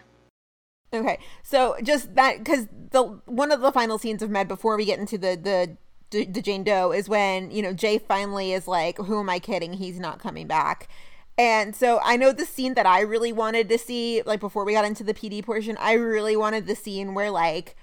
Okay, 0.93 1.19
so 1.43 1.77
just 1.83 2.15
that 2.15 2.39
because 2.39 2.67
the 2.93 3.03
one 3.27 3.53
of 3.53 3.61
the 3.61 3.73
final 3.73 3.99
scenes 3.99 4.23
of 4.23 4.31
Med 4.31 4.49
before 4.49 4.77
we 4.77 4.85
get 4.87 4.99
into 4.99 5.19
the 5.19 5.37
the 6.11 6.25
the 6.25 6.41
Jane 6.41 6.65
Doe 6.65 6.93
is 6.93 7.09
when 7.09 7.51
you 7.51 7.61
know 7.61 7.75
Jay 7.75 7.99
finally 7.99 8.53
is 8.53 8.67
like, 8.67 8.97
"Who 8.99 9.21
am 9.21 9.29
I 9.29 9.39
kidding? 9.39 9.75
He's 9.75 9.99
not 10.01 10.19
coming 10.19 10.47
back." 10.47 10.89
And 11.39 11.77
so 11.77 12.01
I 12.03 12.17
know 12.17 12.33
the 12.33 12.45
scene 12.45 12.75
that 12.75 12.85
I 12.85 13.01
really 13.01 13.33
wanted 13.33 13.69
to 13.69 13.79
see, 13.79 14.23
like 14.27 14.41
before 14.41 14.65
we 14.65 14.73
got 14.73 14.85
into 14.85 15.05
the 15.05 15.15
PD 15.15 15.43
portion, 15.45 15.77
I 15.79 15.93
really 15.93 16.37
wanted 16.37 16.67
the 16.67 16.75
scene 16.75 17.15
where 17.15 17.31
like 17.31 17.77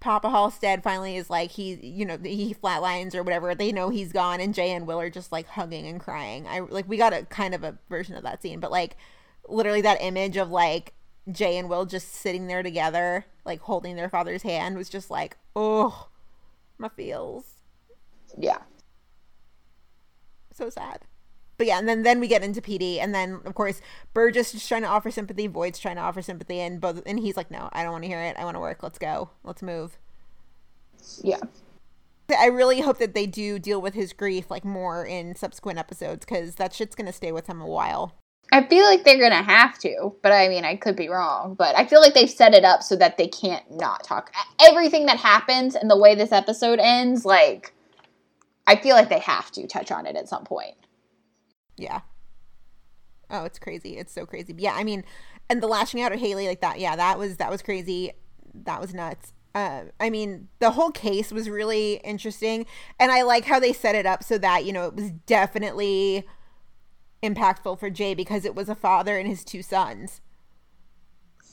Papa 0.00 0.28
Halstead 0.28 0.82
finally 0.82 1.16
is 1.16 1.30
like 1.30 1.52
he, 1.52 1.74
you 1.74 2.04
know, 2.04 2.18
he 2.18 2.52
flatlines 2.52 3.14
or 3.14 3.22
whatever. 3.22 3.54
They 3.54 3.70
know 3.70 3.90
he's 3.90 4.12
gone, 4.12 4.40
and 4.40 4.52
Jay 4.52 4.72
and 4.72 4.88
Will 4.88 5.00
are 5.00 5.08
just 5.08 5.30
like 5.30 5.46
hugging 5.46 5.86
and 5.86 6.00
crying. 6.00 6.48
I 6.48 6.60
like 6.60 6.88
we 6.88 6.96
got 6.96 7.12
a 7.12 7.22
kind 7.26 7.54
of 7.54 7.62
a 7.62 7.78
version 7.88 8.16
of 8.16 8.24
that 8.24 8.42
scene, 8.42 8.58
but 8.58 8.72
like 8.72 8.96
literally 9.48 9.82
that 9.82 10.02
image 10.02 10.36
of 10.36 10.50
like 10.50 10.94
Jay 11.30 11.56
and 11.56 11.68
Will 11.68 11.86
just 11.86 12.12
sitting 12.12 12.48
there 12.48 12.64
together, 12.64 13.24
like 13.44 13.60
holding 13.60 13.94
their 13.94 14.10
father's 14.10 14.42
hand, 14.42 14.76
was 14.76 14.88
just 14.88 15.10
like, 15.10 15.36
oh, 15.54 16.08
my 16.76 16.88
feels 16.88 17.44
Yeah. 18.36 18.58
so 20.52 20.68
sad. 20.70 21.02
But 21.56 21.66
yeah, 21.66 21.78
and 21.78 21.88
then 21.88 22.02
then 22.02 22.20
we 22.20 22.26
get 22.26 22.42
into 22.42 22.60
PD, 22.60 22.98
and 22.98 23.14
then 23.14 23.40
of 23.44 23.54
course 23.54 23.80
Burgess 24.12 24.54
is 24.54 24.66
trying 24.66 24.82
to 24.82 24.88
offer 24.88 25.10
sympathy, 25.10 25.46
Voight's 25.46 25.78
trying 25.78 25.96
to 25.96 26.02
offer 26.02 26.22
sympathy, 26.22 26.60
and 26.60 26.80
both, 26.80 27.02
and 27.06 27.18
he's 27.18 27.36
like, 27.36 27.50
no, 27.50 27.68
I 27.72 27.82
don't 27.82 27.92
want 27.92 28.04
to 28.04 28.08
hear 28.08 28.20
it. 28.20 28.36
I 28.38 28.44
want 28.44 28.56
to 28.56 28.60
work. 28.60 28.82
Let's 28.82 28.98
go. 28.98 29.30
Let's 29.44 29.62
move. 29.62 29.98
Yeah. 31.22 31.40
I 32.36 32.46
really 32.46 32.80
hope 32.80 32.98
that 32.98 33.14
they 33.14 33.26
do 33.26 33.58
deal 33.58 33.80
with 33.80 33.94
his 33.94 34.12
grief 34.12 34.50
like 34.50 34.64
more 34.64 35.04
in 35.04 35.36
subsequent 35.36 35.78
episodes 35.78 36.24
because 36.24 36.54
that 36.54 36.72
shit's 36.72 36.94
gonna 36.94 37.12
stay 37.12 37.32
with 37.32 37.46
him 37.46 37.60
a 37.60 37.66
while. 37.66 38.14
I 38.50 38.66
feel 38.66 38.84
like 38.84 39.04
they're 39.04 39.20
gonna 39.20 39.42
have 39.42 39.78
to, 39.80 40.14
but 40.22 40.32
I 40.32 40.48
mean, 40.48 40.64
I 40.64 40.76
could 40.76 40.96
be 40.96 41.08
wrong. 41.08 41.54
But 41.54 41.76
I 41.76 41.86
feel 41.86 42.00
like 42.00 42.14
they've 42.14 42.30
set 42.30 42.54
it 42.54 42.64
up 42.64 42.82
so 42.82 42.96
that 42.96 43.18
they 43.18 43.28
can't 43.28 43.68
not 43.70 44.04
talk. 44.04 44.32
Everything 44.60 45.06
that 45.06 45.18
happens 45.18 45.74
and 45.74 45.90
the 45.90 45.98
way 45.98 46.14
this 46.14 46.32
episode 46.32 46.78
ends, 46.78 47.24
like, 47.24 47.74
I 48.66 48.76
feel 48.76 48.96
like 48.96 49.08
they 49.08 49.18
have 49.18 49.50
to 49.52 49.66
touch 49.66 49.90
on 49.90 50.06
it 50.06 50.16
at 50.16 50.28
some 50.28 50.44
point. 50.44 50.76
Yeah. 51.76 52.00
Oh, 53.30 53.44
it's 53.44 53.58
crazy. 53.58 53.96
It's 53.96 54.12
so 54.12 54.26
crazy. 54.26 54.52
But 54.52 54.62
yeah, 54.62 54.74
I 54.74 54.84
mean, 54.84 55.04
and 55.48 55.62
the 55.62 55.66
lashing 55.66 56.00
out 56.00 56.12
at 56.12 56.18
Haley 56.18 56.46
like 56.46 56.60
that. 56.60 56.78
Yeah, 56.80 56.96
that 56.96 57.18
was 57.18 57.36
that 57.38 57.50
was 57.50 57.62
crazy. 57.62 58.12
That 58.54 58.80
was 58.80 58.94
nuts. 58.94 59.32
Uh, 59.54 59.84
I 60.00 60.10
mean, 60.10 60.48
the 60.58 60.72
whole 60.72 60.90
case 60.90 61.30
was 61.32 61.48
really 61.48 61.94
interesting, 62.04 62.66
and 62.98 63.12
I 63.12 63.22
like 63.22 63.44
how 63.44 63.60
they 63.60 63.72
set 63.72 63.94
it 63.94 64.06
up 64.06 64.22
so 64.24 64.38
that 64.38 64.64
you 64.64 64.72
know 64.72 64.86
it 64.86 64.94
was 64.94 65.10
definitely 65.26 66.26
impactful 67.22 67.78
for 67.78 67.90
Jay 67.90 68.14
because 68.14 68.44
it 68.44 68.54
was 68.54 68.68
a 68.68 68.74
father 68.74 69.18
and 69.18 69.28
his 69.28 69.44
two 69.44 69.62
sons. 69.62 70.20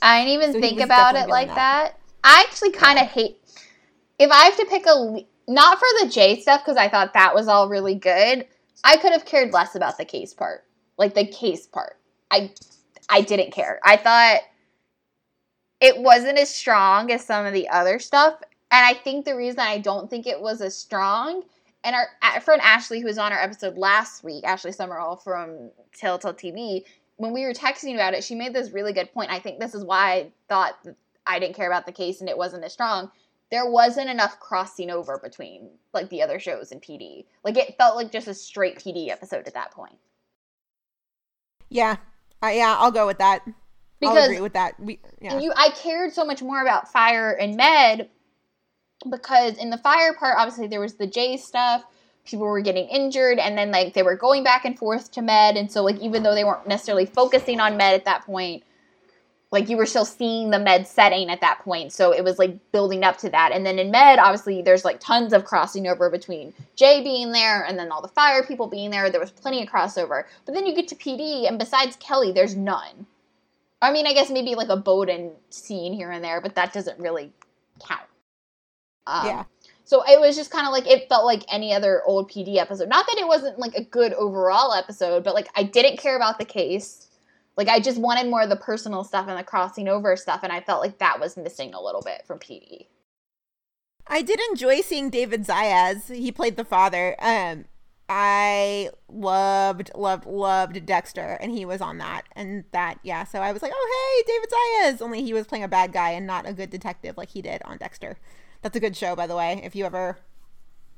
I 0.02 0.19
didn't 0.26 0.34
even 0.34 0.53
So 0.53 0.60
think 0.60 0.80
about 0.80 1.15
it 1.15 1.30
like 1.30 1.48
feeling 1.48 1.56
that. 1.56 1.99
I 2.23 2.45
actually 2.48 2.72
kind 2.72 2.99
of 2.99 3.07
hate 3.07 3.38
if 4.19 4.31
I 4.31 4.45
have 4.45 4.57
to 4.57 4.65
pick 4.65 4.85
a 4.88 5.26
not 5.48 5.80
for 5.80 5.88
the 6.02 6.10
Jay 6.10 6.39
stuff 6.39 6.61
because 6.64 6.77
I 6.77 6.89
thought 6.89 7.14
that 7.14 7.34
was 7.35 7.48
all 7.48 7.69
really 7.69 7.95
good. 7.95 8.48
I 8.83 8.97
could 8.97 9.11
have 9.11 9.25
cared 9.25 9.53
less 9.53 9.75
about 9.75 9.97
the 9.97 10.05
case 10.05 10.33
part, 10.33 10.65
like 10.97 11.13
the 11.13 11.25
case 11.25 11.67
part. 11.67 11.97
I 12.29 12.51
I 13.09 13.21
didn't 13.21 13.51
care. 13.51 13.79
I 13.83 13.97
thought 13.97 14.41
it 15.79 15.97
wasn't 15.97 16.37
as 16.37 16.53
strong 16.53 17.11
as 17.11 17.25
some 17.25 17.45
of 17.45 17.53
the 17.53 17.69
other 17.69 17.99
stuff, 17.99 18.35
and 18.71 18.85
I 18.85 18.93
think 18.93 19.25
the 19.25 19.35
reason 19.35 19.59
I 19.59 19.79
don't 19.79 20.09
think 20.09 20.27
it 20.27 20.41
was 20.41 20.61
as 20.61 20.75
strong. 20.75 21.43
And 21.83 21.95
our 21.95 22.39
friend 22.41 22.61
Ashley, 22.61 22.99
who 22.99 23.07
was 23.07 23.17
on 23.17 23.31
our 23.31 23.39
episode 23.39 23.75
last 23.75 24.23
week, 24.23 24.43
Ashley 24.43 24.71
Summerall 24.71 25.15
from 25.15 25.71
Telltale 25.95 26.33
TV, 26.33 26.83
when 27.17 27.33
we 27.33 27.43
were 27.43 27.53
texting 27.53 27.95
about 27.95 28.13
it, 28.13 28.23
she 28.23 28.35
made 28.35 28.53
this 28.53 28.71
really 28.71 28.93
good 28.93 29.11
point. 29.13 29.31
I 29.31 29.39
think 29.39 29.59
this 29.59 29.73
is 29.73 29.83
why 29.83 30.11
I 30.11 30.31
thought 30.47 30.87
I 31.25 31.39
didn't 31.39 31.55
care 31.55 31.67
about 31.67 31.85
the 31.85 31.91
case 31.91 32.19
and 32.19 32.29
it 32.29 32.37
wasn't 32.37 32.63
as 32.63 32.73
strong. 32.73 33.11
There 33.52 33.69
wasn't 33.69 34.10
enough 34.10 34.40
crossing 34.40 34.90
over 34.90 35.19
between 35.22 35.69
like 35.94 36.10
the 36.10 36.22
other 36.22 36.40
shows 36.40 36.72
and 36.72 36.82
PD. 36.82 37.26
Like 37.44 37.57
it 37.57 37.76
felt 37.78 37.95
like 37.95 38.11
just 38.11 38.28
a 38.28 38.34
straight 38.34 38.78
PD 38.80 39.10
episode 39.10 39.48
at 39.48 39.53
that 39.53 39.72
point. 39.72 39.98
Yeah, 41.69 41.98
uh, 42.44 42.48
yeah, 42.48 42.76
I'll 42.80 42.91
go 42.91 43.06
with 43.06 43.18
that. 43.19 43.44
I'll 43.45 43.53
Because 43.99 44.26
agree 44.26 44.41
with 44.41 44.53
that. 44.53 44.80
We, 44.80 44.99
yeah. 45.22 45.40
you 45.40 45.53
I 45.56 45.69
cared 45.69 46.14
so 46.14 46.26
much 46.26 46.41
more 46.41 46.61
about 46.61 46.91
fire 46.91 47.32
and 47.32 47.56
med 47.56 48.10
because 49.10 49.57
in 49.57 49.69
the 49.69 49.78
fire 49.78 50.14
part 50.14 50.36
obviously 50.38 50.68
there 50.68 50.80
was 50.80 50.95
the 50.95 51.07
Jay 51.07 51.38
stuff 51.38 51.84
people 52.26 52.45
were 52.45 52.61
getting 52.61 52.88
injured 52.88 53.40
and 53.40 53.57
then 53.57 53.72
like 53.72 53.94
they 53.94 54.03
were 54.03 54.15
going 54.15 54.44
back 54.44 54.65
and 54.65 54.78
forth 54.78 55.11
to 55.11 55.22
med 55.22 55.57
and 55.57 55.72
so 55.72 55.84
like 55.84 55.98
even 55.99 56.23
though 56.23 56.36
they 56.36 56.44
weren't 56.44 56.68
necessarily 56.68 57.06
focusing 57.06 57.60
on 57.60 57.78
med 57.78 57.95
at 57.95 58.06
that 58.06 58.26
point 58.26 58.64
like 59.52 59.68
you 59.69 59.76
were 59.78 59.86
still 59.86 60.06
seeing 60.06 60.49
the 60.49 60.60
med 60.60 60.88
setting 60.88 61.30
at 61.30 61.41
that 61.41 61.60
point 61.60 61.91
so 61.91 62.11
it 62.14 62.23
was 62.23 62.40
like 62.40 62.57
building 62.72 63.03
up 63.03 63.18
to 63.18 63.30
that 63.30 63.52
and 63.52 63.65
then 63.65 63.78
in 63.80 63.91
med 63.91 64.19
obviously 64.19 64.61
there's 64.61 64.86
like 64.86 64.99
tons 64.99 65.34
of 65.34 65.45
crossing 65.45 65.88
over 65.88 66.10
between 66.10 66.53
jay 66.76 67.03
being 67.03 67.32
there 67.32 67.64
and 67.64 67.78
then 67.78 67.91
all 67.91 68.02
the 68.02 68.07
fire 68.07 68.44
people 68.44 68.68
being 68.68 68.90
there 68.90 69.10
there 69.10 69.19
was 69.22 69.32
plenty 69.32 69.61
of 69.61 69.69
crossover 69.69 70.23
but 70.45 70.53
then 70.56 70.65
you 70.65 70.76
get 70.76 70.88
to 70.88 70.95
pd 70.95 71.48
and 71.48 71.60
besides 71.60 71.95
kelly 71.98 72.32
there's 72.32 72.56
none 72.56 73.06
i 73.82 73.91
mean 73.91 74.07
i 74.07 74.14
guess 74.14 74.30
maybe 74.30 74.56
like 74.56 74.69
a 74.69 74.78
Boden 74.78 75.32
scene 75.49 75.94
here 75.94 76.11
and 76.11 76.23
there 76.23 76.41
but 76.41 76.56
that 76.56 76.73
doesn't 76.73 76.99
really 76.99 77.32
count 77.86 78.02
um, 79.07 79.26
Yeah. 79.26 79.44
so 79.84 80.03
it 80.07 80.19
was 80.19 80.36
just 80.36 80.52
kind 80.52 80.65
of 80.68 80.72
like 80.73 80.88
it 80.88 81.10
felt 81.10 81.26
like 81.26 81.44
any 81.52 81.73
other 81.73 82.02
old 82.06 82.30
PD 82.32 82.57
episode. 82.57 82.88
Not 82.88 83.07
that 83.07 83.18
it 83.18 83.28
wasn't 83.28 83.60
like 83.60 83.73
a 83.76 83.84
good 83.84 84.14
overall 84.14 84.73
episode, 84.73 85.23
but 85.23 85.34
like 85.34 85.49
I 85.56 85.64
didn't 85.64 85.98
care 85.98 86.15
about 86.15 86.38
the 86.40 86.45
case. 86.45 87.07
Like 87.57 87.68
I 87.68 87.80
just 87.80 87.99
wanted 87.99 88.30
more 88.30 88.41
of 88.41 88.49
the 88.49 88.56
personal 88.56 89.03
stuff 89.03 89.28
and 89.28 89.38
the 89.38 89.44
crossing 89.44 89.88
over 89.88 90.15
stuff, 90.15 90.41
and 90.44 90.52
I 90.52 90.61
felt 90.61 90.82
like 90.82 90.99
that 90.99 91.19
was 91.19 91.38
missing 91.38 91.73
a 91.73 91.82
little 91.82 92.02
bit 92.02 92.23
from 92.26 92.40
PD. 92.40 92.88
I 94.07 94.22
did 94.22 94.40
enjoy 94.49 94.82
seeing 94.82 95.10
David 95.10 95.45
Zayas. 95.45 96.14
He 96.14 96.32
played 96.32 96.57
the 96.57 96.65
father. 96.65 97.15
Um, 97.19 97.65
I 98.10 98.90
loved, 99.07 99.91
loved, 99.95 100.26
loved 100.26 100.86
Dexter, 100.86 101.38
and 101.40 101.52
he 101.52 101.64
was 101.64 101.80
on 101.80 101.98
that. 101.99 102.23
And 102.36 102.65
that, 102.72 102.99
yeah. 103.03 103.23
So 103.23 103.40
I 103.40 103.53
was 103.53 103.61
like, 103.61 103.72
oh, 103.73 104.23
hey, 104.26 104.34
David 104.34 104.49
Zayas. 104.49 105.06
Only 105.06 105.23
he 105.23 105.34
was 105.34 105.48
playing 105.48 105.64
a 105.64 105.69
bad 105.69 105.94
guy 105.94 106.11
and 106.11 106.28
not 106.28 106.48
a 106.48 106.53
good 106.53 106.69
detective 106.69 107.15
like 107.15 107.30
he 107.30 107.41
did 107.41 107.61
on 107.64 107.78
Dexter. 107.78 108.18
That's 108.61 108.76
a 108.76 108.82
good 108.82 108.98
show, 108.98 109.15
by 109.15 109.28
the 109.28 109.36
way. 109.36 109.61
If 109.64 109.76
you 109.76 109.86
ever 109.86 110.18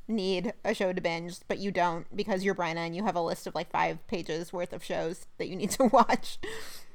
need 0.08 0.54
a 0.66 0.74
show 0.74 0.92
to 0.94 1.02
binge, 1.02 1.36
but 1.48 1.60
you 1.60 1.72
don't 1.72 2.06
because 2.16 2.44
you're 2.44 2.56
Bryna 2.56 2.78
and 2.78 2.96
you 2.96 3.04
have 3.04 3.16
a 3.16 3.22
list 3.22 3.48
of 3.48 3.56
like 3.56 3.72
five 3.72 4.06
pages 4.08 4.52
worth 4.54 4.74
of 4.74 4.84
shows 4.84 5.26
that 5.38 5.48
you 5.48 5.56
need 5.56 5.72
to 5.72 5.84
watch. 5.94 6.38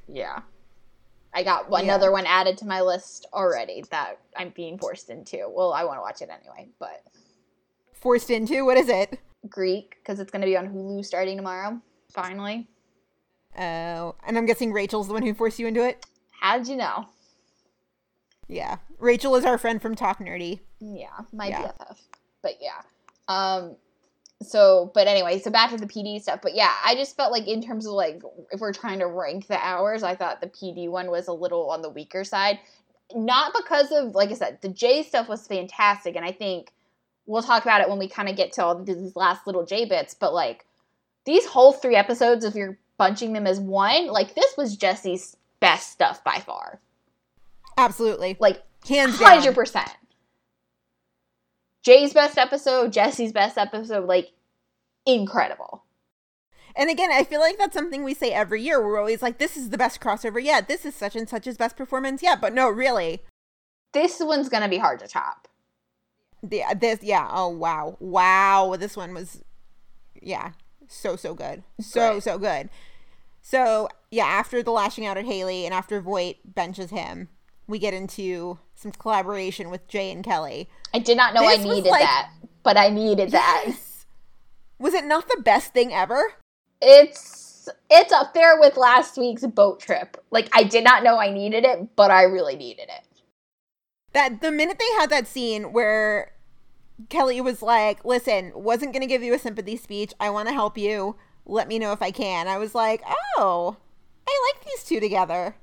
Yeah. 0.06 0.40
I 1.34 1.42
got 1.42 1.68
one, 1.70 1.84
Yeah. 1.84 1.92
another 1.94 2.10
one 2.12 2.24
added 2.26 2.56
to 2.58 2.66
my 2.66 2.80
list 2.80 3.26
already 3.32 3.84
that 3.90 4.18
I'm 4.36 4.50
being 4.50 4.78
forced 4.78 5.10
into. 5.10 5.46
Well, 5.48 5.72
I 5.72 5.84
want 5.84 5.98
to 5.98 6.02
watch 6.02 6.22
it 6.22 6.30
anyway, 6.30 6.68
but 6.78 7.02
Forced 7.92 8.30
into, 8.30 8.64
what 8.64 8.76
is 8.76 8.88
it? 8.88 9.18
Greek 9.48 9.96
because 10.02 10.20
it's 10.20 10.30
going 10.30 10.40
to 10.42 10.46
be 10.46 10.56
on 10.56 10.68
Hulu 10.68 11.04
starting 11.04 11.36
tomorrow. 11.36 11.80
Finally, 12.12 12.68
Oh, 13.58 14.14
and 14.26 14.38
I'm 14.38 14.46
guessing 14.46 14.72
Rachel's 14.72 15.08
the 15.08 15.14
one 15.14 15.22
who 15.22 15.34
forced 15.34 15.58
you 15.58 15.66
into 15.66 15.84
it? 15.86 16.04
how'd 16.40 16.68
you 16.68 16.76
know? 16.76 17.08
Yeah. 18.46 18.76
Rachel 18.98 19.34
is 19.36 19.44
our 19.44 19.58
friend 19.58 19.82
from 19.82 19.94
Talk 19.94 20.20
Nerdy. 20.20 20.60
Yeah, 20.80 21.08
my 21.32 21.48
Yeah. 21.48 21.62
BFF. 21.78 21.98
But 22.42 22.52
yeah. 22.60 22.80
Um 23.28 23.76
so 24.42 24.90
but 24.94 25.06
anyway, 25.06 25.38
so 25.40 25.50
back 25.50 25.70
to 25.70 25.76
the 25.76 25.86
PD 25.86 26.20
stuff. 26.20 26.40
But 26.42 26.54
yeah, 26.54 26.72
I 26.84 26.94
just 26.94 27.16
felt 27.16 27.32
like 27.32 27.46
in 27.46 27.62
terms 27.62 27.86
of 27.86 27.92
like 27.92 28.22
if 28.50 28.60
we're 28.60 28.72
trying 28.72 29.00
to 29.00 29.06
rank 29.06 29.46
the 29.46 29.58
hours, 29.64 30.02
I 30.02 30.14
thought 30.14 30.40
the 30.40 30.48
PD 30.48 30.88
one 30.88 31.10
was 31.10 31.28
a 31.28 31.32
little 31.32 31.70
on 31.70 31.82
the 31.82 31.90
weaker 31.90 32.24
side. 32.24 32.58
Not 33.14 33.52
because 33.54 33.90
of 33.90 34.14
like 34.14 34.30
I 34.30 34.34
said, 34.34 34.58
the 34.60 34.68
Jay 34.68 35.02
stuff 35.02 35.28
was 35.28 35.46
fantastic 35.46 36.16
and 36.16 36.24
I 36.24 36.32
think 36.32 36.72
we'll 37.26 37.42
talk 37.42 37.62
about 37.62 37.80
it 37.80 37.88
when 37.88 37.98
we 37.98 38.08
kind 38.08 38.28
of 38.28 38.36
get 38.36 38.52
to 38.52 38.64
all 38.64 38.82
these 38.82 39.14
last 39.16 39.46
little 39.46 39.66
Jay 39.66 39.84
bits, 39.84 40.14
but 40.14 40.32
like 40.32 40.64
these 41.24 41.46
whole 41.46 41.72
three 41.72 41.96
episodes 41.96 42.44
if 42.44 42.54
you're 42.54 42.78
bunching 42.96 43.32
them 43.32 43.46
as 43.46 43.60
one, 43.60 44.06
like 44.06 44.34
this 44.34 44.56
was 44.56 44.76
Jesse's 44.76 45.36
best 45.60 45.90
stuff 45.90 46.22
by 46.22 46.38
far 46.38 46.80
Absolutely. 47.78 48.36
like 48.38 48.62
Hands 48.86 49.16
down. 49.18 49.28
Hundred 49.28 49.54
percent. 49.54 49.90
Jay's 51.82 52.12
best 52.12 52.38
episode, 52.38 52.92
Jesse's 52.92 53.32
best 53.32 53.56
episode, 53.56 54.06
like 54.06 54.30
incredible. 55.06 55.84
And 56.76 56.90
again, 56.90 57.10
I 57.12 57.24
feel 57.24 57.40
like 57.40 57.58
that's 57.58 57.74
something 57.74 58.04
we 58.04 58.14
say 58.14 58.30
every 58.32 58.62
year. 58.62 58.84
We're 58.84 58.98
always 58.98 59.22
like, 59.22 59.38
this 59.38 59.56
is 59.56 59.70
the 59.70 59.78
best 59.78 60.00
crossover 60.00 60.42
yet. 60.42 60.68
This 60.68 60.84
is 60.84 60.94
such 60.94 61.16
and 61.16 61.28
such's 61.28 61.56
best 61.56 61.76
performance 61.76 62.22
yet. 62.22 62.40
But 62.40 62.52
no, 62.52 62.68
really. 62.68 63.22
This 63.92 64.20
one's 64.20 64.48
gonna 64.48 64.68
be 64.68 64.78
hard 64.78 65.00
to 65.00 65.08
top. 65.08 65.48
Yeah, 66.48 66.74
this, 66.74 67.00
yeah. 67.02 67.28
Oh, 67.32 67.48
wow. 67.48 67.96
Wow. 67.98 68.76
This 68.78 68.96
one 68.96 69.12
was, 69.12 69.42
yeah, 70.22 70.52
so, 70.86 71.16
so 71.16 71.34
good. 71.34 71.64
So, 71.80 72.12
Great. 72.12 72.22
so 72.22 72.38
good. 72.38 72.70
So, 73.42 73.88
yeah, 74.10 74.26
after 74.26 74.62
the 74.62 74.70
lashing 74.70 75.06
out 75.06 75.16
at 75.16 75.24
Haley 75.24 75.64
and 75.64 75.74
after 75.74 76.00
Voight 76.00 76.36
benches 76.44 76.90
him, 76.90 77.28
we 77.68 77.78
get 77.78 77.94
into 77.94 78.58
some 78.74 78.90
collaboration 78.92 79.70
with 79.70 79.86
Jay 79.86 80.10
and 80.10 80.24
Kelly. 80.24 80.68
I 80.92 80.98
did 80.98 81.16
not 81.16 81.34
know 81.34 81.44
I 81.44 81.56
This 81.56 81.66
was 81.66 81.76
needed 81.76 81.90
like- 81.90 82.02
that, 82.02 82.30
but 82.64 82.76
I 82.76 82.88
needed 82.88 83.30
that. 83.32 83.72
Was 84.80 84.94
it 84.94 85.04
not 85.04 85.28
the 85.28 85.42
best 85.42 85.72
thing 85.72 85.92
ever? 85.92 86.34
It's 86.80 87.68
it's 87.90 88.12
up 88.12 88.32
there 88.32 88.58
with 88.58 88.76
last 88.76 89.18
week's 89.18 89.44
boat 89.44 89.80
trip. 89.80 90.16
Like 90.30 90.48
I 90.52 90.62
did 90.62 90.84
not 90.84 91.02
know 91.02 91.18
I 91.18 91.30
needed 91.30 91.64
it, 91.64 91.94
but 91.96 92.10
I 92.10 92.22
really 92.22 92.56
needed 92.56 92.88
it. 92.88 93.04
that 94.12 94.40
the 94.40 94.50
minute 94.50 94.78
they 94.78 94.90
had 95.00 95.10
that 95.10 95.26
scene 95.26 95.72
where 95.72 96.32
Kelly 97.10 97.40
was 97.40 97.60
like, 97.62 98.04
"Listen, 98.04 98.52
wasn't 98.54 98.92
going 98.92 99.02
to 99.02 99.06
give 99.06 99.22
you 99.22 99.34
a 99.34 99.38
sympathy 99.38 99.76
speech. 99.76 100.12
I 100.18 100.30
want 100.30 100.48
to 100.48 100.54
help 100.54 100.78
you. 100.78 101.16
Let 101.44 101.68
me 101.68 101.78
know 101.78 101.92
if 101.92 102.00
I 102.00 102.10
can." 102.10 102.48
I 102.48 102.56
was 102.58 102.74
like, 102.74 103.02
"Oh, 103.36 103.76
I 104.26 104.52
like 104.54 104.64
these 104.64 104.84
two 104.84 104.98
together." 105.00 105.56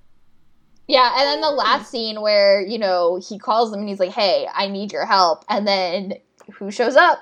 Yeah, 0.88 1.14
and 1.18 1.28
then 1.28 1.42
the 1.42 1.50
last 1.50 1.90
scene 1.90 2.22
where, 2.22 2.62
you 2.62 2.78
know, 2.78 3.20
he 3.28 3.40
calls 3.40 3.72
them 3.72 3.80
and 3.80 3.90
he's 3.90 4.00
like, 4.00 4.12
Hey, 4.12 4.48
I 4.54 4.68
need 4.68 4.92
your 4.92 5.06
help 5.06 5.44
and 5.50 5.68
then 5.68 6.14
who 6.54 6.72
shows 6.72 6.96
up? 6.96 7.20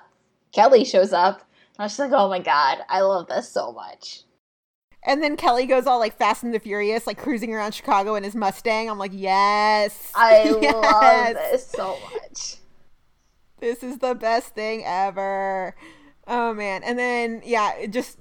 Kelly 0.54 0.84
shows 0.86 1.14
up. 1.14 1.42
I 1.80 1.84
was 1.84 1.92
just 1.92 2.00
like, 2.00 2.12
Oh 2.14 2.30
my 2.30 2.40
god, 2.40 2.80
I 2.90 3.02
love 3.02 3.28
this 3.28 3.50
so 3.50 3.72
much. 3.72 4.24
And 5.06 5.22
then 5.22 5.36
Kelly 5.36 5.66
goes 5.66 5.86
all 5.86 6.00
like 6.00 6.18
Fast 6.18 6.44
and 6.44 6.54
the 6.54 6.60
Furious, 6.60 7.06
like 7.06 7.18
cruising 7.18 7.54
around 7.54 7.74
Chicago 7.74 8.16
in 8.16 8.24
his 8.24 8.36
Mustang. 8.36 8.90
I'm 8.90 8.98
like, 8.98 9.12
"Yes, 9.14 10.14
I 10.14 10.50
Yes. 10.62 11.36
love 11.36 11.52
this 11.52 11.68
so 11.68 12.00
much. 12.00 12.56
This 13.60 13.84
is 13.84 13.98
the 13.98 14.16
best 14.16 14.56
thing 14.56 14.84
ever." 14.86 15.76
Oh 16.26 16.54
man! 16.54 16.84
And 16.84 16.98
then 16.98 17.42
yeah, 17.44 17.74
it 17.76 17.92
just 17.92 18.18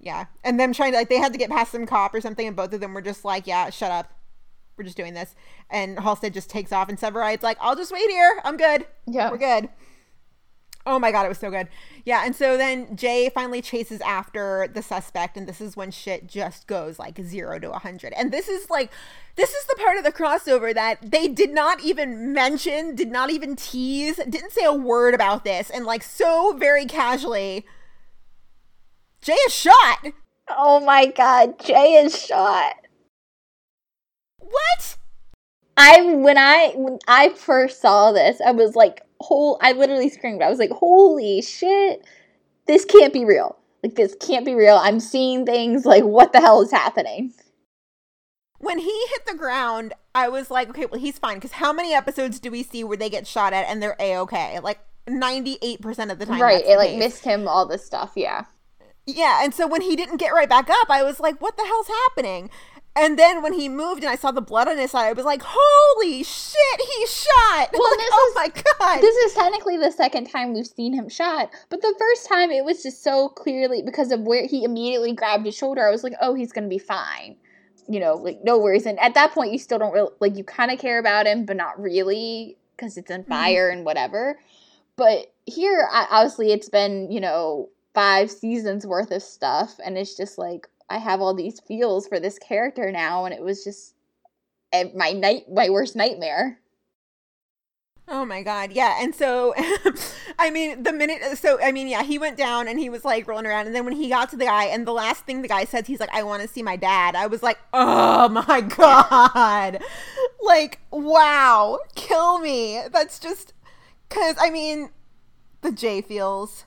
yeah, 0.00 0.26
and 0.42 0.58
them 0.58 0.72
trying 0.72 0.92
to 0.92 0.98
like 0.98 1.10
they 1.10 1.18
had 1.18 1.32
to 1.32 1.38
get 1.38 1.50
past 1.50 1.72
some 1.72 1.84
cop 1.84 2.14
or 2.14 2.22
something, 2.22 2.46
and 2.46 2.56
both 2.56 2.72
of 2.72 2.80
them 2.80 2.94
were 2.94 3.02
just 3.02 3.22
like, 3.24 3.46
"Yeah, 3.46 3.68
shut 3.68 3.90
up." 3.92 4.15
We're 4.76 4.84
just 4.84 4.96
doing 4.96 5.14
this. 5.14 5.34
And 5.70 5.98
Halstead 5.98 6.34
just 6.34 6.50
takes 6.50 6.72
off, 6.72 6.88
and 6.88 6.98
Severide's 6.98 7.42
like, 7.42 7.58
I'll 7.60 7.76
just 7.76 7.92
wait 7.92 8.08
here. 8.10 8.40
I'm 8.44 8.56
good. 8.56 8.86
Yeah. 9.06 9.30
We're 9.30 9.38
good. 9.38 9.68
Oh 10.88 11.00
my 11.00 11.10
god, 11.10 11.26
it 11.26 11.28
was 11.28 11.38
so 11.38 11.50
good. 11.50 11.66
Yeah, 12.04 12.22
and 12.24 12.34
so 12.34 12.56
then 12.56 12.94
Jay 12.94 13.28
finally 13.28 13.60
chases 13.60 14.00
after 14.02 14.70
the 14.72 14.82
suspect, 14.82 15.36
and 15.36 15.48
this 15.48 15.60
is 15.60 15.76
when 15.76 15.90
shit 15.90 16.28
just 16.28 16.68
goes 16.68 16.96
like 16.96 17.18
zero 17.20 17.58
to 17.58 17.72
a 17.72 17.78
hundred. 17.80 18.12
And 18.12 18.30
this 18.30 18.48
is 18.48 18.70
like, 18.70 18.92
this 19.34 19.50
is 19.50 19.66
the 19.66 19.74
part 19.82 19.98
of 19.98 20.04
the 20.04 20.12
crossover 20.12 20.72
that 20.72 20.98
they 21.02 21.26
did 21.26 21.50
not 21.50 21.80
even 21.80 22.32
mention, 22.32 22.94
did 22.94 23.10
not 23.10 23.30
even 23.30 23.56
tease, 23.56 24.16
didn't 24.28 24.52
say 24.52 24.64
a 24.64 24.72
word 24.72 25.12
about 25.12 25.42
this, 25.42 25.70
and 25.70 25.84
like 25.86 26.04
so 26.04 26.56
very 26.56 26.86
casually, 26.86 27.66
Jay 29.20 29.32
is 29.32 29.52
shot. 29.52 30.06
Oh 30.48 30.78
my 30.78 31.06
god, 31.06 31.58
Jay 31.58 31.94
is 31.94 32.16
shot. 32.16 32.74
What? 34.38 34.96
I 35.76 36.14
when 36.14 36.38
I 36.38 36.72
when 36.74 36.98
I 37.06 37.30
first 37.30 37.80
saw 37.80 38.12
this, 38.12 38.40
I 38.40 38.52
was 38.52 38.74
like, 38.74 39.02
whole 39.20 39.58
I 39.60 39.72
literally 39.72 40.08
screamed. 40.08 40.42
I 40.42 40.50
was 40.50 40.58
like, 40.58 40.70
holy 40.70 41.42
shit. 41.42 42.06
This 42.66 42.84
can't 42.84 43.12
be 43.12 43.24
real. 43.24 43.56
Like 43.82 43.94
this 43.94 44.16
can't 44.20 44.44
be 44.44 44.54
real. 44.54 44.76
I'm 44.76 45.00
seeing 45.00 45.44
things 45.44 45.84
like 45.84 46.04
what 46.04 46.32
the 46.32 46.40
hell 46.40 46.62
is 46.62 46.70
happening? 46.70 47.32
When 48.58 48.78
he 48.78 49.06
hit 49.10 49.26
the 49.26 49.36
ground, 49.36 49.92
I 50.14 50.28
was 50.28 50.50
like, 50.50 50.70
okay, 50.70 50.86
well, 50.86 50.98
he's 50.98 51.18
fine. 51.18 51.36
Because 51.36 51.52
how 51.52 51.72
many 51.72 51.92
episodes 51.92 52.40
do 52.40 52.50
we 52.50 52.62
see 52.62 52.82
where 52.82 52.96
they 52.96 53.10
get 53.10 53.26
shot 53.26 53.52
at 53.52 53.66
and 53.68 53.82
they're 53.82 53.96
a 54.00 54.16
okay? 54.18 54.58
Like 54.60 54.80
ninety 55.06 55.58
eight 55.62 55.82
percent 55.82 56.10
of 56.10 56.18
the 56.18 56.26
time, 56.26 56.40
right. 56.40 56.64
It 56.64 56.78
like 56.78 56.90
case. 56.90 56.98
missed 56.98 57.24
him 57.24 57.46
all 57.46 57.66
this 57.66 57.84
stuff, 57.84 58.12
yeah. 58.16 58.46
Yeah, 59.06 59.44
and 59.44 59.54
so 59.54 59.68
when 59.68 59.82
he 59.82 59.94
didn't 59.94 60.16
get 60.16 60.32
right 60.32 60.48
back 60.48 60.68
up, 60.68 60.90
I 60.90 61.04
was 61.04 61.20
like, 61.20 61.40
what 61.40 61.56
the 61.56 61.64
hell's 61.64 61.86
happening? 61.86 62.50
And 62.96 63.18
then 63.18 63.42
when 63.42 63.52
he 63.52 63.68
moved 63.68 64.02
and 64.02 64.10
I 64.10 64.16
saw 64.16 64.30
the 64.30 64.40
blood 64.40 64.68
on 64.68 64.78
his 64.78 64.92
side, 64.92 65.08
I 65.08 65.12
was 65.12 65.26
like, 65.26 65.42
holy 65.44 66.22
shit, 66.22 66.80
he's 66.96 67.12
shot! 67.14 67.68
Well, 67.74 67.90
Like, 67.90 67.98
this 67.98 68.10
oh 68.12 68.28
is- 68.28 68.34
my 68.34 68.62
god! 68.78 69.00
This 69.02 69.16
is 69.16 69.34
technically 69.34 69.76
the 69.76 69.92
second 69.92 70.30
time 70.30 70.54
we've 70.54 70.66
seen 70.66 70.94
him 70.94 71.08
shot, 71.08 71.50
but 71.68 71.82
the 71.82 71.94
first 71.98 72.26
time 72.26 72.50
it 72.50 72.64
was 72.64 72.82
just 72.82 73.04
so 73.04 73.28
clearly 73.28 73.82
because 73.82 74.10
of 74.12 74.20
where 74.20 74.46
he 74.46 74.64
immediately 74.64 75.12
grabbed 75.12 75.44
his 75.44 75.54
shoulder. 75.54 75.86
I 75.86 75.90
was 75.90 76.02
like, 76.02 76.14
"Oh, 76.22 76.34
he's 76.34 76.52
gonna 76.52 76.68
be 76.68 76.78
fine," 76.78 77.36
you 77.86 78.00
know, 78.00 78.14
like 78.14 78.42
no 78.42 78.58
worries. 78.58 78.86
And 78.86 78.98
at 78.98 79.14
that 79.14 79.32
point, 79.32 79.52
you 79.52 79.58
still 79.58 79.78
don't 79.78 79.92
really 79.92 80.10
like 80.20 80.36
you 80.36 80.44
kind 80.44 80.70
of 80.70 80.78
care 80.78 80.98
about 80.98 81.26
him, 81.26 81.44
but 81.44 81.56
not 81.56 81.80
really 81.80 82.56
because 82.76 82.96
it's 82.96 83.10
on 83.10 83.20
mm-hmm. 83.20 83.30
fire 83.30 83.68
and 83.68 83.84
whatever. 83.84 84.38
But 84.96 85.34
here, 85.44 85.86
I, 85.92 86.06
obviously, 86.10 86.52
it's 86.52 86.70
been 86.70 87.10
you 87.10 87.20
know 87.20 87.68
five 87.94 88.30
seasons 88.30 88.86
worth 88.86 89.10
of 89.10 89.22
stuff, 89.22 89.78
and 89.84 89.98
it's 89.98 90.16
just 90.16 90.38
like 90.38 90.68
I 90.88 90.98
have 90.98 91.20
all 91.20 91.34
these 91.34 91.60
feels 91.60 92.06
for 92.06 92.20
this 92.20 92.38
character 92.38 92.92
now, 92.92 93.24
and 93.24 93.34
it 93.34 93.42
was 93.42 93.64
just 93.64 93.94
eh, 94.72 94.90
my 94.94 95.12
night, 95.12 95.44
my 95.52 95.70
worst 95.70 95.96
nightmare. 95.96 96.60
Oh 98.08 98.24
my 98.24 98.42
god, 98.44 98.70
yeah. 98.70 98.98
And 99.02 99.12
so, 99.12 99.52
I 100.38 100.50
mean, 100.50 100.84
the 100.84 100.92
minute, 100.92 101.38
so, 101.38 101.60
I 101.60 101.72
mean, 101.72 101.88
yeah, 101.88 102.04
he 102.04 102.18
went 102.18 102.36
down 102.36 102.68
and 102.68 102.78
he 102.78 102.88
was 102.88 103.04
like 103.04 103.26
rolling 103.26 103.46
around. 103.46 103.66
And 103.66 103.74
then 103.74 103.84
when 103.84 103.96
he 103.96 104.08
got 104.08 104.30
to 104.30 104.36
the 104.36 104.44
guy, 104.44 104.66
and 104.66 104.86
the 104.86 104.92
last 104.92 105.24
thing 105.24 105.42
the 105.42 105.48
guy 105.48 105.64
says, 105.64 105.88
he's 105.88 105.98
like, 105.98 106.14
I 106.14 106.22
want 106.22 106.42
to 106.42 106.48
see 106.48 106.62
my 106.62 106.76
dad. 106.76 107.16
I 107.16 107.26
was 107.26 107.42
like, 107.42 107.58
oh 107.72 108.28
my 108.46 108.60
god. 108.60 109.82
like, 110.40 110.78
wow, 110.92 111.80
kill 111.96 112.38
me. 112.38 112.80
That's 112.92 113.18
just, 113.18 113.54
because, 114.08 114.36
I 114.38 114.50
mean, 114.50 114.90
the 115.62 115.72
Jay 115.72 116.00
feels, 116.00 116.64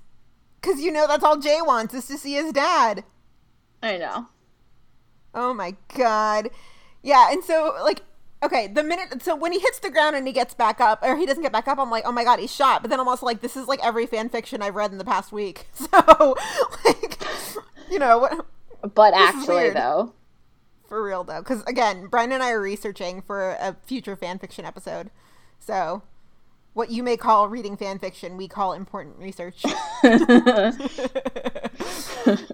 because 0.61 0.81
you 0.81 0.91
know 0.91 1.07
that's 1.07 1.23
all 1.23 1.37
Jay 1.37 1.61
wants 1.61 1.93
is 1.93 2.07
to 2.07 2.17
see 2.17 2.33
his 2.33 2.51
dad. 2.51 3.05
I 3.81 3.97
know. 3.97 4.27
Oh 5.33 5.53
my 5.53 5.75
god. 5.95 6.49
Yeah, 7.01 7.31
and 7.31 7.43
so 7.43 7.75
like 7.83 8.01
okay, 8.41 8.67
the 8.67 8.83
minute 8.83 9.21
so 9.21 9.35
when 9.35 9.51
he 9.51 9.59
hits 9.59 9.79
the 9.79 9.89
ground 9.89 10.15
and 10.15 10.25
he 10.27 10.33
gets 10.33 10.53
back 10.53 10.79
up 10.79 10.99
or 11.03 11.17
he 11.17 11.25
doesn't 11.25 11.43
get 11.43 11.51
back 11.51 11.67
up, 11.67 11.77
I'm 11.77 11.89
like, 11.89 12.03
"Oh 12.05 12.11
my 12.11 12.23
god, 12.23 12.39
he's 12.39 12.53
shot." 12.53 12.81
But 12.81 12.89
then 12.89 12.99
I'm 12.99 13.07
also 13.07 13.25
like, 13.25 13.41
this 13.41 13.55
is 13.55 13.67
like 13.67 13.83
every 13.85 14.05
fan 14.05 14.29
fiction 14.29 14.61
I've 14.61 14.75
read 14.75 14.91
in 14.91 14.97
the 14.97 15.05
past 15.05 15.31
week. 15.31 15.67
So, 15.75 16.35
like 16.85 17.17
you 17.89 17.99
know, 17.99 18.19
what 18.19 18.45
But 18.93 19.13
actually, 19.13 19.71
though, 19.71 20.13
for 20.87 21.03
real 21.03 21.23
though 21.23 21.41
cuz 21.41 21.63
again, 21.63 22.07
Brian 22.07 22.31
and 22.31 22.43
I 22.43 22.51
are 22.51 22.61
researching 22.61 23.21
for 23.21 23.51
a 23.59 23.75
future 23.85 24.15
fan 24.15 24.39
fiction 24.39 24.65
episode. 24.65 25.09
So, 25.59 26.03
what 26.73 26.91
you 26.91 27.03
may 27.03 27.17
call 27.17 27.49
reading 27.49 27.75
fan 27.77 27.99
fiction, 27.99 28.37
we 28.37 28.47
call 28.47 28.73
important 28.73 29.17
research. 29.17 29.63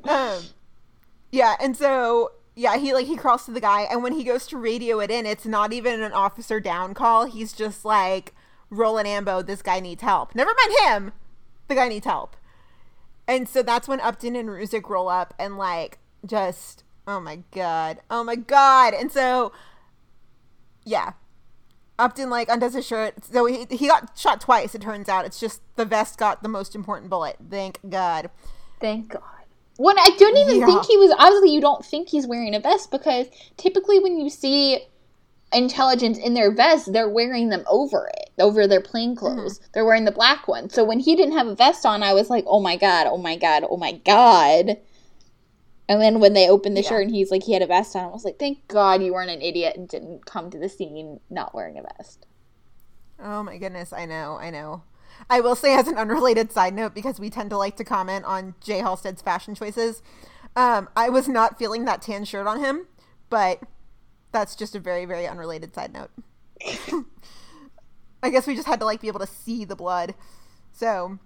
um, 0.07 0.43
yeah, 1.31 1.55
and 1.59 1.75
so 1.75 2.31
yeah, 2.55 2.77
he 2.77 2.93
like 2.93 3.07
he 3.07 3.17
crawls 3.17 3.45
to 3.45 3.51
the 3.51 3.61
guy, 3.61 3.81
and 3.81 4.03
when 4.03 4.13
he 4.13 4.23
goes 4.23 4.47
to 4.47 4.57
radio 4.57 4.99
it 4.99 5.11
in, 5.11 5.25
it's 5.25 5.45
not 5.45 5.73
even 5.73 6.01
an 6.01 6.13
officer 6.13 6.59
down 6.59 6.93
call. 6.93 7.25
He's 7.25 7.53
just 7.53 7.83
like, 7.83 8.33
Roland 8.69 9.07
Ambo, 9.07 9.41
this 9.41 9.61
guy 9.61 9.79
needs 9.79 10.01
help. 10.01 10.33
Never 10.35 10.51
mind 10.51 10.79
him, 10.85 11.13
the 11.67 11.75
guy 11.75 11.87
needs 11.89 12.05
help. 12.05 12.35
And 13.27 13.49
so 13.49 13.63
that's 13.63 13.87
when 13.87 13.99
Upton 13.99 14.35
and 14.35 14.49
Ruzek 14.49 14.87
roll 14.89 15.09
up 15.09 15.33
and 15.39 15.57
like 15.57 15.99
just 16.25 16.83
oh 17.07 17.19
my 17.19 17.39
god, 17.51 17.99
oh 18.09 18.23
my 18.23 18.35
god, 18.35 18.93
and 18.93 19.11
so 19.11 19.51
yeah. 20.85 21.13
Upton 21.97 22.29
like 22.29 22.49
undoes 22.49 22.73
his 22.73 22.85
shirt. 22.85 23.23
So 23.23 23.45
he, 23.45 23.65
he 23.69 23.87
got 23.87 24.17
shot 24.17 24.41
twice. 24.41 24.75
It 24.75 24.81
turns 24.81 25.07
out 25.07 25.25
it's 25.25 25.39
just 25.39 25.61
the 25.77 25.85
vest 25.85 26.17
got 26.17 26.43
the 26.43 26.49
most 26.49 26.75
important 26.75 27.09
bullet. 27.09 27.37
Thank 27.49 27.79
God. 27.89 28.29
thank 28.81 29.07
God. 29.07 29.21
When 29.77 29.97
I 29.97 30.09
don't 30.17 30.37
even 30.37 30.59
Yeah. 30.61 30.65
think 30.65 30.85
he 30.85 30.97
was 30.97 31.13
obviously 31.17 31.51
you 31.51 31.61
don't 31.61 31.85
think 31.85 32.09
he's 32.09 32.27
wearing 32.27 32.55
a 32.55 32.59
vest 32.59 32.91
because 32.91 33.27
typically 33.57 33.99
when 33.99 34.17
you 34.19 34.29
see 34.29 34.87
intelligence 35.53 36.17
in 36.17 36.33
their 36.33 36.51
vest, 36.51 36.91
they're 36.93 37.09
wearing 37.09 37.49
them 37.49 37.63
over 37.67 38.07
it, 38.07 38.29
over 38.39 38.67
their 38.67 38.81
plain 38.81 39.15
mm-hmm. 39.15 39.19
clothes. 39.19 39.59
They're 39.73 39.85
wearing 39.85 40.05
the 40.05 40.11
black 40.11 40.47
one. 40.47 40.69
So 40.69 40.83
when 40.83 40.99
he 40.99 41.15
didn't 41.15 41.37
have 41.37 41.47
a 41.47 41.55
vest 41.55 41.85
on, 41.85 42.03
I 42.03 42.13
was 42.13 42.29
like, 42.29 42.45
"Oh 42.47 42.59
my 42.59 42.77
god, 42.77 43.07
oh 43.07 43.17
my 43.17 43.35
god, 43.35 43.63
oh 43.69 43.77
my 43.77 43.93
god." 43.93 44.77
And 45.87 46.01
then 46.01 46.19
when 46.19 46.33
they 46.33 46.49
opened 46.49 46.75
the 46.75 46.81
Yeah. 46.81 46.89
shirt 46.89 47.03
and 47.03 47.11
he's 47.15 47.29
like 47.31 47.43
he 47.43 47.53
had 47.53 47.61
a 47.61 47.67
vest 47.67 47.95
on, 47.95 48.05
I 48.05 48.07
was 48.07 48.25
like, 48.25 48.39
"Thank 48.39 48.67
God 48.67 49.03
you 49.03 49.13
weren't 49.13 49.29
an 49.29 49.41
idiot 49.41 49.75
and 49.75 49.87
didn't 49.87 50.25
come 50.25 50.49
to 50.49 50.57
the 50.57 50.69
scene 50.69 51.19
not 51.29 51.53
wearing 51.53 51.77
a 51.77 51.83
vest." 51.83 52.25
Oh 53.19 53.43
my 53.43 53.57
goodness, 53.57 53.93
I 53.93 54.05
know, 54.05 54.37
I 54.37 54.49
know. 54.49 54.83
I 55.29 55.39
will 55.39 55.55
say 55.55 55.75
as 55.75 55.87
an 55.87 55.97
unrelated 55.97 56.51
side 56.51 56.73
note 56.73 56.93
because 56.93 57.19
we 57.19 57.29
tend 57.29 57.49
to 57.51 57.57
like 57.57 57.77
to 57.77 57.83
comment 57.83 58.25
on 58.25 58.55
Jay 58.61 58.79
Halstead's 58.79 59.21
fashion 59.21 59.55
choices. 59.55 60.01
Um, 60.55 60.89
I 60.95 61.09
was 61.09 61.27
not 61.27 61.59
feeling 61.59 61.85
that 61.85 62.01
tan 62.01 62.25
shirt 62.25 62.47
on 62.47 62.59
him, 62.59 62.87
but 63.29 63.61
that's 64.31 64.55
just 64.55 64.75
a 64.75 64.79
very 64.79 65.05
very 65.05 65.27
unrelated 65.27 65.73
side 65.73 65.93
note. 65.93 66.11
I 68.23 68.29
guess 68.29 68.47
we 68.47 68.55
just 68.55 68.67
had 68.67 68.79
to 68.79 68.85
like 68.85 69.01
be 69.01 69.07
able 69.07 69.19
to 69.19 69.27
see 69.27 69.65
the 69.65 69.75
blood. 69.75 70.15
So 70.71 71.19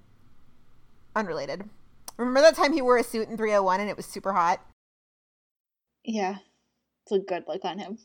unrelated. 1.16 1.70
Remember 2.18 2.42
that 2.42 2.56
time 2.56 2.74
he 2.74 2.82
wore 2.82 2.98
a 2.98 3.04
suit 3.04 3.30
in 3.30 3.38
301 3.38 3.80
and 3.80 3.90
it 3.90 3.96
was 3.98 4.06
super 4.06 4.34
hot? 4.34 4.60
Yeah. 6.04 6.38
It's 7.04 7.12
a 7.14 7.20
good 7.20 7.46
look 7.48 7.64
on 7.64 7.80
him. 7.80 7.98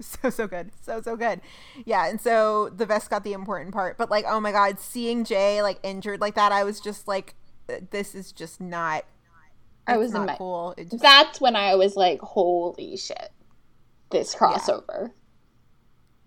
So 0.22 0.30
so 0.30 0.46
good. 0.46 0.70
So 0.80 1.00
so 1.00 1.16
good. 1.16 1.40
Yeah, 1.84 2.08
and 2.08 2.20
so 2.20 2.68
the 2.68 2.86
vest 2.86 3.10
got 3.10 3.24
the 3.24 3.32
important 3.32 3.74
part. 3.74 3.98
But 3.98 4.10
like, 4.10 4.24
oh 4.28 4.38
my 4.38 4.52
god, 4.52 4.78
seeing 4.78 5.24
Jay 5.24 5.60
like 5.60 5.80
injured 5.82 6.20
like 6.20 6.36
that, 6.36 6.52
I 6.52 6.62
was 6.62 6.78
just 6.78 7.08
like 7.08 7.34
uh, 7.68 7.78
this 7.90 8.14
is 8.14 8.30
just 8.30 8.60
not 8.60 9.04
I 9.88 9.96
was 9.96 10.10
in 10.10 10.18
not 10.18 10.26
my 10.26 10.36
cool. 10.36 10.74
It 10.76 10.90
just, 10.90 11.02
That's 11.02 11.40
when 11.40 11.56
I 11.56 11.74
was 11.74 11.96
like, 11.96 12.20
holy 12.20 12.96
shit. 12.96 13.32
This 14.10 14.34
crossover. 14.34 15.12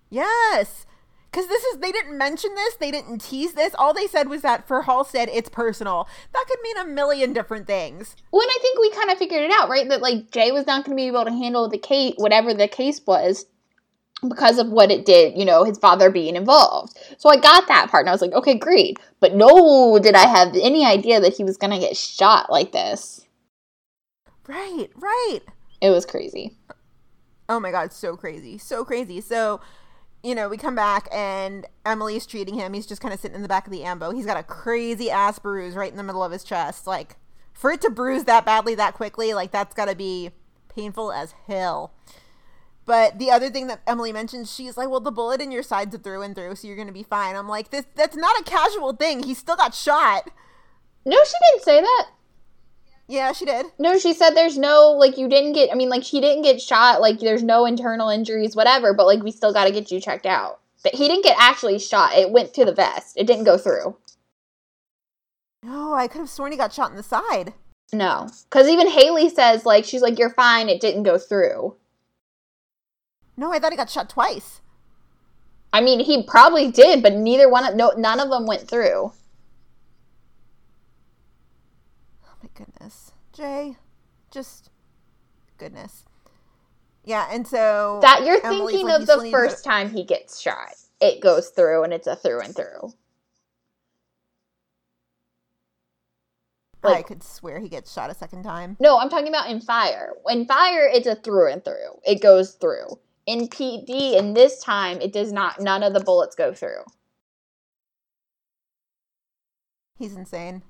Yes. 0.10 0.86
Cause 1.32 1.48
this 1.48 1.64
is 1.64 1.78
they 1.78 1.94
didn't 1.94 2.18
mention 2.18 2.54
this, 2.56 2.76
they 2.76 2.92
didn't 2.92 3.20
tease 3.20 3.54
this. 3.54 3.74
All 3.76 3.94
they 3.94 4.08
said 4.08 4.28
was 4.28 4.42
that 4.42 4.68
for 4.68 4.82
Halstead 4.82 5.30
it's 5.30 5.48
personal. 5.48 6.10
That 6.34 6.46
could 6.46 6.60
mean 6.62 6.78
a 6.78 6.86
million 6.86 7.32
different 7.32 7.68
things. 7.68 8.18
Well, 8.32 8.42
and 8.42 8.52
I 8.52 8.60
think 8.62 8.80
we 8.80 8.92
kind 8.92 9.10
of 9.10 9.18
figured 9.18 9.44
it 9.44 9.52
out, 9.52 9.70
right? 9.70 9.88
That 9.88 10.02
like 10.02 10.32
Jay 10.32 10.52
was 10.52 10.68
not 10.68 10.84
going 10.84 10.98
to 10.98 11.02
be 11.02 11.08
able 11.08 11.24
to 11.24 11.32
handle 11.32 11.70
the 11.70 11.78
case, 11.78 12.16
whatever 12.18 12.54
the 12.54 12.68
case 12.68 13.00
was, 13.08 13.46
because 14.28 14.60
of 14.60 14.70
what 14.70 14.92
it 14.92 15.06
did, 15.06 15.38
you 15.38 15.46
know, 15.46 15.64
his 15.64 15.78
father 15.78 16.10
being 16.12 16.36
involved. 16.36 16.98
So 17.18 17.30
I 17.30 17.38
got 17.38 17.68
that 17.68 17.90
part, 17.90 18.04
and 18.04 18.10
I 18.10 18.14
was 18.14 18.22
like, 18.22 18.34
okay, 18.34 18.56
great. 18.56 19.00
But 19.20 19.36
no, 19.36 19.98
did 20.00 20.16
I 20.16 20.28
have 20.28 20.56
any 20.56 20.86
idea 20.86 21.20
that 21.20 21.36
he 21.36 21.44
was 21.44 21.58
going 21.58 21.72
to 21.72 21.80
get 21.80 21.98
shot 21.98 22.52
like 22.52 22.72
this? 22.72 23.26
Right, 24.48 24.90
right. 24.96 25.40
It 25.82 25.90
was 25.90 26.06
crazy. 26.06 26.58
Oh 27.50 27.60
my 27.60 27.72
god, 27.72 27.92
so 27.92 28.16
crazy. 28.16 28.58
So 28.58 28.86
crazy. 28.86 29.22
So, 29.22 29.60
you 30.24 30.36
know, 30.36 30.48
we 30.48 30.58
come 30.58 30.76
back 30.76 31.08
and 31.12 31.66
Emily's 31.86 32.26
treating 32.26 32.54
him. 32.54 32.74
He's 32.74 32.86
just 32.86 33.02
kind 33.02 33.14
of 33.14 33.20
sitting 33.20 33.36
in 33.36 33.42
the 33.42 33.48
back 33.48 33.66
of 33.66 33.72
the 33.72 33.84
ambo. 33.84 34.12
He's 34.12 34.26
got 34.26 34.38
a 34.38 34.44
crazy 34.44 35.10
ass 35.10 35.40
bruise 35.40 35.76
right 35.76 35.92
in 35.92 35.98
the 35.98 36.04
middle 36.04 36.24
of 36.24 36.32
his 36.32 36.44
chest. 36.44 36.86
Like, 36.86 37.18
for 37.54 37.72
it 37.72 37.82
to 37.82 37.90
bruise 37.90 38.26
that 38.26 38.46
badly 38.46 38.76
that 38.76 38.94
quickly, 38.94 39.34
like, 39.34 39.52
that's 39.52 39.74
got 39.74 39.90
to 39.90 39.96
be 39.96 40.30
painful 40.70 41.12
as 41.12 41.34
hell. 41.48 41.94
But 42.92 43.20
the 43.20 43.32
other 43.32 43.50
thing 43.50 43.68
that 43.68 43.80
Emily 43.88 44.12
mentioned, 44.12 44.50
she's 44.50 44.76
like, 44.76 44.90
"Well, 44.90 45.00
the 45.00 45.14
bullet 45.14 45.40
in 45.40 45.50
your 45.50 45.64
side's 45.64 45.96
a 45.96 45.98
through 45.98 46.24
and 46.24 46.36
through, 46.36 46.56
so 46.56 46.68
you're 46.68 46.76
gonna 46.76 46.92
be 46.92 47.04
fine." 47.04 47.38
I'm 47.38 47.48
like, 47.48 47.70
"This 47.70 47.86
that's 47.96 48.18
not 48.18 48.38
a 48.38 48.44
casual 48.44 48.92
thing. 48.92 49.24
He 49.24 49.34
still 49.34 49.56
got 49.56 49.74
shot." 49.74 50.30
No, 51.06 51.16
she 51.24 51.34
didn't 51.54 51.64
say 51.64 51.80
that. 51.80 52.08
Yeah, 53.08 53.32
she 53.32 53.46
did. 53.46 53.68
No, 53.80 53.98
she 53.98 54.14
said 54.14 54.32
there's 54.32 54.58
no, 54.58 54.92
like, 54.92 55.18
you 55.18 55.30
didn't 55.30 55.54
get, 55.54 55.72
I 55.72 55.76
mean, 55.76 55.88
like, 55.88 56.04
he 56.04 56.20
didn't 56.20 56.44
get 56.44 56.62
shot, 56.62 57.00
like, 57.00 57.20
there's 57.20 57.44
no 57.44 57.66
internal 57.66 58.10
injuries, 58.10 58.58
whatever, 58.58 58.94
but, 58.94 59.06
like, 59.06 59.24
we 59.24 59.32
still 59.32 59.54
got 59.54 59.66
to 59.66 59.72
get 59.72 59.90
you 59.90 60.02
checked 60.02 60.26
out. 60.26 60.60
But 60.84 60.96
he 60.96 61.08
didn't 61.08 61.24
get 61.24 61.38
actually 61.40 61.80
shot. 61.80 62.14
It 62.14 62.32
went 62.32 62.54
to 62.56 62.66
the 62.66 62.74
vest, 62.74 63.16
it 63.16 63.26
didn't 63.26 63.46
go 63.46 63.58
through. 63.58 63.96
No, 65.64 65.94
I 65.94 66.10
could 66.10 66.20
have 66.20 66.30
sworn 66.30 66.52
he 66.52 66.58
got 66.58 66.74
shot 66.74 66.92
in 66.92 66.98
the 66.98 67.04
side. 67.04 67.54
No. 67.94 68.28
Because 68.50 68.68
even 68.68 68.90
Haley 68.90 69.30
says, 69.30 69.66
like, 69.66 69.86
she's 69.86 70.02
like, 70.02 70.20
you're 70.20 70.30
fine, 70.30 70.68
it 70.68 70.82
didn't 70.82 71.04
go 71.04 71.18
through. 71.18 71.78
No, 73.42 73.52
I 73.52 73.58
thought 73.58 73.74
he 73.74 73.76
got 73.76 73.90
shot 73.90 74.08
twice. 74.08 74.62
I 75.74 75.82
mean, 75.82 76.00
he 76.00 76.22
probably 76.22 76.70
did, 76.70 77.02
but 77.02 77.14
neither 77.14 77.50
one, 77.50 77.66
of, 77.66 77.76
no, 77.76 77.92
none 77.98 78.20
of 78.20 78.30
them 78.30 78.46
went 78.46 78.68
through. 78.68 79.14
Oh 82.24 82.36
my 82.44 82.50
goodness, 82.54 83.14
Jay, 83.34 83.78
just 84.30 84.70
goodness. 85.58 86.06
Yeah, 87.04 87.30
and 87.32 87.48
so 87.48 87.98
That 88.04 88.26
you're 88.26 88.46
Emily's 88.46 88.76
thinking 88.76 88.90
like, 88.90 89.02
of 89.02 89.08
the 89.08 89.32
first 89.32 89.66
time 89.66 89.90
he 89.90 90.04
gets 90.04 90.40
shot. 90.40 90.76
It 91.00 91.20
goes 91.20 91.50
through, 91.50 91.84
and 91.84 91.92
it's 91.92 92.06
a 92.06 92.16
through 92.16 92.42
and 92.42 92.56
through. 92.56 92.94
I 96.84 97.02
could 97.02 97.24
swear 97.24 97.60
he 97.60 97.70
gets 97.70 97.92
shot 97.92 98.12
a 98.12 98.14
second 98.14 98.44
time. 98.44 98.78
No, 98.80 99.00
I'm 99.00 99.10
talking 99.10 99.30
about 99.30 99.50
in 99.50 99.62
fire. 99.62 100.14
In 100.30 100.46
fire, 100.46 100.88
it's 100.94 101.08
a 101.08 101.16
through 101.16 101.52
and 101.52 101.66
through. 101.66 102.02
It 102.06 102.22
goes 102.22 102.52
through. 102.54 103.00
In 103.26 103.48
PD, 103.48 104.18
in 104.18 104.34
this 104.34 104.62
time, 104.64 105.00
it 105.02 105.14
does 105.14 105.32
not. 105.32 105.60
None 105.60 105.84
of 105.84 105.94
the 105.94 106.00
bullets 106.00 106.36
go 106.36 106.54
through. 106.54 106.84
He's 109.98 110.16
insane. 110.16 110.64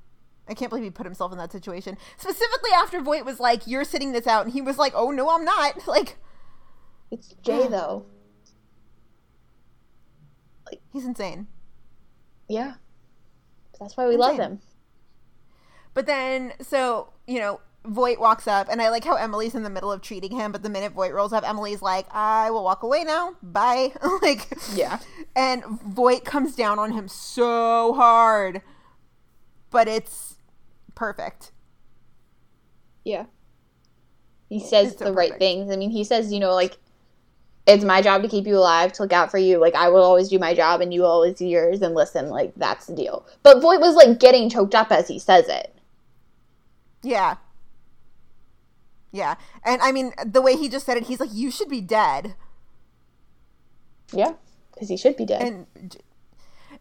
I 0.49 0.53
can't 0.53 0.69
believe 0.69 0.83
he 0.83 0.89
put 0.91 1.05
himself 1.05 1.31
in 1.31 1.37
that 1.37 1.51
situation. 1.51 1.97
Specifically 2.17 2.71
after 2.75 2.99
Voight 2.99 3.23
was 3.23 3.39
like, 3.39 3.67
"You're 3.67 3.85
sitting 3.85 4.11
this 4.11 4.27
out," 4.27 4.43
and 4.45 4.53
he 4.53 4.61
was 4.61 4.77
like, 4.77 4.91
"Oh 4.95 5.11
no, 5.11 5.29
I'm 5.29 5.45
not." 5.45 5.75
Like, 5.87 6.17
It's 7.09 7.33
Jay 7.41 7.67
though. 7.69 8.05
Like, 10.65 10.81
he's 10.91 11.05
insane. 11.05 11.47
Yeah, 12.49 12.73
that's 13.79 13.95
why 13.95 14.07
we 14.07 14.17
love 14.17 14.31
Insane. 14.31 14.51
him. 14.51 14.59
But 15.93 16.05
then, 16.05 16.53
so 16.61 17.13
you 17.27 17.39
know, 17.39 17.61
Voight 17.85 18.19
walks 18.19 18.47
up, 18.47 18.67
and 18.69 18.81
I 18.81 18.89
like 18.89 19.03
how 19.03 19.15
Emily's 19.15 19.55
in 19.55 19.63
the 19.63 19.69
middle 19.69 19.91
of 19.91 20.01
treating 20.01 20.31
him. 20.31 20.51
But 20.51 20.61
the 20.63 20.69
minute 20.69 20.91
Voight 20.91 21.13
rolls 21.13 21.33
up, 21.33 21.47
Emily's 21.47 21.81
like, 21.81 22.05
"I 22.13 22.51
will 22.51 22.63
walk 22.63 22.83
away 22.83 23.03
now. 23.03 23.35
Bye." 23.41 23.93
like, 24.21 24.47
Yeah. 24.73 24.99
And 25.35 25.63
Voight 25.65 26.23
comes 26.23 26.55
down 26.55 26.77
on 26.77 26.91
him 26.91 27.07
so 27.07 27.93
hard, 27.93 28.61
but 29.71 29.87
it's 29.87 30.35
perfect. 30.95 31.51
Yeah. 33.03 33.25
He 34.49 34.59
says 34.59 34.97
so 34.97 35.05
the 35.05 35.13
right 35.13 35.37
things. 35.37 35.71
I 35.71 35.77
mean, 35.77 35.91
he 35.91 36.03
says, 36.03 36.31
you 36.31 36.39
know, 36.39 36.53
like, 36.53 36.77
it's 37.65 37.85
my 37.85 38.01
job 38.01 38.21
to 38.21 38.27
keep 38.27 38.45
you 38.45 38.57
alive, 38.57 38.91
to 38.93 39.03
look 39.03 39.13
out 39.13 39.31
for 39.31 39.37
you. 39.37 39.59
Like, 39.59 39.75
I 39.75 39.87
will 39.87 40.03
always 40.03 40.27
do 40.29 40.37
my 40.39 40.53
job 40.53 40.81
and 40.81 40.93
you 40.93 41.01
will 41.01 41.09
always 41.11 41.35
do 41.35 41.45
yours. 41.45 41.81
And 41.81 41.95
listen, 41.95 42.29
like, 42.29 42.51
that's 42.57 42.87
the 42.87 42.95
deal. 42.95 43.25
But 43.43 43.61
Voight 43.61 43.79
was, 43.79 43.95
like, 43.95 44.19
getting 44.19 44.49
choked 44.49 44.75
up 44.75 44.91
as 44.91 45.07
he 45.07 45.19
says 45.19 45.47
it. 45.47 45.73
Yeah. 47.01 47.37
Yeah. 49.11 49.35
And 49.63 49.81
I 49.81 49.91
mean, 49.91 50.13
the 50.25 50.41
way 50.41 50.55
he 50.55 50.69
just 50.69 50.85
said 50.85 50.97
it, 50.97 51.03
he's 51.03 51.19
like, 51.19 51.33
"You 51.33 51.51
should 51.51 51.69
be 51.69 51.81
dead." 51.81 52.35
Yeah. 54.13 54.33
Because 54.73 54.89
he 54.89 54.97
should 54.97 55.17
be 55.17 55.25
dead. 55.25 55.41
and 55.41 55.97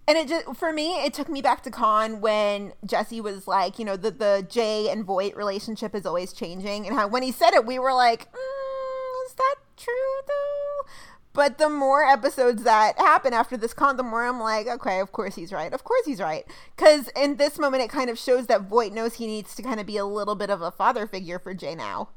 and 0.08 0.18
it 0.18 0.28
just 0.28 0.56
for 0.56 0.72
me 0.72 1.04
it 1.04 1.14
took 1.14 1.28
me 1.28 1.40
back 1.42 1.62
to 1.62 1.70
con 1.70 2.20
when 2.20 2.72
jesse 2.84 3.20
was 3.20 3.46
like 3.46 3.78
you 3.78 3.84
know 3.84 3.96
the 3.96 4.10
the 4.10 4.46
jay 4.48 4.88
and 4.88 5.04
voight 5.04 5.36
relationship 5.36 5.94
is 5.94 6.06
always 6.06 6.32
changing 6.32 6.86
and 6.86 6.96
how 6.96 7.06
when 7.06 7.22
he 7.22 7.30
said 7.30 7.52
it 7.52 7.66
we 7.66 7.78
were 7.78 7.92
like 7.92 8.30
mm, 8.32 9.26
is 9.26 9.34
that 9.34 9.56
true 9.76 9.92
though 10.26 10.88
but 11.32 11.58
the 11.58 11.68
more 11.68 12.04
episodes 12.04 12.64
that 12.64 12.98
happen 12.98 13.32
after 13.32 13.56
this 13.56 13.72
con 13.74 13.96
the 13.96 14.02
more 14.02 14.24
i'm 14.24 14.40
like 14.40 14.66
okay 14.66 15.00
of 15.00 15.12
course 15.12 15.34
he's 15.36 15.52
right 15.52 15.72
of 15.72 15.84
course 15.84 16.04
he's 16.06 16.20
right 16.20 16.44
because 16.76 17.08
in 17.14 17.36
this 17.36 17.58
moment 17.58 17.82
it 17.82 17.90
kind 17.90 18.10
of 18.10 18.18
shows 18.18 18.46
that 18.46 18.62
voight 18.62 18.92
knows 18.92 19.14
he 19.14 19.26
needs 19.26 19.54
to 19.54 19.62
kind 19.62 19.78
of 19.78 19.86
be 19.86 19.96
a 19.96 20.04
little 20.04 20.34
bit 20.34 20.50
of 20.50 20.60
a 20.62 20.70
father 20.70 21.06
figure 21.06 21.38
for 21.38 21.54
jay 21.54 21.74
now 21.74 22.08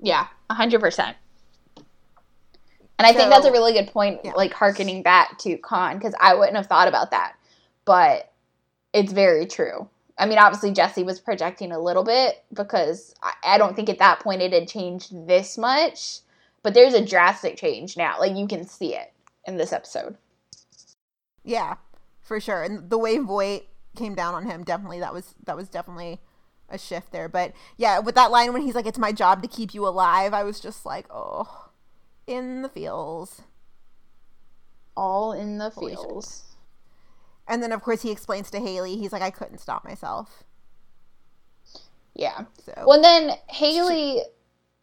Yeah, 0.00 0.26
a 0.50 0.54
hundred 0.54 0.80
percent. 0.80 1.16
And 2.98 3.06
I 3.06 3.12
think 3.12 3.30
that's 3.30 3.46
a 3.46 3.52
really 3.52 3.72
good 3.72 3.88
point, 3.88 4.20
yeah. 4.22 4.32
like 4.34 4.52
harkening 4.52 5.02
back 5.02 5.38
to 5.38 5.56
con, 5.58 5.98
because 5.98 6.14
I 6.20 6.34
wouldn't 6.34 6.56
have 6.56 6.66
thought 6.66 6.86
about 6.86 7.10
that, 7.10 7.34
but 7.84 8.32
it's 8.92 9.12
very 9.12 9.46
true. 9.46 9.88
I 10.16 10.26
mean, 10.26 10.38
obviously 10.38 10.70
Jesse 10.70 11.02
was 11.02 11.18
projecting 11.18 11.72
a 11.72 11.78
little 11.80 12.04
bit 12.04 12.44
because 12.52 13.14
I, 13.20 13.32
I 13.44 13.58
don't 13.58 13.74
think 13.74 13.88
at 13.88 13.98
that 13.98 14.20
point 14.20 14.42
it 14.42 14.52
had 14.52 14.68
changed 14.68 15.26
this 15.26 15.58
much, 15.58 16.20
but 16.62 16.72
there's 16.72 16.94
a 16.94 17.04
drastic 17.04 17.56
change 17.56 17.96
now. 17.96 18.20
Like 18.20 18.36
you 18.36 18.46
can 18.46 18.64
see 18.64 18.94
it 18.94 19.12
in 19.44 19.56
this 19.56 19.72
episode. 19.72 20.16
Yeah, 21.42 21.74
for 22.22 22.38
sure. 22.38 22.62
And 22.62 22.88
the 22.88 22.98
way 22.98 23.18
Voight 23.18 23.64
came 23.96 24.14
down 24.14 24.34
on 24.34 24.46
him, 24.46 24.62
definitely 24.62 25.00
that 25.00 25.12
was 25.12 25.34
that 25.44 25.56
was 25.56 25.68
definitely 25.68 26.20
a 26.68 26.78
shift 26.78 27.12
there. 27.12 27.28
But 27.28 27.52
yeah, 27.76 27.98
with 27.98 28.14
that 28.14 28.30
line 28.30 28.52
when 28.52 28.62
he's 28.62 28.74
like, 28.74 28.86
"It's 28.86 28.98
my 28.98 29.12
job 29.12 29.42
to 29.42 29.48
keep 29.48 29.74
you 29.74 29.86
alive," 29.86 30.34
I 30.34 30.42
was 30.42 30.60
just 30.60 30.84
like, 30.86 31.06
"Oh, 31.10 31.68
in 32.26 32.62
the 32.62 32.68
feels." 32.68 33.42
All 34.96 35.32
in 35.32 35.58
the 35.58 35.70
Holy 35.70 35.96
shit. 35.96 36.42
And 37.48 37.62
then 37.62 37.72
of 37.72 37.82
course 37.82 38.02
he 38.02 38.10
explains 38.10 38.50
to 38.52 38.60
Haley, 38.60 38.96
he's 38.96 39.12
like, 39.12 39.22
"I 39.22 39.30
couldn't 39.30 39.58
stop 39.58 39.84
myself." 39.84 40.44
Yeah. 42.14 42.44
So 42.64 42.72
Well, 42.86 42.94
and 42.96 43.04
then 43.04 43.36
Haley 43.48 44.22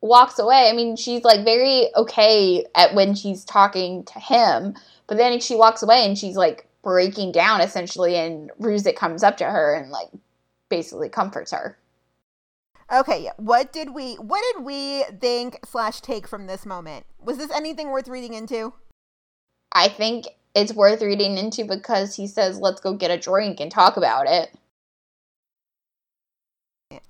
walks 0.01 0.39
away. 0.39 0.69
I 0.69 0.73
mean, 0.73 0.95
she's 0.95 1.23
like 1.23 1.45
very 1.45 1.89
okay 1.95 2.65
at 2.75 2.93
when 2.93 3.15
she's 3.15 3.45
talking 3.45 4.03
to 4.05 4.19
him, 4.19 4.75
but 5.07 5.17
then 5.17 5.39
she 5.39 5.55
walks 5.55 5.81
away 5.81 6.05
and 6.05 6.17
she's 6.17 6.35
like 6.35 6.67
breaking 6.83 7.31
down 7.31 7.61
essentially, 7.61 8.15
and 8.17 8.51
Ruzek 8.59 8.95
comes 8.95 9.23
up 9.23 9.37
to 9.37 9.45
her 9.45 9.75
and 9.75 9.91
like 9.91 10.09
basically 10.71 11.09
comforts 11.09 11.51
her. 11.51 11.77
okay, 12.91 13.23
yeah. 13.23 13.33
What 13.37 13.71
did 13.71 13.91
we 13.93 14.15
what 14.15 14.43
did 14.53 14.65
we 14.65 15.03
think 15.21 15.59
slash 15.65 16.01
take 16.01 16.27
from 16.27 16.47
this 16.47 16.65
moment? 16.65 17.05
Was 17.19 17.37
this 17.37 17.51
anything 17.51 17.91
worth 17.91 18.07
reading 18.07 18.33
into? 18.33 18.73
I 19.73 19.89
think 19.89 20.25
it's 20.55 20.73
worth 20.73 21.01
reading 21.01 21.37
into 21.37 21.65
because 21.65 22.15
he 22.15 22.27
says, 22.27 22.59
"Let's 22.59 22.81
go 22.81 22.93
get 22.93 23.11
a 23.11 23.17
drink 23.19 23.59
and 23.59 23.71
talk 23.71 23.97
about 23.97 24.27
it." 24.27 24.51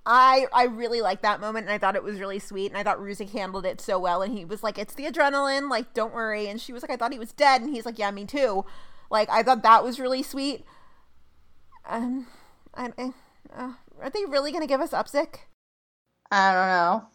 I 0.06 0.48
I 0.54 0.66
really 0.66 1.02
liked 1.02 1.24
that 1.24 1.40
moment 1.42 1.66
and 1.68 1.74
I 1.74 1.78
thought 1.78 1.96
it 1.96 2.04
was 2.04 2.20
really 2.20 2.40
sweet 2.40 2.68
and 2.72 2.78
I 2.78 2.84
thought 2.84 3.00
Ruzek 3.00 3.32
handled 3.32 3.66
it 3.66 3.82
so 3.82 4.00
well 4.00 4.22
and 4.22 4.36
he 4.38 4.46
was 4.46 4.64
like 4.64 4.78
it's 4.78 4.94
the 4.94 5.06
adrenaline 5.06 5.70
like 5.70 5.94
don't 5.94 6.14
worry 6.14 6.48
and 6.48 6.62
she 6.62 6.74
was 6.74 6.84
like 6.84 6.92
I 6.92 6.98
thought 6.98 7.14
he 7.14 7.20
was 7.20 7.34
dead 7.34 7.62
and 7.62 7.74
he's 7.74 7.86
like 7.86 8.00
yeah 8.00 8.12
me 8.12 8.26
too 8.26 8.66
Like 9.12 9.30
I 9.30 9.44
thought 9.44 9.64
that 9.64 9.84
was 9.84 10.00
really 10.00 10.24
sweet. 10.24 10.66
Um, 11.86 12.28
I, 12.74 12.92
I 12.98 13.14
uh, 13.56 13.74
are 14.02 14.10
they 14.10 14.26
really 14.26 14.52
gonna 14.52 14.68
give 14.68 14.82
us 14.82 14.92
Upsick? 14.92 15.40
I 16.32 16.54
don't 16.54 16.68
know. 16.68 17.08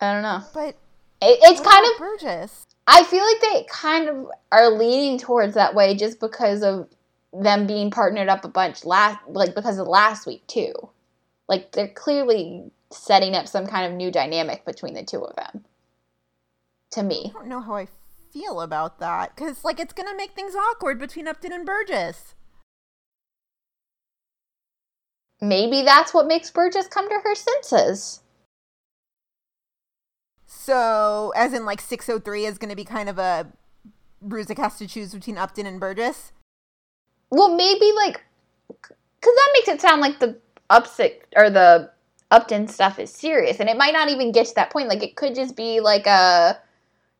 I 0.00 0.12
don't 0.12 0.22
know. 0.22 0.42
But 0.54 0.76
It, 1.20 1.38
it's 1.42 1.60
kind 1.60 1.84
of. 1.86 1.98
Burgess. 1.98 2.66
I 2.86 3.04
feel 3.04 3.22
like 3.24 3.40
they 3.40 3.66
kind 3.68 4.08
of 4.08 4.28
are 4.50 4.70
leaning 4.70 5.18
towards 5.18 5.54
that 5.54 5.74
way 5.74 5.94
just 5.94 6.20
because 6.20 6.62
of 6.62 6.88
them 7.32 7.66
being 7.66 7.90
partnered 7.90 8.28
up 8.28 8.44
a 8.44 8.48
bunch 8.48 8.84
last, 8.84 9.18
like 9.28 9.54
because 9.54 9.78
of 9.78 9.86
last 9.86 10.26
week 10.26 10.46
too. 10.46 10.72
Like 11.48 11.72
they're 11.72 11.88
clearly 11.88 12.70
setting 12.90 13.34
up 13.34 13.46
some 13.46 13.66
kind 13.66 13.90
of 13.90 13.96
new 13.96 14.10
dynamic 14.10 14.64
between 14.64 14.94
the 14.94 15.04
two 15.04 15.22
of 15.22 15.36
them. 15.36 15.64
To 16.92 17.02
me, 17.02 17.32
I 17.34 17.38
don't 17.40 17.48
know 17.48 17.60
how 17.60 17.74
I 17.76 17.88
feel 18.32 18.60
about 18.62 18.98
that 19.00 19.34
because 19.36 19.64
like 19.64 19.78
it's 19.78 19.92
gonna 19.92 20.16
make 20.16 20.32
things 20.32 20.54
awkward 20.54 20.98
between 20.98 21.28
Upton 21.28 21.52
and 21.52 21.66
Burgess. 21.66 22.34
Maybe 25.40 25.82
that's 25.82 26.12
what 26.12 26.26
makes 26.26 26.50
Burgess 26.50 26.86
come 26.86 27.08
to 27.08 27.20
her 27.22 27.34
senses. 27.34 28.20
So, 30.46 31.32
as 31.36 31.52
in 31.52 31.64
like 31.64 31.80
603 31.80 32.46
is 32.46 32.58
gonna 32.58 32.76
be 32.76 32.84
kind 32.84 33.08
of 33.08 33.18
a 33.18 33.52
Bruzik 34.26 34.58
has 34.58 34.78
to 34.78 34.86
choose 34.86 35.14
between 35.14 35.38
Upton 35.38 35.66
and 35.66 35.78
Burgess. 35.78 36.32
Well, 37.30 37.54
maybe 37.54 37.92
like, 37.94 38.22
because 38.68 38.94
that 39.22 39.50
makes 39.54 39.68
it 39.68 39.80
sound 39.80 40.00
like 40.00 40.18
the 40.18 40.38
upsick 40.70 41.20
or 41.36 41.50
the 41.50 41.90
Upton 42.30 42.68
stuff 42.68 42.98
is 42.98 43.10
serious, 43.10 43.60
and 43.60 43.68
it 43.68 43.76
might 43.76 43.92
not 43.92 44.08
even 44.08 44.32
get 44.32 44.46
to 44.46 44.54
that 44.56 44.70
point. 44.70 44.88
Like, 44.88 45.02
it 45.02 45.16
could 45.16 45.34
just 45.34 45.56
be 45.56 45.80
like 45.80 46.06
a 46.06 46.58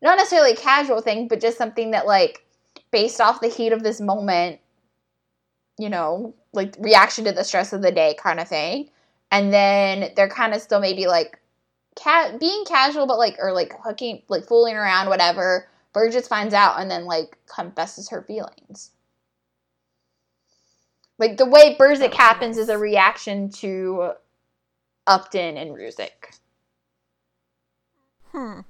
not 0.03 0.17
necessarily 0.17 0.53
a 0.53 0.57
casual 0.57 1.01
thing, 1.01 1.29
but 1.29 1.41
just 1.41 1.59
something 1.59 1.91
that 1.93 2.07
like 2.07 2.45
based 2.91 3.21
off 3.21 3.41
the 3.41 3.49
heat 3.49 3.73
of 3.73 3.83
this 3.83 4.01
moment, 4.01 4.61
you 5.79 5.89
know, 5.89 6.35
like 6.53 6.75
reaction 6.79 7.25
to 7.25 7.33
the 7.33 7.45
stress 7.45 7.73
of 7.73 7.83
the 7.83 7.93
day 7.93 8.17
kind 8.19 8.41
of 8.41 8.49
thing, 8.49 8.91
and 9.31 9.53
then 9.53 10.11
they're 10.17 10.29
kind 10.29 10.55
of 10.55 10.61
still 10.61 10.81
maybe 10.81 11.07
like 11.07 11.39
cat 11.97 12.41
being 12.41 12.65
casual, 12.65 13.07
but 13.07 13.19
like 13.19 13.37
or 13.39 13.53
like 13.53 13.73
hooking, 13.83 14.23
like 14.29 14.47
fooling 14.47 14.77
around, 14.77 15.09
whatever. 15.09 15.69
Burgess 15.93 16.29
finds 16.29 16.55
out 16.55 16.81
and 16.81 16.91
then 16.91 17.07
like 17.07 17.39
confesses 17.47 18.11
her 18.11 18.23
feelings. 18.23 18.91
Like 21.19 21.37
the 21.37 21.47
way 21.47 21.77
Burzek 21.79 22.15
happens 22.15 22.57
is 22.57 22.69
a 22.69 22.79
reaction 22.79 23.51
to 23.53 24.13
Upton 25.07 25.57
and 25.57 25.71
Ruzek. 25.71 26.39
Hmm. 28.33 28.61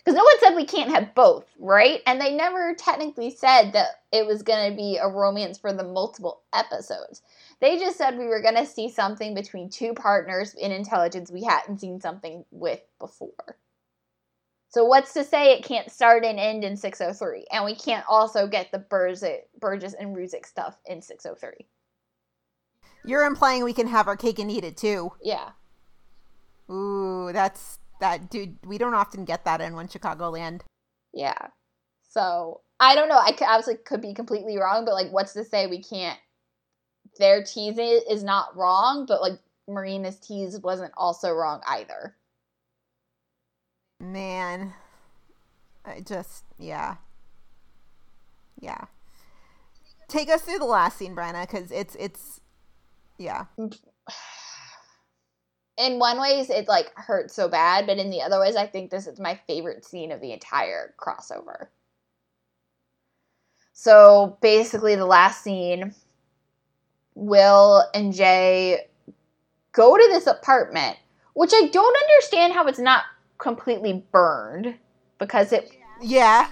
Because 0.00 0.16
no 0.16 0.24
one 0.24 0.38
said 0.40 0.56
we 0.56 0.64
can't 0.64 0.90
have 0.90 1.14
both, 1.14 1.44
right? 1.58 2.00
And 2.06 2.20
they 2.20 2.34
never 2.34 2.74
technically 2.74 3.30
said 3.30 3.72
that 3.74 4.02
it 4.12 4.26
was 4.26 4.42
going 4.42 4.70
to 4.70 4.76
be 4.76 4.96
a 4.96 5.08
romance 5.08 5.58
for 5.58 5.72
the 5.72 5.84
multiple 5.84 6.40
episodes. 6.54 7.22
They 7.60 7.78
just 7.78 7.98
said 7.98 8.16
we 8.16 8.26
were 8.26 8.40
going 8.40 8.56
to 8.56 8.64
see 8.64 8.88
something 8.88 9.34
between 9.34 9.68
two 9.68 9.92
partners 9.92 10.54
in 10.54 10.72
intelligence 10.72 11.30
we 11.30 11.44
hadn't 11.44 11.80
seen 11.80 12.00
something 12.00 12.44
with 12.50 12.80
before. 12.98 13.58
So 14.70 14.84
what's 14.84 15.12
to 15.14 15.24
say 15.24 15.52
it 15.52 15.64
can't 15.64 15.90
start 15.90 16.24
and 16.24 16.38
end 16.38 16.64
in 16.64 16.76
603? 16.76 17.44
And 17.52 17.64
we 17.64 17.74
can't 17.74 18.04
also 18.08 18.46
get 18.46 18.70
the 18.70 18.78
Burgess, 18.78 19.24
Burgess 19.58 19.94
and 19.94 20.16
Ruzek 20.16 20.46
stuff 20.46 20.78
in 20.86 21.02
603. 21.02 21.66
You're 23.04 23.24
implying 23.24 23.64
we 23.64 23.72
can 23.72 23.88
have 23.88 24.06
our 24.06 24.16
cake 24.16 24.38
and 24.38 24.50
eat 24.50 24.64
it 24.64 24.76
too. 24.76 25.12
Yeah. 25.22 25.50
Ooh, 26.70 27.32
that's 27.32 27.79
that 28.00 28.30
dude. 28.30 28.58
We 28.64 28.78
don't 28.78 28.94
often 28.94 29.24
get 29.24 29.44
that 29.44 29.60
in 29.60 29.74
one 29.74 29.88
Chicagoland. 29.88 30.62
Yeah. 31.12 31.48
So 32.08 32.60
I 32.80 32.94
don't 32.94 33.08
know. 33.08 33.18
I 33.18 33.32
could, 33.32 33.46
obviously 33.46 33.76
could 33.76 34.00
be 34.00 34.14
completely 34.14 34.58
wrong, 34.58 34.84
but 34.84 34.94
like, 34.94 35.12
what's 35.12 35.34
to 35.34 35.44
say 35.44 35.66
we 35.66 35.82
can't? 35.82 36.18
Their 37.18 37.44
tease 37.44 37.78
is 37.78 38.24
not 38.24 38.56
wrong, 38.56 39.04
but 39.06 39.20
like 39.20 39.38
Marina's 39.68 40.18
tease 40.18 40.58
wasn't 40.58 40.92
also 40.96 41.30
wrong 41.30 41.60
either. 41.66 42.16
Man, 44.00 44.72
I 45.84 46.00
just 46.00 46.44
yeah, 46.58 46.96
yeah. 48.58 48.84
Take 50.08 50.30
us 50.30 50.42
through 50.42 50.58
the 50.58 50.64
last 50.64 50.98
scene, 50.98 51.14
Brenna, 51.14 51.42
because 51.42 51.70
it's 51.70 51.96
it's 51.96 52.40
yeah. 53.18 53.44
Mm, 53.58 53.78
In 55.80 55.98
one 55.98 56.20
ways, 56.20 56.50
it 56.50 56.68
like 56.68 56.92
hurts 56.94 57.34
so 57.34 57.48
bad, 57.48 57.86
but 57.86 57.96
in 57.96 58.10
the 58.10 58.20
other 58.20 58.38
ways, 58.38 58.54
I 58.54 58.66
think 58.66 58.90
this 58.90 59.06
is 59.06 59.18
my 59.18 59.40
favorite 59.46 59.84
scene 59.84 60.12
of 60.12 60.20
the 60.20 60.32
entire 60.32 60.94
crossover. 60.98 61.68
So 63.72 64.36
basically, 64.42 64.94
the 64.94 65.06
last 65.06 65.42
scene, 65.42 65.94
Will 67.14 67.82
and 67.94 68.12
Jay 68.12 68.88
go 69.72 69.96
to 69.96 70.08
this 70.10 70.26
apartment, 70.26 70.98
which 71.32 71.52
I 71.54 71.68
don't 71.68 71.96
understand 72.02 72.52
how 72.52 72.66
it's 72.66 72.78
not 72.78 73.04
completely 73.38 74.04
burned 74.12 74.74
because 75.18 75.50
it 75.50 75.72
Yeah, 76.02 76.50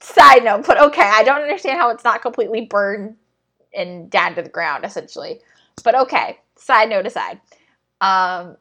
side 0.00 0.42
note, 0.42 0.66
but 0.66 0.80
okay, 0.80 1.08
I 1.08 1.22
don't 1.22 1.42
understand 1.42 1.78
how 1.78 1.90
it's 1.90 2.02
not 2.02 2.20
completely 2.20 2.66
burned 2.66 3.16
and 3.72 4.10
down 4.10 4.34
to 4.34 4.42
the 4.42 4.48
ground, 4.48 4.84
essentially. 4.84 5.40
But 5.84 5.94
okay, 5.94 6.40
side 6.56 6.90
note 6.90 7.06
aside. 7.06 7.40
Um, 8.02 8.56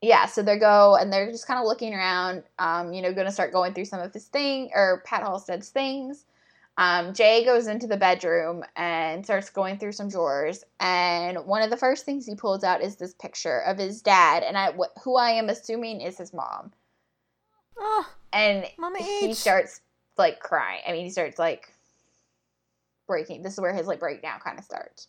yeah, 0.00 0.26
so 0.26 0.42
they 0.42 0.58
go 0.58 0.96
and 0.96 1.12
they're 1.12 1.30
just 1.30 1.46
kind 1.46 1.58
of 1.58 1.66
looking 1.66 1.94
around, 1.94 2.44
um, 2.58 2.92
you 2.92 3.02
know, 3.02 3.12
going 3.12 3.26
to 3.26 3.32
start 3.32 3.52
going 3.52 3.74
through 3.74 3.86
some 3.86 4.00
of 4.00 4.12
his 4.12 4.26
thing 4.26 4.70
or 4.74 5.02
Pat 5.04 5.22
Halstead's 5.22 5.70
things. 5.70 6.26
Um, 6.76 7.14
Jay 7.14 7.44
goes 7.44 7.66
into 7.66 7.86
the 7.86 7.96
bedroom 7.96 8.64
and 8.76 9.24
starts 9.24 9.50
going 9.50 9.78
through 9.78 9.92
some 9.92 10.08
drawers, 10.08 10.64
and 10.80 11.38
one 11.46 11.62
of 11.62 11.70
the 11.70 11.76
first 11.76 12.04
things 12.04 12.26
he 12.26 12.34
pulls 12.34 12.64
out 12.64 12.82
is 12.82 12.96
this 12.96 13.14
picture 13.14 13.60
of 13.60 13.78
his 13.78 14.02
dad, 14.02 14.42
and 14.42 14.58
I, 14.58 14.72
wh- 14.72 15.00
who 15.02 15.16
I 15.16 15.30
am 15.30 15.48
assuming 15.48 16.00
is 16.00 16.18
his 16.18 16.34
mom 16.34 16.72
oh, 17.78 18.12
and 18.32 18.64
Mama 18.78 18.98
he 18.98 19.30
H. 19.30 19.36
starts 19.36 19.80
like 20.16 20.40
crying. 20.40 20.82
I 20.86 20.92
mean, 20.92 21.04
he 21.04 21.10
starts 21.10 21.38
like 21.38 21.72
breaking. 23.06 23.42
This 23.42 23.54
is 23.54 23.60
where 23.60 23.72
his 23.72 23.86
like 23.86 24.00
breakdown 24.00 24.40
kind 24.40 24.58
of 24.58 24.64
starts. 24.64 25.08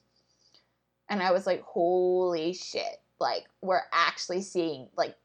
And 1.09 1.21
I 1.21 1.31
was 1.31 1.45
like, 1.45 1.61
"Holy 1.63 2.53
shit!" 2.53 3.01
Like 3.19 3.45
we're 3.61 3.83
actually 3.93 4.41
seeing 4.41 4.89
like 4.97 5.15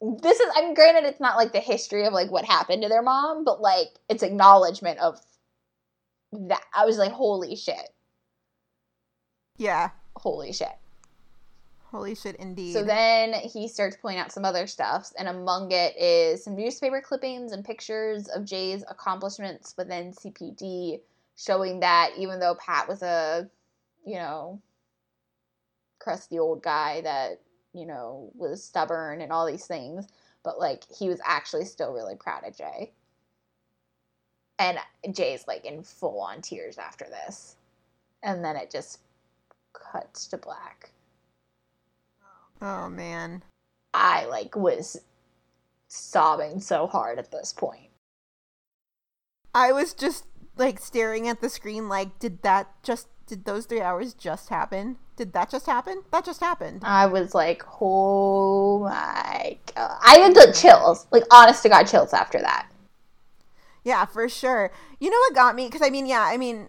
this 0.00 0.40
is. 0.40 0.50
I 0.56 0.62
mean, 0.62 0.74
granted, 0.74 1.04
it's 1.04 1.20
not 1.20 1.36
like 1.36 1.52
the 1.52 1.60
history 1.60 2.06
of 2.06 2.12
like 2.12 2.30
what 2.30 2.44
happened 2.44 2.82
to 2.82 2.88
their 2.88 3.02
mom, 3.02 3.44
but 3.44 3.60
like 3.60 3.88
it's 4.08 4.22
acknowledgement 4.22 4.98
of 4.98 5.20
that. 6.32 6.62
I 6.74 6.84
was 6.84 6.98
like, 6.98 7.12
"Holy 7.12 7.56
shit! 7.56 7.90
yeah. 9.56 9.90
Holy 10.16 10.52
shit!" 10.52 10.76
Holy 11.90 12.14
shit, 12.14 12.36
indeed. 12.36 12.72
So 12.72 12.82
then 12.82 13.32
he 13.32 13.68
starts 13.68 13.96
pulling 13.96 14.18
out 14.18 14.32
some 14.32 14.44
other 14.44 14.66
stuffs, 14.66 15.14
and 15.18 15.28
among 15.28 15.70
it 15.70 15.96
is 15.96 16.42
some 16.44 16.56
newspaper 16.56 17.00
clippings 17.00 17.52
and 17.52 17.64
pictures 17.64 18.28
of 18.28 18.44
Jay's 18.44 18.84
accomplishments 18.88 19.74
within 19.78 20.12
CPD, 20.12 21.00
showing 21.36 21.80
that 21.80 22.10
even 22.18 22.40
though 22.40 22.56
Pat 22.56 22.88
was 22.88 23.02
a, 23.02 23.48
you 24.04 24.16
know, 24.16 24.60
crusty 25.98 26.38
old 26.38 26.62
guy 26.62 27.00
that, 27.02 27.40
you 27.72 27.86
know, 27.86 28.30
was 28.34 28.62
stubborn 28.62 29.20
and 29.20 29.32
all 29.32 29.46
these 29.46 29.66
things, 29.66 30.06
but 30.42 30.58
like 30.58 30.84
he 30.90 31.08
was 31.08 31.20
actually 31.24 31.64
still 31.64 31.92
really 31.92 32.16
proud 32.16 32.44
of 32.46 32.56
Jay. 32.56 32.92
And 34.58 34.78
Jay's 35.12 35.46
like 35.46 35.64
in 35.64 35.82
full 35.82 36.20
on 36.20 36.40
tears 36.40 36.78
after 36.78 37.04
this. 37.04 37.56
And 38.22 38.44
then 38.44 38.56
it 38.56 38.70
just 38.70 39.00
cuts 39.72 40.26
to 40.28 40.38
black. 40.38 40.90
oh 42.62 42.88
man. 42.88 43.42
I 43.92 44.26
like 44.26 44.56
was 44.56 44.98
sobbing 45.88 46.60
so 46.60 46.86
hard 46.86 47.18
at 47.18 47.30
this 47.30 47.52
point. 47.52 47.90
I 49.54 49.72
was 49.72 49.94
just 49.94 50.26
like 50.56 50.78
staring 50.78 51.28
at 51.28 51.40
the 51.40 51.48
screen 51.48 51.88
like 51.88 52.18
did 52.18 52.42
that 52.42 52.82
just 52.82 53.08
did 53.26 53.44
those 53.44 53.66
3 53.66 53.80
hours 53.80 54.14
just 54.14 54.48
happen? 54.48 54.98
Did 55.16 55.32
that 55.32 55.50
just 55.50 55.66
happen? 55.66 56.02
That 56.12 56.24
just 56.24 56.40
happened. 56.40 56.82
I 56.84 57.06
was 57.06 57.34
like, 57.34 57.62
oh 57.80 58.80
my 58.80 59.58
god. 59.74 59.98
I 60.04 60.18
had 60.18 60.34
the 60.34 60.52
chills, 60.54 61.06
like 61.10 61.24
honest 61.30 61.62
to 61.62 61.70
God 61.70 61.84
chills 61.84 62.12
after 62.12 62.38
that. 62.40 62.68
Yeah, 63.82 64.04
for 64.04 64.28
sure. 64.28 64.70
You 65.00 65.10
know 65.10 65.16
what 65.16 65.34
got 65.34 65.54
me? 65.54 65.66
Because 65.66 65.80
I 65.80 65.90
mean, 65.90 66.06
yeah, 66.06 66.22
I 66.22 66.36
mean, 66.36 66.68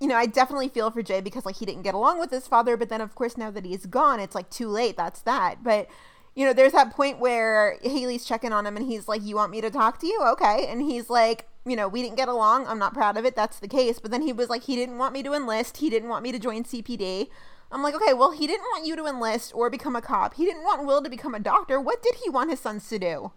you 0.00 0.06
know, 0.06 0.16
I 0.16 0.26
definitely 0.26 0.68
feel 0.68 0.90
for 0.90 1.02
Jay 1.02 1.20
because 1.20 1.44
like 1.44 1.56
he 1.56 1.66
didn't 1.66 1.82
get 1.82 1.94
along 1.94 2.18
with 2.18 2.30
his 2.30 2.46
father, 2.46 2.76
but 2.76 2.88
then 2.88 3.00
of 3.00 3.14
course 3.14 3.36
now 3.36 3.50
that 3.50 3.66
he's 3.66 3.86
gone, 3.86 4.20
it's 4.20 4.34
like 4.34 4.48
too 4.48 4.68
late. 4.68 4.96
That's 4.96 5.20
that. 5.22 5.62
But 5.62 5.88
you 6.34 6.46
know, 6.46 6.52
there's 6.52 6.72
that 6.72 6.94
point 6.94 7.20
where 7.20 7.78
Haley's 7.82 8.24
checking 8.24 8.52
on 8.52 8.66
him 8.66 8.76
and 8.76 8.86
he's 8.86 9.06
like, 9.06 9.22
"You 9.22 9.36
want 9.36 9.52
me 9.52 9.60
to 9.60 9.70
talk 9.70 10.00
to 10.00 10.06
you? 10.06 10.20
Okay." 10.32 10.66
And 10.68 10.82
he's 10.82 11.08
like, 11.10 11.46
"You 11.66 11.76
know, 11.76 11.88
we 11.88 12.02
didn't 12.02 12.16
get 12.16 12.28
along. 12.28 12.66
I'm 12.66 12.78
not 12.78 12.94
proud 12.94 13.16
of 13.16 13.24
it. 13.24 13.36
That's 13.36 13.58
the 13.58 13.68
case." 13.68 13.98
But 13.98 14.10
then 14.10 14.22
he 14.22 14.32
was 14.32 14.48
like, 14.48 14.64
"He 14.64 14.76
didn't 14.76 14.98
want 14.98 15.12
me 15.12 15.22
to 15.22 15.34
enlist. 15.34 15.78
He 15.78 15.90
didn't 15.90 16.08
want 16.08 16.22
me 16.22 16.32
to 16.32 16.38
join 16.38 16.64
CPD." 16.64 17.28
I'm 17.72 17.82
like, 17.82 17.94
"Okay, 17.94 18.12
well, 18.14 18.30
he 18.30 18.46
didn't 18.46 18.64
want 18.72 18.86
you 18.86 18.94
to 18.96 19.06
enlist 19.06 19.54
or 19.54 19.70
become 19.70 19.96
a 19.96 20.02
cop. 20.02 20.34
He 20.34 20.44
didn't 20.44 20.64
want 20.64 20.86
Will 20.86 21.02
to 21.02 21.10
become 21.10 21.34
a 21.34 21.40
doctor. 21.40 21.80
What 21.80 22.02
did 22.02 22.16
he 22.22 22.30
want 22.30 22.50
his 22.50 22.60
sons 22.60 22.88
to 22.88 22.98
do?" 22.98 23.32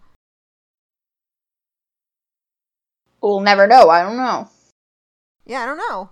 We'll 3.20 3.40
never 3.40 3.66
know. 3.66 3.90
I 3.90 4.02
don't 4.02 4.16
know. 4.16 4.48
Yeah, 5.44 5.62
I 5.62 5.66
don't 5.66 5.78
know. 5.78 6.10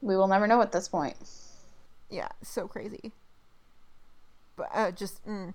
We 0.00 0.16
will 0.16 0.28
never 0.28 0.46
know 0.46 0.62
at 0.62 0.72
this 0.72 0.88
point. 0.88 1.16
Yeah, 2.08 2.28
so 2.42 2.68
crazy. 2.68 3.12
But 4.56 4.68
uh, 4.74 4.90
just, 4.90 5.24
mm, 5.26 5.54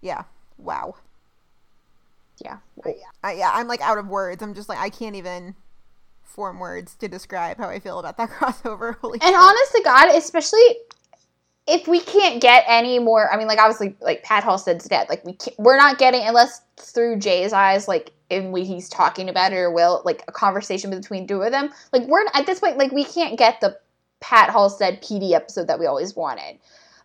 yeah, 0.00 0.24
wow. 0.58 0.96
Yeah. 2.38 2.58
I, 3.22 3.34
yeah, 3.34 3.50
I'm 3.52 3.68
like 3.68 3.80
out 3.80 3.98
of 3.98 4.08
words. 4.08 4.42
I'm 4.42 4.54
just 4.54 4.68
like 4.68 4.78
I 4.78 4.90
can't 4.90 5.16
even 5.16 5.54
form 6.22 6.58
words 6.58 6.94
to 6.96 7.08
describe 7.08 7.58
how 7.58 7.68
I 7.68 7.78
feel 7.78 7.98
about 7.98 8.16
that 8.16 8.30
crossover. 8.38 8.96
Holy 8.98 9.20
And 9.20 9.28
shit. 9.28 9.36
honest 9.36 9.72
to 9.72 9.82
God, 9.84 10.14
especially 10.14 10.78
if 11.66 11.86
we 11.86 12.00
can't 12.00 12.40
get 12.40 12.64
any 12.66 12.98
more, 12.98 13.32
I 13.32 13.36
mean, 13.36 13.46
like 13.46 13.58
obviously, 13.58 13.96
like 14.00 14.22
Pat 14.24 14.42
Halstead's 14.42 14.88
dead. 14.88 15.08
Like 15.08 15.24
we 15.24 15.34
can't, 15.34 15.56
we're 15.58 15.76
not 15.76 15.98
getting 15.98 16.22
unless 16.22 16.60
through 16.76 17.18
Jay's 17.18 17.52
eyes, 17.52 17.86
like 17.86 18.12
in 18.30 18.54
he's 18.56 18.88
talking 18.88 19.28
about 19.28 19.52
it 19.52 19.56
or 19.56 19.70
will, 19.70 20.02
like 20.04 20.24
a 20.26 20.32
conversation 20.32 20.90
between 20.90 21.26
two 21.26 21.42
of 21.42 21.52
them. 21.52 21.70
Like 21.92 22.02
we're 22.08 22.24
at 22.34 22.46
this 22.46 22.60
point, 22.60 22.78
like 22.78 22.92
we 22.92 23.04
can't 23.04 23.38
get 23.38 23.60
the 23.60 23.78
Pat 24.20 24.50
Halstead 24.50 25.02
PD 25.02 25.32
episode 25.32 25.68
that 25.68 25.78
we 25.78 25.86
always 25.86 26.16
wanted. 26.16 26.58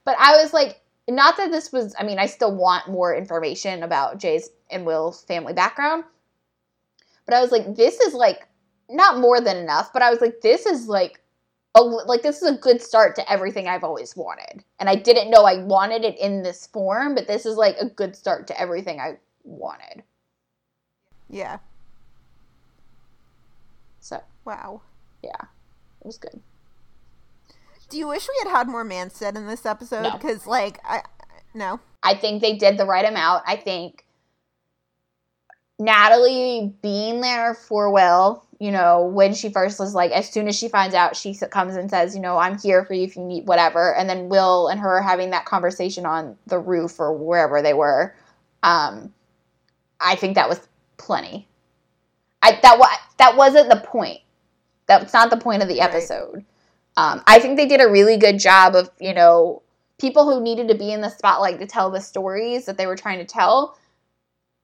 But 0.05 0.15
I 0.19 0.41
was 0.41 0.53
like, 0.53 0.81
not 1.09 1.37
that 1.37 1.51
this 1.51 1.71
was. 1.71 1.93
I 1.99 2.03
mean, 2.03 2.17
I 2.17 2.25
still 2.25 2.55
want 2.55 2.89
more 2.89 3.15
information 3.15 3.83
about 3.83 4.17
Jay's 4.17 4.49
and 4.69 4.85
Will's 4.85 5.23
family 5.23 5.53
background. 5.53 6.03
But 7.25 7.35
I 7.35 7.41
was 7.41 7.51
like, 7.51 7.75
this 7.75 7.99
is 7.99 8.13
like 8.13 8.47
not 8.89 9.19
more 9.19 9.41
than 9.41 9.57
enough. 9.57 9.91
But 9.93 10.01
I 10.01 10.09
was 10.09 10.21
like, 10.21 10.41
this 10.41 10.65
is 10.65 10.87
like 10.87 11.21
a, 11.75 11.81
like 11.81 12.21
this 12.21 12.41
is 12.41 12.49
a 12.49 12.57
good 12.57 12.81
start 12.81 13.15
to 13.17 13.31
everything 13.31 13.67
I've 13.67 13.83
always 13.83 14.15
wanted. 14.15 14.63
And 14.79 14.89
I 14.89 14.95
didn't 14.95 15.29
know 15.29 15.43
I 15.43 15.63
wanted 15.63 16.03
it 16.05 16.17
in 16.19 16.43
this 16.43 16.67
form, 16.67 17.15
but 17.15 17.27
this 17.27 17.45
is 17.45 17.55
like 17.57 17.77
a 17.79 17.85
good 17.89 18.15
start 18.15 18.47
to 18.47 18.59
everything 18.59 18.99
I 18.99 19.17
wanted. 19.43 20.03
yeah, 21.29 21.59
So 23.99 24.21
wow. 24.45 24.81
yeah, 25.21 25.41
it 26.01 26.05
was 26.05 26.17
good. 26.17 26.41
Do 27.89 27.97
you 27.97 28.07
wish 28.07 28.27
we 28.27 28.35
had 28.43 28.51
had 28.57 28.67
more 28.67 28.83
Manstead 28.85 29.35
in 29.35 29.47
this 29.47 29.65
episode? 29.65 30.03
No. 30.03 30.11
Because 30.11 30.47
like 30.47 30.79
I 30.83 31.03
no. 31.53 31.79
I 32.03 32.15
think 32.15 32.41
they 32.41 32.55
did 32.57 32.77
the 32.77 32.85
right 32.85 33.05
amount. 33.05 33.43
I 33.47 33.55
think 33.55 34.05
Natalie 35.79 36.73
being 36.81 37.21
there 37.21 37.53
for 37.53 37.91
Will, 37.91 38.43
you 38.59 38.71
know, 38.71 39.03
when 39.05 39.33
she 39.33 39.49
first 39.49 39.79
was 39.79 39.93
like, 39.93 40.11
as 40.11 40.29
soon 40.29 40.47
as 40.47 40.57
she 40.57 40.67
finds 40.67 40.95
out, 40.95 41.15
she 41.15 41.35
comes 41.35 41.75
and 41.75 41.89
says, 41.89 42.15
you 42.15 42.21
know, 42.21 42.37
I'm 42.37 42.57
here 42.57 42.83
for 42.83 42.93
you 42.93 43.03
if 43.03 43.15
you 43.15 43.23
need 43.23 43.47
whatever. 43.47 43.93
And 43.93 44.09
then 44.09 44.29
Will 44.29 44.67
and 44.67 44.79
her 44.79 45.01
having 45.01 45.29
that 45.31 45.45
conversation 45.45 46.05
on 46.05 46.35
the 46.47 46.57
roof 46.57 46.99
or 46.99 47.13
wherever 47.13 47.61
they 47.61 47.73
were. 47.73 48.15
Um, 48.63 49.13
I 49.99 50.15
think 50.15 50.35
that 50.35 50.49
was 50.49 50.59
plenty. 50.97 51.47
I 52.41 52.59
that 52.63 52.79
wa- 52.79 52.89
that 53.17 53.35
wasn't 53.35 53.69
the 53.69 53.77
point. 53.77 54.21
That's 54.87 55.13
not 55.13 55.29
the 55.29 55.37
point 55.37 55.61
of 55.61 55.67
the 55.67 55.79
Right. 55.79 55.89
episode. 55.89 56.45
Um, 56.95 57.21
I 57.27 57.39
think 57.39 57.57
they 57.57 57.67
did 57.67 57.81
a 57.81 57.87
really 57.89 58.17
good 58.17 58.39
job 58.39 58.75
of, 58.75 58.89
you 58.99 59.13
know, 59.13 59.61
people 59.99 60.25
who 60.25 60.41
needed 60.41 60.67
to 60.69 60.75
be 60.75 60.91
in 60.91 61.01
the 61.01 61.09
spotlight 61.09 61.59
to 61.59 61.67
tell 61.67 61.91
the 61.91 62.01
stories 62.01 62.65
that 62.65 62.77
they 62.77 62.87
were 62.87 62.95
trying 62.95 63.19
to 63.19 63.25
tell. 63.25 63.77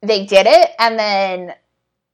They 0.04 0.26
did 0.26 0.46
it, 0.46 0.72
and 0.78 1.00
then, 1.00 1.56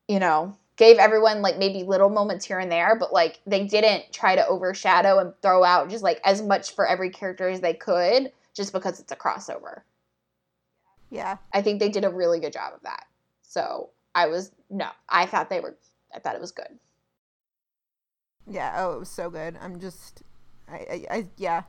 you 0.08 0.20
know, 0.20 0.56
gave 0.78 0.98
everyone 0.98 1.42
like 1.42 1.58
maybe 1.58 1.84
little 1.84 2.10
moments 2.10 2.46
here 2.46 2.60
and 2.60 2.72
there, 2.72 2.96
but 2.96 3.12
like 3.12 3.42
they 3.46 3.66
didn't 3.66 4.14
try 4.14 4.36
to 4.36 4.48
overshadow 4.48 5.20
and 5.20 5.34
throw 5.42 5.64
out 5.64 5.90
just 5.90 6.04
like 6.04 6.22
as 6.24 6.42
much 6.42 6.74
for 6.74 6.88
every 6.88 7.10
character 7.10 7.50
as 7.50 7.60
they 7.60 7.74
could, 7.74 8.32
just 8.54 8.72
because 8.72 9.00
it's 9.00 9.12
a 9.12 9.16
crossover. 9.16 9.82
Yeah. 11.10 11.38
I 11.54 11.62
think 11.62 11.80
they 11.80 11.90
did 11.90 12.06
a 12.06 12.10
really 12.10 12.40
good 12.40 12.54
job 12.54 12.74
of 12.74 12.82
that. 12.84 13.08
So 13.42 13.90
I 14.16 14.28
was 14.28 14.52
no, 14.70 14.88
I 15.08 15.26
thought 15.26 15.50
they 15.50 15.60
were. 15.60 15.76
I 16.14 16.20
thought 16.20 16.36
it 16.36 16.42
was 16.42 16.52
good. 16.52 16.80
Yeah. 18.48 18.74
Oh, 18.78 18.94
it 18.94 19.00
was 19.00 19.10
so 19.10 19.30
good. 19.30 19.58
I'm 19.62 19.80
just, 19.80 20.22
I, 20.68 20.76
I, 20.76 21.06
I 21.12 21.28
yeah, 21.38 21.64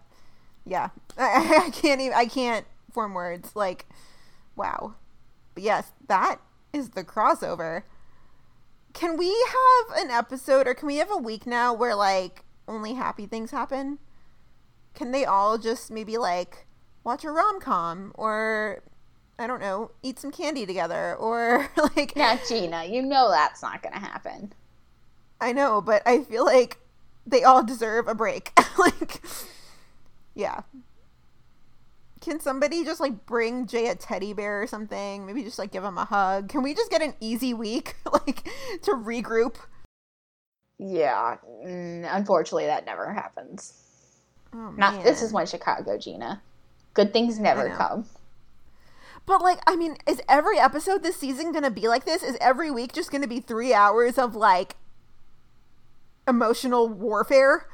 yeah. 0.65 0.91
I, 1.19 1.63
I 1.67 1.71
can't 1.71 2.01
even. 2.01 2.17
I 2.17 2.27
can't 2.27 2.67
form 2.93 3.15
words. 3.15 3.57
Like, 3.57 3.87
wow. 4.57 4.95
But 5.55 5.63
yes, 5.63 5.93
that 6.09 6.37
is 6.73 6.91
the 6.91 7.05
crossover. 7.05 7.83
Can 8.93 9.17
we 9.17 9.29
have 9.29 10.05
an 10.05 10.11
episode, 10.11 10.67
or 10.67 10.75
can 10.75 10.87
we 10.87 10.97
have 10.97 11.11
a 11.11 11.17
week 11.17 11.47
now 11.47 11.73
where 11.73 11.95
like 11.95 12.45
only 12.67 12.95
happy 12.95 13.27
things 13.27 13.51
happen? 13.51 13.99
Can 14.95 15.13
they 15.13 15.25
all 15.25 15.59
just 15.59 15.91
maybe 15.91 16.19
like 16.19 16.67
watch 17.05 17.25
a 17.25 17.31
rom 17.31 17.61
com, 17.61 18.13
or 18.15 18.83
I 19.39 19.47
don't 19.47 19.61
know, 19.61 19.93
eat 20.03 20.19
some 20.19 20.31
candy 20.31 20.67
together, 20.67 21.15
or 21.17 21.71
like 21.97 22.15
Now, 22.17 22.39
Gina, 22.49 22.85
you 22.85 23.03
know 23.03 23.31
that's 23.31 23.63
not 23.63 23.83
going 23.83 23.95
to 23.95 24.01
happen. 24.01 24.53
I 25.41 25.53
know, 25.53 25.81
but 25.81 26.03
I 26.05 26.23
feel 26.25 26.45
like 26.45 26.79
they 27.27 27.43
all 27.43 27.63
deserve 27.63 28.09
a 28.09 28.15
break. 28.15 28.53
like, 28.79 29.23
yeah. 30.35 30.61
Can 32.21 32.39
somebody 32.39 32.85
just 32.85 33.01
like 33.01 33.25
bring 33.25 33.67
Jay 33.67 33.89
a 33.89 33.95
teddy 33.95 34.33
bear 34.33 34.63
or 34.63 34.67
something? 34.67 35.27
Maybe 35.27 35.43
just 35.43 35.59
like 35.59 35.73
give 35.73 35.85
him 35.85 35.97
a 35.97 36.05
hug. 36.05 36.49
Can 36.49 36.63
we 36.63 36.75
just 36.75 36.91
get 36.91 37.03
an 37.03 37.15
easy 37.21 37.55
week, 37.55 37.97
like, 38.13 38.45
to 38.83 38.93
regroup? 38.93 39.57
Yeah, 40.79 41.37
mm, 41.65 42.09
unfortunately, 42.11 42.67
that 42.67 42.87
never 42.87 43.13
happens. 43.13 43.75
Oh, 44.55 44.73
Not 44.77 45.03
this 45.05 45.23
is 45.23 45.33
one 45.33 45.47
Chicago, 45.47 45.97
Gina. 45.97 46.43
Good 46.95 47.13
things 47.13 47.39
never 47.39 47.71
come. 47.71 48.07
But 49.27 49.43
like, 49.43 49.61
I 49.67 49.77
mean, 49.77 49.97
is 50.07 50.21
every 50.29 50.59
episode 50.59 51.03
this 51.03 51.17
season 51.17 51.53
gonna 51.53 51.71
be 51.71 51.87
like 51.89 52.05
this? 52.05 52.23
Is 52.23 52.37
every 52.41 52.71
week 52.71 52.93
just 52.93 53.13
gonna 53.13 53.29
be 53.29 53.41
three 53.41 53.73
hours 53.73 54.19
of 54.19 54.35
like 54.35 54.77
emotional 56.27 56.89
warfare? 56.89 57.69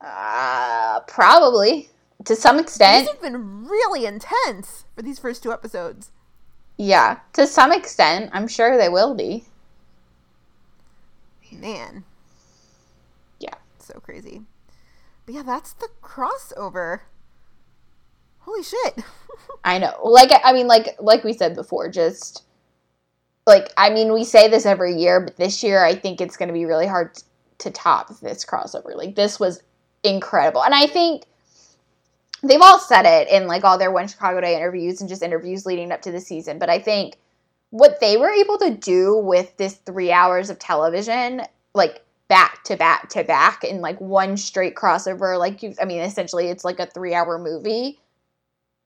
Uh, 0.00 1.00
probably 1.06 1.88
to 2.24 2.36
some 2.36 2.58
extent. 2.58 3.06
These 3.06 3.12
have 3.12 3.22
been 3.22 3.66
really 3.66 4.06
intense 4.06 4.84
for 4.94 5.02
these 5.02 5.18
first 5.18 5.42
two 5.42 5.52
episodes. 5.52 6.10
Yeah, 6.76 7.18
to 7.34 7.46
some 7.46 7.72
extent, 7.72 8.30
I'm 8.32 8.48
sure 8.48 8.76
they 8.76 8.88
will 8.88 9.14
be. 9.14 9.44
Man. 11.52 12.04
Yeah. 13.38 13.54
So 13.78 14.00
crazy. 14.00 14.42
But 15.26 15.34
yeah, 15.34 15.42
that's 15.42 15.74
the 15.74 15.88
crossover. 16.02 17.00
Holy 18.40 18.62
shit. 18.62 19.04
I 19.64 19.78
know. 19.78 20.00
Like 20.02 20.30
I 20.44 20.52
mean, 20.52 20.66
like 20.66 20.96
like 20.98 21.24
we 21.24 21.34
said 21.34 21.54
before, 21.54 21.90
just 21.90 22.44
like 23.46 23.72
I 23.76 23.90
mean, 23.90 24.12
we 24.12 24.24
say 24.24 24.48
this 24.48 24.66
every 24.66 24.94
year, 24.94 25.20
but 25.20 25.36
this 25.36 25.62
year 25.62 25.84
I 25.84 25.94
think 25.94 26.20
it's 26.20 26.36
going 26.36 26.48
to 26.48 26.54
be 26.54 26.64
really 26.64 26.86
hard 26.86 27.18
to 27.58 27.70
top 27.70 28.18
this 28.20 28.44
crossover. 28.44 28.96
Like 28.96 29.14
this 29.14 29.38
was 29.38 29.62
incredible, 30.02 30.64
and 30.64 30.74
I 30.74 30.86
think 30.86 31.24
they've 32.42 32.60
all 32.60 32.78
said 32.78 33.04
it 33.06 33.28
in 33.28 33.46
like 33.46 33.64
all 33.64 33.78
their 33.78 33.90
One 33.90 34.08
Chicago 34.08 34.40
Day 34.40 34.56
interviews 34.56 35.00
and 35.00 35.08
just 35.08 35.22
interviews 35.22 35.66
leading 35.66 35.92
up 35.92 36.02
to 36.02 36.12
the 36.12 36.20
season. 36.20 36.58
But 36.58 36.70
I 36.70 36.78
think 36.78 37.16
what 37.70 38.00
they 38.00 38.16
were 38.16 38.30
able 38.30 38.58
to 38.58 38.70
do 38.70 39.16
with 39.16 39.56
this 39.56 39.74
three 39.74 40.12
hours 40.12 40.50
of 40.50 40.58
television, 40.58 41.42
like 41.74 42.02
back 42.28 42.64
to 42.64 42.76
back 42.76 43.08
to 43.10 43.24
back 43.24 43.64
in 43.64 43.80
like 43.80 44.00
one 44.00 44.36
straight 44.36 44.74
crossover, 44.74 45.38
like 45.38 45.62
you, 45.62 45.74
I 45.80 45.84
mean, 45.84 46.00
essentially 46.02 46.48
it's 46.48 46.64
like 46.64 46.80
a 46.80 46.86
three 46.86 47.14
hour 47.14 47.38
movie 47.38 47.98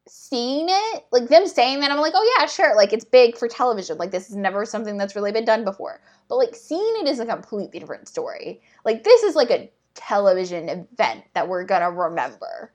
seeing 0.09 0.67
it, 0.69 1.05
like 1.11 1.29
them 1.29 1.47
saying 1.47 1.81
that, 1.81 1.91
I'm 1.91 1.99
like, 1.99 2.13
oh 2.15 2.37
yeah, 2.39 2.47
sure. 2.47 2.77
Like 2.77 2.93
it's 2.93 3.05
big 3.05 3.37
for 3.37 3.49
television. 3.49 3.99
Like 3.99 4.11
this 4.11 4.31
is 4.31 4.37
never 4.37 4.65
something 4.65 4.97
that's 4.97 5.17
really 5.17 5.33
been 5.33 5.45
done 5.45 5.65
before. 5.65 6.01
But 6.29 6.37
like 6.37 6.55
seeing 6.55 6.95
it 7.01 7.09
is 7.09 7.21
a 7.21 7.27
completely 7.27 7.79
different 7.79 8.09
story. 8.09 8.61
Like 8.85 9.05
this 9.05 9.23
is 9.23 9.35
like 9.35 9.51
a 9.51 9.71
television 9.95 10.69
event 10.69 11.25
that 11.35 11.49
we're 11.49 11.65
gonna 11.65 11.91
remember. 11.91 12.73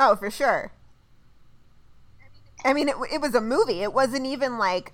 Oh, 0.00 0.16
for 0.16 0.30
sure. 0.30 0.72
I 2.64 2.72
mean, 2.72 2.88
it, 2.88 2.96
it 3.12 3.20
was 3.20 3.34
a 3.34 3.40
movie. 3.40 3.82
It 3.82 3.92
wasn't 3.92 4.26
even 4.26 4.58
like 4.58 4.92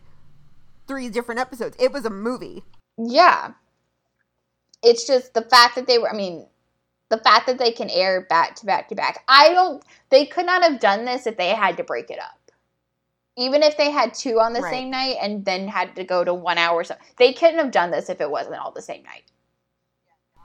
three 0.86 1.08
different 1.08 1.40
episodes. 1.40 1.76
It 1.80 1.92
was 1.92 2.04
a 2.04 2.10
movie. 2.10 2.64
Yeah. 2.98 3.52
It's 4.82 5.06
just 5.06 5.34
the 5.34 5.42
fact 5.42 5.74
that 5.76 5.86
they 5.86 5.98
were, 5.98 6.10
I 6.10 6.16
mean, 6.16 6.46
the 7.08 7.18
fact 7.18 7.46
that 7.46 7.58
they 7.58 7.72
can 7.72 7.90
air 7.90 8.26
back 8.28 8.56
to 8.56 8.66
back 8.66 8.88
to 8.88 8.94
back. 8.94 9.24
I 9.26 9.52
don't, 9.52 9.82
they 10.10 10.26
could 10.26 10.46
not 10.46 10.62
have 10.62 10.80
done 10.80 11.04
this 11.04 11.26
if 11.26 11.36
they 11.36 11.48
had 11.48 11.76
to 11.78 11.84
break 11.84 12.10
it 12.10 12.18
up. 12.20 12.38
Even 13.36 13.62
if 13.62 13.76
they 13.76 13.90
had 13.90 14.14
two 14.14 14.40
on 14.40 14.52
the 14.54 14.60
Right. 14.60 14.70
same 14.70 14.90
night 14.90 15.16
and 15.20 15.44
then 15.44 15.68
had 15.68 15.94
to 15.96 16.04
go 16.04 16.24
to 16.24 16.32
one 16.32 16.56
hour, 16.58 16.80
or 16.80 16.84
so 16.84 16.94
they 17.18 17.32
couldn't 17.32 17.58
have 17.58 17.70
done 17.70 17.90
this 17.90 18.08
if 18.08 18.20
it 18.20 18.30
wasn't 18.30 18.56
all 18.56 18.72
the 18.72 18.80
same 18.82 19.02
night. 19.02 19.24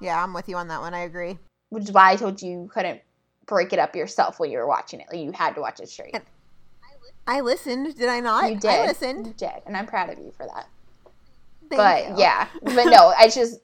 Yeah, 0.01 0.21
I'm 0.21 0.33
with 0.33 0.49
you 0.49 0.57
on 0.57 0.67
that 0.67 0.81
one. 0.81 0.93
I 0.93 1.01
agree. 1.01 1.37
Which 1.69 1.83
is 1.83 1.91
why 1.91 2.11
I 2.11 2.15
told 2.17 2.41
you 2.41 2.51
you 2.51 2.69
couldn't 2.73 3.01
break 3.51 3.73
it 3.73 3.79
up 3.79 3.95
yourself 3.95 4.39
when 4.39 4.49
you 4.49 4.57
were 4.57 4.65
watching 4.65 5.01
it. 5.01 5.07
Like 5.11 5.19
you 5.19 5.31
had 5.31 5.53
to 5.55 5.61
watch 5.61 5.79
it 5.79 5.89
straight. 5.89 6.15
And- 6.15 6.23
I 7.27 7.41
listened. 7.41 7.95
Did 7.95 8.09
I 8.09 8.19
not? 8.19 8.49
you 8.49 8.59
did. 8.59 8.71
I 8.71 8.87
listened. 8.87 9.27
You 9.27 9.33
did, 9.33 9.61
and 9.67 9.77
I'm 9.77 9.85
proud 9.85 10.09
of 10.09 10.17
you 10.17 10.31
for 10.31 10.47
that. 10.47 10.67
Thank 11.69 11.77
but 11.77 12.09
you. 12.09 12.15
yeah, 12.23 12.47
but 12.63 12.85
no, 12.85 13.13
I 13.17 13.29
just 13.29 13.59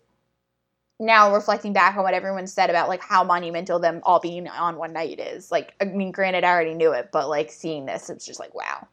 now 0.99 1.33
reflecting 1.33 1.73
back 1.73 1.97
on 1.97 2.03
what 2.03 2.13
everyone 2.13 2.45
said 2.47 2.69
about 2.69 2.87
like 2.87 3.01
how 3.01 3.23
monumental 3.23 3.79
them 3.79 4.01
all 4.03 4.19
being 4.19 4.47
on 4.47 4.77
one 4.77 4.93
night 4.93 5.19
is. 5.19 5.51
Like, 5.51 5.73
I 5.81 5.85
mean, 5.85 6.11
granted, 6.11 6.43
I 6.43 6.51
already 6.51 6.75
knew 6.75 6.91
it, 6.91 7.09
but 7.11 7.29
like 7.29 7.51
seeing 7.51 7.85
this, 7.85 8.09
it's 8.09 8.25
just 8.25 8.39
like 8.39 8.53
wow. 8.53 8.87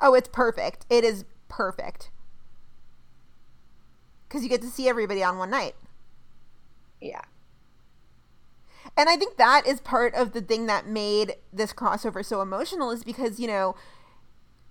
Oh, 0.00 0.14
it's 0.14 0.28
perfect. 0.28 0.84
It 0.90 1.04
is 1.04 1.24
perfect. 1.48 2.10
because 4.28 4.42
you 4.42 4.48
get 4.48 4.62
to 4.62 4.68
see 4.68 4.88
everybody 4.88 5.22
on 5.22 5.38
one 5.38 5.50
night. 5.50 5.76
Yeah. 7.00 7.22
And 8.96 9.08
I 9.08 9.16
think 9.16 9.36
that 9.36 9.66
is 9.66 9.80
part 9.80 10.14
of 10.14 10.32
the 10.32 10.42
thing 10.42 10.66
that 10.66 10.86
made 10.86 11.36
this 11.52 11.72
crossover 11.72 12.24
so 12.24 12.40
emotional 12.42 12.90
is 12.90 13.04
because, 13.04 13.40
you 13.40 13.46
know, 13.46 13.74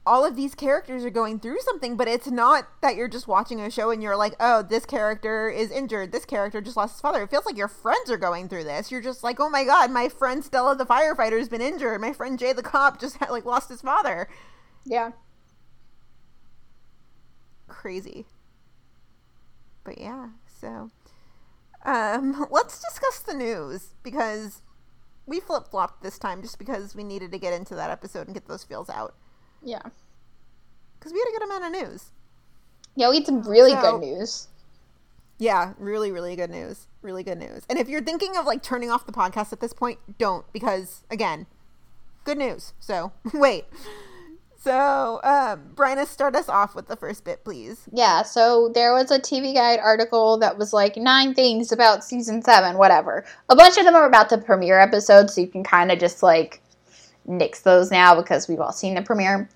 all 0.06 0.26
of 0.26 0.36
these 0.36 0.56
characters 0.56 1.06
are 1.06 1.12
going 1.12 1.40
through 1.40 1.60
something, 1.62 1.96
but 1.96 2.08
it's 2.08 2.28
not 2.28 2.68
that 2.82 2.96
you're 2.96 3.08
just 3.08 3.28
watching 3.28 3.62
a 3.62 3.70
show 3.70 3.92
and 3.92 4.02
you're 4.02 4.16
like, 4.16 4.34
oh, 4.40 4.64
this 4.64 4.86
character 4.86 5.50
is 5.50 5.70
injured. 5.72 6.12
This 6.12 6.26
character 6.26 6.60
just 6.60 6.76
lost 6.78 6.96
his 6.96 7.02
father. 7.02 7.22
It 7.24 7.30
feels 7.30 7.46
like 7.46 7.58
your 7.58 7.68
friends 7.68 8.10
are 8.10 8.18
going 8.18 8.50
through 8.50 8.64
this. 8.64 8.92
You're 8.92 9.02
just 9.02 9.24
like, 9.24 9.40
oh 9.40 9.50
my 9.50 9.64
God, 9.64 9.92
my 9.92 10.10
friend 10.10 10.44
Stella 10.44 10.76
the 10.76 10.86
firefighter 10.86 11.38
has 11.38 11.50
been 11.50 11.62
injured. 11.62 12.02
My 12.02 12.14
friend 12.14 12.40
Jay 12.40 12.52
the 12.54 12.64
cop 12.64 13.00
just 13.00 13.18
had, 13.18 13.30
like 13.30 13.46
lost 13.46 13.70
his 13.70 13.82
father. 13.82 14.28
Yeah. 14.86 15.12
Crazy. 17.68 18.26
But 19.84 20.00
yeah, 20.00 20.30
so 20.60 20.90
um, 21.86 22.46
let's 22.52 22.82
discuss 22.82 23.20
the 23.20 23.34
news 23.34 23.90
because 24.04 24.62
we 25.26 25.40
flip 25.40 25.68
flopped 25.70 26.02
this 26.04 26.18
time 26.18 26.42
just 26.42 26.60
because 26.60 26.96
we 26.96 27.04
needed 27.04 27.32
to 27.32 27.38
get 27.38 27.54
into 27.54 27.76
that 27.76 27.90
episode 27.90 28.28
and 28.28 28.34
get 28.34 28.48
those 28.48 28.64
feels 28.64 28.90
out. 28.90 29.16
Yeah. 29.64 29.82
Because 31.00 31.14
we 31.14 31.20
had 31.20 31.28
a 31.30 31.32
good 31.40 31.44
amount 31.44 31.64
of 31.76 31.82
news. 31.90 32.12
Yeah, 32.96 33.10
we 33.10 33.18
had 33.18 33.26
some 33.26 33.42
really 33.44 33.72
So- 33.72 33.82
good 34.00 34.02
news. 34.02 34.48
Yeah, 35.38 35.74
really, 35.80 36.12
really 36.12 36.36
good 36.36 36.52
news. 36.52 36.86
Really 37.02 37.24
good 37.24 37.40
news. 37.40 37.64
And 37.68 37.80
if 37.80 37.90
you're 37.90 38.04
thinking 38.04 38.38
of 38.38 38.46
like 38.46 38.62
turning 38.62 38.92
off 38.92 39.08
the 39.08 39.12
podcast 39.12 39.52
at 39.52 39.60
this 39.60 39.74
point, 39.74 39.98
don't 40.20 40.46
because 40.54 41.04
again, 41.10 41.48
good 42.26 42.38
news. 42.38 42.74
So 42.80 43.12
wait. 43.34 43.66
So, 44.64 45.20
um, 45.24 45.72
Bryna, 45.74 46.06
start 46.06 46.36
us 46.36 46.48
off 46.48 46.76
with 46.76 46.88
the 46.88 46.96
first 46.96 47.24
bit, 47.24 47.44
please. 47.44 47.82
Yeah, 47.92 48.22
so 48.22 48.70
there 48.76 48.94
was 48.94 49.10
a 49.10 49.18
TV 49.18 49.56
Guide 49.56 49.80
article 49.80 50.38
that 50.38 50.56
was 50.56 50.72
like 50.72 50.98
nine 50.98 51.34
things 51.34 51.72
about 51.72 52.04
season 52.04 52.44
seven, 52.44 52.78
whatever. 52.78 53.26
A 53.50 53.56
bunch 53.56 53.80
of 53.80 53.86
them 53.86 53.96
are 53.96 54.06
about 54.06 54.30
the 54.30 54.38
premiere 54.38 54.80
episode, 54.80 55.32
so 55.32 55.42
you 55.42 55.48
can 55.48 55.64
kind 55.64 55.92
of 55.92 55.98
just 55.98 56.22
like 56.22 56.62
nix 57.26 57.62
those 57.62 57.90
now 57.90 58.14
because 58.14 58.48
we've 58.48 58.60
all 58.60 58.72
seen 58.72 58.94
the 58.94 59.02
premiere. 59.02 59.50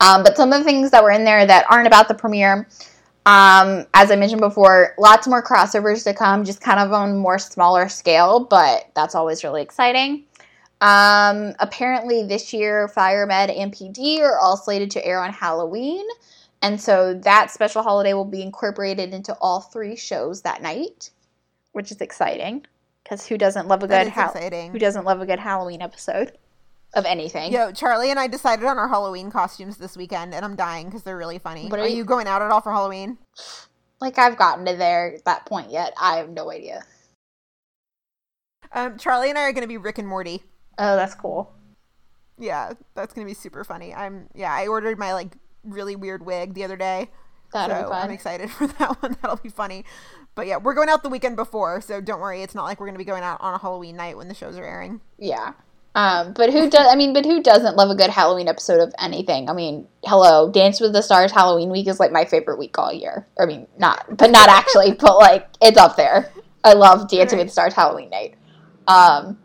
Um, 0.00 0.22
but 0.22 0.36
some 0.36 0.52
of 0.52 0.60
the 0.60 0.64
things 0.64 0.92
that 0.92 1.02
were 1.02 1.10
in 1.10 1.24
there 1.24 1.44
that 1.44 1.66
aren't 1.68 1.88
about 1.88 2.06
the 2.06 2.14
premiere, 2.14 2.68
um, 3.26 3.86
as 3.92 4.12
I 4.12 4.16
mentioned 4.16 4.40
before, 4.40 4.94
lots 4.98 5.26
more 5.26 5.42
crossovers 5.42 6.04
to 6.04 6.14
come, 6.14 6.44
just 6.44 6.60
kind 6.60 6.78
of 6.78 6.92
on 6.92 7.18
more 7.18 7.40
smaller 7.40 7.88
scale, 7.88 8.38
but 8.38 8.88
that's 8.94 9.16
always 9.16 9.42
really 9.42 9.62
exciting. 9.62 10.26
Um, 10.84 11.54
apparently, 11.60 12.26
this 12.26 12.52
year, 12.52 12.88
Fire 12.88 13.26
Med 13.26 13.48
and 13.48 13.72
PD 13.72 14.20
are 14.20 14.38
all 14.38 14.58
slated 14.58 14.90
to 14.92 15.04
air 15.04 15.18
on 15.18 15.32
Halloween. 15.32 16.04
And 16.60 16.78
so 16.78 17.14
that 17.14 17.50
special 17.50 17.82
holiday 17.82 18.12
will 18.12 18.26
be 18.26 18.42
incorporated 18.42 19.14
into 19.14 19.34
all 19.40 19.60
three 19.60 19.96
shows 19.96 20.42
that 20.42 20.60
night, 20.60 21.10
which 21.72 21.90
is 21.90 22.02
exciting. 22.02 22.66
Because 23.02 23.26
who 23.26 23.38
doesn't 23.38 23.66
love 23.66 23.82
a 23.82 23.86
good 23.86 24.08
exciting. 24.08 24.72
who 24.72 24.78
doesn't 24.78 25.06
love 25.06 25.22
a 25.22 25.26
good 25.26 25.38
Halloween 25.38 25.80
episode 25.80 26.32
of 26.92 27.06
anything? 27.06 27.50
Yo, 27.50 27.72
Charlie 27.72 28.10
and 28.10 28.20
I 28.20 28.26
decided 28.26 28.66
on 28.66 28.78
our 28.78 28.88
Halloween 28.88 29.30
costumes 29.30 29.78
this 29.78 29.96
weekend, 29.96 30.34
and 30.34 30.44
I'm 30.44 30.56
dying 30.56 30.86
because 30.86 31.02
they're 31.02 31.16
really 31.16 31.38
funny. 31.38 31.68
What 31.68 31.80
are, 31.80 31.84
are 31.84 31.88
you 31.88 31.96
you- 31.96 32.04
going 32.04 32.26
out 32.26 32.42
at 32.42 32.50
all 32.50 32.60
for 32.60 32.72
Halloween? 32.72 33.16
Like 34.02 34.18
I've 34.18 34.36
gotten 34.36 34.66
to 34.66 34.76
there 34.76 35.18
that 35.24 35.46
point 35.46 35.70
yet. 35.70 35.94
I 35.98 36.16
have 36.16 36.28
no 36.28 36.50
idea. 36.50 36.84
Um, 38.72 38.98
Charlie 38.98 39.30
and 39.30 39.38
I 39.38 39.42
are 39.42 39.52
going 39.52 39.62
to 39.62 39.68
be 39.68 39.78
Rick 39.78 39.98
and 39.98 40.08
Morty. 40.08 40.42
Oh, 40.78 40.96
that's 40.96 41.14
cool. 41.14 41.52
Yeah, 42.38 42.72
that's 42.94 43.14
going 43.14 43.26
to 43.26 43.30
be 43.30 43.34
super 43.34 43.64
funny. 43.64 43.94
I'm 43.94 44.28
yeah, 44.34 44.52
I 44.52 44.66
ordered 44.66 44.98
my 44.98 45.12
like 45.12 45.36
really 45.62 45.96
weird 45.96 46.24
wig 46.24 46.54
the 46.54 46.64
other 46.64 46.76
day. 46.76 47.10
That'll 47.52 47.88
so. 47.88 47.92
I'm 47.92 48.10
excited 48.10 48.50
for 48.50 48.66
that 48.66 49.02
one. 49.02 49.16
That'll 49.22 49.36
be 49.36 49.48
funny. 49.48 49.84
But 50.34 50.48
yeah, 50.48 50.56
we're 50.56 50.74
going 50.74 50.88
out 50.88 51.02
the 51.02 51.08
weekend 51.08 51.36
before, 51.36 51.80
so 51.80 52.00
don't 52.00 52.20
worry. 52.20 52.42
It's 52.42 52.54
not 52.54 52.64
like 52.64 52.80
we're 52.80 52.86
going 52.86 52.96
to 52.96 52.98
be 52.98 53.04
going 53.04 53.22
out 53.22 53.40
on 53.40 53.54
a 53.54 53.58
Halloween 53.58 53.96
night 53.96 54.16
when 54.16 54.28
the 54.28 54.34
shows 54.34 54.56
are 54.56 54.64
airing. 54.64 55.00
Yeah. 55.18 55.52
Um, 55.94 56.32
but 56.32 56.52
who 56.52 56.68
does? 56.68 56.88
I 56.90 56.96
mean, 56.96 57.12
but 57.12 57.24
who 57.24 57.40
doesn't 57.40 57.76
love 57.76 57.88
a 57.88 57.94
good 57.94 58.10
Halloween 58.10 58.48
episode 58.48 58.80
of 58.80 58.92
anything? 58.98 59.48
I 59.48 59.52
mean, 59.52 59.86
hello, 60.04 60.50
Dance 60.50 60.80
with 60.80 60.92
the 60.92 61.02
Stars 61.02 61.30
Halloween 61.30 61.70
week 61.70 61.86
is 61.86 62.00
like 62.00 62.10
my 62.10 62.24
favorite 62.24 62.58
week 62.58 62.76
all 62.76 62.92
year. 62.92 63.28
I 63.38 63.46
mean, 63.46 63.68
not, 63.78 64.04
but 64.16 64.32
not 64.32 64.48
actually, 64.48 64.92
but 65.00 65.16
like 65.18 65.48
it's 65.62 65.78
up 65.78 65.96
there. 65.96 66.32
I 66.64 66.72
love 66.72 67.08
Dancing 67.08 67.38
with 67.38 67.46
the 67.46 67.52
Stars 67.52 67.74
Halloween 67.74 68.10
night. 68.10 68.34
Um, 68.88 69.38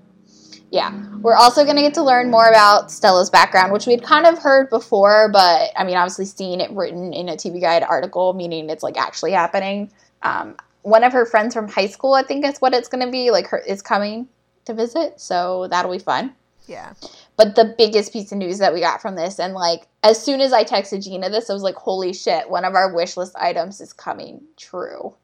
yeah, 0.72 0.94
we're 1.22 1.36
also 1.36 1.66
gonna 1.66 1.82
get 1.82 1.94
to 1.96 2.04
learn 2.04 2.30
more 2.30 2.48
about 2.48 2.92
Stella's 2.92 3.30
background, 3.30 3.72
which 3.72 3.88
we'd 3.88 4.04
kind 4.04 4.26
of 4.26 4.38
heard 4.38 4.70
before, 4.70 5.30
but 5.32 5.72
I 5.76 5.84
mean, 5.84 5.98
obviously, 5.98 6.26
seeing 6.26 6.60
it 6.60 6.72
written 6.72 7.14
in 7.14 7.30
a 7.30 7.34
TV 7.34 7.60
Guide 7.60 7.84
article, 7.84 8.34
meaning 8.34 8.70
it's 8.70 8.84
like 8.84 8.98
actually 8.98 9.32
happening. 9.32 9.92
Um, 10.22 10.56
one 10.84 11.04
of 11.04 11.12
her 11.14 11.26
friends 11.26 11.54
from 11.54 11.68
high 11.68 11.88
school, 11.88 12.14
I 12.14 12.24
think, 12.24 12.46
is 12.46 12.60
what 12.60 12.74
it's 12.74 12.88
gonna 12.88 13.10
be. 13.10 13.32
Like, 13.32 13.48
her 13.48 13.60
is 13.60 13.82
coming 13.82 14.28
to 14.66 14.74
visit, 14.74 15.20
so 15.20 15.68
that'll 15.70 15.92
be 15.92 16.00
fun. 16.00 16.36
Yeah. 16.68 16.94
But 17.36 17.56
the 17.56 17.74
biggest 17.78 18.14
piece 18.14 18.32
of 18.32 18.38
news 18.38 18.60
that 18.60 18.74
we 18.74 18.80
got 18.80 19.02
from 19.02 19.16
this, 19.16 19.40
and 19.40 19.54
like 19.54 19.88
as 20.04 20.24
soon 20.24 20.40
as 20.40 20.54
I 20.54 20.64
texted 20.64 21.04
Gina 21.04 21.30
this, 21.30 21.50
I 21.50 21.54
was 21.54 21.64
like, 21.64 21.76
holy 21.76 22.14
shit, 22.14 22.50
one 22.50 22.64
of 22.64 22.76
our 22.76 22.94
wish 22.94 23.18
list 23.18 23.36
items 23.36 23.82
is 23.82 23.92
coming 23.92 24.42
true. 24.56 25.16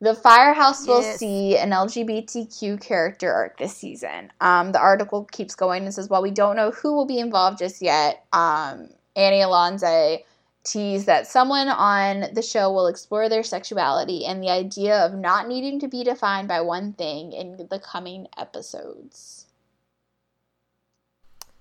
The 0.00 0.14
Firehouse 0.14 0.86
will 0.86 1.02
Yes. 1.02 1.18
see 1.18 1.56
an 1.56 1.70
LGBTQ 1.72 2.80
character 2.80 3.32
arc 3.32 3.58
this 3.58 3.76
season. 3.76 4.32
Um, 4.40 4.72
the 4.72 4.80
article 4.80 5.24
keeps 5.32 5.54
going 5.54 5.84
and 5.84 5.94
says, 5.94 6.10
while 6.10 6.20
we 6.22 6.30
don't 6.30 6.56
know 6.56 6.72
who 6.72 6.92
will 6.94 7.06
be 7.06 7.18
involved 7.18 7.58
just 7.58 7.80
yet, 7.80 8.26
um, 8.32 8.90
Annie 9.16 9.40
Ilonzeh 9.40 10.24
teased 10.64 11.06
that 11.06 11.26
someone 11.26 11.68
on 11.68 12.32
the 12.34 12.42
show 12.42 12.72
will 12.72 12.86
explore 12.86 13.28
their 13.28 13.42
sexuality 13.42 14.24
and 14.24 14.42
the 14.42 14.50
idea 14.50 14.98
of 14.98 15.14
not 15.14 15.46
needing 15.46 15.78
to 15.80 15.88
be 15.88 16.02
defined 16.02 16.48
by 16.48 16.60
one 16.60 16.92
thing 16.94 17.32
in 17.32 17.68
the 17.70 17.78
coming 17.78 18.26
episodes. 18.36 19.46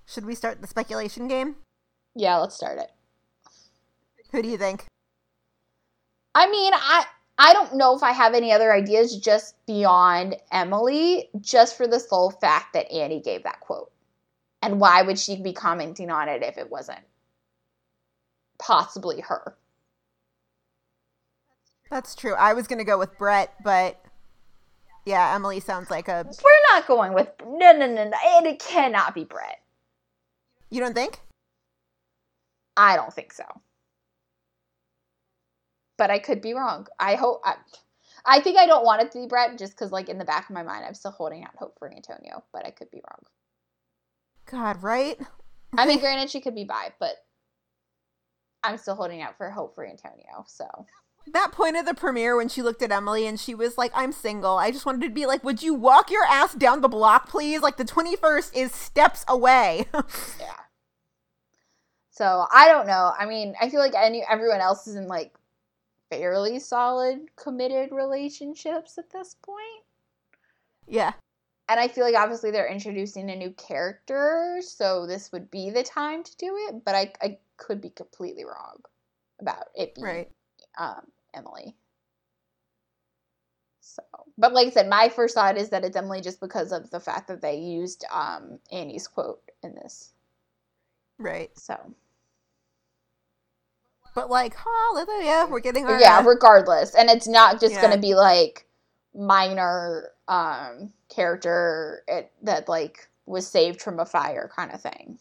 Should 0.06 0.26
we 0.26 0.36
start 0.36 0.62
the 0.62 0.68
speculation 0.68 1.28
game? 1.28 1.58
Yeah, 2.16 2.38
let's 2.38 2.56
start 2.56 2.78
it. 2.78 2.92
Who 4.32 4.42
do 4.42 4.48
you 4.50 4.58
think? 4.58 4.86
I 6.36 6.50
mean, 6.50 6.74
I 6.74 7.06
I 7.38 7.54
don't 7.54 7.76
know 7.76 7.96
if 7.96 8.04
I 8.04 8.12
have 8.12 8.34
any 8.34 8.52
other 8.52 8.72
ideas 8.72 9.18
just 9.18 9.56
beyond 9.66 10.36
Emily, 10.52 11.30
just 11.42 11.76
for 11.76 11.88
the 11.88 12.00
sole 12.00 12.30
fact 12.30 12.74
that 12.74 12.92
Annie 12.92 13.22
gave 13.22 13.44
that 13.44 13.60
quote. 13.60 13.92
And 14.62 14.80
why 14.80 15.02
would 15.02 15.20
she 15.20 15.42
be 15.42 15.52
commenting 15.52 16.10
on 16.10 16.30
it 16.30 16.44
if 16.44 16.58
it 16.58 16.70
wasn't 16.70 17.02
possibly 18.60 19.22
her? 19.22 19.56
That's 21.90 22.16
true. 22.16 22.34
I 22.34 22.54
was 22.54 22.68
going 22.68 22.80
to 22.80 22.86
go 22.86 22.98
with 22.98 23.18
Brett, 23.18 23.54
but 23.64 24.04
yeah, 25.06 25.34
Emily 25.36 25.60
sounds 25.60 25.92
like 25.92 26.08
a. 26.08 26.26
We're 26.26 26.76
not 26.76 26.88
going 26.88 27.14
with 27.14 27.30
no 27.46 27.72
no 27.74 27.88
no 27.88 28.10
no. 28.10 28.18
And 28.38 28.48
it 28.48 28.60
cannot 28.60 29.14
be 29.14 29.26
Brett. 29.26 29.60
You 30.70 30.80
don't 30.80 30.96
think? 30.96 31.20
I 32.78 32.96
don't 32.96 33.14
think 33.14 33.34
so. 33.34 33.44
But 35.98 36.10
I 36.10 36.20
could 36.20 36.42
be 36.42 36.54
wrong. 36.54 36.88
I 37.00 37.16
hope 37.16 37.42
I, 37.44 37.56
I 38.26 38.40
think 38.40 38.58
I 38.58 38.66
don't 38.66 38.86
want 38.86 39.02
it 39.02 39.12
to 39.12 39.20
be 39.20 39.28
Brett 39.28 39.58
just 39.58 39.74
because 39.74 39.92
like 39.92 40.10
in 40.10 40.18
the 40.18 40.26
back 40.26 40.50
of 40.50 40.54
my 40.54 40.64
mind 40.64 40.86
I'm 40.86 40.94
still 40.94 41.12
holding 41.12 41.44
out 41.44 41.56
hope 41.58 41.78
for 41.78 41.92
Antonio, 41.94 42.44
but 42.52 42.66
I 42.66 42.72
could 42.72 42.90
be 42.92 43.02
wrong. 43.10 43.24
God, 44.46 44.84
right? 44.84 45.20
I 45.78 45.86
mean, 45.86 46.00
granted, 46.02 46.30
she 46.30 46.42
could 46.42 46.56
be 46.56 46.64
bi, 46.64 46.94
but 47.00 47.16
I'm 48.64 48.78
still 48.78 48.96
holding 48.96 49.22
out 49.22 49.38
for 49.38 49.50
hope 49.50 49.76
for 49.76 49.86
Antonio. 49.86 50.46
So 50.48 50.66
That 51.32 51.52
point 51.52 51.78
of 51.78 51.86
the 51.86 51.94
premiere 51.94 52.36
when 52.36 52.50
she 52.50 52.62
looked 52.62 52.82
at 52.82 52.92
Emily 52.92 53.28
and 53.28 53.40
she 53.40 53.56
was 53.56 53.78
like, 53.78 53.92
I'm 53.94 54.12
single. 54.12 54.58
I 54.58 54.72
just 54.72 54.86
wanted 54.86 55.08
to 55.08 55.14
be 55.14 55.26
like, 55.26 55.44
would 55.44 55.62
you 55.62 55.74
walk 55.74 56.12
your 56.12 56.26
ass 56.26 56.54
down 56.54 56.82
the 56.82 56.90
block, 56.90 57.30
please? 57.30 57.62
Like, 57.62 57.78
the 57.78 57.86
21st 57.86 58.56
is 58.56 58.74
steps 58.74 59.24
away. 59.28 59.86
yeah. 59.94 60.54
So 62.12 62.46
I 62.54 62.68
don't 62.68 62.88
know. 62.88 63.12
I 63.18 63.26
mean, 63.26 63.56
I 63.60 63.70
feel 63.70 63.80
like 63.80 63.96
any 63.96 64.24
everyone 64.30 64.62
else 64.62 64.88
is 64.88 64.96
in 64.96 65.08
like 65.08 65.34
fairly 66.20 66.60
solid 66.60 67.36
committed 67.36 67.92
relationships 67.92 68.98
at 68.98 69.10
this 69.12 69.36
point. 69.36 69.84
yeah. 70.88 71.14
And 71.70 71.80
I 71.80 71.88
feel 71.88 72.04
like 72.04 72.16
obviously 72.16 72.52
they're 72.52 72.68
introducing 72.68 73.30
a 73.30 73.36
new 73.36 73.52
character, 73.52 74.60
so 74.62 75.08
this 75.08 75.32
would 75.32 75.50
be 75.50 75.70
the 75.70 75.84
time 75.84 76.24
to 76.24 76.38
do 76.38 76.56
it. 76.70 76.84
But 76.86 76.96
I, 76.96 77.14
I 77.22 77.40
could 77.58 77.82
be 77.82 77.90
completely 77.90 78.46
wrong 78.46 78.82
about 79.40 79.68
it 79.76 79.96
being 79.96 80.06
Right. 80.06 80.32
um, 80.78 81.08
Emily. 81.34 81.76
So, 83.82 84.04
but 84.38 84.54
like 84.54 84.68
I 84.68 84.72
said, 84.72 84.90
my 84.90 85.10
first 85.10 85.36
thought 85.36 85.58
is 85.58 85.70
that 85.70 85.84
it's 85.86 85.96
Emily 85.98 86.22
just 86.22 86.40
because 86.40 86.72
of 86.72 86.90
the 86.90 87.00
fact 87.00 87.28
that 87.28 87.42
they 87.42 87.58
used 87.60 88.06
um, 88.12 88.60
Annie's 88.72 89.08
quote 89.08 89.42
in 89.64 89.76
this. 89.76 90.14
Right. 91.20 91.52
So, 91.58 91.96
But, 94.16 94.30
like, 94.30 94.56
hallelujah, 94.56 95.48
we're 95.50 95.60
getting 95.60 95.86
our. 95.88 96.00
yeah, 96.00 96.20
uh, 96.20 96.24
regardless, 96.24 96.94
and 96.96 97.10
it's 97.10 97.28
not 97.28 97.60
just 97.60 97.74
Yeah. 97.76 97.82
going 97.82 97.94
to 97.94 98.00
be 98.00 98.14
like 98.16 98.68
minor 99.16 100.10
um, 100.28 100.94
character 101.10 102.04
it, 102.08 102.32
that 102.44 102.68
like 102.70 103.10
was 103.26 103.48
saved 103.48 103.82
from 103.82 104.00
a 104.00 104.06
fire 104.06 104.50
kind 104.56 104.72
of 104.72 104.82
thing. 104.82 105.20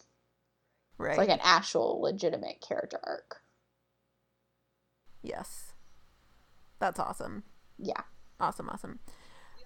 right. 0.98 1.10
It's 1.10 1.18
like 1.18 1.28
an 1.30 1.40
actual 1.42 2.00
legitimate 2.00 2.60
character 2.60 2.98
arc. 3.04 3.42
yes. 5.22 5.72
That's 6.78 6.98
awesome. 6.98 7.44
Yeah. 7.78 8.02
Awesome, 8.40 8.68
awesome. 8.68 8.98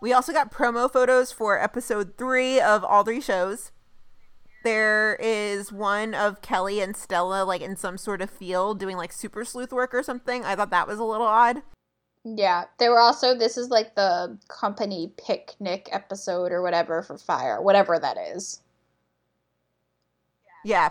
We 0.03 0.13
also 0.13 0.33
got 0.35 0.53
promo 0.53 0.91
photos 0.93 1.33
for 1.33 1.59
episode 1.59 2.19
three 2.19 2.61
of 2.61 2.85
all 2.85 3.05
three 3.05 3.23
shows. 3.23 3.73
There 4.67 5.15
is 5.21 5.71
one 5.71 6.13
of 6.13 6.43
Kelly 6.43 6.81
and 6.81 6.97
Stella 6.97 7.45
like 7.45 7.61
in 7.61 7.77
some 7.77 7.97
sort 7.97 8.21
of 8.21 8.29
field 8.29 8.81
doing 8.81 8.97
like 8.97 9.13
super 9.13 9.45
sleuth 9.45 9.73
work 9.73 9.95
or 9.95 10.03
something. 10.03 10.45
I 10.45 10.57
thought 10.57 10.71
that 10.71 10.89
was 10.89 10.99
a 10.99 11.05
little 11.05 11.29
odd. 11.29 11.63
Yeah. 12.25 12.65
They 12.81 12.89
were 12.89 12.99
also 12.99 13.39
this 13.39 13.57
is 13.57 13.71
like 13.71 13.95
the 13.95 14.37
company 14.49 15.13
picnic 15.25 15.89
episode 15.93 16.51
or 16.51 16.63
whatever 16.63 17.01
for 17.03 17.17
Fire, 17.17 17.63
whatever 17.63 17.97
that 17.97 18.17
is. 18.35 18.61
Yeah. 20.65 20.89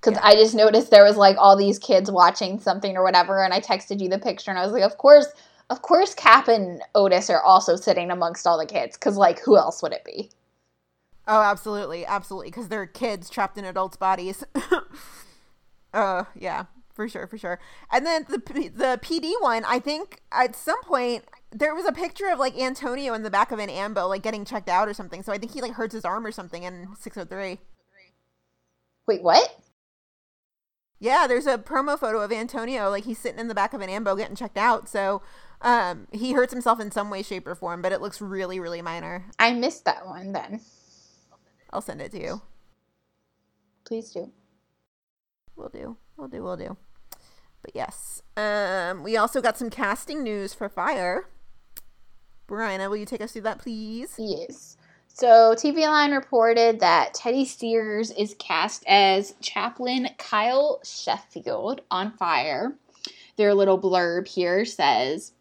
Because 0.00 0.18
I 0.22 0.34
just 0.34 0.54
noticed 0.54 0.90
there 0.90 1.04
was 1.04 1.18
like 1.18 1.36
all 1.36 1.54
these 1.54 1.78
kids 1.78 2.10
watching 2.10 2.58
something 2.60 2.96
or 2.96 3.02
whatever, 3.02 3.44
and 3.44 3.52
I 3.52 3.60
texted 3.60 4.00
you 4.00 4.08
the 4.08 4.18
picture, 4.18 4.50
and 4.50 4.58
I 4.58 4.64
was 4.64 4.72
like, 4.72 4.84
of 4.84 4.96
course, 4.96 5.26
of 5.68 5.82
course, 5.82 6.14
Cap 6.14 6.48
and 6.48 6.82
Otis 6.94 7.28
are 7.28 7.42
also 7.42 7.76
sitting 7.76 8.10
amongst 8.10 8.46
all 8.46 8.58
the 8.58 8.64
kids, 8.64 8.96
because 8.96 9.18
like, 9.18 9.38
who 9.38 9.58
else 9.58 9.82
would 9.82 9.92
it 9.92 10.02
be? 10.02 10.30
Oh, 11.26 11.40
absolutely, 11.40 12.04
absolutely, 12.04 12.48
because 12.50 12.68
they're 12.68 12.86
kids 12.86 13.30
trapped 13.30 13.56
in 13.56 13.64
adults' 13.64 13.96
bodies. 13.96 14.42
uh, 15.94 16.24
yeah, 16.34 16.64
for 16.92 17.08
sure, 17.08 17.26
for 17.26 17.38
sure. 17.38 17.60
And 17.90 18.04
then 18.04 18.26
the 18.28 18.38
the 18.38 18.98
PD 19.02 19.32
one, 19.40 19.64
I 19.64 19.78
think 19.78 20.20
at 20.32 20.56
some 20.56 20.82
point 20.82 21.24
there 21.52 21.74
was 21.74 21.86
a 21.86 21.92
picture 21.92 22.28
of 22.28 22.38
like 22.38 22.58
Antonio 22.58 23.14
in 23.14 23.22
the 23.22 23.30
back 23.30 23.52
of 23.52 23.58
an 23.58 23.70
ambo, 23.70 24.08
like 24.08 24.22
getting 24.22 24.44
checked 24.44 24.68
out 24.68 24.88
or 24.88 24.94
something. 24.94 25.22
So 25.22 25.32
I 25.32 25.38
think 25.38 25.52
he 25.52 25.60
like 25.60 25.72
hurts 25.72 25.94
his 25.94 26.04
arm 26.04 26.26
or 26.26 26.32
something 26.32 26.64
in 26.64 26.88
six 26.98 27.16
oh 27.16 27.24
three. 27.24 27.58
Wait, 29.06 29.22
what? 29.22 29.60
Yeah, 30.98 31.26
there's 31.26 31.46
a 31.46 31.58
promo 31.58 31.98
photo 31.98 32.20
of 32.20 32.30
Antonio, 32.30 32.88
like 32.88 33.04
he's 33.04 33.18
sitting 33.18 33.40
in 33.40 33.48
the 33.48 33.54
back 33.54 33.74
of 33.74 33.80
an 33.80 33.90
ambo 33.90 34.14
getting 34.14 34.36
checked 34.36 34.56
out. 34.56 34.88
So 34.88 35.20
um, 35.60 36.06
he 36.12 36.32
hurts 36.32 36.52
himself 36.52 36.78
in 36.78 36.92
some 36.92 37.10
way, 37.10 37.22
shape, 37.22 37.46
or 37.46 37.56
form, 37.56 37.82
but 37.82 37.90
it 37.92 38.00
looks 38.00 38.20
really, 38.20 38.60
really 38.60 38.82
minor. 38.82 39.24
I 39.38 39.52
missed 39.52 39.84
that 39.86 40.06
one. 40.06 40.32
Then 40.32 40.60
I'll 41.72 41.80
send 41.80 42.00
it 42.00 42.12
to 42.12 42.20
you. 42.20 42.42
please 43.84 44.10
do. 44.10 44.30
We'll 45.56 45.68
do. 45.68 45.96
We'll 46.16 46.28
do. 46.28 46.42
We'll 46.42 46.56
do. 46.56 46.76
But 47.62 47.72
yes, 47.74 48.22
um, 48.36 49.02
we 49.02 49.16
also 49.16 49.40
got 49.40 49.56
some 49.56 49.70
casting 49.70 50.22
news 50.22 50.52
for 50.54 50.68
Fire. 50.68 51.28
Brianna, 52.48 52.88
will 52.90 52.96
you 52.96 53.06
take 53.06 53.20
us 53.20 53.32
through 53.32 53.42
that, 53.42 53.58
please? 53.58 54.14
Yes. 54.18 54.76
So 55.08 55.54
TV 55.54 55.86
Line 55.86 56.12
reported 56.12 56.80
that 56.80 57.14
Teddy 57.14 57.44
Sears 57.44 58.10
is 58.12 58.34
cast 58.38 58.82
as 58.88 59.34
Chaplain 59.40 60.08
Kyle 60.18 60.80
Sheffield 60.82 61.82
on 61.90 62.12
Fire. 62.12 62.72
Their 63.36 63.54
little 63.54 63.78
blurb 63.80 64.26
here 64.26 64.64
says 64.64 65.32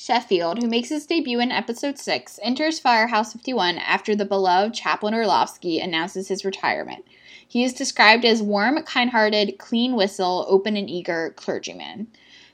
Sheffield, 0.00 0.62
who 0.62 0.68
makes 0.68 0.90
his 0.90 1.06
debut 1.06 1.40
in 1.40 1.50
episode 1.50 1.98
6, 1.98 2.38
enters 2.40 2.78
Firehouse 2.78 3.32
51 3.32 3.78
after 3.78 4.14
the 4.14 4.24
beloved 4.24 4.72
Chaplain 4.72 5.12
Orlovsky 5.12 5.80
announces 5.80 6.28
his 6.28 6.44
retirement. 6.44 7.04
He 7.48 7.64
is 7.64 7.72
described 7.72 8.24
as 8.24 8.40
warm, 8.40 8.80
kind 8.84 9.10
hearted, 9.10 9.58
clean 9.58 9.96
whistle, 9.96 10.46
open 10.48 10.76
and 10.76 10.88
eager 10.88 11.34
clergyman. 11.34 12.06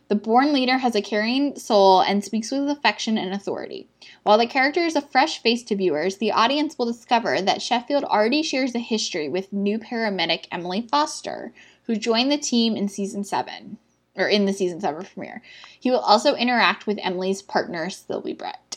The 0.09 0.15
born 0.15 0.55
leader 0.55 0.79
has 0.79 0.95
a 0.95 1.03
caring 1.03 1.55
soul 1.57 2.01
and 2.01 2.25
speaks 2.25 2.51
with 2.51 2.67
affection 2.67 3.19
and 3.19 3.35
authority. 3.35 3.89
While 4.23 4.39
the 4.39 4.47
character 4.47 4.81
is 4.81 4.97
a 4.97 5.03
fresh 5.03 5.43
face 5.43 5.63
to 5.65 5.77
viewers, 5.77 6.17
the 6.17 6.33
audience 6.33 6.79
will 6.79 6.87
discover 6.87 7.43
that 7.43 7.61
Sheffield 7.61 8.05
already 8.05 8.43
shares 8.43 8.75
a 8.75 8.79
history 8.79 9.29
with 9.29 9.53
new 9.53 9.79
paramedic 9.79 10.47
Emily 10.51 10.89
Foster, 10.91 11.53
who 11.83 11.97
joined 11.97 12.33
the 12.33 12.39
team 12.39 12.75
in 12.75 12.89
season 12.89 13.23
7, 13.23 13.77
or 14.17 14.29
in 14.29 14.45
the 14.45 14.53
season 14.53 14.81
7 14.81 15.05
premiere. 15.05 15.43
He 15.79 15.91
will 15.91 16.01
also 16.01 16.35
interact 16.35 16.87
with 16.87 16.99
Emily's 17.03 17.43
partner, 17.43 17.91
Sylvie 17.91 18.33
Brett. 18.33 18.77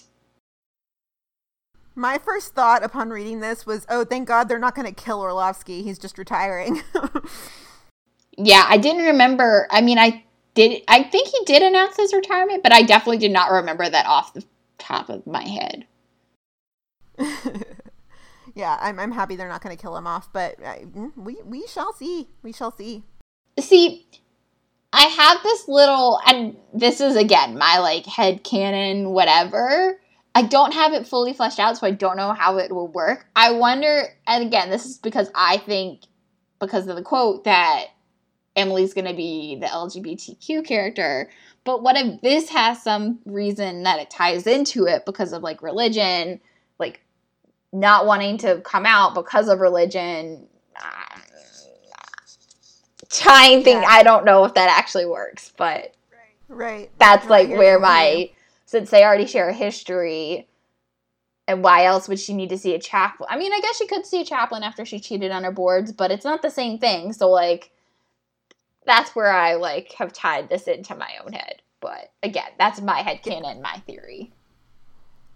My 1.95 2.17
first 2.17 2.53
thought 2.53 2.83
upon 2.83 3.09
reading 3.09 3.39
this 3.39 3.65
was, 3.65 3.85
oh, 3.89 4.05
thank 4.05 4.27
God 4.27 4.47
they're 4.47 4.59
not 4.59 4.75
going 4.75 4.87
to 4.87 4.93
kill 4.93 5.19
Orlovsky. 5.19 5.81
He's 5.81 5.97
just 5.97 6.17
retiring. 6.17 6.83
Yeah, 8.37 8.65
I 8.69 8.77
didn't 8.77 9.05
remember. 9.05 9.67
I 9.71 9.81
mean, 9.81 9.97
I 9.97 10.23
did. 10.53 10.83
I 10.87 11.03
think 11.03 11.27
he 11.27 11.43
did 11.45 11.63
announce 11.63 11.97
his 11.97 12.13
retirement, 12.13 12.63
but 12.63 12.71
I 12.71 12.83
definitely 12.83 13.17
did 13.17 13.31
not 13.31 13.51
remember 13.51 13.89
that 13.89 14.05
off 14.05 14.33
the 14.33 14.45
top 14.77 15.09
of 15.09 15.25
my 15.25 15.43
head. 15.43 15.87
yeah, 18.53 18.77
I'm, 18.79 18.99
I'm 18.99 19.11
happy 19.11 19.35
they're 19.35 19.47
not 19.47 19.63
going 19.63 19.75
to 19.75 19.81
kill 19.81 19.97
him 19.97 20.05
off, 20.05 20.31
but 20.31 20.55
uh, 20.63 20.75
we, 21.15 21.37
we 21.43 21.65
shall 21.65 21.93
see. 21.93 22.27
We 22.43 22.53
shall 22.53 22.71
see. 22.71 23.03
See, 23.59 24.05
I 24.93 25.03
have 25.03 25.43
this 25.43 25.67
little, 25.67 26.19
and 26.25 26.57
this 26.73 27.01
is 27.01 27.15
again 27.15 27.57
my 27.57 27.79
like 27.79 28.05
head 28.05 28.43
canon, 28.43 29.11
whatever. 29.11 29.99
I 30.33 30.43
don't 30.43 30.73
have 30.73 30.93
it 30.93 31.07
fully 31.07 31.33
fleshed 31.33 31.59
out, 31.59 31.77
so 31.77 31.87
I 31.87 31.91
don't 31.91 32.15
know 32.15 32.31
how 32.31 32.57
it 32.57 32.71
will 32.71 32.87
work. 32.87 33.25
I 33.35 33.53
wonder, 33.53 34.03
and 34.27 34.45
again, 34.45 34.69
this 34.69 34.85
is 34.85 34.99
because 34.99 35.31
I 35.33 35.57
think, 35.57 36.01
because 36.59 36.87
of 36.87 36.95
the 36.95 37.01
quote, 37.01 37.45
that 37.45 37.87
Emily's 38.55 38.93
going 38.93 39.07
to 39.07 39.15
be 39.15 39.57
the 39.59 39.67
LGBTQ 39.67 40.65
character. 40.65 41.29
But 41.63 41.81
what 41.81 41.97
if 41.97 42.21
this 42.21 42.49
has 42.49 42.81
some 42.83 43.19
reason 43.25 43.83
that 43.83 43.99
it 43.99 44.09
ties 44.09 44.47
into 44.47 44.85
it 44.85 45.05
because 45.05 45.33
of 45.33 45.41
like 45.43 45.61
religion, 45.61 46.39
like 46.79 47.01
not 47.73 48.05
wanting 48.05 48.37
to 48.39 48.61
come 48.61 48.85
out 48.85 49.15
because 49.15 49.49
of 49.49 49.59
religion? 49.59 50.47
Ah, 50.77 51.21
Tying 53.09 53.63
thing, 53.63 53.81
Yeah. 53.81 53.87
I 53.87 54.03
don't 54.03 54.25
know 54.25 54.43
if 54.45 54.53
that 54.55 54.69
actually 54.69 55.05
works, 55.05 55.51
but 55.57 55.93
Right. 56.49 56.89
that's 56.97 57.23
Right, 57.25 57.29
like 57.29 57.47
you're- 57.49 57.57
where 57.59 57.79
my 57.79 58.29
since 58.65 58.89
they 58.89 59.03
already 59.03 59.25
share 59.25 59.49
a 59.49 59.53
history 59.53 60.47
and 61.47 61.63
why 61.63 61.85
else 61.85 62.07
would 62.09 62.19
she 62.19 62.33
need 62.33 62.49
to 62.49 62.57
see 62.57 62.73
a 62.75 62.79
chaplain 62.79 63.27
i 63.31 63.37
mean 63.37 63.53
i 63.53 63.61
guess 63.61 63.77
she 63.77 63.87
could 63.87 64.05
see 64.05 64.19
a 64.21 64.25
chaplain 64.25 64.61
after 64.63 64.83
she 64.83 64.99
cheated 64.99 65.31
on 65.31 65.45
her 65.45 65.51
boards 65.51 65.93
but 65.93 66.11
it's 66.11 66.25
not 66.25 66.41
the 66.41 66.49
same 66.51 66.77
thing 66.77 67.13
so 67.13 67.29
like 67.29 67.71
that's 68.85 69.15
where 69.15 69.31
i 69.31 69.53
like 69.55 69.93
have 69.93 70.11
tied 70.11 70.49
this 70.49 70.67
into 70.67 70.93
my 70.95 71.09
own 71.25 71.31
head 71.31 71.61
but 71.79 72.11
again 72.23 72.49
that's 72.59 72.81
my 72.81 72.99
head 73.01 73.21
canon 73.23 73.61
my 73.61 73.81
theory 73.87 74.31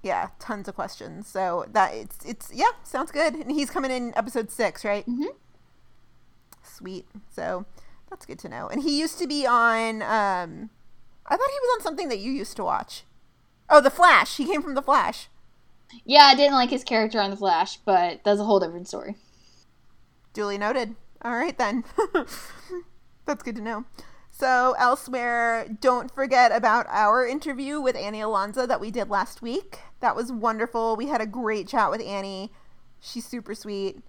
yeah, 0.03 0.29
tons 0.39 0.67
of 0.67 0.73
questions. 0.73 1.27
So 1.27 1.67
that 1.73 1.93
it's 1.93 2.25
it's 2.25 2.51
yeah, 2.51 2.71
sounds 2.83 3.11
good. 3.11 3.35
And 3.35 3.51
he's 3.51 3.69
coming 3.69 3.91
in 3.91 4.17
episode 4.17 4.49
six, 4.49 4.83
right? 4.83 5.05
Mhm. 5.07 5.27
Sweet. 6.63 7.05
So 7.29 7.65
that's 8.09 8.25
good 8.25 8.39
to 8.39 8.49
know. 8.49 8.67
And 8.67 8.83
he 8.83 8.99
used 8.99 9.17
to 9.19 9.27
be 9.27 9.45
on. 9.45 10.01
um 10.01 10.69
I 11.27 11.37
thought 11.37 11.49
he 11.49 11.59
was 11.61 11.77
on 11.77 11.81
something 11.83 12.09
that 12.09 12.19
you 12.19 12.31
used 12.31 12.55
to 12.57 12.63
watch. 12.63 13.03
Oh, 13.69 13.79
The 13.79 13.89
Flash. 13.89 14.37
He 14.37 14.45
came 14.45 14.61
from 14.61 14.75
The 14.75 14.81
Flash. 14.81 15.29
yeah 16.05 16.23
i 16.23 16.35
didn't 16.35 16.53
like 16.55 16.69
his 16.69 16.83
character 16.85 17.19
on 17.19 17.29
the 17.31 17.35
flash 17.35 17.75
but 17.85 18.21
that's 18.23 18.39
a 18.39 18.45
whole 18.45 18.59
different 18.61 18.87
story 18.87 19.15
Duly 20.33 20.57
noted. 20.57 20.95
All 21.23 21.33
right 21.33 21.57
then. 21.57 21.83
That's 23.25 23.43
good 23.43 23.55
to 23.57 23.61
know. 23.61 23.83
So 24.31 24.75
elsewhere, 24.79 25.67
don't 25.81 26.09
forget 26.09 26.51
about 26.53 26.85
our 26.89 27.27
interview 27.27 27.81
with 27.81 27.95
Annie 27.97 28.21
Ilonzeh 28.21 28.67
that 28.67 28.79
we 28.79 28.91
did 28.91 29.09
last 29.09 29.41
week. 29.41 29.79
That 29.99 30.15
was 30.15 30.31
wonderful. 30.31 30.95
We 30.95 31.07
had 31.07 31.19
a 31.21 31.25
great 31.25 31.67
chat 31.67 31.91
with 31.91 32.01
Annie. 32.01 32.51
She's 33.01 33.25
super 33.25 33.53
sweet. 33.53 34.01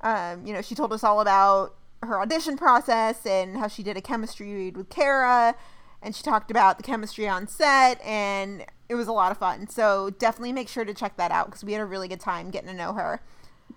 Um, 0.00 0.44
you 0.44 0.52
know, 0.52 0.60
she 0.60 0.74
told 0.74 0.92
us 0.92 1.04
all 1.04 1.20
about 1.20 1.76
her 2.02 2.20
audition 2.20 2.56
process 2.56 3.26
and 3.26 3.56
how 3.56 3.68
she 3.68 3.82
did 3.82 3.96
a 3.96 4.00
chemistry 4.00 4.52
read 4.54 4.76
with 4.76 4.88
Kara, 4.88 5.54
and 6.02 6.14
she 6.14 6.22
talked 6.22 6.50
about 6.50 6.78
the 6.78 6.82
chemistry 6.82 7.28
on 7.28 7.46
set, 7.46 8.00
and 8.02 8.64
it 8.88 8.94
was 8.94 9.06
a 9.06 9.12
lot 9.12 9.30
of 9.30 9.38
fun. 9.38 9.68
So 9.68 10.10
definitely 10.10 10.52
make 10.52 10.68
sure 10.68 10.84
to 10.84 10.94
check 10.94 11.16
that 11.16 11.30
out 11.30 11.46
because 11.46 11.62
we 11.62 11.72
had 11.72 11.82
a 11.82 11.86
really 11.86 12.08
good 12.08 12.20
time 12.20 12.50
getting 12.50 12.70
to 12.70 12.74
know 12.74 12.94
her. 12.94 13.20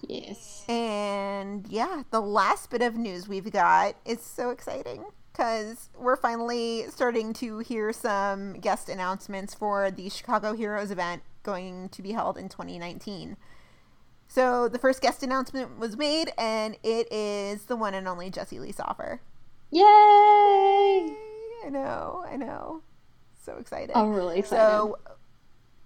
yes 0.07 0.63
And 0.67 1.67
yeah, 1.67 2.03
the 2.11 2.21
last 2.21 2.69
bit 2.69 2.81
of 2.81 2.95
news 2.95 3.27
we've 3.27 3.51
got 3.51 3.95
is 4.05 4.21
so 4.21 4.49
exciting 4.49 5.05
because 5.31 5.89
we're 5.97 6.15
finally 6.15 6.85
starting 6.89 7.33
to 7.33 7.59
hear 7.59 7.91
some 7.91 8.53
guest 8.53 8.87
announcements 8.87 9.53
for 9.53 9.91
the 9.91 10.09
Chicago 10.09 10.53
Heroes 10.53 10.91
event 10.91 11.23
going 11.41 11.89
to 11.89 12.01
be 12.01 12.11
held 12.11 12.37
in 12.37 12.49
2019. 12.49 13.35
So 14.33 14.67
the 14.67 14.79
first 14.79 14.99
guest 14.99 15.21
announcement 15.21 15.77
was 15.77 15.95
made, 15.95 16.31
and 16.39 16.75
it 16.81 17.07
is 17.13 17.65
the 17.65 17.75
one 17.75 17.93
and 17.93 18.07
only 18.07 18.31
Jesse 18.31 18.59
Lee 18.59 18.71
Soffer. 18.71 19.21
yay 19.69 19.85
I 21.63 21.69
know, 21.69 22.25
I 22.27 22.35
know. 22.37 22.81
So 23.45 23.57
excited. 23.57 23.95
i'm 23.95 24.11
really 24.11 24.39
excited 24.39 24.59
So 24.59 24.97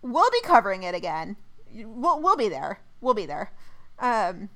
we'll 0.02 0.32
be 0.32 0.40
covering 0.44 0.84
it 0.84 0.95
again. 0.95 1.36
We'll 1.76 2.22
we'll 2.22 2.38
be 2.38 2.48
there. 2.48 2.80
We'll 3.02 3.14
be 3.14 3.26
there. 3.26 3.52
Um, 3.99 4.48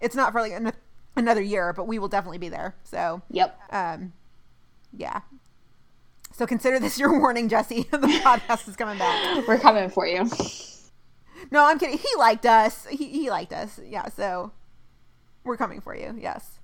it's 0.00 0.16
not 0.16 0.32
for 0.32 0.40
like 0.40 0.52
an, 0.52 0.72
another 1.14 1.40
year, 1.40 1.72
but 1.72 1.86
we 1.86 2.00
will 2.00 2.08
definitely 2.08 2.38
be 2.38 2.48
there. 2.48 2.74
So 2.82 3.22
yep 3.30 3.56
um, 3.70 4.12
yeah. 4.92 5.20
So 6.32 6.48
consider 6.48 6.80
this 6.80 6.98
your 6.98 7.16
warning, 7.20 7.48
Jesse. 7.48 7.82
the 7.92 7.98
podcast 8.24 8.68
is 8.68 8.74
coming 8.74 8.98
back. 8.98 9.46
we're 9.46 9.60
coming 9.60 9.88
for 9.88 10.04
you 10.04 10.28
No, 11.50 11.64
I'm 11.64 11.78
kidding. 11.78 11.98
He 11.98 12.08
liked 12.18 12.46
us. 12.46 12.86
He 12.86 13.08
he 13.08 13.30
liked 13.30 13.52
us. 13.52 13.80
Yeah. 13.84 14.08
So 14.08 14.52
we're 15.44 15.56
coming 15.56 15.80
for 15.80 15.94
you. 15.94 16.16
Yes. 16.20 16.60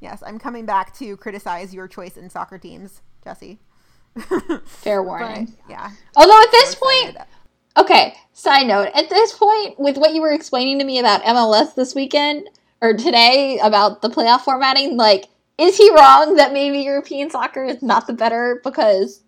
Yes, 0.00 0.22
I'm 0.24 0.38
coming 0.38 0.64
back 0.64 0.96
to 0.98 1.16
criticize 1.16 1.74
your 1.74 1.88
choice 1.88 2.16
in 2.16 2.30
soccer 2.30 2.58
teams, 2.58 3.02
Jesse. 3.24 3.58
Fair 4.64 5.02
warning. 5.02 5.46
But, 5.46 5.70
yeah. 5.70 5.90
Although 6.16 6.40
at 6.40 6.50
this 6.52 6.74
point, 6.76 7.16
okay, 7.76 8.14
side 8.32 8.66
note, 8.66 8.90
at 8.94 9.10
this 9.10 9.32
point, 9.32 9.78
with 9.78 9.96
what 9.96 10.14
you 10.14 10.22
were 10.22 10.32
explaining 10.32 10.78
to 10.78 10.84
me 10.84 10.98
about 10.98 11.22
MLS 11.22 11.74
this 11.74 11.94
weekend 11.94 12.48
or 12.80 12.94
today 12.94 13.58
about 13.60 14.02
the 14.02 14.08
playoff 14.08 14.42
formatting, 14.42 14.96
like, 14.96 15.26
is 15.58 15.76
he 15.76 15.90
wrong 15.90 16.36
that 16.36 16.52
maybe 16.52 16.78
European 16.78 17.28
soccer 17.28 17.64
is 17.64 17.82
not 17.82 18.06
the 18.06 18.12
better 18.12 18.60
because 18.62 19.24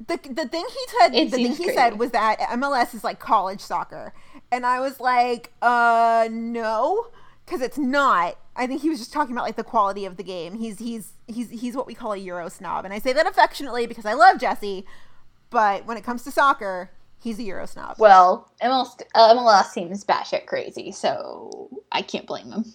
the 0.00 0.16
the 0.30 0.46
thing 0.48 0.64
he 0.68 0.98
said 1.00 1.14
It 1.14 1.30
the 1.30 1.38
thing 1.38 1.54
he 1.54 1.64
crazy. 1.64 1.74
said 1.74 1.98
was 1.98 2.10
that 2.12 2.38
MLS 2.40 2.94
is 2.94 3.02
like 3.04 3.18
college 3.18 3.60
soccer, 3.60 4.12
and 4.52 4.64
I 4.66 4.80
was 4.80 5.00
like, 5.00 5.52
uh, 5.62 6.28
no, 6.30 7.08
because 7.44 7.60
it's 7.60 7.78
not. 7.78 8.36
I 8.56 8.66
think 8.66 8.82
he 8.82 8.88
was 8.88 8.98
just 8.98 9.12
talking 9.12 9.34
about 9.34 9.44
like 9.44 9.56
the 9.56 9.64
quality 9.64 10.04
of 10.04 10.16
the 10.16 10.22
game. 10.22 10.54
He's 10.54 10.78
he's 10.78 11.12
he's 11.26 11.50
he's 11.50 11.74
what 11.76 11.86
we 11.86 11.94
call 11.94 12.12
a 12.12 12.16
Euro 12.18 12.48
snob, 12.48 12.84
and 12.84 12.94
I 12.94 12.98
say 12.98 13.12
that 13.12 13.26
affectionately 13.26 13.86
because 13.86 14.04
I 14.06 14.14
love 14.14 14.38
Jesse, 14.40 14.84
but 15.50 15.84
when 15.86 15.96
it 15.96 16.04
comes 16.04 16.22
to 16.24 16.30
soccer, 16.30 16.90
he's 17.20 17.38
a 17.38 17.42
Euro 17.44 17.66
snob. 17.66 17.96
well, 17.98 18.50
MLS, 18.62 19.00
uh, 19.14 19.34
MLS 19.34 19.66
seems 19.70 20.04
batshit 20.04 20.46
crazy, 20.46 20.92
so 20.92 21.68
I 21.92 22.02
can't 22.02 22.26
blame 22.26 22.52
him. 22.52 22.72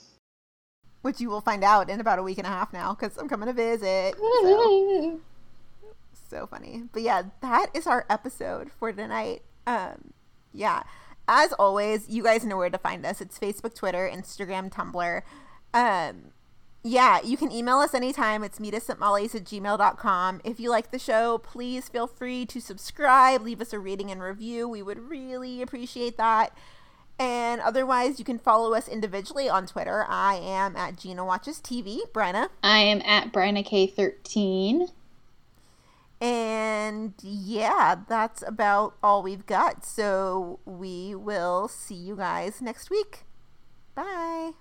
which 1.02 1.20
you 1.22 1.30
will 1.30 1.42
find 1.42 1.64
out 1.64 1.90
in 1.90 2.00
about 2.00 2.20
a 2.20 2.24
week 2.24 2.38
and 2.38 2.48
a 2.48 2.50
half 2.50 2.72
now 2.74 2.94
because 2.94 3.18
I'm 3.18 3.28
coming 3.30 3.48
to 3.48 3.54
visit. 3.54 4.16
So. 4.18 5.20
so 6.34 6.48
funny. 6.48 6.84
But 6.92 7.04
yeah, 7.04 7.24
that 7.42 7.68
is 7.74 7.86
our 7.86 8.06
episode 8.10 8.72
for 8.72 8.92
tonight. 8.92 9.44
Um, 9.68 10.14
yeah. 10.52 10.84
As 11.28 11.54
always, 11.54 12.10
you 12.10 12.24
guys 12.24 12.44
know 12.44 12.58
where 12.58 12.70
to 12.70 12.78
find 12.78 13.06
us. 13.06 13.22
It's 13.22 13.40
Facebook, 13.40 13.76
Twitter, 13.76 14.10
Instagram, 14.12 14.72
Tumblr. 14.72 15.22
Um, 15.74 16.32
yeah, 16.84 17.20
you 17.24 17.38
can 17.38 17.52
email 17.52 17.78
us 17.78 17.94
anytime. 17.94 18.44
It's 18.44 18.60
meet 18.60 18.74
us 18.74 18.90
at 18.90 19.00
molly's 19.00 19.34
at 19.36 19.46
gmail.com. 19.46 20.42
If 20.44 20.60
you 20.60 20.70
like 20.70 20.92
the 20.92 21.00
show, 21.00 21.38
please 21.38 21.88
feel 21.88 22.08
free 22.08 22.46
to 22.48 22.60
subscribe, 22.60 23.42
leave 23.42 23.62
us 23.62 23.72
a 23.72 23.80
rating 23.80 24.12
and 24.12 24.22
review. 24.22 24.68
We 24.68 24.82
would 24.82 25.08
really 25.10 25.62
appreciate 25.62 26.18
that. 26.18 26.58
And 27.18 27.62
otherwise, 27.62 28.20
you 28.20 28.26
can 28.26 28.40
follow 28.40 28.74
us 28.74 28.88
individually 28.90 29.48
on 29.48 29.68
Twitter. 29.68 30.06
I 30.10 30.36
am 30.36 30.76
at 30.76 30.98
Gina 30.98 31.24
Watches 31.24 31.60
TV. 31.60 32.00
Brenna. 32.12 32.50
I 32.64 32.80
am 32.80 33.02
at 33.06 33.32
Bryna 33.32 33.66
K13. 33.66 34.90
And 36.22 37.14
yeah, 37.22 37.96
that's 38.08 38.44
about 38.48 38.96
all 39.04 39.24
we've 39.24 39.46
got. 39.46 39.86
So 39.86 40.60
we 40.66 41.16
will 41.16 41.68
see 41.68 41.96
you 41.96 42.16
guys 42.16 42.62
next 42.62 42.90
week. 42.90 43.26
Bye. 43.96 44.52